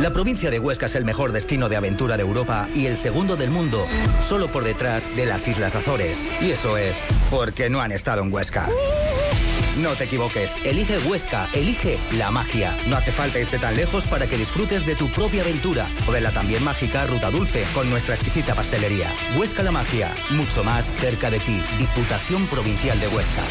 La 0.00 0.14
provincia 0.14 0.50
de 0.50 0.58
Huesca 0.58 0.86
es 0.86 0.94
el 0.94 1.04
mejor 1.04 1.30
destino 1.30 1.68
de 1.68 1.76
aventura 1.76 2.16
de 2.16 2.22
Europa 2.22 2.66
y 2.74 2.86
el 2.86 2.96
segundo 2.96 3.36
del 3.36 3.50
mundo, 3.50 3.86
solo 4.26 4.48
por 4.48 4.64
detrás 4.64 5.14
de 5.14 5.26
las 5.26 5.46
Islas 5.46 5.76
Azores. 5.76 6.26
Y 6.40 6.52
eso 6.52 6.78
es 6.78 6.96
porque 7.28 7.68
no 7.68 7.82
han 7.82 7.92
estado 7.92 8.22
en 8.22 8.32
Huesca. 8.32 8.66
No 9.76 9.90
te 9.96 10.04
equivoques, 10.04 10.56
elige 10.64 10.98
Huesca, 11.00 11.50
elige 11.52 11.98
la 12.12 12.30
magia. 12.30 12.74
No 12.88 12.96
hace 12.96 13.12
falta 13.12 13.40
irse 13.40 13.58
tan 13.58 13.76
lejos 13.76 14.06
para 14.06 14.26
que 14.26 14.38
disfrutes 14.38 14.86
de 14.86 14.96
tu 14.96 15.06
propia 15.10 15.42
aventura 15.42 15.86
o 16.08 16.12
de 16.12 16.22
la 16.22 16.32
también 16.32 16.64
mágica 16.64 17.06
Ruta 17.06 17.30
Dulce 17.30 17.66
con 17.74 17.90
nuestra 17.90 18.14
exquisita 18.14 18.54
pastelería. 18.54 19.12
Huesca 19.38 19.62
la 19.62 19.70
magia, 19.70 20.14
mucho 20.30 20.64
más 20.64 20.94
cerca 20.94 21.30
de 21.30 21.40
ti. 21.40 21.62
Diputación 21.78 22.46
Provincial 22.46 22.98
de 22.98 23.08
Huesca. 23.08 23.42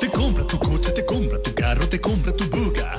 Te 0.00 0.10
compra 0.10 0.46
tu 0.46 0.58
coche, 0.58 0.90
te 0.92 1.06
compra 1.06 1.40
tu 1.40 1.54
carro, 1.54 1.88
te 1.88 1.98
compra 1.98 2.32
tu 2.36 2.44
buga. 2.50 2.98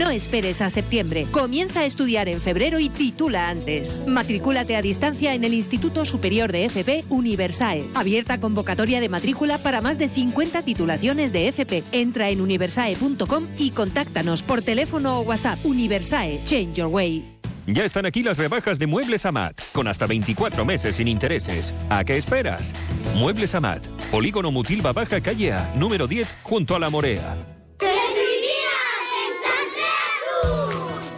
No 0.00 0.08
esperes 0.08 0.62
a 0.62 0.70
septiembre. 0.70 1.26
Comienza 1.30 1.80
a 1.80 1.84
estudiar 1.84 2.30
en 2.30 2.40
febrero 2.40 2.78
y 2.78 2.88
titula 2.88 3.50
antes. 3.50 4.06
Matricúlate 4.06 4.74
a 4.74 4.80
distancia 4.80 5.34
en 5.34 5.44
el 5.44 5.52
Instituto 5.52 6.06
Superior 6.06 6.50
de 6.50 6.64
FP 6.64 7.04
Universae. 7.10 7.84
Abierta 7.94 8.40
convocatoria 8.40 8.98
de 8.98 9.10
matrícula 9.10 9.58
para 9.58 9.82
más 9.82 9.98
de 9.98 10.08
50 10.08 10.62
titulaciones 10.62 11.34
de 11.34 11.48
FP. 11.48 11.84
Entra 11.92 12.30
en 12.30 12.40
universae.com 12.40 13.46
y 13.58 13.72
contáctanos 13.72 14.42
por 14.42 14.62
teléfono 14.62 15.18
o 15.18 15.20
WhatsApp. 15.20 15.58
Universae, 15.66 16.40
change 16.46 16.76
your 16.76 16.88
way. 16.88 17.22
Ya 17.66 17.84
están 17.84 18.06
aquí 18.06 18.22
las 18.22 18.38
rebajas 18.38 18.78
de 18.78 18.86
Muebles 18.86 19.26
Amat, 19.26 19.60
con 19.72 19.86
hasta 19.86 20.06
24 20.06 20.64
meses 20.64 20.96
sin 20.96 21.08
intereses. 21.08 21.74
¿A 21.90 22.04
qué 22.04 22.16
esperas? 22.16 22.72
Muebles 23.16 23.54
Amat, 23.54 23.86
Polígono 24.10 24.50
Mutilva 24.50 24.94
Baja 24.94 25.20
Calle 25.20 25.52
A, 25.52 25.74
número 25.76 26.06
10, 26.06 26.38
junto 26.42 26.74
a 26.74 26.78
la 26.78 26.88
Morea. 26.88 27.59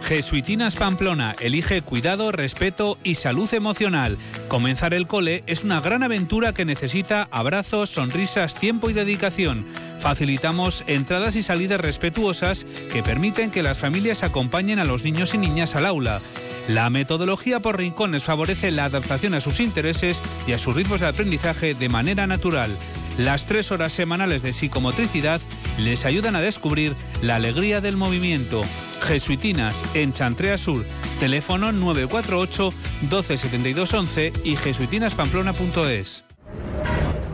Jesuitinas 0.03 0.75
Pamplona 0.75 1.33
elige 1.39 1.81
cuidado, 1.81 2.31
respeto 2.31 2.97
y 3.03 3.15
salud 3.15 3.51
emocional. 3.53 4.17
Comenzar 4.49 4.93
el 4.93 5.07
cole 5.07 5.43
es 5.47 5.63
una 5.63 5.79
gran 5.79 6.03
aventura 6.03 6.53
que 6.53 6.65
necesita 6.65 7.29
abrazos, 7.31 7.89
sonrisas, 7.89 8.53
tiempo 8.53 8.89
y 8.89 8.93
dedicación. 8.93 9.65
Facilitamos 10.01 10.83
entradas 10.87 11.37
y 11.37 11.43
salidas 11.43 11.79
respetuosas 11.79 12.65
que 12.91 13.01
permiten 13.01 13.49
que 13.49 13.63
las 13.63 13.77
familias 13.77 14.23
acompañen 14.23 14.79
a 14.79 14.85
los 14.85 15.03
niños 15.05 15.33
y 15.33 15.37
niñas 15.37 15.75
al 15.75 15.85
aula. 15.85 16.19
La 16.67 16.89
metodología 16.89 17.61
por 17.61 17.77
rincones 17.77 18.23
favorece 18.23 18.71
la 18.71 18.85
adaptación 18.85 19.33
a 19.33 19.41
sus 19.41 19.61
intereses 19.61 20.21
y 20.47 20.51
a 20.51 20.59
sus 20.59 20.75
ritmos 20.75 20.99
de 20.99 21.07
aprendizaje 21.07 21.73
de 21.75 21.89
manera 21.89 22.27
natural. 22.27 22.69
Las 23.17 23.45
tres 23.45 23.71
horas 23.71 23.93
semanales 23.93 24.43
de 24.43 24.53
psicomotricidad 24.53 25.39
les 25.79 26.05
ayudan 26.05 26.35
a 26.35 26.41
descubrir 26.41 26.93
la 27.21 27.35
alegría 27.35 27.79
del 27.79 27.95
movimiento. 27.95 28.63
Jesuitinas 29.03 29.95
en 29.95 30.13
Chantrea 30.13 30.57
Sur, 30.57 30.85
teléfono 31.19 31.71
948 31.71 32.73
12 33.09 33.37
72 33.37 33.93
11 33.93 34.33
y 34.43 34.55
jesuitinaspamplona.es. 34.55 36.23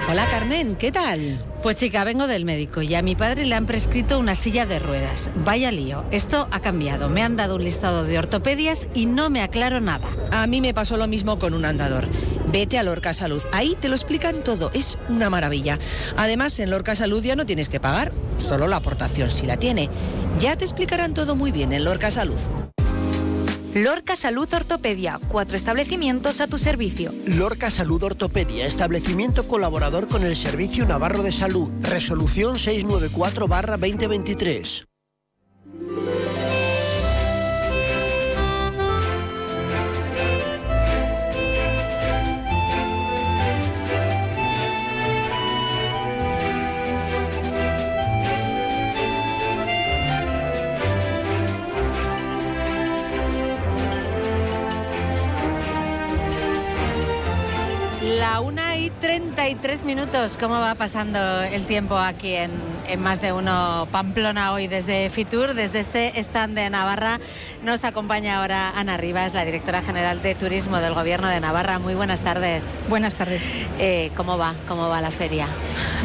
Hola 0.10 0.26
Carmen, 0.26 0.76
¿qué 0.76 0.92
tal? 0.92 1.38
Pues 1.62 1.78
chica, 1.78 2.04
vengo 2.04 2.26
del 2.26 2.44
médico 2.44 2.82
y 2.82 2.96
a 2.96 3.04
mi 3.04 3.16
padre 3.16 3.46
le 3.46 3.54
han 3.54 3.68
prescrito 3.68 4.18
una 4.18 4.34
silla 4.34 4.66
de 4.66 4.80
ruedas. 4.80 5.30
Vaya 5.36 5.72
lío, 5.72 6.04
esto 6.10 6.48
ha 6.50 6.62
cambiado. 6.62 7.10
Me 7.10 7.22
han 7.22 7.36
dado 7.36 7.58
un 7.58 7.64
listado 7.64 8.04
de 8.04 8.18
ortopedias 8.18 8.88
y 8.96 9.06
no 9.06 9.30
me 9.30 9.44
aclaro 9.44 9.82
nada. 9.82 10.08
A 10.32 10.48
mí 10.48 10.62
me 10.62 10.74
pasó 10.74 10.98
lo 10.98 11.08
mismo 11.08 11.38
con 11.38 11.54
un 11.54 11.64
andador. 11.64 12.08
Vete 12.52 12.78
a 12.78 12.84
Lorca 12.84 13.14
Salud. 13.14 13.42
Ahí 13.52 13.76
te 13.80 13.90
lo 13.90 13.96
explican 13.96 14.44
todo. 14.44 14.72
Es 14.74 14.98
una 15.08 15.30
maravilla. 15.30 15.78
Además, 16.18 16.58
en 16.60 16.72
Lorca 16.72 16.96
Salud 16.96 17.24
ya 17.24 17.36
no 17.36 17.46
tienes 17.46 17.70
que 17.70 17.80
pagar. 17.80 18.12
Solo 18.38 18.68
la 18.68 18.78
aportación 18.78 19.30
si 19.30 19.46
la 19.46 19.58
tiene. 19.58 19.90
Ya 20.40 20.56
te 20.56 20.66
explicarán 20.66 21.14
todo 21.14 21.36
muy 21.36 21.52
bien 21.52 21.74
en 21.74 21.84
Lorca 21.84 22.10
Salud. 22.10 22.40
Lorca 23.76 24.16
Salud 24.16 24.52
Ortopedia, 24.52 25.20
cuatro 25.28 25.56
establecimientos 25.56 26.42
a 26.42 26.48
tu 26.48 26.58
servicio. 26.58 27.14
Lorca 27.28 27.70
Salud 27.70 28.02
Ortopedia, 28.02 28.66
establecimiento 28.66 29.48
colaborador 29.48 30.08
con 30.08 30.24
el 30.24 30.36
Servicio 30.36 30.88
Navarro 30.88 31.22
de 31.22 31.32
Salud. 31.32 31.72
Resolución 31.82 32.56
694-2023. 32.56 34.88
La 58.18 58.40
una 58.42 58.76
y 58.76 58.90
33 58.90 59.86
minutos. 59.86 60.36
¿Cómo 60.40 60.60
va 60.60 60.74
pasando 60.74 61.42
el 61.42 61.66
tiempo 61.68 61.96
aquí 61.96 62.34
en 62.34 62.50
en, 62.90 63.02
Más 63.02 63.22
de 63.22 63.34
Uno 63.34 63.88
Pamplona 63.92 64.54
hoy 64.54 64.68
desde 64.68 65.10
Fitur, 65.10 65.54
desde 65.54 65.80
este 65.80 66.20
stand 66.20 66.56
de 66.56 66.70
Navarra? 66.70 67.20
Nos 67.64 67.84
acompaña 67.84 68.40
ahora 68.40 68.72
Ana 68.76 68.98
Rivas, 68.98 69.34
la 69.34 69.46
directora 69.46 69.82
general 69.82 70.22
de 70.22 70.36
Turismo 70.36 70.78
del 70.78 70.94
Gobierno 70.94 71.28
de 71.28 71.40
Navarra. 71.40 71.80
Muy 71.80 71.94
buenas 71.94 72.22
tardes. 72.22 72.76
Buenas 72.88 73.16
tardes. 73.16 73.52
Eh, 73.80 74.12
¿Cómo 74.16 74.38
va? 74.38 74.56
¿Cómo 74.68 74.90
va 74.90 75.02
la 75.02 75.12
feria? 75.12 75.48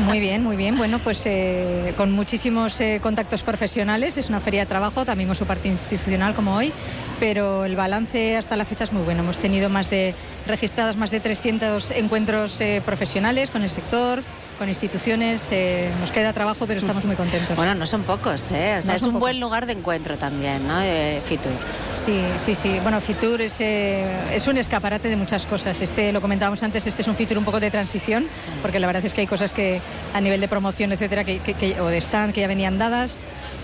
Muy 0.05 0.20
bien, 0.20 0.43
muy 0.43 0.56
bien. 0.56 0.77
Bueno, 0.77 0.98
pues 0.98 1.24
eh, 1.27 1.94
con 1.97 2.12
muchísimos 2.12 2.81
eh, 2.81 3.01
contactos 3.02 3.43
profesionales. 3.43 4.19
Es 4.19 4.28
una 4.28 4.40
feria 4.40 4.61
de 4.61 4.66
trabajo, 4.66 5.05
también 5.05 5.28
con 5.28 5.36
su 5.36 5.47
parte 5.47 5.69
institucional 5.69 6.35
como 6.35 6.56
hoy, 6.56 6.73
pero 7.20 7.65
el 7.65 7.77
balance 7.77 8.36
hasta 8.36 8.56
la 8.56 8.65
fecha 8.65 8.85
es 8.85 8.93
muy 8.93 9.02
bueno. 9.02 9.23
Hemos 9.23 9.39
tenido 9.39 9.69
más 9.69 9.90
de 9.90 10.15
registradas 10.47 10.97
más 10.97 11.11
de 11.11 11.20
300 11.20 11.93
encuentros 11.93 12.61
profesionales 12.85 13.51
con 13.51 13.62
el 13.62 13.70
sector, 13.70 14.23
con 14.59 14.68
instituciones. 14.68 15.48
Eh, 15.51 15.90
nos 16.01 16.10
queda 16.10 16.32
trabajo, 16.32 16.66
pero 16.66 16.81
estamos 16.81 17.05
muy 17.05 17.16
contentos. 17.16 17.56
Bueno, 17.56 17.74
no 17.74 17.86
son 17.86 18.02
pocos, 18.02 18.51
¿eh? 18.51 18.76
O 18.78 18.82
sea, 18.82 18.93
no 18.93 18.97
es 18.97 19.02
un 19.02 19.09
pocos. 19.09 19.20
buen 19.20 19.40
lugar 19.40 19.66
de 19.66 19.72
encuentro 19.74 20.16
también, 20.16 20.66
¿no? 20.66 20.81
Eh, 20.82 21.20
Fitur. 21.24 21.52
Sí, 21.90 22.20
sí, 22.36 22.55
sí. 22.55 22.78
Bueno, 22.82 23.01
Fitur 23.01 23.40
es, 23.40 23.60
eh, 23.60 24.05
es 24.32 24.47
un 24.47 24.56
escaparate 24.59 25.09
de 25.09 25.16
muchas 25.16 25.47
cosas. 25.47 25.81
Este, 25.81 26.12
lo 26.12 26.20
comentábamos 26.20 26.62
antes, 26.62 26.86
este 26.86 27.02
es 27.02 27.09
un 27.09 27.16
Fitur 27.16 27.39
un 27.39 27.44
poco 27.44 27.60
de 27.60 27.70
transición, 27.70 28.24
sí. 28.24 28.51
porque 28.62 28.78
la 28.78 28.86
verdad 28.86 29.05
es 29.05 29.14
que 29.14 29.22
hay 29.22 29.26
cosas 29.26 29.52
que 29.52 29.81
a 30.12 30.20
nivel 30.20 30.40
de 30.40 30.48
promoción, 30.48 30.93
etcétera, 30.93 31.24
que, 31.24 31.39
que, 31.40 31.55
que, 31.55 31.81
o 31.81 31.86
de 31.86 31.98
stand 31.98 32.32
que 32.32 32.40
ya 32.40 32.47
venían 32.48 32.78
dadas. 32.78 33.16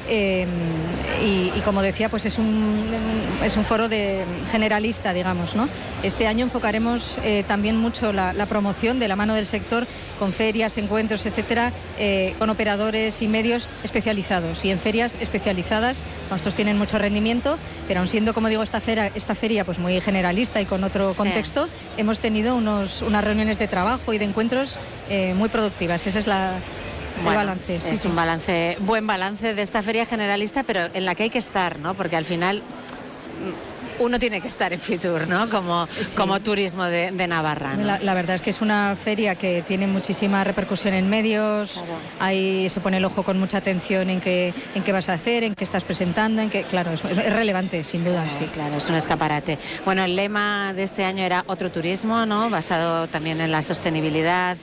Eh, 0.09 0.47
y, 1.25 1.53
y, 1.57 1.61
como 1.65 1.83
decía, 1.83 2.09
pues 2.09 2.27
es 2.27 2.39
un, 2.39 2.75
es 3.45 3.57
un 3.57 3.65
foro 3.65 3.89
de 3.89 4.25
generalista, 4.51 5.13
digamos. 5.13 5.55
¿no? 5.55 5.69
Este 6.03 6.27
año 6.27 6.45
enfocaremos 6.45 7.19
eh, 7.23 7.45
también 7.47 7.77
mucho 7.77 8.13
la, 8.13 8.33
la, 8.33 8.47
promoción 8.47 8.99
de 8.99 9.09
la 9.09 9.17
mano 9.17 9.35
del 9.35 9.47
sector 9.47 9.87
con 10.19 10.33
ferias, 10.33 10.79
encuentros, 10.79 11.25
etcétera, 11.27 11.73
eh, 11.99 12.35
con 12.39 12.51
operadores 12.51 13.23
y 13.23 13.29
medios 13.29 13.69
especializados 13.85 14.65
y 14.65 14.71
en 14.71 14.79
ferias 14.79 15.17
especializadas. 15.21 16.03
Estos 16.35 16.55
tienen 16.55 16.79
mucho 16.79 16.99
rendimiento, 16.99 17.59
pero 17.87 18.01
aun 18.01 18.09
siendo, 18.09 18.35
como 18.35 18.49
digo, 18.49 18.63
esta 18.63 18.81
feria, 18.81 19.11
esta 19.15 19.35
feria 19.35 19.65
pues 19.65 19.79
muy 19.79 20.01
generalista 20.01 20.61
y 20.61 20.67
con 20.67 20.85
otro 20.85 21.11
sí. 21.11 21.17
contexto, 21.17 21.69
hemos 21.97 22.21
tenido 22.21 22.55
unos, 22.55 23.03
unas 23.03 23.25
reuniones 23.25 23.59
de 23.59 23.69
trabajo 23.69 24.13
y 24.13 24.19
de 24.19 24.25
encuentros 24.25 24.79
eh, 25.09 25.35
muy 25.35 25.49
productivas. 25.49 26.07
Esa 26.07 26.19
es 26.19 26.27
la, 26.27 26.55
bueno, 27.25 27.39
balance, 27.39 27.81
sí, 27.81 27.93
es 27.93 28.01
sí. 28.01 28.09
un 28.09 28.17
balance, 28.17 28.77
buen 28.81 29.07
balance 29.07 29.55
de 29.55 29.63
esta 29.63 29.83
feria 29.83 30.07
generalista, 30.07 30.63
pero 30.63 30.81
en 30.93 31.05
la 31.05 31.15
que 31.15 31.25
hay 31.25 31.31
que 31.31 31.39
estar, 31.39 31.79
¿no? 31.79 31.95
Porque 31.95 32.17
al 32.17 32.25
final 32.25 32.63
uno 34.01 34.19
tiene 34.19 34.41
que 34.41 34.49
estar 34.49 34.73
en 34.73 34.81
Fitur, 34.81 35.29
¿no? 35.29 35.49
Como, 35.49 35.87
sí. 35.87 36.17
como 36.17 36.41
turismo 36.41 36.85
de, 36.85 37.13
de 37.13 37.27
Navarra. 37.27 37.75
¿no? 37.77 37.85
La, 37.85 37.99
la, 38.01 38.15
verdad 38.15 38.37
es 38.37 38.43
que 38.43 38.51
es 38.51 38.61
una 38.61 38.97
feria 38.97 39.35
que 39.35 39.63
tiene 39.63 39.87
muchísima 39.87 40.43
repercusión 40.43 40.95
en 40.95 41.09
medios, 41.09 41.75
claro. 41.75 41.93
ahí 42.19 42.69
se 42.71 42.81
pone 42.81 42.97
el 42.97 43.05
ojo 43.05 43.23
con 43.23 43.39
mucha 43.39 43.59
atención 43.59 44.11
en 44.11 44.21
qué, 44.21 44.55
en 44.75 44.83
qué 44.83 44.93
vas 44.93 45.09
a 45.09 45.15
hacer, 45.15 45.45
en 45.45 45.55
qué 45.55 45.65
estás 45.65 45.85
presentando, 45.85 46.43
en 46.43 46.51
qué, 46.51 46.65
claro, 46.65 46.93
es, 46.93 47.05
es 47.05 47.33
relevante, 47.33 47.85
sin 47.85 48.05
duda. 48.05 48.25
Claro, 48.25 48.39
sí. 48.41 48.51
claro, 48.53 48.77
es 48.77 48.89
un 48.89 48.97
escaparate. 48.97 49.59
Bueno, 49.85 50.03
el 50.05 50.17
lema 50.17 50.73
de 50.73 50.83
este 50.83 51.05
año 51.05 51.23
era 51.23 51.45
otro 51.47 51.71
turismo, 51.71 52.25
¿no? 52.27 52.49
Basado 52.49 53.07
también 53.07 53.41
en 53.41 53.53
la 53.53 53.63
sostenibilidad, 53.63 54.57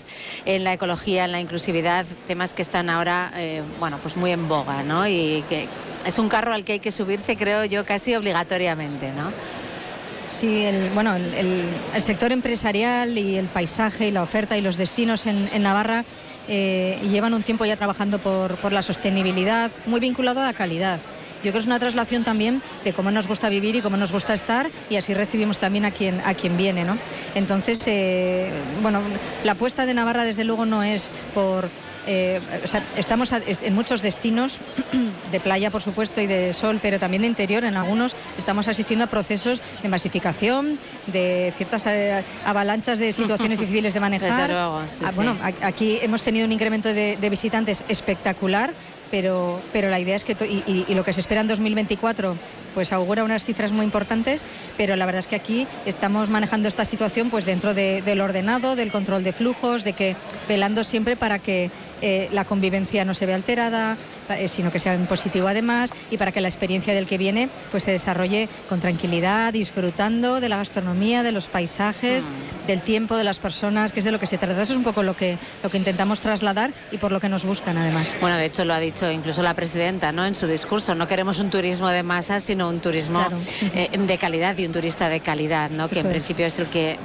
en 0.46 0.64
la 0.64 0.74
ecología, 0.74 1.26
en 1.26 1.32
la 1.32 1.40
inclusividad, 1.40 2.06
temas 2.26 2.54
que 2.54 2.64
están 2.64 2.90
ahora, 2.90 3.32
eh, 3.36 3.62
bueno, 3.80 4.00
pues 4.02 4.18
muy 4.18 4.32
en 4.32 4.48
boga, 4.48 4.84
¿no? 4.84 5.08
Y 5.08 5.44
que 5.48 5.68
es 6.08 6.20
un 6.20 6.30
carro 6.30 6.54
al 6.54 6.64
que 6.64 6.74
hay 6.74 6.80
que 6.80 6.92
subirse, 6.92 7.36
creo 7.36 7.66
yo, 7.66 7.86
casi 7.86 8.16
obligatoriamente, 8.16 9.12
¿no? 9.12 9.32
Sí, 10.30 10.64
el, 10.64 10.90
bueno, 10.90 11.16
el, 11.16 11.66
el, 11.94 12.02
sector 12.02 12.32
empresarial 12.32 13.18
y 13.18 13.38
el 13.38 13.46
paisaje 13.46 14.08
y 14.08 14.12
la 14.12 14.24
oferta 14.24 14.58
y 14.58 14.62
los 14.62 14.76
destinos 14.76 15.26
en, 15.26 15.50
Navarra 15.62 16.04
eh, 16.50 17.00
llevan 17.10 17.34
un 17.34 17.44
tiempo 17.44 17.66
ya 17.66 17.78
trabajando 17.78 18.20
por, 18.20 18.56
por, 18.58 18.74
la 18.74 18.82
sostenibilidad, 18.82 19.72
muy 19.86 20.00
vinculado 20.00 20.42
a 20.42 20.46
la 20.46 20.54
calidad. 20.54 21.00
Yo 21.38 21.42
creo 21.44 21.54
que 21.54 21.60
es 21.60 21.66
una 21.68 21.80
traslación 21.80 22.24
también 22.24 22.62
de 22.84 22.94
cómo 22.94 23.12
nos 23.12 23.28
gusta 23.28 23.48
vivir 23.48 23.76
y 23.76 23.82
cómo 23.82 23.96
nos 23.96 24.12
gusta 24.12 24.34
estar 24.34 24.70
y 24.90 24.96
así 24.96 25.14
recibimos 25.14 25.60
también 25.60 25.86
a 25.86 25.92
quien, 25.92 26.20
a 26.26 26.34
quien 26.34 26.58
viene. 26.58 26.84
¿no? 26.84 26.98
Entonces, 27.36 27.80
eh, 27.86 28.52
bueno, 28.82 29.02
la 29.44 29.52
apuesta 29.54 29.86
de 29.86 29.94
Navarra 29.94 30.26
desde 30.26 30.44
luego 30.44 30.66
no 30.66 30.84
es 30.84 31.12
por 31.34 31.70
eh, 32.08 32.40
o 32.64 32.68
sea, 32.68 32.82
estamos 32.96 33.32
en 33.34 33.76
muchos 33.76 34.02
destinos 34.02 34.60
de 35.32 35.40
playa, 35.40 35.70
por 35.70 35.82
supuesto, 35.82 36.22
y 36.22 36.28
de 36.28 36.54
sol, 36.54 36.80
pero 36.82 37.00
también 37.00 37.22
de 37.22 37.28
interior. 37.28 37.66
En 37.66 37.76
algunos 37.76 38.16
estamos 38.38 38.68
asistiendo 38.68 39.06
a 39.06 39.08
procesos 39.08 39.62
de 39.84 39.90
masificación, 39.90 40.80
de 41.08 41.54
ciertas 41.58 41.86
eh, 41.88 42.24
avalanchas 42.46 43.00
de 43.00 43.12
situaciones 43.12 43.60
difíciles 43.60 43.94
de 43.94 44.00
manejar. 44.00 44.48
Desde 44.48 44.54
luego, 44.54 44.82
sí, 44.88 45.06
ah, 45.06 45.12
bueno, 45.16 45.36
sí. 45.36 45.54
aquí 45.62 46.00
hemos 46.02 46.24
tenido 46.24 46.46
un 46.46 46.54
incremento 46.54 46.94
de, 46.94 47.18
de 47.20 47.30
visitantes 47.30 47.84
espectacular. 47.90 48.74
Pero, 49.10 49.62
pero 49.72 49.90
la 49.90 50.02
idea 50.02 50.18
es 50.18 50.26
que, 50.26 50.36
y, 50.46 50.70
y, 50.70 50.86
y 50.90 50.94
lo 50.94 51.06
que 51.06 51.14
se 51.14 51.22
espera 51.22 51.40
en 51.40 51.48
2024 51.48 52.36
pues 52.78 52.94
augura 52.94 53.24
unas 53.24 53.44
cifras 53.44 53.72
muy 53.72 53.86
importantes, 53.86 54.46
pero 54.78 54.96
la 54.96 55.08
verdad 55.08 55.22
es 55.22 55.26
que 55.26 55.36
aquí 55.36 55.66
estamos 55.88 56.30
manejando 56.30 56.68
esta 56.68 56.86
situación 56.86 57.32
pues 57.32 57.44
dentro 57.44 57.74
de, 57.74 58.04
del 58.04 58.22
ordenado, 58.22 58.76
del 58.76 58.92
control 58.92 59.24
de 59.24 59.34
flujos, 59.34 59.84
de 59.84 59.94
que 59.94 60.16
velando 60.48 60.84
siempre 60.84 61.16
para 61.16 61.40
que 61.40 61.72
eh, 62.02 62.30
la 62.32 62.46
convivencia 62.46 63.06
no 63.06 63.14
se 63.14 63.26
vea 63.26 63.36
alterada, 63.36 63.98
sino 64.48 64.72
que 64.72 64.80
sea 64.80 64.94
en 64.94 65.06
positivo 65.06 65.48
además 65.48 65.94
y 66.12 66.18
para 66.18 66.32
que 66.32 66.42
la 66.42 66.48
experiencia 66.48 66.94
del 66.94 67.08
que 67.08 67.18
viene 67.18 67.50
pues 67.72 67.84
se 67.84 67.92
desarrolle 67.92 68.50
con 68.70 68.80
tranquilidad, 68.80 69.54
disfrutando 69.54 70.40
de 70.40 70.50
la 70.50 70.58
gastronomía, 70.58 71.24
de 71.24 71.32
los 71.32 71.48
paisajes, 71.48 72.32
mm. 72.32 72.68
del 72.68 72.82
tiempo 72.82 73.18
de 73.18 73.24
las 73.24 73.40
personas, 73.40 73.92
que 73.92 74.00
es 74.00 74.06
de 74.06 74.12
lo 74.12 74.20
que 74.20 74.28
se 74.28 74.38
trata. 74.38 74.62
Eso 74.62 74.74
es 74.74 74.78
un 74.78 74.84
poco 74.84 75.04
lo 75.04 75.16
que, 75.16 75.38
lo 75.64 75.70
que 75.70 75.78
intentamos 75.78 76.22
trasladar 76.22 76.74
y 76.92 76.98
por 76.98 77.12
lo 77.12 77.20
que 77.20 77.30
nos 77.30 77.46
buscan 77.46 77.78
además. 77.78 78.16
Bueno, 78.22 78.38
de 78.38 78.46
hecho 78.46 78.66
lo 78.66 78.74
ha 78.74 78.80
dicho 78.80 79.10
incluso 79.10 79.42
la 79.42 79.54
presidenta 79.54 80.12
¿no? 80.12 80.26
en 80.26 80.36
su 80.36 80.48
discurso, 80.48 80.96
no 80.96 81.08
queremos 81.08 81.40
un 81.40 81.50
turismo 81.50 81.88
de 81.90 82.04
masas, 82.04 82.44
sino 82.44 82.70
un 82.70 82.80
turismo 82.80 83.20
claro. 83.20 83.38
eh, 83.74 83.90
de 83.98 84.18
calidad 84.18 84.58
y 84.58 84.66
un 84.66 84.72
turista 84.72 85.10
de 85.10 85.20
calidad, 85.20 85.70
¿no? 85.70 85.90
que 85.90 86.00
en 86.00 86.10
principio 86.10 86.46
es. 86.46 86.56
es 86.56 86.60
el 86.60 86.68
que 86.68 86.98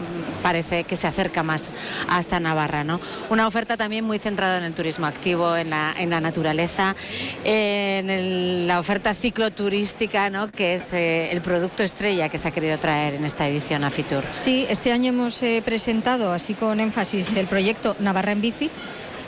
parece 0.42 0.84
que 0.84 0.96
se 0.96 1.06
acerca 1.06 1.42
más 1.42 1.70
hasta 2.08 2.40
Navarra. 2.40 2.84
¿no? 2.84 3.00
Una 3.30 3.46
oferta 3.46 3.76
también 3.76 4.04
muy 4.04 4.18
centrada 4.18 4.58
en 4.58 4.64
el 4.64 4.74
turismo 4.74 5.06
activo, 5.06 5.56
en 5.56 5.70
la, 5.70 5.94
en 5.96 6.10
la 6.10 6.20
naturaleza, 6.20 6.96
en 7.44 8.10
el, 8.10 8.66
la 8.66 8.78
oferta 8.78 9.14
cicloturística, 9.14 10.30
¿no? 10.30 10.50
que 10.50 10.74
es 10.74 10.92
eh, 10.92 11.30
el 11.30 11.40
producto 11.40 11.82
estrella 11.82 12.28
que 12.28 12.38
se 12.38 12.48
ha 12.48 12.50
querido 12.50 12.78
traer 12.78 13.14
en 13.14 13.24
esta 13.24 13.48
edición 13.48 13.84
a 13.84 13.90
Fitur. 13.90 14.24
Sí, 14.30 14.66
este 14.68 14.92
año 14.92 15.10
hemos 15.10 15.42
eh, 15.42 15.62
presentado, 15.64 16.32
así 16.32 16.54
con 16.54 16.80
énfasis, 16.80 17.36
el 17.36 17.46
proyecto 17.46 17.96
Navarra 18.00 18.32
en 18.32 18.40
Bici. 18.40 18.70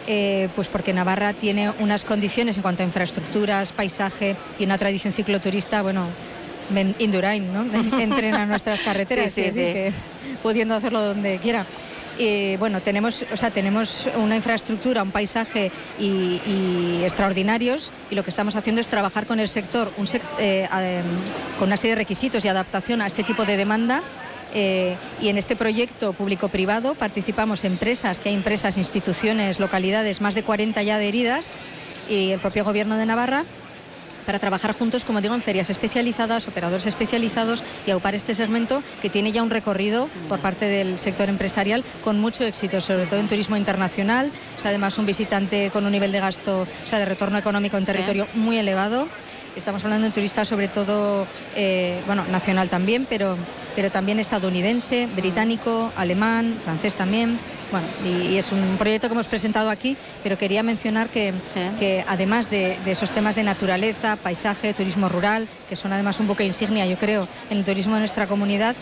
Eh, 0.06 0.50
pues 0.54 0.68
porque 0.68 0.92
Navarra 0.92 1.32
tiene 1.32 1.72
unas 1.78 2.04
condiciones 2.04 2.56
en 2.56 2.62
cuanto 2.62 2.82
a 2.82 2.86
infraestructuras, 2.86 3.72
paisaje 3.72 4.36
y 4.58 4.64
una 4.64 4.76
tradición 4.76 5.14
cicloturista, 5.14 5.80
bueno, 5.80 6.08
Indurain, 6.98 7.52
¿no? 7.52 7.62
Entrena 7.98 8.44
nuestras 8.44 8.80
carreteras, 8.80 9.30
sí, 9.30 9.44
sí, 9.44 9.50
sí. 9.50 9.54
Que, 9.54 9.92
pudiendo 10.42 10.74
hacerlo 10.74 11.00
donde 11.00 11.38
quiera. 11.38 11.64
Eh, 12.18 12.56
bueno, 12.60 12.80
tenemos, 12.80 13.24
o 13.32 13.36
sea, 13.36 13.50
tenemos 13.50 14.08
una 14.16 14.36
infraestructura, 14.36 15.02
un 15.02 15.10
paisaje 15.10 15.72
y, 15.98 16.40
y, 16.46 17.00
extraordinarios 17.02 17.92
y 18.10 18.14
lo 18.14 18.22
que 18.22 18.30
estamos 18.30 18.56
haciendo 18.56 18.80
es 18.80 18.88
trabajar 18.88 19.26
con 19.26 19.40
el 19.40 19.48
sector 19.48 19.92
un 19.96 20.06
eh, 20.38 20.68
eh, 20.78 21.02
con 21.58 21.68
una 21.68 21.76
serie 21.76 21.96
de 21.96 22.02
requisitos 22.02 22.44
y 22.44 22.48
adaptación 22.48 23.02
a 23.02 23.06
este 23.06 23.22
tipo 23.22 23.44
de 23.44 23.56
demanda. 23.56 24.02
Y 24.54 25.28
en 25.28 25.36
este 25.36 25.56
proyecto 25.56 26.12
público-privado 26.12 26.94
participamos 26.94 27.64
empresas, 27.64 28.20
que 28.20 28.28
hay 28.28 28.36
empresas, 28.36 28.76
instituciones, 28.76 29.58
localidades, 29.58 30.20
más 30.20 30.36
de 30.36 30.44
40 30.44 30.80
ya 30.84 30.94
adheridas 30.94 31.50
y 32.08 32.30
el 32.30 32.38
propio 32.38 32.64
Gobierno 32.64 32.96
de 32.96 33.04
Navarra 33.04 33.46
para 34.24 34.38
trabajar 34.38 34.76
juntos, 34.76 35.04
como 35.04 35.20
digo, 35.20 35.34
en 35.34 35.42
ferias 35.42 35.70
especializadas, 35.70 36.48
operadores 36.48 36.86
especializados 36.86 37.62
y 37.86 37.90
aupar 37.90 38.14
este 38.14 38.34
segmento 38.34 38.82
que 39.02 39.10
tiene 39.10 39.32
ya 39.32 39.42
un 39.42 39.50
recorrido 39.50 40.08
por 40.28 40.40
parte 40.40 40.66
del 40.66 40.98
sector 40.98 41.28
empresarial 41.28 41.84
con 42.02 42.20
mucho 42.20 42.44
éxito, 42.44 42.80
sobre 42.80 43.06
todo 43.06 43.20
en 43.20 43.28
turismo 43.28 43.56
internacional. 43.56 44.30
Es 44.56 44.66
además 44.66 44.98
un 44.98 45.06
visitante 45.06 45.70
con 45.70 45.84
un 45.84 45.92
nivel 45.92 46.12
de 46.12 46.20
gasto, 46.20 46.62
o 46.62 46.86
sea, 46.86 46.98
de 46.98 47.04
retorno 47.04 47.38
económico 47.38 47.76
en 47.76 47.84
territorio 47.84 48.26
sí. 48.32 48.38
muy 48.38 48.58
elevado. 48.58 49.08
Estamos 49.56 49.84
hablando 49.84 50.02
de 50.02 50.08
un 50.08 50.14
turista 50.14 50.44
sobre 50.44 50.66
todo, 50.66 51.26
eh, 51.54 52.00
bueno, 52.06 52.24
nacional 52.30 52.68
también, 52.68 53.06
pero, 53.08 53.36
pero 53.74 53.90
también 53.90 54.18
estadounidense, 54.18 55.08
británico, 55.14 55.92
alemán, 55.96 56.56
francés 56.62 56.94
también. 56.94 57.38
Bueno, 57.70 57.86
y, 58.04 58.34
y, 58.34 58.38
es 58.38 58.52
un 58.52 58.76
proyecto 58.78 59.08
que 59.08 59.14
hemos 59.14 59.26
presentado 59.26 59.70
aquí, 59.70 59.96
pero 60.22 60.38
quería 60.38 60.62
mencionar 60.62 61.08
que, 61.08 61.34
sí. 61.42 61.60
que 61.78 62.04
además 62.06 62.50
de, 62.50 62.76
de, 62.84 62.92
esos 62.92 63.10
temas 63.10 63.34
de 63.34 63.42
naturaleza, 63.42 64.16
paisaje, 64.16 64.74
turismo 64.74 65.08
rural, 65.08 65.48
que 65.68 65.74
son 65.74 65.92
además 65.92 66.20
un 66.20 66.28
buque 66.28 66.44
insignia, 66.44 66.86
yo 66.86 66.96
creo, 66.96 67.26
en 67.50 67.58
el 67.58 67.64
turismo 67.64 67.94
de 67.94 68.00
nuestra 68.00 68.26
comunidad, 68.26 68.76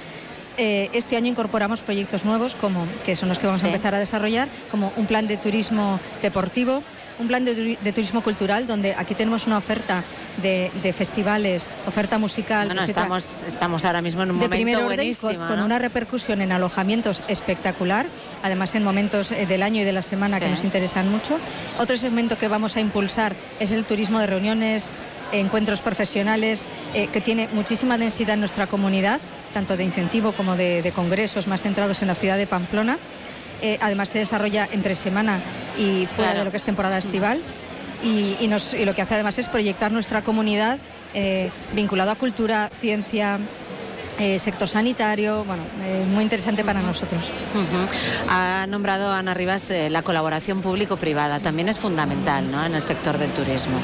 eh, 0.59 0.91
este 0.93 1.17
año 1.17 1.29
incorporamos 1.29 1.83
proyectos 1.83 2.25
nuevos, 2.25 2.55
como, 2.55 2.87
que 3.07 3.17
son 3.17 3.29
los 3.29 3.39
que 3.39 3.47
vamos 3.47 3.61
sí. 3.61 3.67
a 3.67 3.71
empezar 3.71 3.95
a 3.95 3.99
desarrollar, 3.99 4.49
como 4.71 4.93
un 4.97 5.07
plan 5.07 5.27
de 5.27 5.39
turismo 5.39 5.99
deportivo, 6.21 6.83
un 7.19 7.29
plan 7.29 7.45
de, 7.45 7.93
turismo 7.93 8.23
cultural 8.23 8.67
donde 8.67 8.95
aquí 8.97 9.15
tenemos 9.15 9.47
una 9.47 9.59
oferta 9.59 10.05
de, 10.41 10.95
festivales, 10.97 11.69
oferta 11.87 12.19
musical. 12.19 12.69
Bueno, 12.69 12.83
estamos, 12.83 13.43
estamos 13.47 13.85
ahora 13.85 14.03
mismo 14.03 14.23
en 14.23 14.31
un 14.31 14.39
momento 14.39 14.85
buenísimo. 14.85 15.47
Con, 15.47 15.61
una 15.61 15.79
repercusión 15.79 16.41
en 16.41 16.53
alojamientos 16.53 17.23
espectacular, 17.29 18.07
además 18.43 18.75
en 18.75 18.83
momentos 18.83 19.31
eh, 19.31 19.47
del 19.47 19.63
año 19.63 19.83
y 19.83 19.85
de 19.85 19.93
la 19.93 20.03
semana 20.03 20.41
que 20.41 20.49
nos 20.49 20.65
interesan 20.65 21.11
mucho. 21.11 21.39
Otro 21.79 21.97
segmento 21.97 22.39
que 22.39 22.49
vamos 22.49 22.77
a 22.77 22.81
impulsar 22.81 23.35
es 23.61 23.71
el 23.71 23.85
turismo 23.85 24.19
de 24.19 24.27
reuniones, 24.27 24.93
encuentros 25.33 25.81
profesionales, 25.81 26.69
eh, 26.95 27.09
que 27.09 27.21
tiene 27.21 27.49
muchísima 27.53 27.99
densidad 27.99 28.35
en 28.35 28.41
nuestra 28.41 28.67
comunidad, 28.67 29.21
tanto 29.53 29.77
de 29.77 29.85
incentivo 29.85 30.33
como 30.33 30.57
de, 30.57 30.93
congresos 30.95 31.47
más 31.47 31.63
centrados 31.63 32.03
en 32.03 32.09
la 32.09 32.15
ciudad 32.15 32.37
de 32.37 32.47
Pamplona. 32.47 32.99
Eh, 33.63 33.79
además 33.81 34.09
se 34.09 34.19
desarrolla 34.19 34.69
entre 34.73 34.95
semana 34.95 35.41
y 35.79 36.07
fuera 36.07 36.35
de 36.35 36.45
lo 36.45 36.51
que 36.51 36.57
es 36.57 36.63
temporada 36.63 36.99
estival. 36.99 37.41
Y, 38.03 38.49
lo 38.85 38.95
que 38.95 39.03
hace 39.03 39.15
además 39.15 39.39
es 39.39 39.49
proyectar 39.49 39.93
nuestra 39.93 40.23
comunidad 40.23 40.79
eh, 41.15 41.51
vinculado 41.73 42.11
a 42.11 42.17
cultura, 42.17 42.69
ciencia, 42.69 43.39
sector 44.39 44.69
sanitario, 44.69 45.45
bueno, 45.45 45.65
muy 46.13 46.23
interesante 46.23 46.63
para 46.63 46.81
nosotros. 46.81 47.33
Ha 48.29 48.67
nombrado 48.69 49.13
Ana 49.13 49.35
Rivas 49.35 49.73
la 49.89 50.03
colaboración 50.03 50.61
público-privada, 50.63 51.41
también 51.41 51.69
es 51.69 51.79
fundamental 51.79 52.49
¿no? 52.49 52.65
en 52.65 52.77
el 52.77 52.83
sector 52.83 53.19
del 53.19 53.31
turismo 53.31 53.81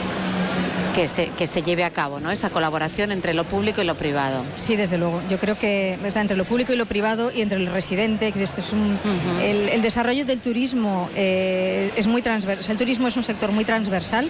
que 0.99 1.07
se, 1.07 1.29
que 1.29 1.47
se 1.47 1.63
lleve 1.63 1.85
a 1.85 1.91
cabo, 1.91 2.19
¿no? 2.19 2.33
Esa 2.33 2.51
colaboración 2.51 3.13
entre 3.13 3.33
lo 3.33 3.45
público 3.45 3.81
y 3.81 3.85
lo 3.85 3.97
privado. 3.97 4.43
Sí, 4.57 4.75
desde 4.75 4.99
luego. 4.99 5.23
Yo 5.31 5.39
creo 5.39 5.57
que 5.57 5.97
entre 6.03 6.37
lo 6.37 6.45
público 6.45 6.73
y 6.73 6.77
lo 6.77 6.87
privado 6.87 7.31
y 7.33 7.41
entre 7.41 7.57
el 7.57 7.69
residente, 7.69 8.33
que 8.33 8.43
esto 8.43 8.59
es 8.59 8.73
un, 8.73 8.99
el, 9.41 9.81
desarrollo 9.81 10.27
del 10.27 10.41
turismo 10.41 11.09
eh, 11.15 11.93
es 11.95 12.09
muy 12.09 12.21
transversal. 12.21 12.73
El 12.73 12.79
turismo 12.79 13.07
es 13.07 13.17
un 13.17 13.23
sector 13.23 13.53
muy 13.53 13.65
transversal. 13.65 14.29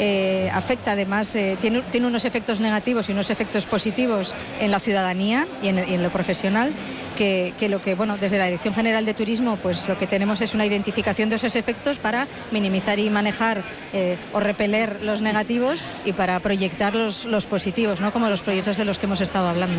Eh, 0.00 0.50
afecta 0.52 0.92
además, 0.92 1.36
eh, 1.36 1.56
tiene, 1.60 1.82
tiene, 1.92 2.08
unos 2.08 2.24
efectos 2.24 2.58
negativos 2.58 3.08
y 3.08 3.12
unos 3.12 3.30
efectos 3.30 3.66
positivos 3.66 4.34
en 4.58 4.72
la 4.72 4.80
ciudadanía 4.80 5.46
y 5.62 5.68
en, 5.68 5.78
y 5.78 5.94
en 5.94 6.02
lo 6.02 6.10
profesional 6.10 6.72
que, 7.20 7.68
lo 7.68 7.82
que, 7.82 7.94
bueno, 7.94 8.16
desde 8.16 8.38
la 8.38 8.46
Dirección 8.46 8.72
General 8.72 9.04
de 9.04 9.12
Turismo, 9.12 9.58
pues 9.62 9.86
lo 9.86 9.98
que 9.98 10.06
tenemos 10.06 10.40
es 10.40 10.54
una 10.54 10.64
identificación 10.64 11.28
de 11.28 11.36
esos 11.36 11.54
efectos 11.54 11.98
para 11.98 12.26
minimizar 12.50 12.98
y 12.98 13.10
manejar 13.10 13.62
eh, 13.92 14.16
o 14.32 14.40
repeler 14.40 15.00
los 15.02 15.20
negativos 15.20 15.84
y 16.06 16.14
para 16.14 16.40
proyectar 16.40 16.94
los, 16.94 17.26
los 17.26 17.44
positivos, 17.44 18.00
¿no? 18.00 18.10
Como 18.10 18.30
los 18.30 18.40
proyectos 18.40 18.78
de 18.78 18.86
los 18.86 18.98
que 18.98 19.04
hemos 19.04 19.20
estado 19.20 19.48
hablando. 19.48 19.76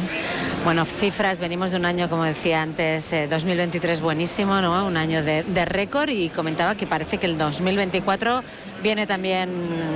Bueno, 0.64 0.86
cifras, 0.86 1.40
venimos 1.40 1.72
de 1.72 1.78
un 1.78 1.86
año, 1.86 2.10
como 2.10 2.26
decía 2.26 2.62
antes, 2.62 3.10
2023 3.10 3.98
eh, 3.98 4.02
buenísimo, 4.02 4.62
¿no? 4.62 4.86
Un 4.86 4.98
año 4.98 5.24
de, 5.24 5.42
de 5.42 5.66
récord 5.66 6.10
y 6.10 6.30
comentaba 6.30 6.76
que 6.76 6.86
parece 6.86 7.18
que 7.18 7.26
el 7.26 7.40
2024 7.40 8.44
viene 8.82 9.08
también 9.08 9.50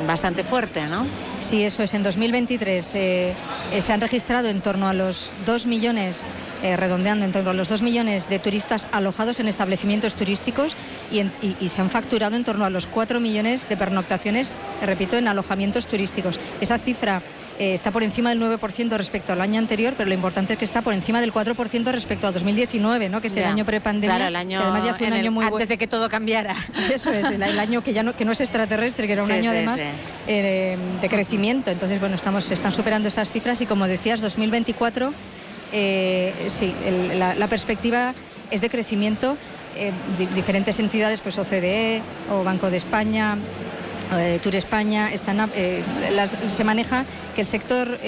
bastante 0.08 0.44
fuerte, 0.44 0.86
¿no? 0.86 1.06
Sí, 1.40 1.64
eso 1.64 1.84
es. 1.84 1.94
En 1.94 2.04
2023 2.04 2.92
eh, 2.96 3.34
se 3.80 3.94
han 3.94 4.02
registrado 4.02 4.48
en 4.48 4.62
torno 4.62 4.88
a 4.88 4.94
los 4.94 5.34
2 5.46 5.66
millones 5.66 6.28
eh, 6.64 6.78
redondeando 6.78 7.26
en 7.26 7.32
torno 7.32 7.52
a 7.52 7.54
los 7.54 7.70
2 7.70 7.84
millones 7.84 8.28
de 8.28 8.40
turistas 8.40 8.88
alojados 8.92 9.40
en 9.40 9.48
establecimientos 9.48 10.16
turísticos 10.16 10.76
y, 11.12 11.68
se 11.68 11.82
han 11.82 11.90
facturado 11.90 12.36
en 12.36 12.44
torno 12.44 12.66
a 12.66 12.70
los 12.70 12.88
4 12.88 13.20
millones 13.20 13.70
de 13.70 13.78
pernoctaciones, 13.78 14.56
repito, 14.82 15.16
en 15.18 15.28
alojamientos 15.28 15.86
turísticos. 15.86 16.40
Esa 16.62 16.80
cifra 16.80 17.22
eh, 17.60 17.74
está 17.74 17.92
por 17.92 18.04
encima 18.04 18.30
del 18.30 18.42
9% 18.42 18.98
respecto 18.98 19.34
al 19.34 19.42
año 19.42 19.60
anterior, 19.60 19.94
pero 19.98 20.10
lo 20.10 20.14
importante 20.14 20.54
es 20.54 20.60
que 20.60 20.66
está 20.66 20.82
por 20.82 20.94
encima 20.94 21.22
del 21.22 21.34
4% 21.34 21.92
respecto 21.92 22.28
al 22.28 22.34
2019, 22.34 23.10
¿no? 23.10 23.22
que 23.22 23.28
es 23.28 23.36
el 23.36 23.46
año 23.46 23.66
prepandemia. 23.66 24.16
Claro, 24.16 24.30
el 24.30 24.36
año, 24.36 24.60
además 24.62 24.84
ya 24.84 24.94
fue 24.94 25.08
un 25.08 25.14
año 25.14 25.32
muy 25.32 25.46
antes 25.46 25.68
de 25.68 25.78
que 25.78 25.88
todo 25.88 26.10
cambiara. 26.10 26.56
Eso 26.94 27.12
es, 27.12 27.26
el, 27.26 27.42
año 27.42 27.84
que 27.84 27.94
ya 27.94 28.04
no, 28.04 28.16
que 28.16 28.26
no 28.26 28.32
es 28.34 28.42
extraterrestre, 28.42 29.08
que 29.08 29.14
era 29.14 29.24
un 29.24 29.32
año 29.32 29.52
además 29.52 29.80
eh, 30.28 30.78
de 31.02 31.10
crecimiento. 31.10 31.72
Entonces, 31.72 32.00
bueno, 32.00 32.16
estamos, 32.16 32.46
se 32.46 32.54
están 32.54 32.72
superando 32.72 33.08
esas 33.08 33.32
cifras 33.32 33.62
y 33.62 33.66
como 33.66 33.88
decías, 33.88 34.22
2024 34.22 35.14
eh, 35.72 36.34
sí, 36.48 36.74
la, 37.16 37.48
perspectiva 37.48 38.14
es 38.52 38.62
de 38.62 38.70
crecimiento. 38.70 39.38
Eh, 39.78 39.92
diferentes 40.34 40.80
entidades, 40.80 41.20
pues 41.20 41.38
OCDE 41.38 42.02
o 42.32 42.46
Banco 42.46 42.70
de 42.70 42.78
España, 42.78 43.38
eh, 44.14 44.40
Tour 44.42 44.56
España, 44.56 45.12
están, 45.12 45.50
se 46.48 46.64
maneja 46.64 47.06
que 47.36 47.42
el 47.42 47.48
sector 47.48 48.00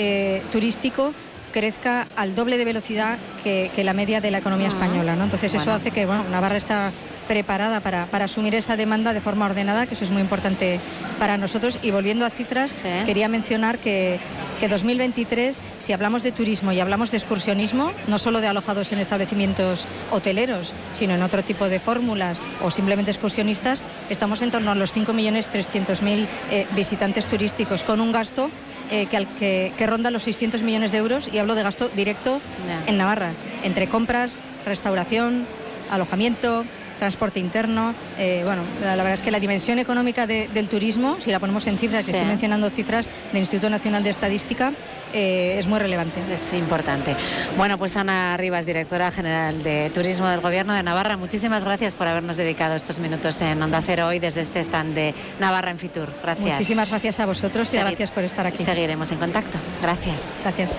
turístico 0.51 1.13
crezca 1.51 2.07
al 2.15 2.35
doble 2.35 2.57
de 2.57 2.65
velocidad 2.65 3.17
que, 3.43 3.71
la 3.83 3.93
media 3.93 4.21
de 4.21 4.31
la 4.31 4.39
economía 4.39 4.67
española. 4.67 5.15
¿no? 5.15 5.23
Entonces 5.23 5.53
eso 5.53 5.71
hace 5.71 5.91
que 5.91 6.05
bueno, 6.05 6.23
Navarra 6.29 6.57
está 6.57 6.91
preparada 7.27 7.81
para, 7.81 8.07
asumir 8.23 8.55
esa 8.55 8.75
demanda 8.75 9.13
de 9.13 9.21
forma 9.21 9.45
ordenada, 9.45 9.85
que 9.85 9.93
eso 9.93 10.03
es 10.03 10.11
muy 10.11 10.21
importante 10.21 10.79
para 11.19 11.37
nosotros. 11.37 11.79
Y 11.81 11.91
volviendo 11.91 12.25
a 12.25 12.29
cifras, 12.29 12.83
quería 13.05 13.27
mencionar 13.27 13.79
que 13.79 14.19
que 14.59 14.67
2023, 14.67 15.61
si 15.79 15.93
hablamos 15.93 16.23
de 16.23 16.31
turismo 16.31 16.71
y 16.71 16.79
hablamos 16.79 17.11
de 17.11 17.17
excursionismo, 17.17 17.91
no 18.07 18.17
solo 18.17 18.41
de 18.41 18.47
alojados 18.47 18.91
en 18.91 18.99
establecimientos 18.99 19.87
hoteleros, 20.11 20.73
sino 20.93 21.13
en 21.13 21.21
otro 21.21 21.43
tipo 21.43 21.69
de 21.69 21.79
fórmulas 21.79 22.41
o 22.61 22.71
simplemente 22.71 23.11
excursionistas, 23.11 23.83
estamos 24.09 24.41
en 24.41 24.51
torno 24.51 24.71
a 24.71 24.75
los 24.75 24.95
5.300.000 24.95 26.27
eh, 26.51 26.67
visitantes 26.75 27.27
turísticos 27.27 27.83
con 27.83 28.01
un 28.01 28.11
gasto 28.11 28.49
eh, 28.89 29.05
que, 29.07 29.71
que, 29.77 29.87
ronda 29.87 30.11
los 30.11 30.23
600 30.23 30.63
millones 30.63 30.91
de 30.91 30.97
euros 30.97 31.29
y 31.31 31.37
hablo 31.37 31.55
de 31.55 31.63
gasto 31.63 31.89
directo 31.89 32.41
en 32.87 32.97
Navarra, 32.97 33.31
entre 33.63 33.87
compras, 33.87 34.41
restauración, 34.65 35.45
alojamiento, 35.89 36.65
transporte 36.97 37.39
interno. 37.39 37.93
Eh, 38.17 38.43
bueno, 38.45 38.61
la, 38.81 38.95
verdad 38.95 39.13
es 39.13 39.21
que 39.21 39.31
la 39.31 39.39
dimensión 39.39 39.79
económica 39.79 40.27
del 40.27 40.67
turismo, 40.67 41.17
si 41.19 41.31
la 41.31 41.39
ponemos 41.39 41.67
en 41.67 41.77
cifras, 41.77 42.05
que 42.05 42.11
estoy 42.11 42.27
mencionando 42.27 42.69
cifras 42.69 43.09
del 43.31 43.39
Instituto 43.39 43.69
Nacional 43.69 44.03
de 44.03 44.09
Estadística, 44.09 44.73
eh, 45.13 45.55
es 45.57 45.67
muy 45.67 45.79
relevante. 45.79 46.19
Es 46.31 46.53
importante. 46.53 47.15
Bueno, 47.57 47.77
pues 47.77 47.95
Ana 47.97 48.35
Rivas, 48.37 48.65
directora 48.65 49.11
general 49.11 49.63
de 49.63 49.89
Turismo 49.93 50.27
del 50.27 50.41
Gobierno 50.41 50.73
de 50.73 50.83
Navarra, 50.83 51.17
muchísimas 51.17 51.63
gracias 51.63 51.95
por 51.95 52.07
habernos 52.07 52.37
dedicado 52.37 52.75
estos 52.75 52.99
minutos 52.99 53.41
en 53.41 53.61
Onda 53.61 53.81
Cero 53.81 54.07
hoy 54.07 54.19
desde 54.19 54.41
este 54.41 54.59
stand 54.59 54.95
de 54.95 55.13
Navarra 55.39 55.71
en 55.71 55.79
Fitur. 55.79 56.13
Gracias. 56.21 56.49
Muchísimas 56.49 56.89
gracias 56.89 57.19
a 57.19 57.25
vosotros 57.25 57.73
y 57.73 57.77
gracias 57.77 58.11
por 58.11 58.23
estar 58.23 58.45
aquí. 58.45 58.63
Seguiremos 58.63 59.11
en 59.11 59.19
contacto. 59.19 59.57
Gracias. 59.81 60.35
Gracias. 60.43 60.75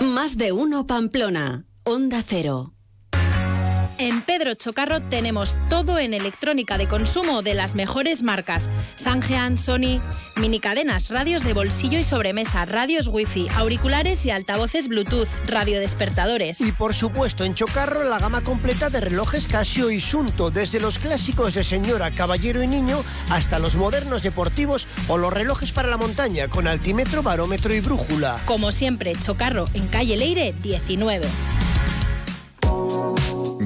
Más 0.00 0.36
de 0.36 0.52
uno 0.52 0.86
Pamplona. 0.86 1.64
Onda 1.84 2.22
Cero. 2.26 2.74
En 3.98 4.22
Pedro 4.22 4.54
Chocarro 4.54 5.00
tenemos 5.00 5.56
todo 5.68 5.98
en 5.98 6.14
electrónica 6.14 6.78
de 6.78 6.86
consumo 6.86 7.42
de 7.42 7.54
las 7.54 7.74
mejores 7.74 8.22
marcas. 8.22 8.70
Sangean, 8.96 9.58
Sony, 9.58 10.00
mini 10.36 10.60
cadenas, 10.60 11.10
radios 11.10 11.44
de 11.44 11.52
bolsillo 11.52 11.98
y 11.98 12.04
sobremesa, 12.04 12.64
radios 12.64 13.08
wifi, 13.08 13.48
auriculares 13.54 14.24
y 14.26 14.30
altavoces 14.30 14.88
Bluetooth, 14.88 15.28
radiodespertadores. 15.46 16.60
Y 16.60 16.72
por 16.72 16.94
supuesto 16.94 17.44
en 17.44 17.54
Chocarro 17.54 18.04
la 18.04 18.18
gama 18.18 18.40
completa 18.40 18.90
de 18.90 19.00
relojes 19.00 19.46
Casio 19.46 19.90
y 19.90 20.00
Sunto, 20.00 20.50
desde 20.50 20.80
los 20.80 20.98
clásicos 20.98 21.54
de 21.54 21.64
señora, 21.64 22.10
caballero 22.10 22.62
y 22.62 22.66
niño 22.66 23.02
hasta 23.30 23.58
los 23.58 23.76
modernos 23.76 24.22
deportivos 24.22 24.88
o 25.08 25.18
los 25.18 25.32
relojes 25.32 25.72
para 25.72 25.88
la 25.88 25.96
montaña 25.96 26.48
con 26.48 26.66
altímetro, 26.66 27.22
barómetro 27.22 27.74
y 27.74 27.80
brújula. 27.80 28.40
Como 28.46 28.72
siempre, 28.72 29.12
Chocarro 29.14 29.66
en 29.74 29.86
calle 29.88 30.16
Leire 30.16 30.54
19. 30.62 31.26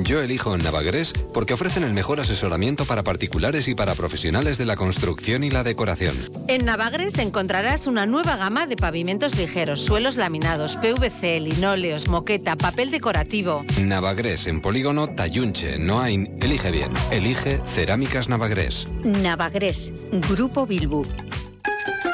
Yo 0.06 0.20
elijo 0.20 0.56
Navagrés 0.56 1.12
porque 1.34 1.54
ofrecen 1.54 1.82
el 1.82 1.92
mejor 1.92 2.20
asesoramiento 2.20 2.84
para 2.84 3.02
particulares 3.02 3.66
y 3.66 3.74
para 3.74 3.96
profesionales 3.96 4.56
de 4.56 4.64
la 4.64 4.76
construcción 4.76 5.42
y 5.42 5.50
la 5.50 5.64
decoración. 5.64 6.14
En 6.46 6.64
Navagres 6.64 7.18
encontrarás 7.18 7.88
una 7.88 8.06
nueva 8.06 8.36
gama 8.36 8.68
de 8.68 8.76
pavimentos 8.76 9.36
ligeros, 9.36 9.80
suelos 9.80 10.16
laminados, 10.16 10.76
PVC, 10.76 11.40
linóleos, 11.40 12.06
moqueta, 12.06 12.54
papel 12.54 12.92
decorativo. 12.92 13.64
Navagrés 13.82 14.46
en 14.46 14.60
polígono 14.60 15.08
Tayunche, 15.08 15.76
Noain. 15.76 16.38
Elige 16.40 16.70
bien. 16.70 16.92
Elige 17.10 17.60
Cerámicas 17.66 18.28
Navagrés. 18.28 18.86
Navagrés, 19.02 19.92
Grupo 20.30 20.66
Bilbu. 20.66 21.04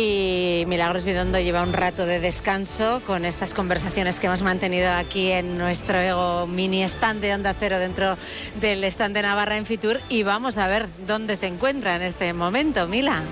Y 0.00 0.64
Milagros 0.68 1.02
Bidondo 1.02 1.40
lleva 1.40 1.60
un 1.60 1.72
rato 1.72 2.06
de 2.06 2.20
descanso 2.20 3.02
con 3.04 3.24
estas 3.24 3.52
conversaciones 3.52 4.20
que 4.20 4.28
hemos 4.28 4.42
mantenido 4.42 4.92
aquí 4.92 5.32
en 5.32 5.58
nuestro 5.58 6.46
mini 6.46 6.84
stand 6.84 7.20
de 7.20 7.34
Onda 7.34 7.52
Cero 7.58 7.80
dentro 7.80 8.16
del 8.60 8.84
stand 8.84 9.16
de 9.16 9.22
Navarra 9.22 9.56
en 9.56 9.66
Fitur 9.66 9.98
y 10.08 10.22
vamos 10.22 10.56
a 10.56 10.68
ver 10.68 10.86
dónde 11.08 11.34
se 11.34 11.48
encuentra 11.48 11.96
en 11.96 12.02
este 12.02 12.32
momento, 12.32 12.86
Mila. 12.86 13.22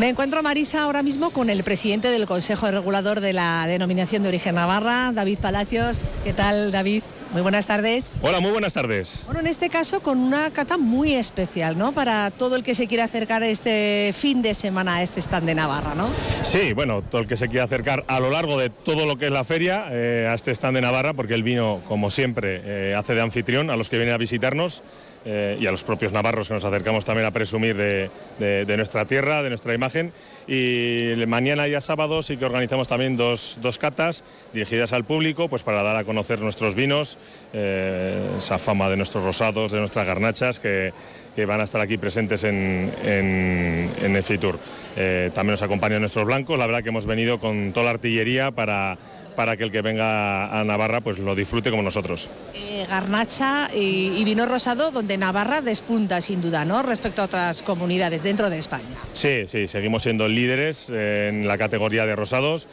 Me 0.00 0.08
encuentro, 0.08 0.42
Marisa, 0.42 0.82
ahora 0.82 1.04
mismo 1.04 1.30
con 1.30 1.48
el 1.48 1.62
presidente 1.62 2.10
del 2.10 2.26
Consejo 2.26 2.68
Regulador 2.72 3.20
de 3.20 3.32
la 3.32 3.64
Denominación 3.68 4.24
de 4.24 4.30
Origen 4.30 4.56
Navarra, 4.56 5.12
David 5.14 5.38
Palacios. 5.38 6.12
¿Qué 6.24 6.32
tal, 6.32 6.72
David? 6.72 7.04
Muy 7.32 7.42
buenas 7.42 7.66
tardes. 7.66 8.20
Hola, 8.22 8.40
muy 8.40 8.52
buenas 8.52 8.74
tardes. 8.74 9.24
Bueno, 9.26 9.40
en 9.40 9.46
este 9.46 9.68
caso 9.68 10.00
con 10.00 10.18
una 10.18 10.50
cata 10.50 10.78
muy 10.78 11.14
especial, 11.14 11.76
¿no? 11.76 11.92
Para 11.92 12.30
todo 12.30 12.56
el 12.56 12.62
que 12.62 12.74
se 12.74 12.86
quiera 12.86 13.04
acercar 13.04 13.42
este 13.42 14.14
fin 14.16 14.42
de 14.42 14.54
semana 14.54 14.96
a 14.96 15.02
este 15.02 15.20
stand 15.20 15.46
de 15.46 15.54
Navarra, 15.54 15.94
¿no? 15.94 16.08
Sí, 16.42 16.72
bueno, 16.72 17.02
todo 17.02 17.20
el 17.20 17.26
que 17.26 17.36
se 17.36 17.48
quiera 17.48 17.64
acercar 17.64 18.04
a 18.08 18.20
lo 18.20 18.30
largo 18.30 18.58
de 18.58 18.70
todo 18.70 19.06
lo 19.06 19.16
que 19.18 19.26
es 19.26 19.32
la 19.32 19.44
feria 19.44 19.86
eh, 19.90 20.28
a 20.30 20.34
este 20.34 20.52
stand 20.52 20.76
de 20.76 20.80
Navarra, 20.82 21.14
porque 21.14 21.34
el 21.34 21.42
vino, 21.42 21.82
como 21.88 22.10
siempre, 22.10 22.62
eh, 22.64 22.94
hace 22.96 23.14
de 23.14 23.20
anfitrión 23.20 23.70
a 23.70 23.76
los 23.76 23.90
que 23.90 23.96
vienen 23.96 24.14
a 24.14 24.18
visitarnos. 24.18 24.82
Eh, 25.28 25.58
y 25.60 25.66
a 25.66 25.72
los 25.72 25.82
propios 25.82 26.12
navarros 26.12 26.46
que 26.46 26.54
nos 26.54 26.64
acercamos 26.64 27.04
también 27.04 27.26
a 27.26 27.32
presumir 27.32 27.76
de, 27.76 28.76
nuestra 28.76 29.06
tierra, 29.06 29.42
de 29.42 29.48
nuestra 29.48 29.74
imagen. 29.74 30.12
Y 30.46 31.14
mañana 31.26 31.66
y 31.66 31.74
a 31.74 31.80
sábado 31.80 32.22
sí 32.22 32.36
que 32.36 32.44
organizamos 32.44 32.86
también 32.86 33.16
dos, 33.16 33.58
dos 33.60 33.76
catas 33.76 34.22
dirigidas 34.52 34.92
al 34.92 35.04
público, 35.04 35.48
pues 35.48 35.64
para 35.64 35.82
dar 35.82 35.96
a 35.96 36.04
conocer 36.04 36.40
nuestros 36.40 36.76
vinos, 36.76 37.18
eh, 37.52 38.36
esa 38.38 38.60
fama 38.60 38.88
de 38.88 38.96
nuestros 38.96 39.24
rosados, 39.24 39.72
de 39.72 39.80
nuestras 39.80 40.06
garnachas 40.06 40.60
que, 40.60 40.92
que 41.34 41.44
van 41.44 41.60
a 41.60 41.64
estar 41.64 41.80
aquí 41.80 41.98
presentes 41.98 42.44
en, 42.44 42.92
en, 43.02 43.90
en 44.00 44.14
el 44.14 44.22
Fitur. 44.22 44.60
Eh, 44.96 45.32
también 45.34 45.54
nos 45.54 45.62
acompañan 45.62 46.00
nuestros 46.00 46.24
blancos, 46.24 46.56
la 46.56 46.66
verdad 46.66 46.84
que 46.84 46.90
hemos 46.90 47.06
venido 47.06 47.40
con 47.40 47.72
toda 47.72 47.86
la 47.86 47.90
artillería 47.90 48.52
para 48.52 48.96
para 49.36 49.56
que 49.56 49.64
el 49.64 49.70
que 49.70 49.82
venga 49.82 50.58
a 50.58 50.64
Navarra 50.64 51.00
pues 51.00 51.18
lo 51.18 51.34
disfrute 51.34 51.70
como 51.70 51.82
nosotros. 51.82 52.28
Eh, 52.54 52.86
garnacha 52.88 53.68
y, 53.74 54.24
vino 54.24 54.46
rosado 54.46 54.90
donde 54.90 55.18
Navarra 55.18 55.60
despunta 55.60 56.20
sin 56.20 56.40
duda, 56.40 56.64
¿no? 56.64 56.82
Respecto 56.82 57.22
a 57.22 57.26
otras 57.26 57.62
comunidades 57.62 58.22
dentro 58.22 58.50
de 58.50 58.58
España. 58.58 58.96
Sí, 59.12 59.44
sí, 59.46 59.68
seguimos 59.68 60.02
siendo 60.02 60.28
líderes 60.28 60.88
en 60.90 61.46
la 61.46 61.58
categoría 61.58 62.06
de 62.06 62.16
rosados. 62.16 62.66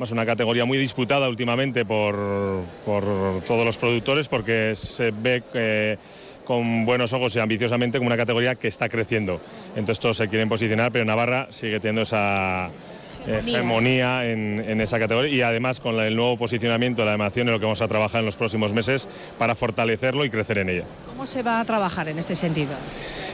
Es 0.00 0.12
una 0.12 0.24
categoría 0.24 0.64
muy 0.64 0.78
disputada 0.78 1.28
últimamente 1.28 1.84
por, 1.84 2.62
por 2.86 3.04
todos 3.44 3.66
los 3.66 3.76
productores 3.76 4.28
porque 4.28 4.74
se 4.74 5.10
ve 5.10 5.42
que 5.52 5.98
con 6.44 6.84
buenos 6.84 7.12
ojos 7.12 7.36
y 7.36 7.38
ambiciosamente 7.38 7.98
como 7.98 8.08
una 8.08 8.16
categoría 8.16 8.54
que 8.54 8.68
está 8.68 8.88
creciendo. 8.88 9.40
Entonces 9.76 10.00
todos 10.00 10.16
se 10.16 10.28
quieren 10.28 10.48
posicionar, 10.48 10.90
pero 10.90 11.04
Navarra 11.04 11.48
sigue 11.50 11.80
teniendo 11.80 12.02
esa, 12.02 12.70
hegemonía 13.26 14.26
en, 14.26 14.80
esa 14.80 14.98
categoría 14.98 15.34
y 15.34 15.42
además 15.42 15.80
con 15.80 15.98
el 16.00 16.16
nuevo 16.16 16.36
posicionamiento 16.36 17.02
de 17.02 17.06
la 17.06 17.12
animación 17.12 17.48
en 17.48 17.54
lo 17.54 17.60
que 17.60 17.66
vamos 17.66 17.82
a 17.82 17.88
trabajar 17.88 18.20
en 18.20 18.26
los 18.26 18.36
próximos 18.36 18.72
meses 18.72 19.08
para 19.38 19.54
fortalecerlo 19.54 20.24
y 20.24 20.30
crecer 20.30 20.58
en 20.58 20.70
ella. 20.70 20.84
¿Cómo 21.06 21.26
se 21.26 21.42
va 21.42 21.60
a 21.60 21.64
trabajar 21.64 22.08
en 22.08 22.18
este 22.18 22.34
sentido? 22.34 22.72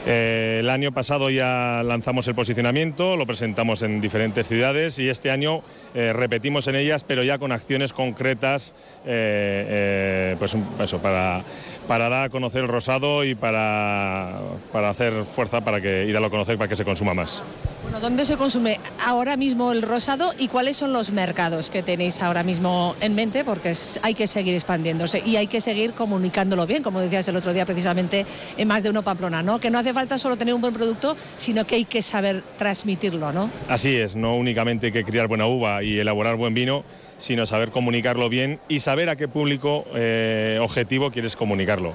Eh, 0.05 0.57
el 0.61 0.69
año 0.69 0.93
pasado 0.93 1.29
ya 1.29 1.83
lanzamos 1.83 2.27
el 2.27 2.35
posicionamiento, 2.35 3.17
lo 3.17 3.25
presentamos 3.25 3.83
en 3.83 3.99
diferentes 3.99 4.47
ciudades 4.47 4.99
y 4.99 5.09
este 5.09 5.31
año 5.31 5.61
eh, 5.93 6.13
repetimos 6.13 6.67
en 6.67 6.75
ellas, 6.75 7.03
pero 7.03 7.23
ya 7.23 7.37
con 7.37 7.51
acciones 7.51 7.93
concretas 7.93 8.73
eh, 9.05 10.35
pues 10.39 10.55
eso, 10.79 10.99
para, 10.99 11.43
para 11.87 12.09
dar 12.09 12.25
a 12.25 12.29
conocer 12.29 12.61
el 12.61 12.67
rosado 12.67 13.23
y 13.23 13.35
para, 13.35 14.39
para 14.71 14.89
hacer 14.89 15.23
fuerza 15.23 15.61
para 15.61 15.81
que 15.81 16.05
ir 16.05 16.15
a 16.15 16.19
lo 16.19 16.29
conocer 16.29 16.57
para 16.57 16.69
que 16.69 16.75
se 16.75 16.85
consuma 16.85 17.13
más. 17.13 17.43
Bueno, 17.87 18.01
¿dónde 18.01 18.25
se 18.25 18.35
consume 18.35 18.81
ahora 19.01 19.37
mismo 19.37 19.71
el 19.71 19.81
rosado 19.81 20.33
y 20.37 20.49
cuáles 20.49 20.75
son 20.75 20.91
los 20.91 21.09
mercados 21.11 21.69
que 21.69 21.83
tenéis 21.83 22.21
ahora 22.21 22.43
mismo 22.43 22.97
en 22.99 23.15
mente? 23.15 23.45
Porque 23.45 23.73
hay 24.01 24.13
que 24.13 24.27
seguir 24.27 24.55
expandiéndose 24.55 25.23
y 25.25 25.37
hay 25.37 25.47
que 25.47 25.61
seguir 25.61 25.93
comunicándolo 25.93 26.67
bien, 26.67 26.83
como 26.83 26.99
decías 26.99 27.29
el 27.29 27.37
otro 27.37 27.53
día 27.53 27.65
precisamente 27.65 28.25
en 28.57 28.67
más 28.67 28.83
de 28.83 28.89
uno 28.89 29.03
Pamplona, 29.03 29.41
¿no? 29.41 29.61
Que 29.61 29.71
no 29.71 29.79
hace 29.79 29.93
falta 29.93 30.17
solo 30.17 30.35
tener 30.35 30.53
un 30.53 30.59
buen 30.59 30.73
producto, 30.73 31.15
sino 31.37 31.65
que 31.65 31.75
hay 31.75 31.85
que 31.85 32.01
saber 32.01 32.43
transmitirlo, 32.57 33.31
¿no? 33.31 33.49
Así 33.69 33.95
es, 33.95 34.17
no 34.17 34.35
únicamente 34.35 34.91
que 34.91 35.05
criar 35.05 35.29
buena 35.29 35.47
uva 35.47 35.81
y 35.81 35.97
elaborar 35.97 36.35
buen 36.35 36.53
vino, 36.53 36.83
sino 37.17 37.45
saber 37.45 37.71
comunicarlo 37.71 38.29
bien 38.29 38.59
y 38.67 38.79
saber 38.79 39.09
a 39.09 39.15
qué 39.15 39.27
público 39.27 39.85
eh, 39.95 40.59
objetivo 40.61 41.11
quieres 41.11 41.35
comunicarlo. 41.35 41.93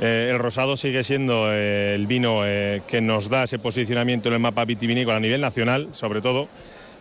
Eh, 0.00 0.28
el 0.30 0.38
rosado 0.38 0.76
sigue 0.76 1.02
siendo 1.02 1.52
eh, 1.52 1.94
el 1.94 2.06
vino 2.06 2.42
que 2.86 3.00
nos 3.00 3.28
da 3.28 3.44
ese 3.44 3.58
posicionamiento 3.58 4.28
en 4.28 4.34
el 4.34 4.40
mapa 4.40 4.64
vitivinícola 4.64 5.16
a 5.16 5.20
nivel 5.20 5.40
nacional, 5.40 5.88
sobre 5.92 6.20
todo. 6.20 6.48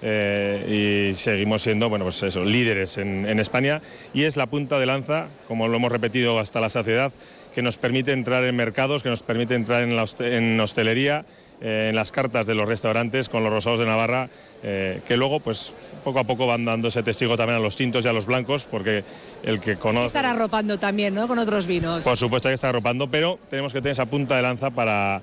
y 0.03 1.13
seguimos 1.15 1.61
siendo 1.61 1.87
bueno, 1.87 2.03
pues 2.03 2.21
eso, 2.23 2.43
líderes 2.43 2.97
en, 2.97 3.39
España 3.39 3.81
y 4.13 4.23
es 4.23 4.35
la 4.35 4.47
punta 4.47 4.77
de 4.77 4.85
lanza, 4.85 5.27
como 5.47 5.69
lo 5.69 5.77
hemos 5.77 5.91
repetido 5.93 6.39
hasta 6.39 6.59
la 6.59 6.69
saciedad, 6.69 7.13
que 7.55 7.61
nos 7.61 7.77
permite 7.77 8.11
entrar 8.11 8.43
en 8.43 8.53
mercados, 8.55 9.01
que 9.01 9.07
nos 9.07 9.23
permite 9.23 9.55
entrar 9.55 9.83
en, 9.83 9.95
la 9.95 10.05
en 10.19 10.59
hostelería, 10.59 11.25
en 11.61 11.95
las 11.95 12.11
cartas 12.11 12.45
de 12.47 12.53
los 12.53 12.67
restaurantes 12.67 13.29
con 13.29 13.43
los 13.43 13.53
rosados 13.53 13.79
de 13.79 13.85
Navarra, 13.85 14.29
que 14.61 15.15
luego 15.15 15.39
pues 15.39 15.73
poco 16.03 16.19
a 16.19 16.23
poco 16.23 16.45
van 16.45 16.65
dando 16.65 16.87
ese 16.89 17.03
testigo 17.03 17.35
también 17.35 17.57
a 17.57 17.61
los 17.61 17.75
tintos 17.75 18.05
y 18.05 18.07
a 18.07 18.13
los 18.13 18.25
blancos, 18.25 18.65
porque 18.69 19.03
el 19.43 19.59
que 19.59 19.77
conoce... 19.77 20.07
Estar 20.07 20.25
arropando 20.25 20.77
también, 20.77 21.13
¿no? 21.13 21.27
Con 21.27 21.39
otros 21.39 21.65
vinos. 21.67 22.03
Por 22.03 22.17
supuesto 22.17 22.47
hay 22.47 22.51
que 22.51 22.55
estar 22.55 22.69
arropando, 22.69 23.07
pero 23.09 23.39
tenemos 23.49 23.73
que 23.73 23.79
tener 23.79 23.93
esa 23.93 24.05
punta 24.05 24.35
de 24.35 24.41
lanza 24.41 24.69
para, 24.69 25.21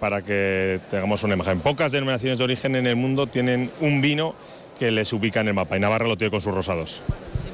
para 0.00 0.22
que 0.22 0.80
tengamos 0.90 1.22
una 1.22 1.34
imagen. 1.34 1.60
Pocas 1.60 1.92
denominaciones 1.92 2.38
de 2.38 2.44
origen 2.44 2.76
en 2.76 2.86
el 2.86 2.96
mundo 2.96 3.26
tienen 3.26 3.70
un 3.80 4.00
vino 4.00 4.34
que 4.78 4.90
les 4.90 5.12
ubica 5.12 5.40
en 5.40 5.48
el 5.48 5.54
mapa 5.54 5.76
y 5.76 5.80
Navarra 5.80 6.08
lo 6.08 6.16
tiene 6.16 6.30
con 6.30 6.40
sus 6.40 6.54
rosados. 6.54 7.02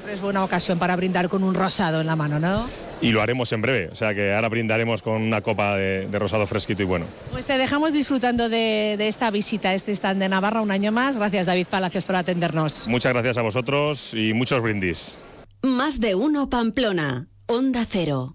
Siempre 0.09 0.15
es 0.15 0.21
buena 0.23 0.43
ocasión 0.43 0.79
para 0.79 0.97
brindar 0.97 1.29
con 1.29 1.45
un 1.45 1.55
rosado 1.55 2.01
en 2.01 2.07
la 2.07 2.17
mano, 2.17 2.41
¿no? 2.41 2.67
y 3.01 3.13
lo 3.13 3.21
haremos 3.23 3.53
en 3.53 3.61
breve. 3.63 3.91
O 3.93 3.95
sea 3.95 4.15
que 4.15 4.33
ahora 4.33 4.49
brindaremos 4.49 5.03
con 5.03 5.21
una 5.23 5.41
copa 5.41 5.77
de, 5.77 6.09
rosado 6.13 6.47
fresquito 6.47 6.83
y 6.83 6.87
bueno. 6.87 7.07
Pues 7.31 7.47
te 7.47 7.57
dejamos 7.59 7.93
disfrutando 7.93 8.49
de, 8.49 8.97
de, 8.99 9.07
esta 9.07 9.31
visita 9.31 9.69
a 9.69 9.75
este 9.75 9.93
stand 9.93 10.21
de 10.21 10.29
Navarra 10.29 10.63
un 10.63 10.71
año 10.73 10.91
más. 10.91 11.17
Gracias 11.17 11.47
David 11.47 11.67
Palacios 11.69 12.05
por 12.05 12.17
atendernos. 12.17 12.89
Muchas 12.89 13.13
gracias 13.13 13.37
a 13.39 13.43
vosotros 13.43 14.15
y 14.15 14.33
muchos 14.33 14.63
brindis. 14.63 15.17
Más 15.63 16.01
de 16.01 16.15
uno 16.15 16.49
Pamplona, 16.49 17.29
Onda 17.47 17.85
Cero. 17.89 18.35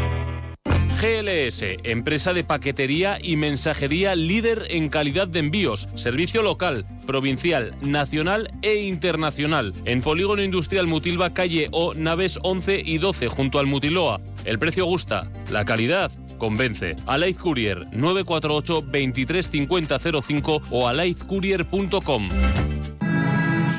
GLS, 1.01 1.79
empresa 1.83 2.31
de 2.31 2.43
paquetería 2.43 3.17
y 3.19 3.35
mensajería 3.35 4.15
líder 4.15 4.67
en 4.69 4.87
calidad 4.87 5.27
de 5.27 5.39
envíos, 5.39 5.89
servicio 5.95 6.43
local, 6.43 6.85
provincial, 7.07 7.73
nacional 7.81 8.51
e 8.61 8.75
internacional. 8.81 9.73
En 9.85 10.03
Polígono 10.03 10.43
Industrial 10.43 10.85
Mutilva, 10.85 11.33
calle 11.33 11.69
O, 11.71 11.95
naves 11.95 12.37
11 12.43 12.83
y 12.85 12.99
12, 12.99 13.29
junto 13.29 13.57
al 13.57 13.65
Mutiloa. 13.65 14.21
El 14.45 14.59
precio 14.59 14.85
gusta, 14.85 15.27
la 15.49 15.65
calidad 15.65 16.11
convence. 16.37 16.95
Alaid 17.07 17.37
Courier 17.37 17.87
948 17.91 18.81
235005 18.81 20.61
o 20.69 20.87
alaidcourier.com. 20.87 22.29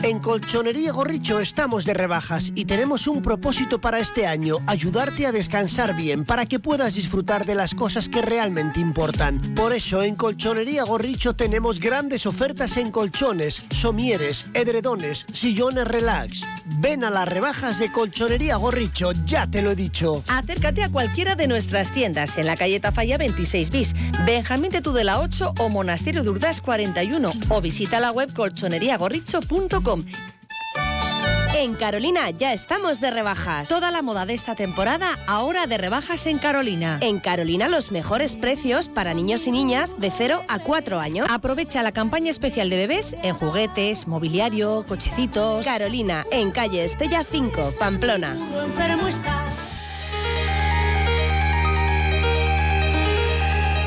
En 0.04 0.18
Colchonería 0.18 0.90
Gorricho 0.90 1.38
estamos 1.38 1.84
de 1.84 1.94
rebajas 1.94 2.50
y 2.56 2.64
tenemos 2.64 3.06
un 3.06 3.22
propósito 3.22 3.80
para 3.80 4.00
este 4.00 4.26
año, 4.26 4.58
ayudarte 4.66 5.26
a 5.26 5.32
descansar 5.32 5.94
bien 5.94 6.24
para 6.24 6.44
que 6.44 6.58
puedas 6.58 6.94
disfrutar 6.94 7.46
de 7.46 7.54
las 7.54 7.72
cosas 7.72 8.08
que 8.08 8.20
realmente 8.20 8.80
importan. 8.80 9.40
Por 9.54 9.72
eso 9.72 10.02
en 10.02 10.16
Colchonería 10.16 10.82
Gorricho 10.82 11.34
tenemos 11.34 11.78
grandes 11.78 12.26
ofertas 12.26 12.76
en 12.78 12.90
colchones, 12.90 13.62
somieres, 13.70 14.46
edredones, 14.54 15.24
sillones 15.32 15.86
relax. 15.86 16.40
Ven 16.80 17.04
a 17.04 17.10
las 17.10 17.28
rebajas 17.28 17.78
de 17.78 17.92
Colchonería 17.92 18.56
Gorricho, 18.56 19.12
ya 19.24 19.46
te 19.46 19.62
lo 19.62 19.70
he 19.70 19.76
dicho. 19.76 20.24
Acércate 20.26 20.82
a 20.82 20.88
cualquiera 20.88 21.36
de 21.36 21.46
nuestras 21.46 21.92
tiendas 21.92 22.38
en 22.38 22.46
la 22.46 22.56
calle 22.56 22.80
Tafalla 22.80 23.18
26 23.18 23.70
bis, 23.70 23.94
Benjamín 24.26 24.72
de 24.72 24.82
Tudela 24.82 25.20
8 25.20 25.54
o 25.60 25.68
Monasterio 25.68 26.24
de 26.24 26.30
Urdas 26.30 26.60
41 26.60 27.30
o 27.50 27.60
visita 27.60 28.00
la 28.00 28.10
web 28.10 28.32
colchoneriagorricho.com 28.34 29.91
en 31.62 31.74
Carolina 31.74 32.30
ya 32.30 32.52
estamos 32.52 33.00
de 33.00 33.10
rebajas. 33.10 33.68
Toda 33.68 33.92
la 33.92 34.02
moda 34.02 34.26
de 34.26 34.34
esta 34.34 34.56
temporada 34.56 35.18
ahora 35.28 35.66
de 35.68 35.78
rebajas 35.78 36.26
en 36.26 36.38
Carolina. 36.38 36.98
En 37.00 37.20
Carolina 37.20 37.68
los 37.68 37.92
mejores 37.92 38.34
precios 38.34 38.88
para 38.88 39.14
niños 39.14 39.46
y 39.46 39.52
niñas 39.52 40.00
de 40.00 40.10
0 40.10 40.42
a 40.48 40.58
4 40.58 40.98
años. 40.98 41.28
Aprovecha 41.30 41.84
la 41.84 41.92
campaña 41.92 42.30
especial 42.30 42.68
de 42.68 42.76
bebés 42.76 43.16
en 43.22 43.36
juguetes, 43.36 44.08
mobiliario, 44.08 44.84
cochecitos. 44.88 45.64
Carolina, 45.64 46.24
en 46.32 46.50
calle 46.50 46.84
Estella 46.84 47.24
5, 47.30 47.74
Pamplona. 47.78 48.36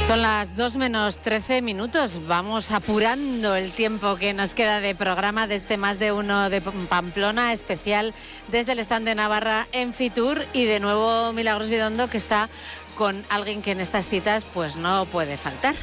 Son 0.07 0.21
las 0.21 0.55
2 0.55 0.75
menos 0.75 1.17
13 1.17 1.63
minutos. 1.63 2.27
Vamos 2.27 2.71
apurando 2.71 3.55
el 3.55 3.71
tiempo 3.71 4.17
que 4.17 4.33
nos 4.33 4.53
queda 4.53 4.79
de 4.79 4.93
programa 4.93 5.47
de 5.47 5.55
este 5.55 5.77
más 5.77 5.97
de 5.97 6.11
uno 6.11 6.51
de 6.51 6.61
Pamplona 6.61 7.51
especial 7.51 8.13
desde 8.49 8.73
el 8.73 8.79
stand 8.79 9.07
de 9.07 9.15
Navarra 9.15 9.65
en 9.71 9.95
Fitur 9.95 10.45
y 10.53 10.65
de 10.65 10.79
nuevo 10.79 11.33
Milagros 11.33 11.69
Bidondo 11.69 12.07
que 12.07 12.17
está 12.17 12.49
con 12.93 13.25
alguien 13.29 13.63
que 13.63 13.71
en 13.71 13.79
estas 13.79 14.05
citas 14.05 14.45
pues 14.45 14.75
no 14.75 15.05
puede 15.05 15.37
faltar. 15.37 15.73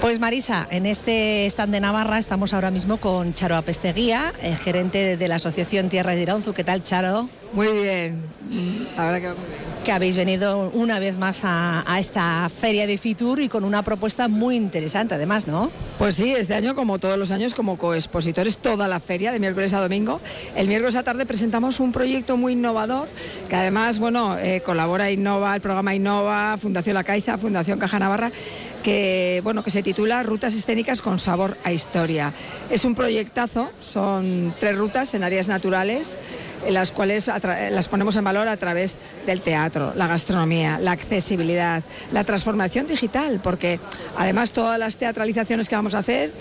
Pues 0.00 0.18
Marisa, 0.18 0.66
en 0.70 0.86
este 0.86 1.46
stand 1.46 1.72
de 1.72 1.80
Navarra 1.80 2.18
estamos 2.18 2.52
ahora 2.52 2.70
mismo 2.70 2.96
con 2.96 3.34
Charo 3.34 3.56
Apesteguía, 3.56 4.32
eh, 4.42 4.56
gerente 4.56 5.16
de 5.16 5.28
la 5.28 5.36
Asociación 5.36 5.88
Tierra 5.88 6.14
de 6.14 6.22
Iraunzu. 6.22 6.52
¿Qué 6.52 6.64
tal, 6.64 6.82
Charo? 6.82 7.28
Muy 7.52 7.68
bien, 7.68 8.22
la 8.96 9.06
verdad 9.06 9.34
que 9.34 9.84
Que 9.84 9.92
habéis 9.92 10.16
venido 10.16 10.70
una 10.74 10.98
vez 10.98 11.18
más 11.18 11.42
a, 11.44 11.84
esta 11.98 12.48
feria 12.48 12.86
de 12.86 12.98
Fitur 12.98 13.40
y 13.40 13.48
con 13.48 13.62
una 13.62 13.82
propuesta 13.84 14.26
muy 14.26 14.56
interesante, 14.56 15.14
además, 15.14 15.46
¿no? 15.46 15.70
Pues 15.98 16.16
sí, 16.16 16.32
este 16.32 16.54
año, 16.54 16.74
como 16.74 16.98
todos 16.98 17.18
los 17.18 17.30
años, 17.30 17.54
como 17.54 17.78
coexpositores, 17.78 18.58
toda 18.58 18.88
la 18.88 19.00
feria 19.00 19.32
de 19.32 19.38
miércoles 19.38 19.74
a 19.74 19.80
domingo. 19.80 20.20
El 20.56 20.66
miércoles 20.66 20.96
a 20.96 21.02
tarde 21.02 21.26
presentamos 21.26 21.78
un 21.78 21.92
proyecto 21.92 22.36
muy 22.36 22.54
innovador 22.54 23.08
que 23.48 23.56
además, 23.56 23.98
bueno, 23.98 24.36
eh, 24.38 24.62
colabora 24.64 25.10
Innova, 25.10 25.54
el 25.54 25.60
programa 25.60 25.94
Innova, 25.94 26.56
Fundación 26.58 26.94
La 26.94 27.04
Caixa, 27.04 27.38
Fundación 27.38 27.78
Caja 27.78 27.98
Navarra 27.98 28.32
que, 28.82 29.40
bueno, 29.44 29.62
que 29.62 29.70
se 29.70 29.82
titula 29.82 30.22
Rutas 30.22 30.54
escénicas 30.54 31.00
con 31.00 31.18
sabor 31.18 31.56
a 31.64 31.72
historia. 31.72 32.34
Es 32.70 32.84
un 32.84 32.94
proyectazo, 32.94 33.70
son 33.80 34.54
tres 34.58 34.76
rutas 34.76 35.14
en 35.14 35.24
áreas 35.24 35.48
naturales 35.48 36.18
en 36.66 36.74
las 36.74 36.92
cuales 36.92 37.28
las 37.28 37.88
ponemos 37.88 38.16
en 38.16 38.24
valor 38.24 38.48
a 38.48 38.56
través 38.56 38.98
del 39.26 39.42
teatro, 39.42 39.92
la 39.96 40.06
gastronomía, 40.06 40.78
la 40.78 40.92
accesibilidad, 40.92 41.82
la 42.12 42.24
transformación 42.24 42.86
digital, 42.86 43.40
porque 43.42 43.80
además 44.16 44.52
todas 44.52 44.78
las 44.78 44.96
teatralizaciones 44.96 45.68
que 45.68 45.76
vamos 45.76 45.94
a 45.94 45.98
hacer, 45.98 46.32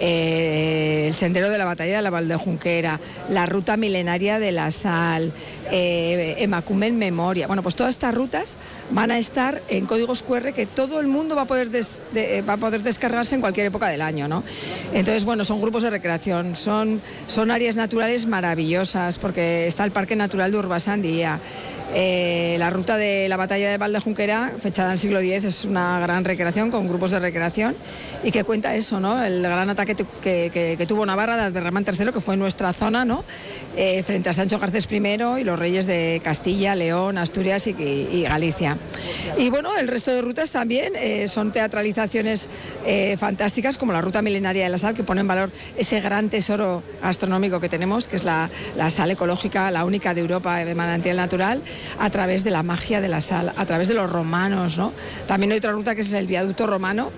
eh, 0.00 1.06
el 1.08 1.14
sendero 1.14 1.50
de 1.50 1.58
la 1.58 1.64
batalla 1.64 1.96
de 1.96 2.02
la 2.02 2.10
Valdejunquera, 2.10 3.00
la 3.28 3.46
ruta 3.46 3.76
milenaria 3.76 4.38
de 4.38 4.52
la 4.52 4.70
sal, 4.70 5.32
eh, 5.70 6.36
en 6.38 6.98
Memoria, 6.98 7.46
bueno, 7.46 7.62
pues 7.62 7.76
todas 7.76 7.90
estas 7.90 8.14
rutas 8.14 8.58
van 8.90 9.10
a 9.10 9.18
estar 9.18 9.62
en 9.68 9.86
códigos 9.86 10.22
QR 10.22 10.52
que 10.52 10.66
todo 10.66 11.00
el 11.00 11.06
mundo 11.06 11.36
va 11.36 11.42
a 11.42 11.44
poder, 11.44 11.68
va 12.48 12.52
a 12.54 12.56
poder 12.56 12.82
descargarse 12.82 13.34
en 13.34 13.40
cualquier 13.40 13.66
época 13.66 13.88
del 13.88 14.02
año, 14.02 14.28
¿no? 14.28 14.42
Entonces, 14.92 15.24
bueno, 15.24 15.44
son 15.44 15.60
grupos 15.60 15.82
de 15.82 15.90
recreación, 15.90 16.56
son, 16.56 17.00
son 17.26 17.50
áreas 17.50 17.76
naturales 17.76 18.26
maravillosas, 18.26 19.18
porque 19.18 19.66
está 19.66 19.84
el 19.84 19.90
Parque 19.90 20.16
Natural 20.16 20.50
de 20.50 20.58
Urbasandía. 20.58 21.40
Eh, 21.92 22.54
la 22.58 22.70
ruta 22.70 22.96
de 22.96 23.28
la 23.28 23.36
batalla 23.36 23.68
de 23.68 23.76
Valdejunquera, 23.76 24.52
fechada 24.58 24.90
en 24.90 24.92
el 24.92 24.98
siglo 24.98 25.18
X, 25.18 25.44
es 25.44 25.64
una 25.64 25.98
gran 25.98 26.24
recreación 26.24 26.70
con 26.70 26.86
grupos 26.86 27.10
de 27.10 27.18
recreación 27.18 27.74
y 28.22 28.30
que 28.30 28.44
cuenta 28.44 28.74
eso, 28.76 29.00
¿no? 29.00 29.22
El 29.22 29.42
gran 29.42 29.70
ataque 29.70 29.96
que, 29.96 30.86
tuvo 30.86 31.04
Navarra 31.04 31.36
de 31.36 31.42
Adberramán 31.42 31.84
III, 31.84 32.12
que 32.12 32.20
fue 32.20 32.34
en 32.34 32.40
nuestra 32.40 32.72
zona, 32.72 33.04
¿no? 33.04 33.24
Eh, 33.76 34.02
frente 34.04 34.28
a 34.28 34.32
Sancho 34.32 34.58
Garcés 34.58 34.86
I 34.90 34.96
y 35.40 35.44
los 35.44 35.58
reyes 35.58 35.86
de 35.86 36.20
Castilla, 36.22 36.74
León, 36.74 37.18
Asturias 37.18 37.66
y, 37.66 38.22
Galicia. 38.22 38.76
Y 39.36 39.50
bueno, 39.50 39.76
el 39.76 39.88
resto 39.88 40.12
de 40.12 40.22
rutas 40.22 40.50
también 40.52 40.94
eh, 40.96 41.28
son 41.28 41.52
teatralizaciones 41.52 42.48
fantásticas, 43.16 43.78
como 43.78 43.92
la 43.92 44.00
ruta 44.00 44.22
milenaria 44.22 44.64
de 44.64 44.70
la 44.70 44.78
sal, 44.78 44.94
que 44.94 45.02
pone 45.02 45.22
en 45.22 45.28
valor 45.28 45.50
ese 45.76 46.00
gran 46.00 46.28
tesoro 46.28 46.82
gastronómico 47.02 47.60
que 47.60 47.68
tenemos, 47.68 48.06
que 48.06 48.16
es 48.16 48.24
la 48.24 48.50
sal 48.90 49.10
ecológica, 49.10 49.70
la 49.70 49.84
única 49.84 50.14
de 50.14 50.20
Europa 50.20 50.56
de 50.58 50.74
manantial 50.74 51.16
natural 51.16 51.62
a 51.98 52.10
través 52.10 52.44
de 52.44 52.50
la 52.50 52.62
magia 52.62 53.00
de 53.00 53.08
la 53.08 53.20
sal, 53.20 53.52
a 53.56 53.66
través 53.66 53.88
de 53.88 53.94
los 53.94 54.10
romanos, 54.10 54.78
¿no? 54.78 54.92
También 55.26 55.52
hay 55.52 55.58
otra 55.58 55.72
ruta 55.72 55.94
que 55.94 56.02
es 56.02 56.12
el 56.12 56.26
viaducto 56.26 56.66
romano, 56.66 57.10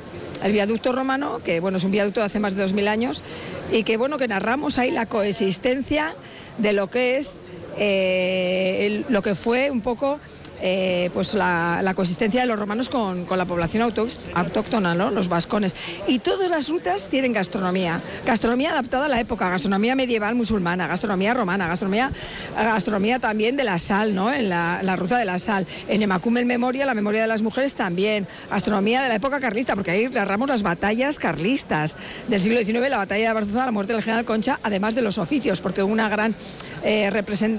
el 0.42 0.52
viaducto 0.52 0.92
romano, 0.92 1.40
que 1.44 1.60
bueno, 1.60 1.78
es 1.78 1.84
un 1.84 1.92
viaducto 1.92 2.20
de 2.20 2.26
hace 2.26 2.40
más 2.40 2.54
de 2.54 2.62
2000 2.62 2.88
años 2.88 3.22
y 3.70 3.84
que 3.84 3.96
bueno, 3.96 4.18
que 4.18 4.28
narramos 4.28 4.78
ahí 4.78 4.90
la 4.90 5.06
coexistencia 5.06 6.14
de 6.58 6.72
lo 6.72 6.90
que 6.90 7.16
es 7.16 7.40
eh, 7.78 9.04
lo 9.08 9.22
que 9.22 9.34
fue 9.34 9.70
un 9.70 9.80
poco 9.80 10.20
eh, 10.64 11.10
pues 11.12 11.34
la, 11.34 11.92
consistencia 11.96 12.40
de 12.40 12.46
los 12.46 12.58
romanos 12.58 12.88
con, 12.88 13.26
la 13.28 13.44
población 13.44 13.82
autóctona, 13.82 14.94
¿no? 14.94 15.10
los 15.10 15.28
vascones. 15.28 15.74
Y 16.06 16.20
todas 16.20 16.48
las 16.48 16.68
rutas 16.68 17.08
tienen 17.08 17.32
gastronomía. 17.32 18.00
Gastronomía 18.24 18.70
adaptada 18.70 19.06
a 19.06 19.08
la 19.08 19.18
época, 19.18 19.50
gastronomía 19.50 19.96
medieval 19.96 20.36
musulmana, 20.36 20.86
gastronomía 20.86 21.34
romana, 21.34 21.66
gastronomía, 21.66 22.12
gastronomía 22.56 23.18
también 23.18 23.56
de 23.56 23.64
la 23.64 23.78
sal, 23.80 24.14
¿no? 24.14 24.32
en 24.32 24.48
la, 24.48 24.96
ruta 24.96 25.18
de 25.18 25.24
la 25.24 25.40
sal. 25.40 25.66
En 25.88 26.00
Emacumel 26.00 26.46
Memoria, 26.46 26.86
la 26.86 26.94
memoria 26.94 27.22
de 27.22 27.26
las 27.26 27.42
mujeres 27.42 27.74
también. 27.74 28.28
Gastronomía 28.48 29.02
de 29.02 29.08
la 29.08 29.16
época 29.16 29.40
carlista, 29.40 29.74
porque 29.74 29.90
ahí 29.90 30.08
narramos 30.08 30.48
las 30.48 30.62
batallas 30.62 31.18
carlistas 31.18 31.96
del 32.28 32.40
siglo 32.40 32.60
XIX, 32.60 32.88
la 32.88 32.98
batalla 32.98 33.28
de 33.28 33.34
Barzosa, 33.34 33.66
la 33.66 33.72
muerte 33.72 33.94
del 33.94 34.02
general 34.02 34.24
Concha, 34.24 34.60
además 34.62 34.94
de 34.94 35.02
los 35.02 35.18
oficios, 35.18 35.60
porque 35.60 35.82
una 35.82 36.08
gran 36.08 36.36
eh, 36.84 37.10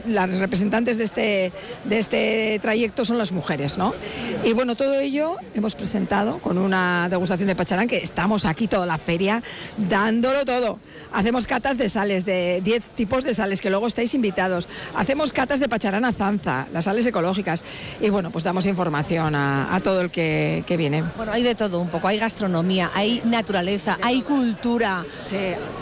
las 0.08 0.38
representantes 0.38 0.98
de 0.98 1.04
este, 1.04 1.52
de 1.84 2.00
este 2.00 2.60
trayecto 2.62 2.93
son 3.04 3.18
las 3.18 3.32
mujeres, 3.32 3.78
¿no? 3.78 3.94
Y 4.44 4.54
bueno, 4.54 4.76
todo 4.76 5.00
ello 5.00 5.38
hemos 5.56 5.76
presentado 5.76 6.40
con 6.40 6.58
una 6.58 7.08
degustación 7.10 7.48
de 7.48 7.56
pacharán 7.56 7.88
que 7.88 7.98
estamos 7.98 8.46
aquí 8.46 8.68
toda 8.68 8.86
la 8.86 8.98
feria 8.98 9.44
dándolo 9.78 10.46
todo. 10.46 10.80
Hacemos 11.12 11.46
catas 11.46 11.78
de 11.78 11.90
sales, 11.90 12.26
de 12.26 12.62
10 12.64 12.84
tipos 12.96 13.24
de 13.24 13.34
sales, 13.34 13.62
que 13.62 13.70
luego 13.70 13.88
estáis 13.88 14.14
invitados. 14.14 14.68
Hacemos 14.96 15.32
catas 15.32 15.60
de 15.60 15.70
pacharán 15.70 16.06
a 16.06 16.12
zanza, 16.12 16.68
las 16.74 16.86
sales 16.86 17.06
ecológicas. 17.06 17.64
Y 18.02 18.10
bueno, 18.10 18.32
pues 18.32 18.44
damos 18.44 18.66
información 18.66 19.36
a, 19.36 19.80
todo 19.84 20.02
el 20.02 20.12
que, 20.12 20.64
viene. 20.78 21.04
Bueno, 21.16 21.32
hay 21.32 21.44
de 21.44 21.56
todo 21.56 21.80
un 21.80 21.90
poco. 21.90 22.08
Hay 22.08 22.18
gastronomía, 22.18 22.92
hay 22.94 23.22
naturaleza, 23.26 23.98
hay 24.02 24.22
cultura. 24.22 25.06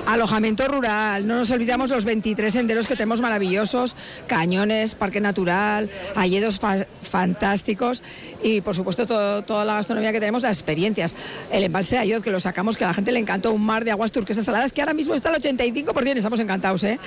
Alojamiento 0.05 0.67
rural. 0.67 1.27
No 1.27 1.35
nos 1.35 1.51
olvidamos 1.51 1.89
los 1.89 2.05
23 2.05 2.53
senderos 2.53 2.87
que 2.87 2.95
tenemos 2.95 3.21
maravillosos. 3.21 3.95
Cañones, 4.27 4.95
parque 4.95 5.21
natural, 5.21 5.89
alledos 6.15 6.59
fantásticos. 7.01 8.03
Y 8.43 8.61
por 8.61 8.75
supuesto 8.75 9.05
toda 9.43 9.65
la 9.65 9.75
gastronomía 9.75 10.11
que 10.11 10.19
tenemos, 10.19 10.43
las 10.43 10.57
experiencias. 10.57 11.15
El 11.51 11.63
embalse 11.63 11.95
de 11.95 12.01
Ayod, 12.01 12.21
que 12.21 12.31
lo 12.31 12.39
sacamos, 12.39 12.77
que 12.77 12.83
a 12.83 12.87
la 12.87 12.93
gente 12.93 13.11
le 13.11 13.19
encantó. 13.19 13.51
Un 13.51 13.63
mar 13.63 13.85
de 13.85 13.91
aguas 13.91 14.11
turquesas 14.11 14.45
saladas 14.45 14.73
que 14.73 14.81
ahora 14.81 14.93
mismo 14.93 15.13
está 15.13 15.29
el 15.29 15.41
85%, 15.41 16.17
estamos 16.17 16.39
encantados, 16.39 16.83
¿eh? 16.83 16.99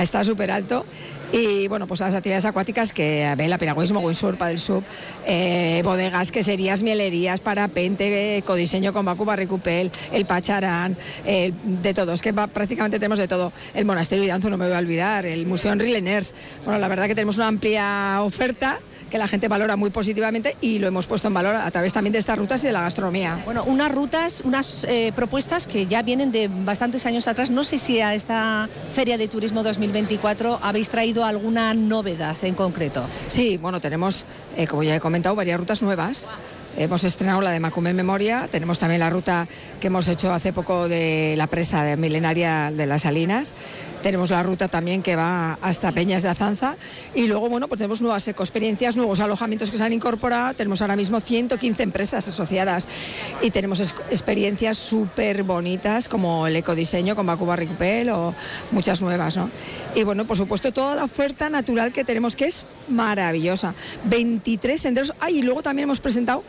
Está 0.00 0.24
súper 0.24 0.50
alto. 0.50 0.84
Y 1.32 1.66
bueno, 1.68 1.86
pues 1.86 2.00
las 2.00 2.14
actividades 2.14 2.44
acuáticas 2.44 2.92
que 2.92 3.32
vela, 3.38 3.56
piragüismo, 3.56 4.00
windsurf, 4.00 4.38
del 4.38 4.58
sub, 4.58 4.84
eh, 5.26 5.80
bodegas, 5.82 6.30
queserías, 6.30 6.82
mielerías, 6.82 7.40
parapente, 7.40 8.42
codiseño 8.44 8.92
con 8.92 9.06
Bacu 9.06 9.24
Barricupel, 9.24 9.90
el 10.12 10.26
Pacharán, 10.26 10.94
de 11.24 11.94
todo. 11.94 12.12
Es 12.12 12.20
que 12.20 12.34
prácticamente 12.34 12.98
tenemos 12.98 13.18
de 13.18 13.28
todo. 13.28 13.50
El 13.72 13.86
monasterio 13.86 14.24
de 14.24 14.28
Danzo, 14.28 14.50
no 14.50 14.58
me 14.58 14.66
voy 14.66 14.74
a 14.74 14.78
olvidar, 14.78 15.24
el 15.24 15.46
Museo 15.46 15.72
Henri 15.72 15.90
Leners. 15.90 16.34
Bueno, 16.66 16.78
la 16.78 16.88
verdad 16.88 17.06
que 17.06 17.14
tenemos 17.14 17.38
una 17.38 17.48
amplia 17.48 18.18
oferta 18.20 18.78
que 19.12 19.18
la 19.18 19.28
gente 19.28 19.46
valora 19.46 19.76
muy 19.76 19.90
positivamente 19.90 20.56
y 20.62 20.78
lo 20.78 20.88
hemos 20.88 21.06
puesto 21.06 21.28
en 21.28 21.34
valor 21.34 21.54
a 21.54 21.70
través 21.70 21.92
también 21.92 22.14
de 22.14 22.18
estas 22.18 22.38
rutas 22.38 22.64
y 22.64 22.68
de 22.68 22.72
la 22.72 22.80
gastronomía. 22.80 23.42
Bueno, 23.44 23.62
unas 23.64 23.92
rutas, 23.92 24.40
unas 24.42 24.84
eh, 24.84 25.12
propuestas 25.14 25.66
que 25.66 25.86
ya 25.86 26.00
vienen 26.00 26.32
de 26.32 26.48
bastantes 26.48 27.04
años 27.04 27.28
atrás. 27.28 27.50
No 27.50 27.62
sé 27.62 27.76
si 27.76 28.00
a 28.00 28.14
esta 28.14 28.70
Feria 28.94 29.18
de 29.18 29.28
Turismo 29.28 29.62
2024 29.62 30.60
habéis 30.62 30.88
traído 30.88 31.26
alguna 31.26 31.74
novedad 31.74 32.36
en 32.40 32.54
concreto. 32.54 33.04
Sí, 33.28 33.58
bueno, 33.58 33.82
tenemos, 33.82 34.24
eh, 34.56 34.66
como 34.66 34.82
ya 34.82 34.96
he 34.96 35.00
comentado, 35.00 35.36
varias 35.36 35.60
rutas 35.60 35.82
nuevas. 35.82 36.30
Hemos 36.78 37.04
estrenado 37.04 37.42
la 37.42 37.50
de 37.50 37.60
Macumé 37.60 37.92
Memoria, 37.92 38.48
tenemos 38.50 38.78
también 38.78 39.00
la 39.00 39.10
ruta 39.10 39.46
que 39.78 39.88
hemos 39.88 40.08
hecho 40.08 40.32
hace 40.32 40.54
poco 40.54 40.88
de 40.88 41.34
la 41.36 41.46
presa 41.46 41.84
de 41.84 41.98
milenaria 41.98 42.72
de 42.74 42.86
las 42.86 43.02
Salinas, 43.02 43.54
tenemos 44.02 44.30
la 44.30 44.42
ruta 44.42 44.68
también 44.68 45.02
que 45.02 45.16
va 45.16 45.58
hasta 45.62 45.92
Peñas 45.92 46.22
de 46.22 46.28
Azanza 46.28 46.76
y 47.14 47.26
luego, 47.26 47.48
bueno, 47.48 47.68
pues 47.68 47.78
tenemos 47.78 48.02
nuevas 48.02 48.26
experiencias, 48.28 48.96
nuevos 48.96 49.20
alojamientos 49.20 49.70
que 49.70 49.78
se 49.78 49.84
han 49.84 49.92
incorporado. 49.92 50.54
Tenemos 50.54 50.82
ahora 50.82 50.96
mismo 50.96 51.20
115 51.20 51.82
empresas 51.82 52.26
asociadas 52.28 52.88
y 53.40 53.50
tenemos 53.50 53.80
experiencias 53.80 54.76
súper 54.76 55.44
bonitas 55.44 56.08
como 56.08 56.46
el 56.46 56.56
ecodiseño 56.56 57.14
con 57.14 57.26
Bacuba 57.26 57.56
Ricupel 57.56 58.10
o 58.10 58.34
muchas 58.72 59.00
nuevas, 59.00 59.36
¿no? 59.36 59.48
Y 59.94 60.02
bueno, 60.02 60.26
por 60.26 60.36
supuesto, 60.36 60.72
toda 60.72 60.94
la 60.94 61.04
oferta 61.04 61.48
natural 61.48 61.92
que 61.92 62.04
tenemos 62.04 62.34
que 62.34 62.46
es 62.46 62.66
maravillosa. 62.88 63.74
23 64.04 64.80
senderos. 64.80 65.14
Ah, 65.20 65.30
y 65.30 65.42
luego 65.42 65.62
también 65.62 65.84
hemos 65.84 66.00
presentado 66.00 66.42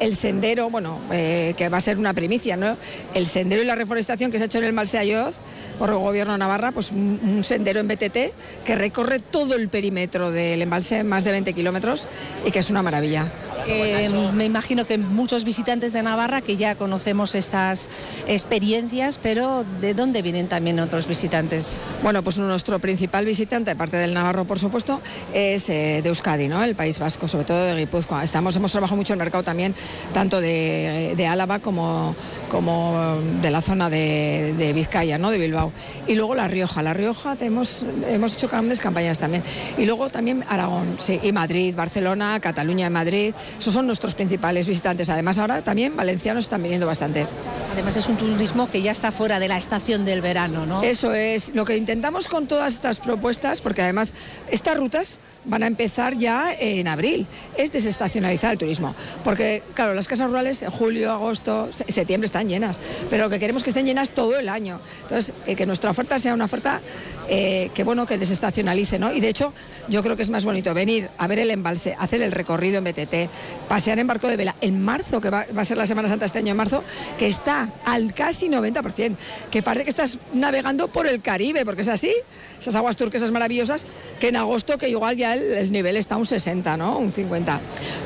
el 0.00 0.16
sendero, 0.16 0.70
bueno, 0.70 1.00
eh, 1.12 1.54
que 1.56 1.68
va 1.68 1.78
a 1.78 1.80
ser 1.80 1.98
una 1.98 2.14
primicia, 2.14 2.56
¿no? 2.56 2.76
El 3.14 3.26
sendero 3.26 3.62
y 3.62 3.64
la 3.64 3.74
reforestación 3.74 4.30
que 4.30 4.38
se 4.38 4.44
ha 4.44 4.46
hecho 4.46 4.58
en 4.58 4.64
el 4.64 4.72
Malseayoz 4.72 5.36
por 5.78 5.90
el 5.90 5.96
gobierno 5.96 6.32
de 6.32 6.38
Navarra, 6.38 6.72
pues 6.72 6.90
un, 6.92 7.42
sendero 7.42 7.80
en 7.80 7.88
BTT 7.88 8.18
que 8.64 8.74
recorre 8.76 9.18
todo 9.18 9.54
el 9.54 9.68
perímetro 9.68 10.30
del 10.30 10.62
embalse, 10.62 11.02
más 11.02 11.24
de 11.24 11.32
20 11.32 11.52
kilómetros, 11.52 12.06
y 12.44 12.50
que 12.50 12.60
es 12.60 12.70
una 12.70 12.82
maravilla. 12.82 13.26
Eh, 13.66 14.10
me 14.34 14.44
imagino 14.44 14.84
que 14.84 14.98
muchos 14.98 15.44
visitantes 15.44 15.92
de 15.92 16.02
Navarra 16.02 16.42
que 16.42 16.56
ya 16.56 16.74
conocemos 16.74 17.34
estas 17.34 17.88
experiencias, 18.26 19.18
pero 19.22 19.64
¿de 19.80 19.94
dónde 19.94 20.22
vienen 20.22 20.48
también 20.48 20.78
otros 20.80 21.06
visitantes? 21.06 21.80
Bueno, 22.02 22.22
pues 22.22 22.38
nuestro 22.38 22.78
principal 22.78 23.24
visitante, 23.24 23.70
aparte 23.70 23.96
del 23.96 24.12
Navarro, 24.12 24.44
por 24.44 24.58
supuesto, 24.58 25.00
es 25.32 25.68
eh, 25.70 26.00
de 26.02 26.08
Euskadi, 26.08 26.46
¿no? 26.46 26.62
El 26.62 26.74
País 26.74 26.98
Vasco, 26.98 27.26
sobre 27.26 27.46
todo 27.46 27.64
de 27.64 27.74
Guipúzcoa. 27.74 28.22
Estamos, 28.22 28.54
hemos 28.56 28.70
trabajado 28.70 28.96
mucho 28.96 29.12
en 29.12 29.18
el 29.18 29.24
mercado 29.24 29.42
también 29.44 29.74
tanto 30.12 30.40
de, 30.40 31.14
de 31.16 31.26
Álava 31.26 31.58
como, 31.58 32.14
como 32.48 33.18
de 33.42 33.50
la 33.50 33.62
zona 33.62 33.90
de, 33.90 34.54
de 34.56 34.72
Vizcaya, 34.72 35.18
¿no? 35.18 35.30
de 35.30 35.38
Bilbao. 35.38 35.72
Y 36.06 36.14
luego 36.14 36.34
La 36.34 36.48
Rioja. 36.48 36.82
La 36.82 36.94
Rioja 36.94 37.36
hemos, 37.40 37.84
hemos 38.08 38.34
hecho 38.34 38.48
grandes 38.48 38.80
campañas 38.80 39.18
también. 39.18 39.42
Y 39.78 39.86
luego 39.86 40.10
también 40.10 40.44
Aragón, 40.48 40.96
sí, 40.98 41.20
y 41.22 41.32
Madrid, 41.32 41.74
Barcelona, 41.74 42.38
Cataluña 42.40 42.86
y 42.86 42.90
Madrid. 42.90 43.34
Esos 43.58 43.74
son 43.74 43.86
nuestros 43.86 44.14
principales 44.14 44.66
visitantes. 44.66 45.10
Además, 45.10 45.38
ahora 45.38 45.62
también 45.62 45.96
valencianos 45.96 46.44
están 46.44 46.62
viniendo 46.62 46.86
bastante. 46.86 47.26
Además 47.72 47.96
es 47.96 48.06
un 48.08 48.16
turismo 48.16 48.70
que 48.70 48.82
ya 48.82 48.92
está 48.92 49.12
fuera 49.12 49.38
de 49.38 49.48
la 49.48 49.58
estación 49.58 50.04
del 50.04 50.20
verano, 50.20 50.66
¿no? 50.66 50.82
Eso 50.82 51.14
es 51.14 51.54
lo 51.54 51.64
que 51.64 51.76
intentamos 51.76 52.28
con 52.28 52.46
todas 52.46 52.74
estas 52.74 53.00
propuestas, 53.00 53.60
porque 53.60 53.82
además 53.82 54.14
estas 54.50 54.76
rutas 54.76 55.18
van 55.44 55.62
a 55.62 55.66
empezar 55.66 56.16
ya 56.16 56.54
en 56.58 56.88
abril. 56.88 57.26
Es 57.56 57.72
desestacionalizar 57.72 58.52
el 58.52 58.58
turismo, 58.58 58.94
porque 59.22 59.62
claro, 59.74 59.94
las 59.94 60.08
casas 60.08 60.28
rurales 60.28 60.62
en 60.62 60.70
julio, 60.70 61.12
agosto, 61.12 61.70
se- 61.72 61.90
septiembre 61.92 62.26
están 62.26 62.48
llenas, 62.48 62.78
pero 63.10 63.24
lo 63.24 63.30
que 63.30 63.38
queremos 63.38 63.60
es 63.60 63.64
que 63.64 63.70
estén 63.70 63.86
llenas 63.86 64.10
todo 64.10 64.38
el 64.38 64.48
año. 64.48 64.80
Entonces, 65.02 65.32
eh, 65.46 65.54
que 65.54 65.66
nuestra 65.66 65.90
oferta 65.90 66.18
sea 66.18 66.34
una 66.34 66.44
oferta 66.46 66.80
eh, 67.28 67.70
que 67.74 67.84
bueno, 67.84 68.06
que 68.06 68.18
desestacionalice, 68.18 68.98
¿no? 68.98 69.12
Y 69.12 69.20
de 69.20 69.28
hecho, 69.28 69.52
yo 69.88 70.02
creo 70.02 70.16
que 70.16 70.22
es 70.22 70.30
más 70.30 70.44
bonito 70.44 70.74
venir 70.74 71.10
a 71.18 71.26
ver 71.26 71.38
el 71.38 71.50
embalse, 71.50 71.96
hacer 71.98 72.22
el 72.22 72.32
recorrido 72.32 72.78
en 72.78 72.84
BTT, 72.84 73.68
pasear 73.68 73.98
en 73.98 74.06
barco 74.06 74.28
de 74.28 74.36
vela 74.36 74.56
en 74.60 74.82
marzo, 74.82 75.20
que 75.20 75.30
va, 75.30 75.46
a 75.56 75.64
ser 75.64 75.76
la 75.76 75.86
Semana 75.86 76.08
Santa 76.08 76.26
este 76.26 76.38
año 76.38 76.50
en 76.50 76.56
marzo, 76.56 76.84
que 77.18 77.26
está 77.26 77.70
al 77.84 78.12
casi 78.14 78.48
90%, 78.48 79.16
que 79.50 79.62
parece 79.62 79.84
que 79.84 79.90
estás 79.90 80.18
navegando 80.32 80.88
por 80.88 81.06
el 81.06 81.22
Caribe, 81.22 81.64
porque 81.64 81.82
es 81.82 81.88
así, 81.88 82.12
esas 82.60 82.74
aguas 82.76 82.96
turquesas 82.96 83.30
maravillosas, 83.30 83.86
que 84.20 84.28
en 84.28 84.36
agosto 84.36 84.78
que 84.78 84.88
igual 84.88 85.16
ya 85.16 85.34
el, 85.34 85.52
el 85.52 85.72
nivel 85.72 85.96
está 85.96 86.16
un 86.16 86.26
60, 86.26 86.76
¿no? 86.76 86.98
Un 86.98 87.12
50. 87.12 87.60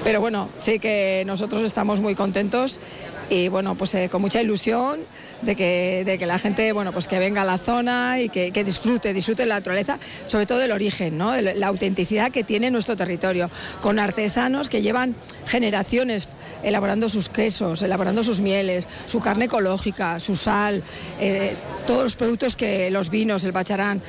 Pero 0.05 0.20
bueno, 0.20 0.51
sí 0.59 0.78
que 0.78 1.24
nosotros 1.27 1.62
estamos 1.62 2.01
muy 2.01 2.15
contentos 2.15 2.81
y 3.30 3.48
bueno, 3.48 3.74
pues 3.74 3.94
eh, 3.94 4.09
con 4.09 4.22
mucha 4.22 4.40
ilusión 4.40 5.00
de 5.42 5.55
que, 5.55 6.02
de 6.05 6.18
que 6.18 6.26
la 6.26 6.38
gente, 6.38 6.72
bueno, 6.72 6.92
pues 6.92 7.06
que 7.09 7.18
venga 7.18 7.42
a 7.42 7.44
la 7.44 7.59
zona 7.59 8.20
y 8.20 8.28
que, 8.28 8.50
que 8.50 8.64
disfrute, 8.64 9.12
disfrute 9.12 9.46
la 9.46 9.56
naturaleza, 9.56 9.98
sobre 10.26 10.46
todo 10.46 10.62
el 10.62 10.72
origen, 10.72 11.18
¿no? 11.18 11.38
La 11.40 11.66
autenticidad 11.66 12.30
que 12.32 12.42
tiene 12.42 12.70
nuestro 12.70 12.96
territorio, 12.96 13.50
con 13.82 13.98
artesanos 13.98 14.68
que 14.68 14.82
llevan 14.82 15.14
generaciones 15.46 16.30
elaborando 16.62 17.09
sus 17.09 17.28
quesos, 17.28 17.82
elaborando 17.82 18.22
sus 18.22 18.40
mieles, 18.40 18.88
su 19.06 19.20
carne 19.20 19.44
ecológica, 19.44 20.20
su 20.20 20.34
sal, 20.34 20.82
eh, 21.20 21.55
todos 21.86 22.05
los 22.05 22.16
productos 22.16 22.56
que 22.56 22.90
los 22.90 23.10
vinos, 23.10 23.44
el 23.44 23.52
bacharán. 23.52 24.02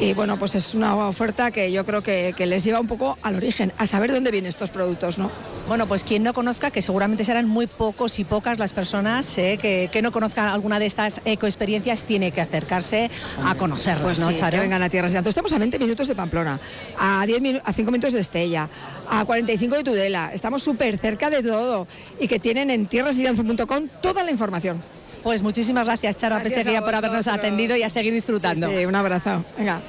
Y 0.00 0.14
bueno, 0.14 0.38
pues 0.38 0.54
es 0.54 0.76
una 0.76 0.94
oferta 1.08 1.50
que 1.50 1.72
yo 1.72 1.84
creo 1.84 2.02
que, 2.04 2.32
que 2.36 2.46
les 2.46 2.62
lleva 2.62 2.78
un 2.78 2.86
poco 2.86 3.18
al 3.22 3.34
origen, 3.34 3.72
a 3.78 3.86
saber 3.88 4.12
dónde 4.12 4.30
vienen 4.30 4.48
estos 4.48 4.70
productos, 4.70 5.18
¿no? 5.18 5.28
Bueno, 5.66 5.88
pues 5.88 6.04
quien 6.04 6.22
no 6.22 6.32
conozca, 6.32 6.70
que 6.70 6.82
seguramente 6.82 7.24
serán 7.24 7.48
muy 7.48 7.66
pocos 7.66 8.20
y 8.20 8.24
pocas 8.24 8.60
las 8.60 8.72
personas 8.72 9.36
eh, 9.38 9.58
que, 9.60 9.90
que 9.92 10.00
no 10.00 10.12
conozcan 10.12 10.46
alguna 10.46 10.78
de 10.78 10.86
estas 10.86 11.20
ecoexperiencias, 11.24 12.04
tiene 12.04 12.30
que 12.30 12.40
acercarse 12.40 13.10
a 13.44 13.56
conocerlas, 13.56 14.04
Pues 14.04 14.20
¿no, 14.20 14.28
sí, 14.28 14.36
Charo? 14.36 14.52
que 14.52 14.60
vengan 14.60 14.84
a 14.84 14.88
Tierra 14.88 15.08
Santa. 15.08 15.30
Estamos 15.30 15.52
a 15.52 15.58
20 15.58 15.80
minutos 15.80 16.06
de 16.06 16.14
Pamplona, 16.14 16.60
a, 16.96 17.26
10 17.26 17.40
minu- 17.42 17.62
a 17.64 17.72
5 17.72 17.90
minutos 17.90 18.12
de 18.12 18.20
Estella, 18.20 18.68
a 19.10 19.24
45 19.24 19.74
de 19.78 19.82
Tudela. 19.82 20.30
Estamos 20.32 20.62
súper 20.62 20.96
cerca 20.98 21.28
de 21.28 21.42
todo 21.42 21.88
y 22.20 22.28
que 22.28 22.38
tienen 22.38 22.70
en 22.70 22.86
tierrasiranzo.com 22.86 23.88
toda 24.00 24.22
la 24.22 24.30
información. 24.30 24.80
Pues 25.28 25.42
muchísimas 25.42 25.84
gracias, 25.84 26.16
Charo 26.16 26.36
Gracias 26.36 26.52
Apesteguía, 26.54 26.78
a 26.78 26.84
por 26.86 26.94
habernos 26.94 27.26
atendido 27.26 27.76
y 27.76 27.82
a 27.82 27.90
seguir 27.90 28.14
disfrutando. 28.14 28.66
Sí, 28.66 28.78
sí, 28.78 28.86
un 28.86 28.94
abrazo. 28.94 29.44
Venga. 29.58 29.82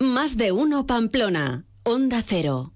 Más 0.00 0.36
de 0.36 0.52
uno 0.52 0.84
Pamplona. 0.84 1.64
Onda 1.82 2.22
Cero. 2.22 2.74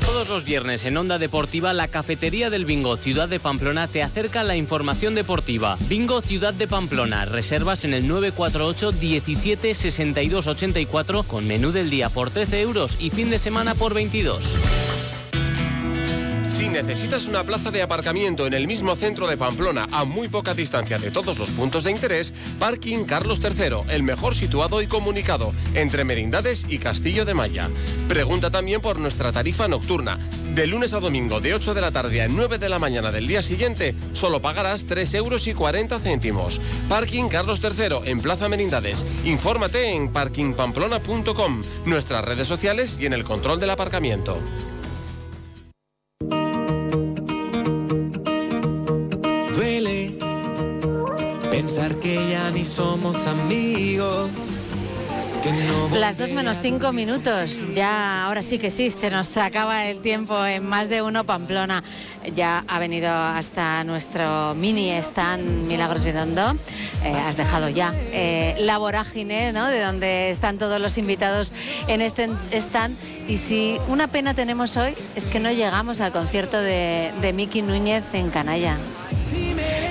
Todos 0.00 0.28
los 0.28 0.44
viernes 0.44 0.84
en 0.84 0.96
Onda 0.96 1.18
Deportiva, 1.18 1.72
la 1.72 1.88
cafetería 1.88 2.50
del 2.50 2.66
Bingo 2.66 2.96
Ciudad 2.96 3.28
de 3.28 3.40
Pamplona 3.40 3.88
te 3.88 4.04
acerca 4.04 4.44
la 4.44 4.54
información 4.54 5.16
deportiva. 5.16 5.76
Bingo 5.88 6.20
Ciudad 6.20 6.54
de 6.54 6.68
Pamplona, 6.68 7.24
reservas 7.24 7.84
en 7.84 7.92
el 7.92 8.06
948 8.06 8.92
17 8.92 9.74
62 9.74 10.46
84 10.46 11.24
con 11.24 11.48
menú 11.48 11.72
del 11.72 11.90
día 11.90 12.10
por 12.10 12.30
13 12.30 12.60
euros 12.60 12.96
y 13.00 13.10
fin 13.10 13.28
de 13.28 13.40
semana 13.40 13.74
por 13.74 13.92
22. 13.92 14.56
Si 16.56 16.70
necesitas 16.70 17.26
una 17.26 17.44
plaza 17.44 17.70
de 17.70 17.82
aparcamiento 17.82 18.46
en 18.46 18.54
el 18.54 18.66
mismo 18.66 18.96
centro 18.96 19.26
de 19.26 19.36
Pamplona, 19.36 19.86
a 19.92 20.04
muy 20.04 20.28
poca 20.28 20.54
distancia 20.54 20.96
de 20.96 21.10
todos 21.10 21.38
los 21.38 21.50
puntos 21.50 21.84
de 21.84 21.90
interés, 21.90 22.32
Parking 22.58 23.04
Carlos 23.04 23.42
III, 23.44 23.92
el 23.92 24.02
mejor 24.02 24.34
situado 24.34 24.80
y 24.80 24.86
comunicado, 24.86 25.52
entre 25.74 26.04
Merindades 26.04 26.64
y 26.66 26.78
Castillo 26.78 27.26
de 27.26 27.34
Maya. 27.34 27.68
Pregunta 28.08 28.50
también 28.50 28.80
por 28.80 28.98
nuestra 28.98 29.32
tarifa 29.32 29.68
nocturna. 29.68 30.18
De 30.54 30.66
lunes 30.66 30.94
a 30.94 31.00
domingo, 31.00 31.42
de 31.42 31.52
8 31.52 31.74
de 31.74 31.80
la 31.82 31.90
tarde 31.90 32.22
a 32.22 32.28
9 32.28 32.56
de 32.56 32.70
la 32.70 32.78
mañana 32.78 33.12
del 33.12 33.26
día 33.26 33.42
siguiente, 33.42 33.94
solo 34.14 34.40
pagarás 34.40 34.86
3 34.86 35.12
euros 35.12 35.46
y 35.48 35.52
40 35.52 36.00
céntimos. 36.00 36.62
Parking 36.88 37.28
Carlos 37.28 37.60
III, 37.62 38.10
en 38.10 38.22
Plaza 38.22 38.48
Merindades. 38.48 39.04
Infórmate 39.26 39.90
en 39.90 40.10
parkingpamplona.com, 40.10 41.62
nuestras 41.84 42.24
redes 42.24 42.48
sociales 42.48 42.96
y 42.98 43.04
en 43.04 43.12
el 43.12 43.24
control 43.24 43.60
del 43.60 43.68
aparcamiento. 43.68 44.40
Pensar 51.66 51.96
que 51.96 52.30
ya 52.30 52.48
ni 52.52 52.64
somos 52.64 53.26
amigos. 53.26 54.30
Que 55.42 55.50
no 55.50 55.88
Las 55.96 56.16
dos 56.16 56.30
menos 56.30 56.60
cinco 56.62 56.92
minutos. 56.92 57.74
Ya, 57.74 58.24
ahora 58.24 58.44
sí 58.44 58.58
que 58.58 58.70
sí, 58.70 58.92
se 58.92 59.10
nos 59.10 59.36
acaba 59.36 59.84
el 59.86 60.00
tiempo 60.00 60.46
en 60.46 60.64
más 60.64 60.88
de 60.88 61.02
uno 61.02 61.24
Pamplona. 61.24 61.82
Ya 62.36 62.64
ha 62.68 62.78
venido 62.78 63.10
hasta 63.10 63.82
nuestro 63.82 64.54
mini 64.54 64.92
stand 64.98 65.66
Milagros 65.66 66.04
Vidondo. 66.04 66.52
Eh, 67.02 67.10
has 67.10 67.36
dejado 67.36 67.68
ya 67.68 67.92
eh, 67.96 68.54
la 68.60 68.78
vorágine, 68.78 69.52
¿no? 69.52 69.66
De 69.66 69.80
donde 69.80 70.30
están 70.30 70.58
todos 70.58 70.80
los 70.80 70.98
invitados 70.98 71.52
en 71.88 72.00
este 72.00 72.30
stand. 72.52 72.96
Y 73.26 73.38
si 73.38 73.80
una 73.88 74.06
pena 74.06 74.34
tenemos 74.34 74.76
hoy 74.76 74.94
es 75.16 75.24
que 75.26 75.40
no 75.40 75.50
llegamos 75.50 76.00
al 76.00 76.12
concierto 76.12 76.60
de, 76.60 77.12
de 77.20 77.32
Miki 77.32 77.62
Núñez 77.62 78.04
en 78.12 78.30
Canalla. 78.30 78.76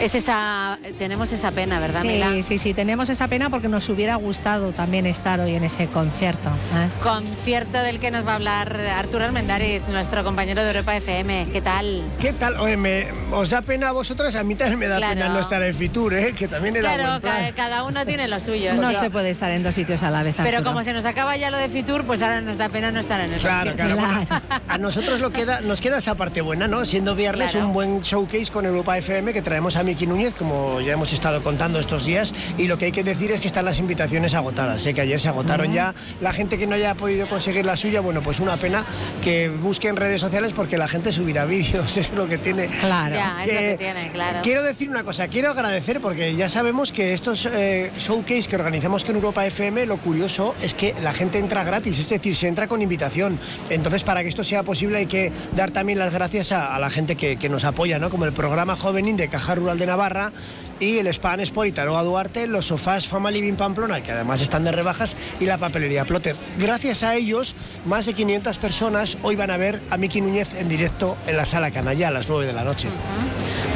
Es 0.02 0.14
esa, 0.14 0.78
tenemos 1.00 1.32
esa 1.32 1.50
pena, 1.52 1.80
¿verdad, 1.80 2.04
Mila? 2.04 2.30
Sí, 2.34 2.44
sí, 2.44 2.58
sí, 2.60 2.74
tenemos 2.76 3.10
esa 3.10 3.28
pena 3.28 3.50
porque 3.50 3.68
nos 3.70 3.90
hubiera 3.90 4.16
gustado 4.18 4.72
también 4.72 5.08
estar 5.08 5.40
hoy 5.40 5.56
en 5.56 5.64
ese 5.64 5.88
concierto. 5.88 6.50
¿eh? 6.50 6.90
Concierto 7.02 7.80
del 7.82 8.00
que 8.00 8.12
nos 8.12 8.28
va 8.28 8.34
a 8.34 8.36
hablar 8.36 8.80
Arturo 8.80 9.24
Armendariz, 9.26 9.82
nuestro 9.90 10.24
compañero 10.24 10.62
de 10.62 10.68
Europa 10.68 10.96
FM. 10.96 11.48
¿Qué 11.52 11.60
tal? 11.62 12.04
¿Qué 12.20 12.34
tal? 12.34 12.56
Oye, 12.60 12.78
me- 12.78 13.08
¿os 13.32 13.50
da 13.50 13.64
pena 13.64 13.90
a 13.90 13.92
vosotras? 13.94 14.36
A 14.36 14.44
mí 14.44 14.54
también 14.54 14.78
me 14.80 14.88
da 14.88 14.98
Claro. 14.98 15.14
pena 15.16 15.30
no 15.30 15.40
estar 15.40 15.64
en 15.64 15.74
Fitur, 15.76 16.14
¿eh? 16.14 16.34
que 16.34 16.48
también 16.48 16.76
era 16.76 16.94
Claro, 16.94 17.10
buen 17.12 17.22
plan. 17.22 17.46
ca- 17.48 17.56
cada 17.56 17.84
uno 17.84 18.06
tiene 18.06 18.28
lo 18.28 18.40
suyo. 18.40 18.74
No 18.76 18.90
sí. 18.92 18.96
se 19.00 19.10
puede 19.10 19.32
estar 19.32 19.50
en 19.52 19.64
dos 19.64 19.74
sitios 19.74 20.04
a 20.04 20.12
la 20.12 20.22
vez. 20.22 20.36
Pero 20.38 20.58
Arturo. 20.58 20.72
como 20.72 20.84
se 20.84 20.94
nos 20.94 21.06
acaba 21.06 21.36
ya 21.38 21.50
lo 21.50 21.58
de 21.58 21.70
Fitur, 21.70 22.04
pues 22.06 22.22
ahora 22.22 22.42
nos 22.42 22.58
da 22.60 22.70
pena 22.70 22.92
no 22.92 23.00
estar 23.00 23.22
en 23.22 23.34
el 23.34 23.40
Claro, 23.40 23.72
concierto. 23.72 23.96
claro. 23.98 24.26
bueno, 24.28 24.62
a 24.68 24.78
nosotros 24.78 25.20
lo 25.20 25.32
queda, 25.32 25.62
nos 25.62 25.82
queda 25.82 25.98
esa 25.98 26.14
parte 26.16 26.42
buena, 26.42 26.68
¿no? 26.68 26.86
Siendo 26.86 27.16
viernes 27.16 27.52
Claro. 27.52 27.68
un 27.68 27.74
buen 27.74 28.02
showcase 28.02 28.52
con 28.52 28.66
Europa 28.66 28.98
FM 28.98 29.34
que 29.34 29.42
traemos 29.42 29.76
a 29.78 29.85
Miki 29.86 30.08
Núñez, 30.08 30.34
como 30.34 30.82
ya 30.82 30.94
hemos 30.94 31.14
estado 31.14 31.44
contando 31.44 31.80
estos 31.80 32.06
días. 32.06 32.34
Y 32.58 32.68
lo 32.68 32.78
que 32.78 32.86
hay 32.86 32.92
que 32.92 33.04
decir 33.04 33.32
es 33.32 33.42
que 33.42 33.48
están 33.48 33.66
las 33.66 33.80
invitaciones 33.80 34.34
agotadas. 34.34 34.82
Sé 34.82 34.94
que 34.94 35.02
ayer 35.02 35.20
se 35.20 35.30
agotaron 35.30 35.72
ya. 35.72 35.94
La 36.22 36.34
gente 36.34 36.58
que 36.58 36.68
no 36.68 36.76
haya 36.76 36.96
podido 36.96 37.28
conseguir 37.30 37.66
la 37.66 37.78
suya, 37.78 38.02
bueno, 38.02 38.22
pues 38.22 38.40
una 38.40 38.58
pena 38.58 38.86
que 39.24 39.50
busque 39.50 39.88
en 39.88 39.96
redes 39.96 40.22
sociales 40.22 40.54
porque 40.54 40.78
la 40.78 40.88
gente 40.88 41.12
subirá 41.12 41.46
vídeos, 41.46 41.98
es 41.98 42.12
lo 42.12 42.28
que 42.28 42.38
tiene. 42.38 42.68
Claro. 42.68 43.16
Ya, 43.16 43.44
es 43.44 43.54
lo 43.54 43.60
que 43.60 43.78
tiene, 43.78 44.12
claro. 44.12 44.40
Quiero 44.44 44.64
decir 44.64 44.90
una 44.90 45.04
cosa, 45.04 45.28
quiero 45.28 45.52
agradecer 45.52 46.02
porque 46.02 46.36
ya 46.36 46.50
sabemos 46.50 46.92
que 46.92 47.14
estos 47.14 47.46
eh, 47.46 47.92
showcase 47.98 48.44
que 48.44 48.56
organizamos 48.56 49.06
con 49.06 49.16
Europa 49.16 49.46
FM, 49.46 49.86
lo 49.86 49.98
curioso 49.98 50.56
es 50.62 50.74
que 50.74 50.96
la 51.02 51.14
gente 51.14 51.40
entra 51.40 51.64
gratis, 51.64 52.00
es 52.00 52.10
decir, 52.10 52.36
se 52.36 52.48
entra 52.48 52.68
con 52.68 52.82
invitación. 52.82 53.40
Entonces, 53.70 54.04
para 54.04 54.24
que 54.24 54.30
esto 54.30 54.44
sea 54.44 54.64
posible 54.64 55.00
hay 55.00 55.06
que 55.06 55.32
dar 55.56 55.72
también 55.72 56.00
las 56.00 56.14
gracias 56.14 56.52
a, 56.52 56.76
a 56.76 56.80
la 56.80 56.90
gente 56.90 57.16
que, 57.16 57.38
que 57.38 57.50
nos 57.50 57.64
apoya, 57.64 58.00
¿no? 58.00 58.10
Como 58.10 58.26
el 58.26 58.34
programa 58.34 58.76
Jovenín 58.76 59.18
de 59.18 59.28
Caja 59.28 59.56
Rural 59.56 59.75
de 59.78 59.86
Navarra 59.86 60.32
y 60.80 60.98
el 60.98 61.08
Span 61.08 61.40
Sport 61.40 61.70
y 61.70 61.72
Taroga 61.72 62.04
Duarte, 62.04 62.48
los 62.48 62.66
sofás 62.68 63.08
Fama 63.08 63.32
Living 63.32 63.54
Pamplona, 63.54 64.04
que 64.04 64.12
además 64.12 64.42
están 64.42 64.64
de 64.64 64.72
rebajas, 64.72 65.16
y 65.40 65.46
la 65.46 65.58
papelería 65.58 66.06
Plotter. 66.06 66.36
Gracias 66.60 67.04
a 67.04 67.16
ellos, 67.16 67.56
más 67.86 68.06
de 68.06 68.14
500 68.14 68.58
personas 68.58 69.18
hoy 69.24 69.36
van 69.36 69.52
a 69.52 69.58
ver 69.58 69.82
a 69.90 69.98
Miki 69.98 70.22
Núñez 70.22 70.54
en 70.60 70.68
directo 70.70 71.16
en 71.28 71.38
la 71.38 71.46
Sala 71.46 71.72
Canalla 71.72 72.10
a 72.10 72.12
las 72.12 72.28
9 72.28 72.46
de 72.46 72.54
la 72.54 72.64
noche. 72.64 72.88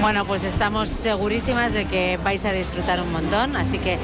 Bueno, 0.01 0.23
pues 0.25 0.43
estamos 0.45 0.87
segurísimas 0.87 1.73
de 1.73 1.85
que 1.85 2.17
vais 2.23 2.43
a 2.45 2.53
disfrutar 2.53 3.01
un 3.01 3.11
montón, 3.11 3.57
así 3.57 3.77
que 3.79 3.97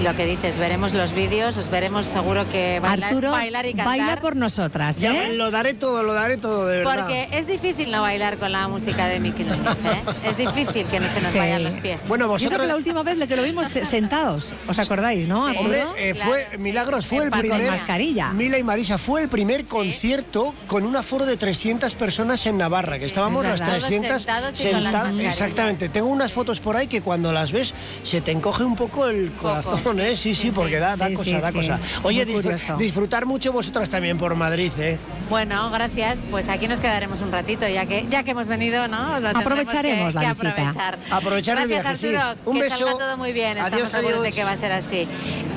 lo 0.00 0.14
que 0.14 0.24
dices, 0.24 0.58
veremos 0.58 0.94
los 0.94 1.12
vídeos, 1.12 1.58
os 1.58 1.68
veremos 1.70 2.06
seguro 2.06 2.48
que 2.48 2.78
bailar, 2.78 3.08
Arturo, 3.10 3.32
bailar 3.32 3.66
y 3.66 3.70
cantar. 3.74 3.86
baila 3.86 4.16
por 4.20 4.36
nosotras, 4.36 4.98
Ya, 5.00 5.26
¿eh? 5.26 5.32
lo 5.34 5.50
daré 5.50 5.74
todo, 5.74 6.04
lo 6.04 6.14
daré 6.14 6.36
todo, 6.36 6.66
de 6.68 6.78
verdad. 6.78 6.94
Porque 7.00 7.28
es 7.32 7.48
difícil 7.48 7.90
no 7.90 8.00
bailar 8.02 8.38
con 8.38 8.52
la 8.52 8.68
música 8.68 9.08
de 9.08 9.18
Miki 9.18 9.42
Núñez, 9.42 9.66
¿eh? 9.84 10.02
Es 10.28 10.36
difícil 10.36 10.86
que 10.86 11.00
no 11.00 11.08
se 11.08 11.20
nos 11.20 11.32
Sí. 11.32 11.38
vayan 11.38 11.64
los 11.64 11.74
pies. 11.74 12.06
Bueno, 12.06 12.28
vosotros... 12.28 12.60
que 12.60 12.66
la 12.68 12.76
última 12.76 13.02
vez 13.02 13.18
que 13.28 13.36
lo 13.36 13.42
vimos 13.42 13.66
sentados, 13.88 14.54
¿os 14.68 14.78
acordáis, 14.78 15.26
no? 15.26 15.48
Sí. 15.50 15.56
Hombre, 15.58 15.82
eh, 15.98 16.12
Claro, 16.14 16.30
fue, 16.30 16.46
sí. 16.52 16.58
Milagros, 16.58 17.06
fue 17.06 17.24
el 17.24 17.30
Con 17.30 17.40
primer... 17.40 17.70
mascarilla. 17.70 18.30
Mila 18.30 18.56
y 18.56 18.62
Marisa, 18.62 18.98
fue 18.98 19.22
el 19.22 19.28
primer 19.28 19.64
concierto 19.64 20.54
con 20.68 20.86
un 20.86 20.94
aforo 20.96 21.26
de 21.26 21.36
300 21.36 21.92
personas 21.94 22.46
en 22.46 22.56
Navarra, 22.56 22.98
que 23.00 23.06
estábamos 23.06 23.44
es 23.44 23.50
las 23.50 23.60
verdad. 23.60 23.76
Todos 23.78 23.88
300 23.88 24.22
sentados 24.22 25.18
y 25.18 25.26
Exactamente, 25.40 25.88
tengo 25.88 26.08
unas 26.08 26.32
fotos 26.32 26.60
por 26.60 26.76
ahí 26.76 26.86
que 26.86 27.00
cuando 27.00 27.32
las 27.32 27.50
ves 27.50 27.72
se 28.04 28.20
te 28.20 28.30
encoge 28.30 28.62
un 28.64 28.76
poco 28.76 29.06
el 29.06 29.32
corazón, 29.32 29.96
sí. 29.96 30.00
¿eh? 30.02 30.16
Sí, 30.16 30.34
sí, 30.34 30.50
Sí, 30.50 30.50
porque 30.54 30.78
da, 30.78 30.96
da 30.96 31.12
cosa, 31.14 31.40
da 31.40 31.52
cosa. 31.52 31.80
Oye, 32.02 32.26
disfr- 32.26 32.76
disfrutar 32.76 33.24
mucho 33.26 33.52
vosotras 33.52 33.88
también 33.88 34.18
por 34.18 34.34
Madrid, 34.34 34.72
¿eh? 34.78 34.98
Bueno, 35.30 35.70
gracias. 35.70 36.22
Pues 36.28 36.48
aquí 36.48 36.66
nos 36.66 36.80
quedaremos 36.80 37.20
un 37.22 37.30
ratito, 37.30 37.66
ya 37.68 37.86
que 37.86 38.04
ya 38.10 38.24
que 38.24 38.32
hemos 38.32 38.48
venido, 38.48 38.88
¿no? 38.88 39.20
Lo 39.20 39.28
Aprovecharemos 39.28 40.08
que- 40.08 40.14
la 40.14 40.20
que 40.22 40.26
visita. 40.28 40.50
aprovechar. 40.50 40.98
Aprovechar 41.08 41.58
el 41.60 41.68
gracias, 41.68 41.98
sí. 42.00 42.14
Arturo. 42.16 42.40
Un 42.46 42.56
que 42.56 42.62
beso. 42.64 42.76
salga 42.78 42.92
todo 42.98 43.16
muy 43.16 43.32
bien. 43.32 43.56
Estamos 43.56 43.90
seguros 43.92 44.22
de 44.22 44.32
que 44.32 44.42
va 44.42 44.50
a 44.52 44.56
ser 44.56 44.72
así. 44.72 45.06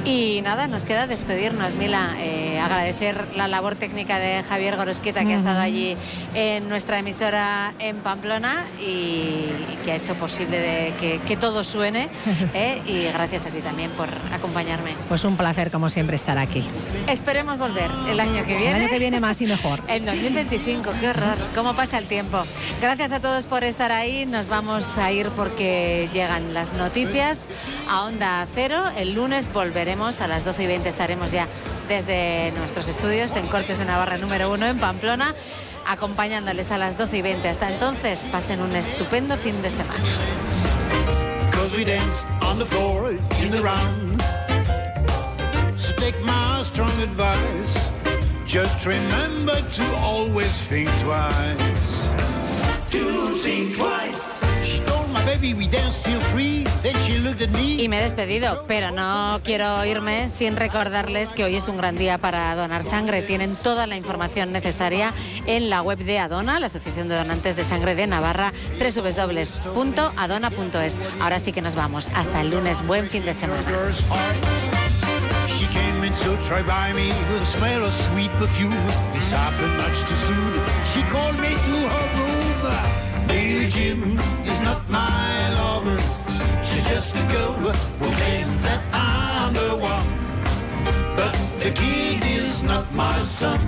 Y 0.05 0.41
nada, 0.43 0.67
nos 0.67 0.85
queda 0.85 1.07
despedirnos, 1.07 1.73
Mila. 1.75 2.11
Eh, 2.19 2.59
agradecer 2.59 3.25
la 3.35 3.47
labor 3.47 3.75
técnica 3.75 4.19
de 4.19 4.43
Javier 4.43 4.75
Gorosqueta, 4.77 5.25
que 5.25 5.33
ha 5.33 5.37
estado 5.37 5.59
allí 5.59 5.97
en 6.35 6.69
nuestra 6.69 6.99
emisora 6.99 7.73
en 7.79 7.97
Pamplona 7.97 8.65
y, 8.79 8.83
y 8.83 9.79
que 9.83 9.93
ha 9.93 9.95
hecho 9.95 10.13
posible 10.15 10.59
de 10.59 10.93
que, 10.99 11.19
que 11.25 11.35
todo 11.35 11.63
suene. 11.63 12.09
¿eh? 12.53 12.79
Y 12.85 13.05
gracias 13.11 13.47
a 13.47 13.49
ti 13.49 13.59
también 13.61 13.89
por 13.91 14.09
acompañarme. 14.31 14.91
Pues 15.09 15.23
un 15.23 15.35
placer, 15.35 15.71
como 15.71 15.89
siempre, 15.89 16.15
estar 16.15 16.37
aquí. 16.37 16.63
Esperemos 17.07 17.57
volver 17.57 17.89
el 18.07 18.19
año 18.19 18.45
que 18.45 18.55
viene. 18.57 18.69
El 18.69 18.75
año 18.83 18.89
que 18.89 18.99
viene 18.99 19.19
más 19.19 19.41
y 19.41 19.47
mejor. 19.47 19.62
En 19.87 20.05
2025, 20.05 20.91
qué 20.99 21.09
horror, 21.09 21.37
cómo 21.55 21.73
pasa 21.73 21.97
el 21.97 22.05
tiempo. 22.05 22.43
Gracias 22.81 23.13
a 23.13 23.21
todos 23.21 23.45
por 23.45 23.63
estar 23.63 23.93
ahí. 23.93 24.25
Nos 24.25 24.49
vamos 24.49 24.97
a 24.97 25.09
ir 25.11 25.29
porque 25.29 26.09
llegan 26.11 26.53
las 26.53 26.73
noticias 26.73 27.47
a 27.89 28.03
Onda 28.03 28.45
Cero. 28.53 28.91
El 28.97 29.13
lunes 29.13 29.51
volveremos 29.53 30.19
a 30.19 30.27
las 30.27 30.43
12 30.43 30.63
y 30.63 30.67
20. 30.67 30.89
Estaremos 30.89 31.31
ya 31.31 31.47
desde 31.87 32.51
nuestros 32.57 32.89
estudios 32.89 33.37
en 33.37 33.47
Cortes 33.47 33.77
de 33.77 33.85
Navarra 33.85 34.17
número 34.17 34.51
1 34.51 34.65
en 34.65 34.79
Pamplona, 34.79 35.33
acompañándoles 35.87 36.71
a 36.71 36.77
las 36.77 36.97
12 36.97 37.19
y 37.19 37.21
20. 37.21 37.47
Hasta 37.47 37.71
entonces, 37.71 38.19
pasen 38.33 38.61
un 38.61 38.75
estupendo 38.75 39.37
fin 39.37 39.61
de 39.61 39.69
semana. 39.69 40.03
Cause 41.53 41.77
we 41.77 41.85
dance 41.85 42.25
on 42.41 42.59
the 42.59 42.65
floor 42.65 43.11
in 43.41 43.49
the 43.49 43.61
round. 43.61 44.21
So 45.77 45.93
take 45.93 46.19
my 46.21 46.63
strong 46.65 46.91
advice. 47.01 48.02
Just 48.45 48.85
remember 48.85 49.55
to 49.55 49.95
always 49.97 50.51
think 50.67 50.89
twice. 50.99 52.03
Do 52.91 53.35
think 53.41 53.75
twice. 53.77 54.43
She 54.63 54.79
told 54.85 55.09
my 55.11 55.23
baby 55.25 55.53
we 55.53 55.67
danced 55.67 56.03
till 56.03 56.19
three. 56.31 56.65
Then 56.83 56.95
she 57.05 57.19
looked 57.19 57.41
at 57.41 57.49
me. 57.51 57.81
Y 57.81 57.87
me 57.87 57.97
he 57.97 58.01
despedido, 58.03 58.65
pero 58.67 58.91
no 58.91 59.39
quiero 59.43 59.85
irme 59.85 60.29
sin 60.29 60.57
recordarles 60.57 61.33
que 61.33 61.45
hoy 61.45 61.55
es 61.55 61.67
un 61.67 61.77
gran 61.77 61.97
día 61.97 62.17
para 62.17 62.53
donar 62.55 62.83
sangre. 62.83 63.21
Tienen 63.21 63.55
toda 63.55 63.87
la 63.87 63.95
información 63.95 64.51
necesaria 64.51 65.13
en 65.47 65.69
la 65.69 65.81
web 65.81 65.99
de 65.99 66.19
Adona, 66.19 66.59
la 66.59 66.65
Asociación 66.67 67.07
de 67.07 67.15
Donantes 67.15 67.55
de 67.55 67.63
Sangre 67.63 67.95
de 67.95 68.07
Navarra, 68.07 68.51
www.adona.es. 68.77 70.19
Ahora 71.21 71.39
sí 71.39 71.53
que 71.53 71.61
nos 71.61 71.75
vamos. 71.75 72.09
Hasta 72.13 72.41
el 72.41 72.51
lunes. 72.51 72.85
Buen 72.85 73.09
fin 73.09 73.25
de 73.25 73.33
semana. 73.33 73.63
She 75.63 75.69
came 75.69 76.03
in 76.03 76.13
so 76.13 76.35
try 76.47 76.61
by 76.61 76.91
me 76.91 77.07
with 77.07 77.41
a 77.41 77.45
smell 77.45 77.85
of 77.85 77.93
sweet 77.93 78.31
perfume. 78.31 78.85
This 79.13 79.31
happened 79.31 79.77
much 79.77 79.97
too 80.09 80.19
soon. 80.27 80.53
She 80.91 81.01
called 81.03 81.39
me 81.39 81.51
to 81.67 81.75
her 81.93 82.07
room. 82.17 83.27
Baby 83.29 83.69
Jim 83.69 84.19
is 84.43 84.61
not 84.61 84.89
my 84.89 85.53
lover. 85.53 85.97
She's 86.65 86.85
just 86.89 87.15
a 87.15 87.25
girl 87.31 87.53
who 87.53 88.11
claims 88.17 88.57
that 88.65 88.81
I'm 88.91 89.53
the 89.53 89.69
one. 89.93 90.07
But 91.15 91.33
the 91.63 91.71
kid 91.71 92.25
is 92.25 92.61
not 92.63 92.93
my 92.93 93.17
son. 93.19 93.59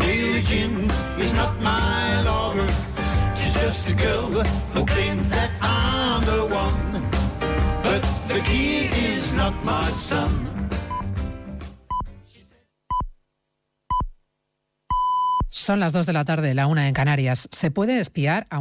Baby 0.00 0.42
Jim 0.42 0.90
is 1.20 1.32
not 1.34 1.62
my 1.62 2.22
lover. 2.22 2.66
She's 3.36 3.54
just 3.54 3.88
a 3.88 3.94
girl 3.94 4.26
who 4.74 4.84
claims 4.84 5.28
that 5.28 5.50
I'm 5.62 6.24
the 6.24 6.52
one. 6.52 7.19
But 7.82 8.02
the 8.28 8.40
kid 8.42 8.90
is 8.92 9.34
not 9.34 9.54
my 9.64 9.90
son. 9.92 10.50
Son 15.52 15.78
las 15.78 15.92
2 15.92 16.06
de 16.06 16.12
la 16.12 16.24
tarde, 16.24 16.54
la 16.54 16.66
una 16.66 16.88
en 16.88 16.94
Canarias. 16.94 17.48
¿Se 17.52 17.70
puede 17.70 18.00
espiar 18.00 18.46
a 18.50 18.58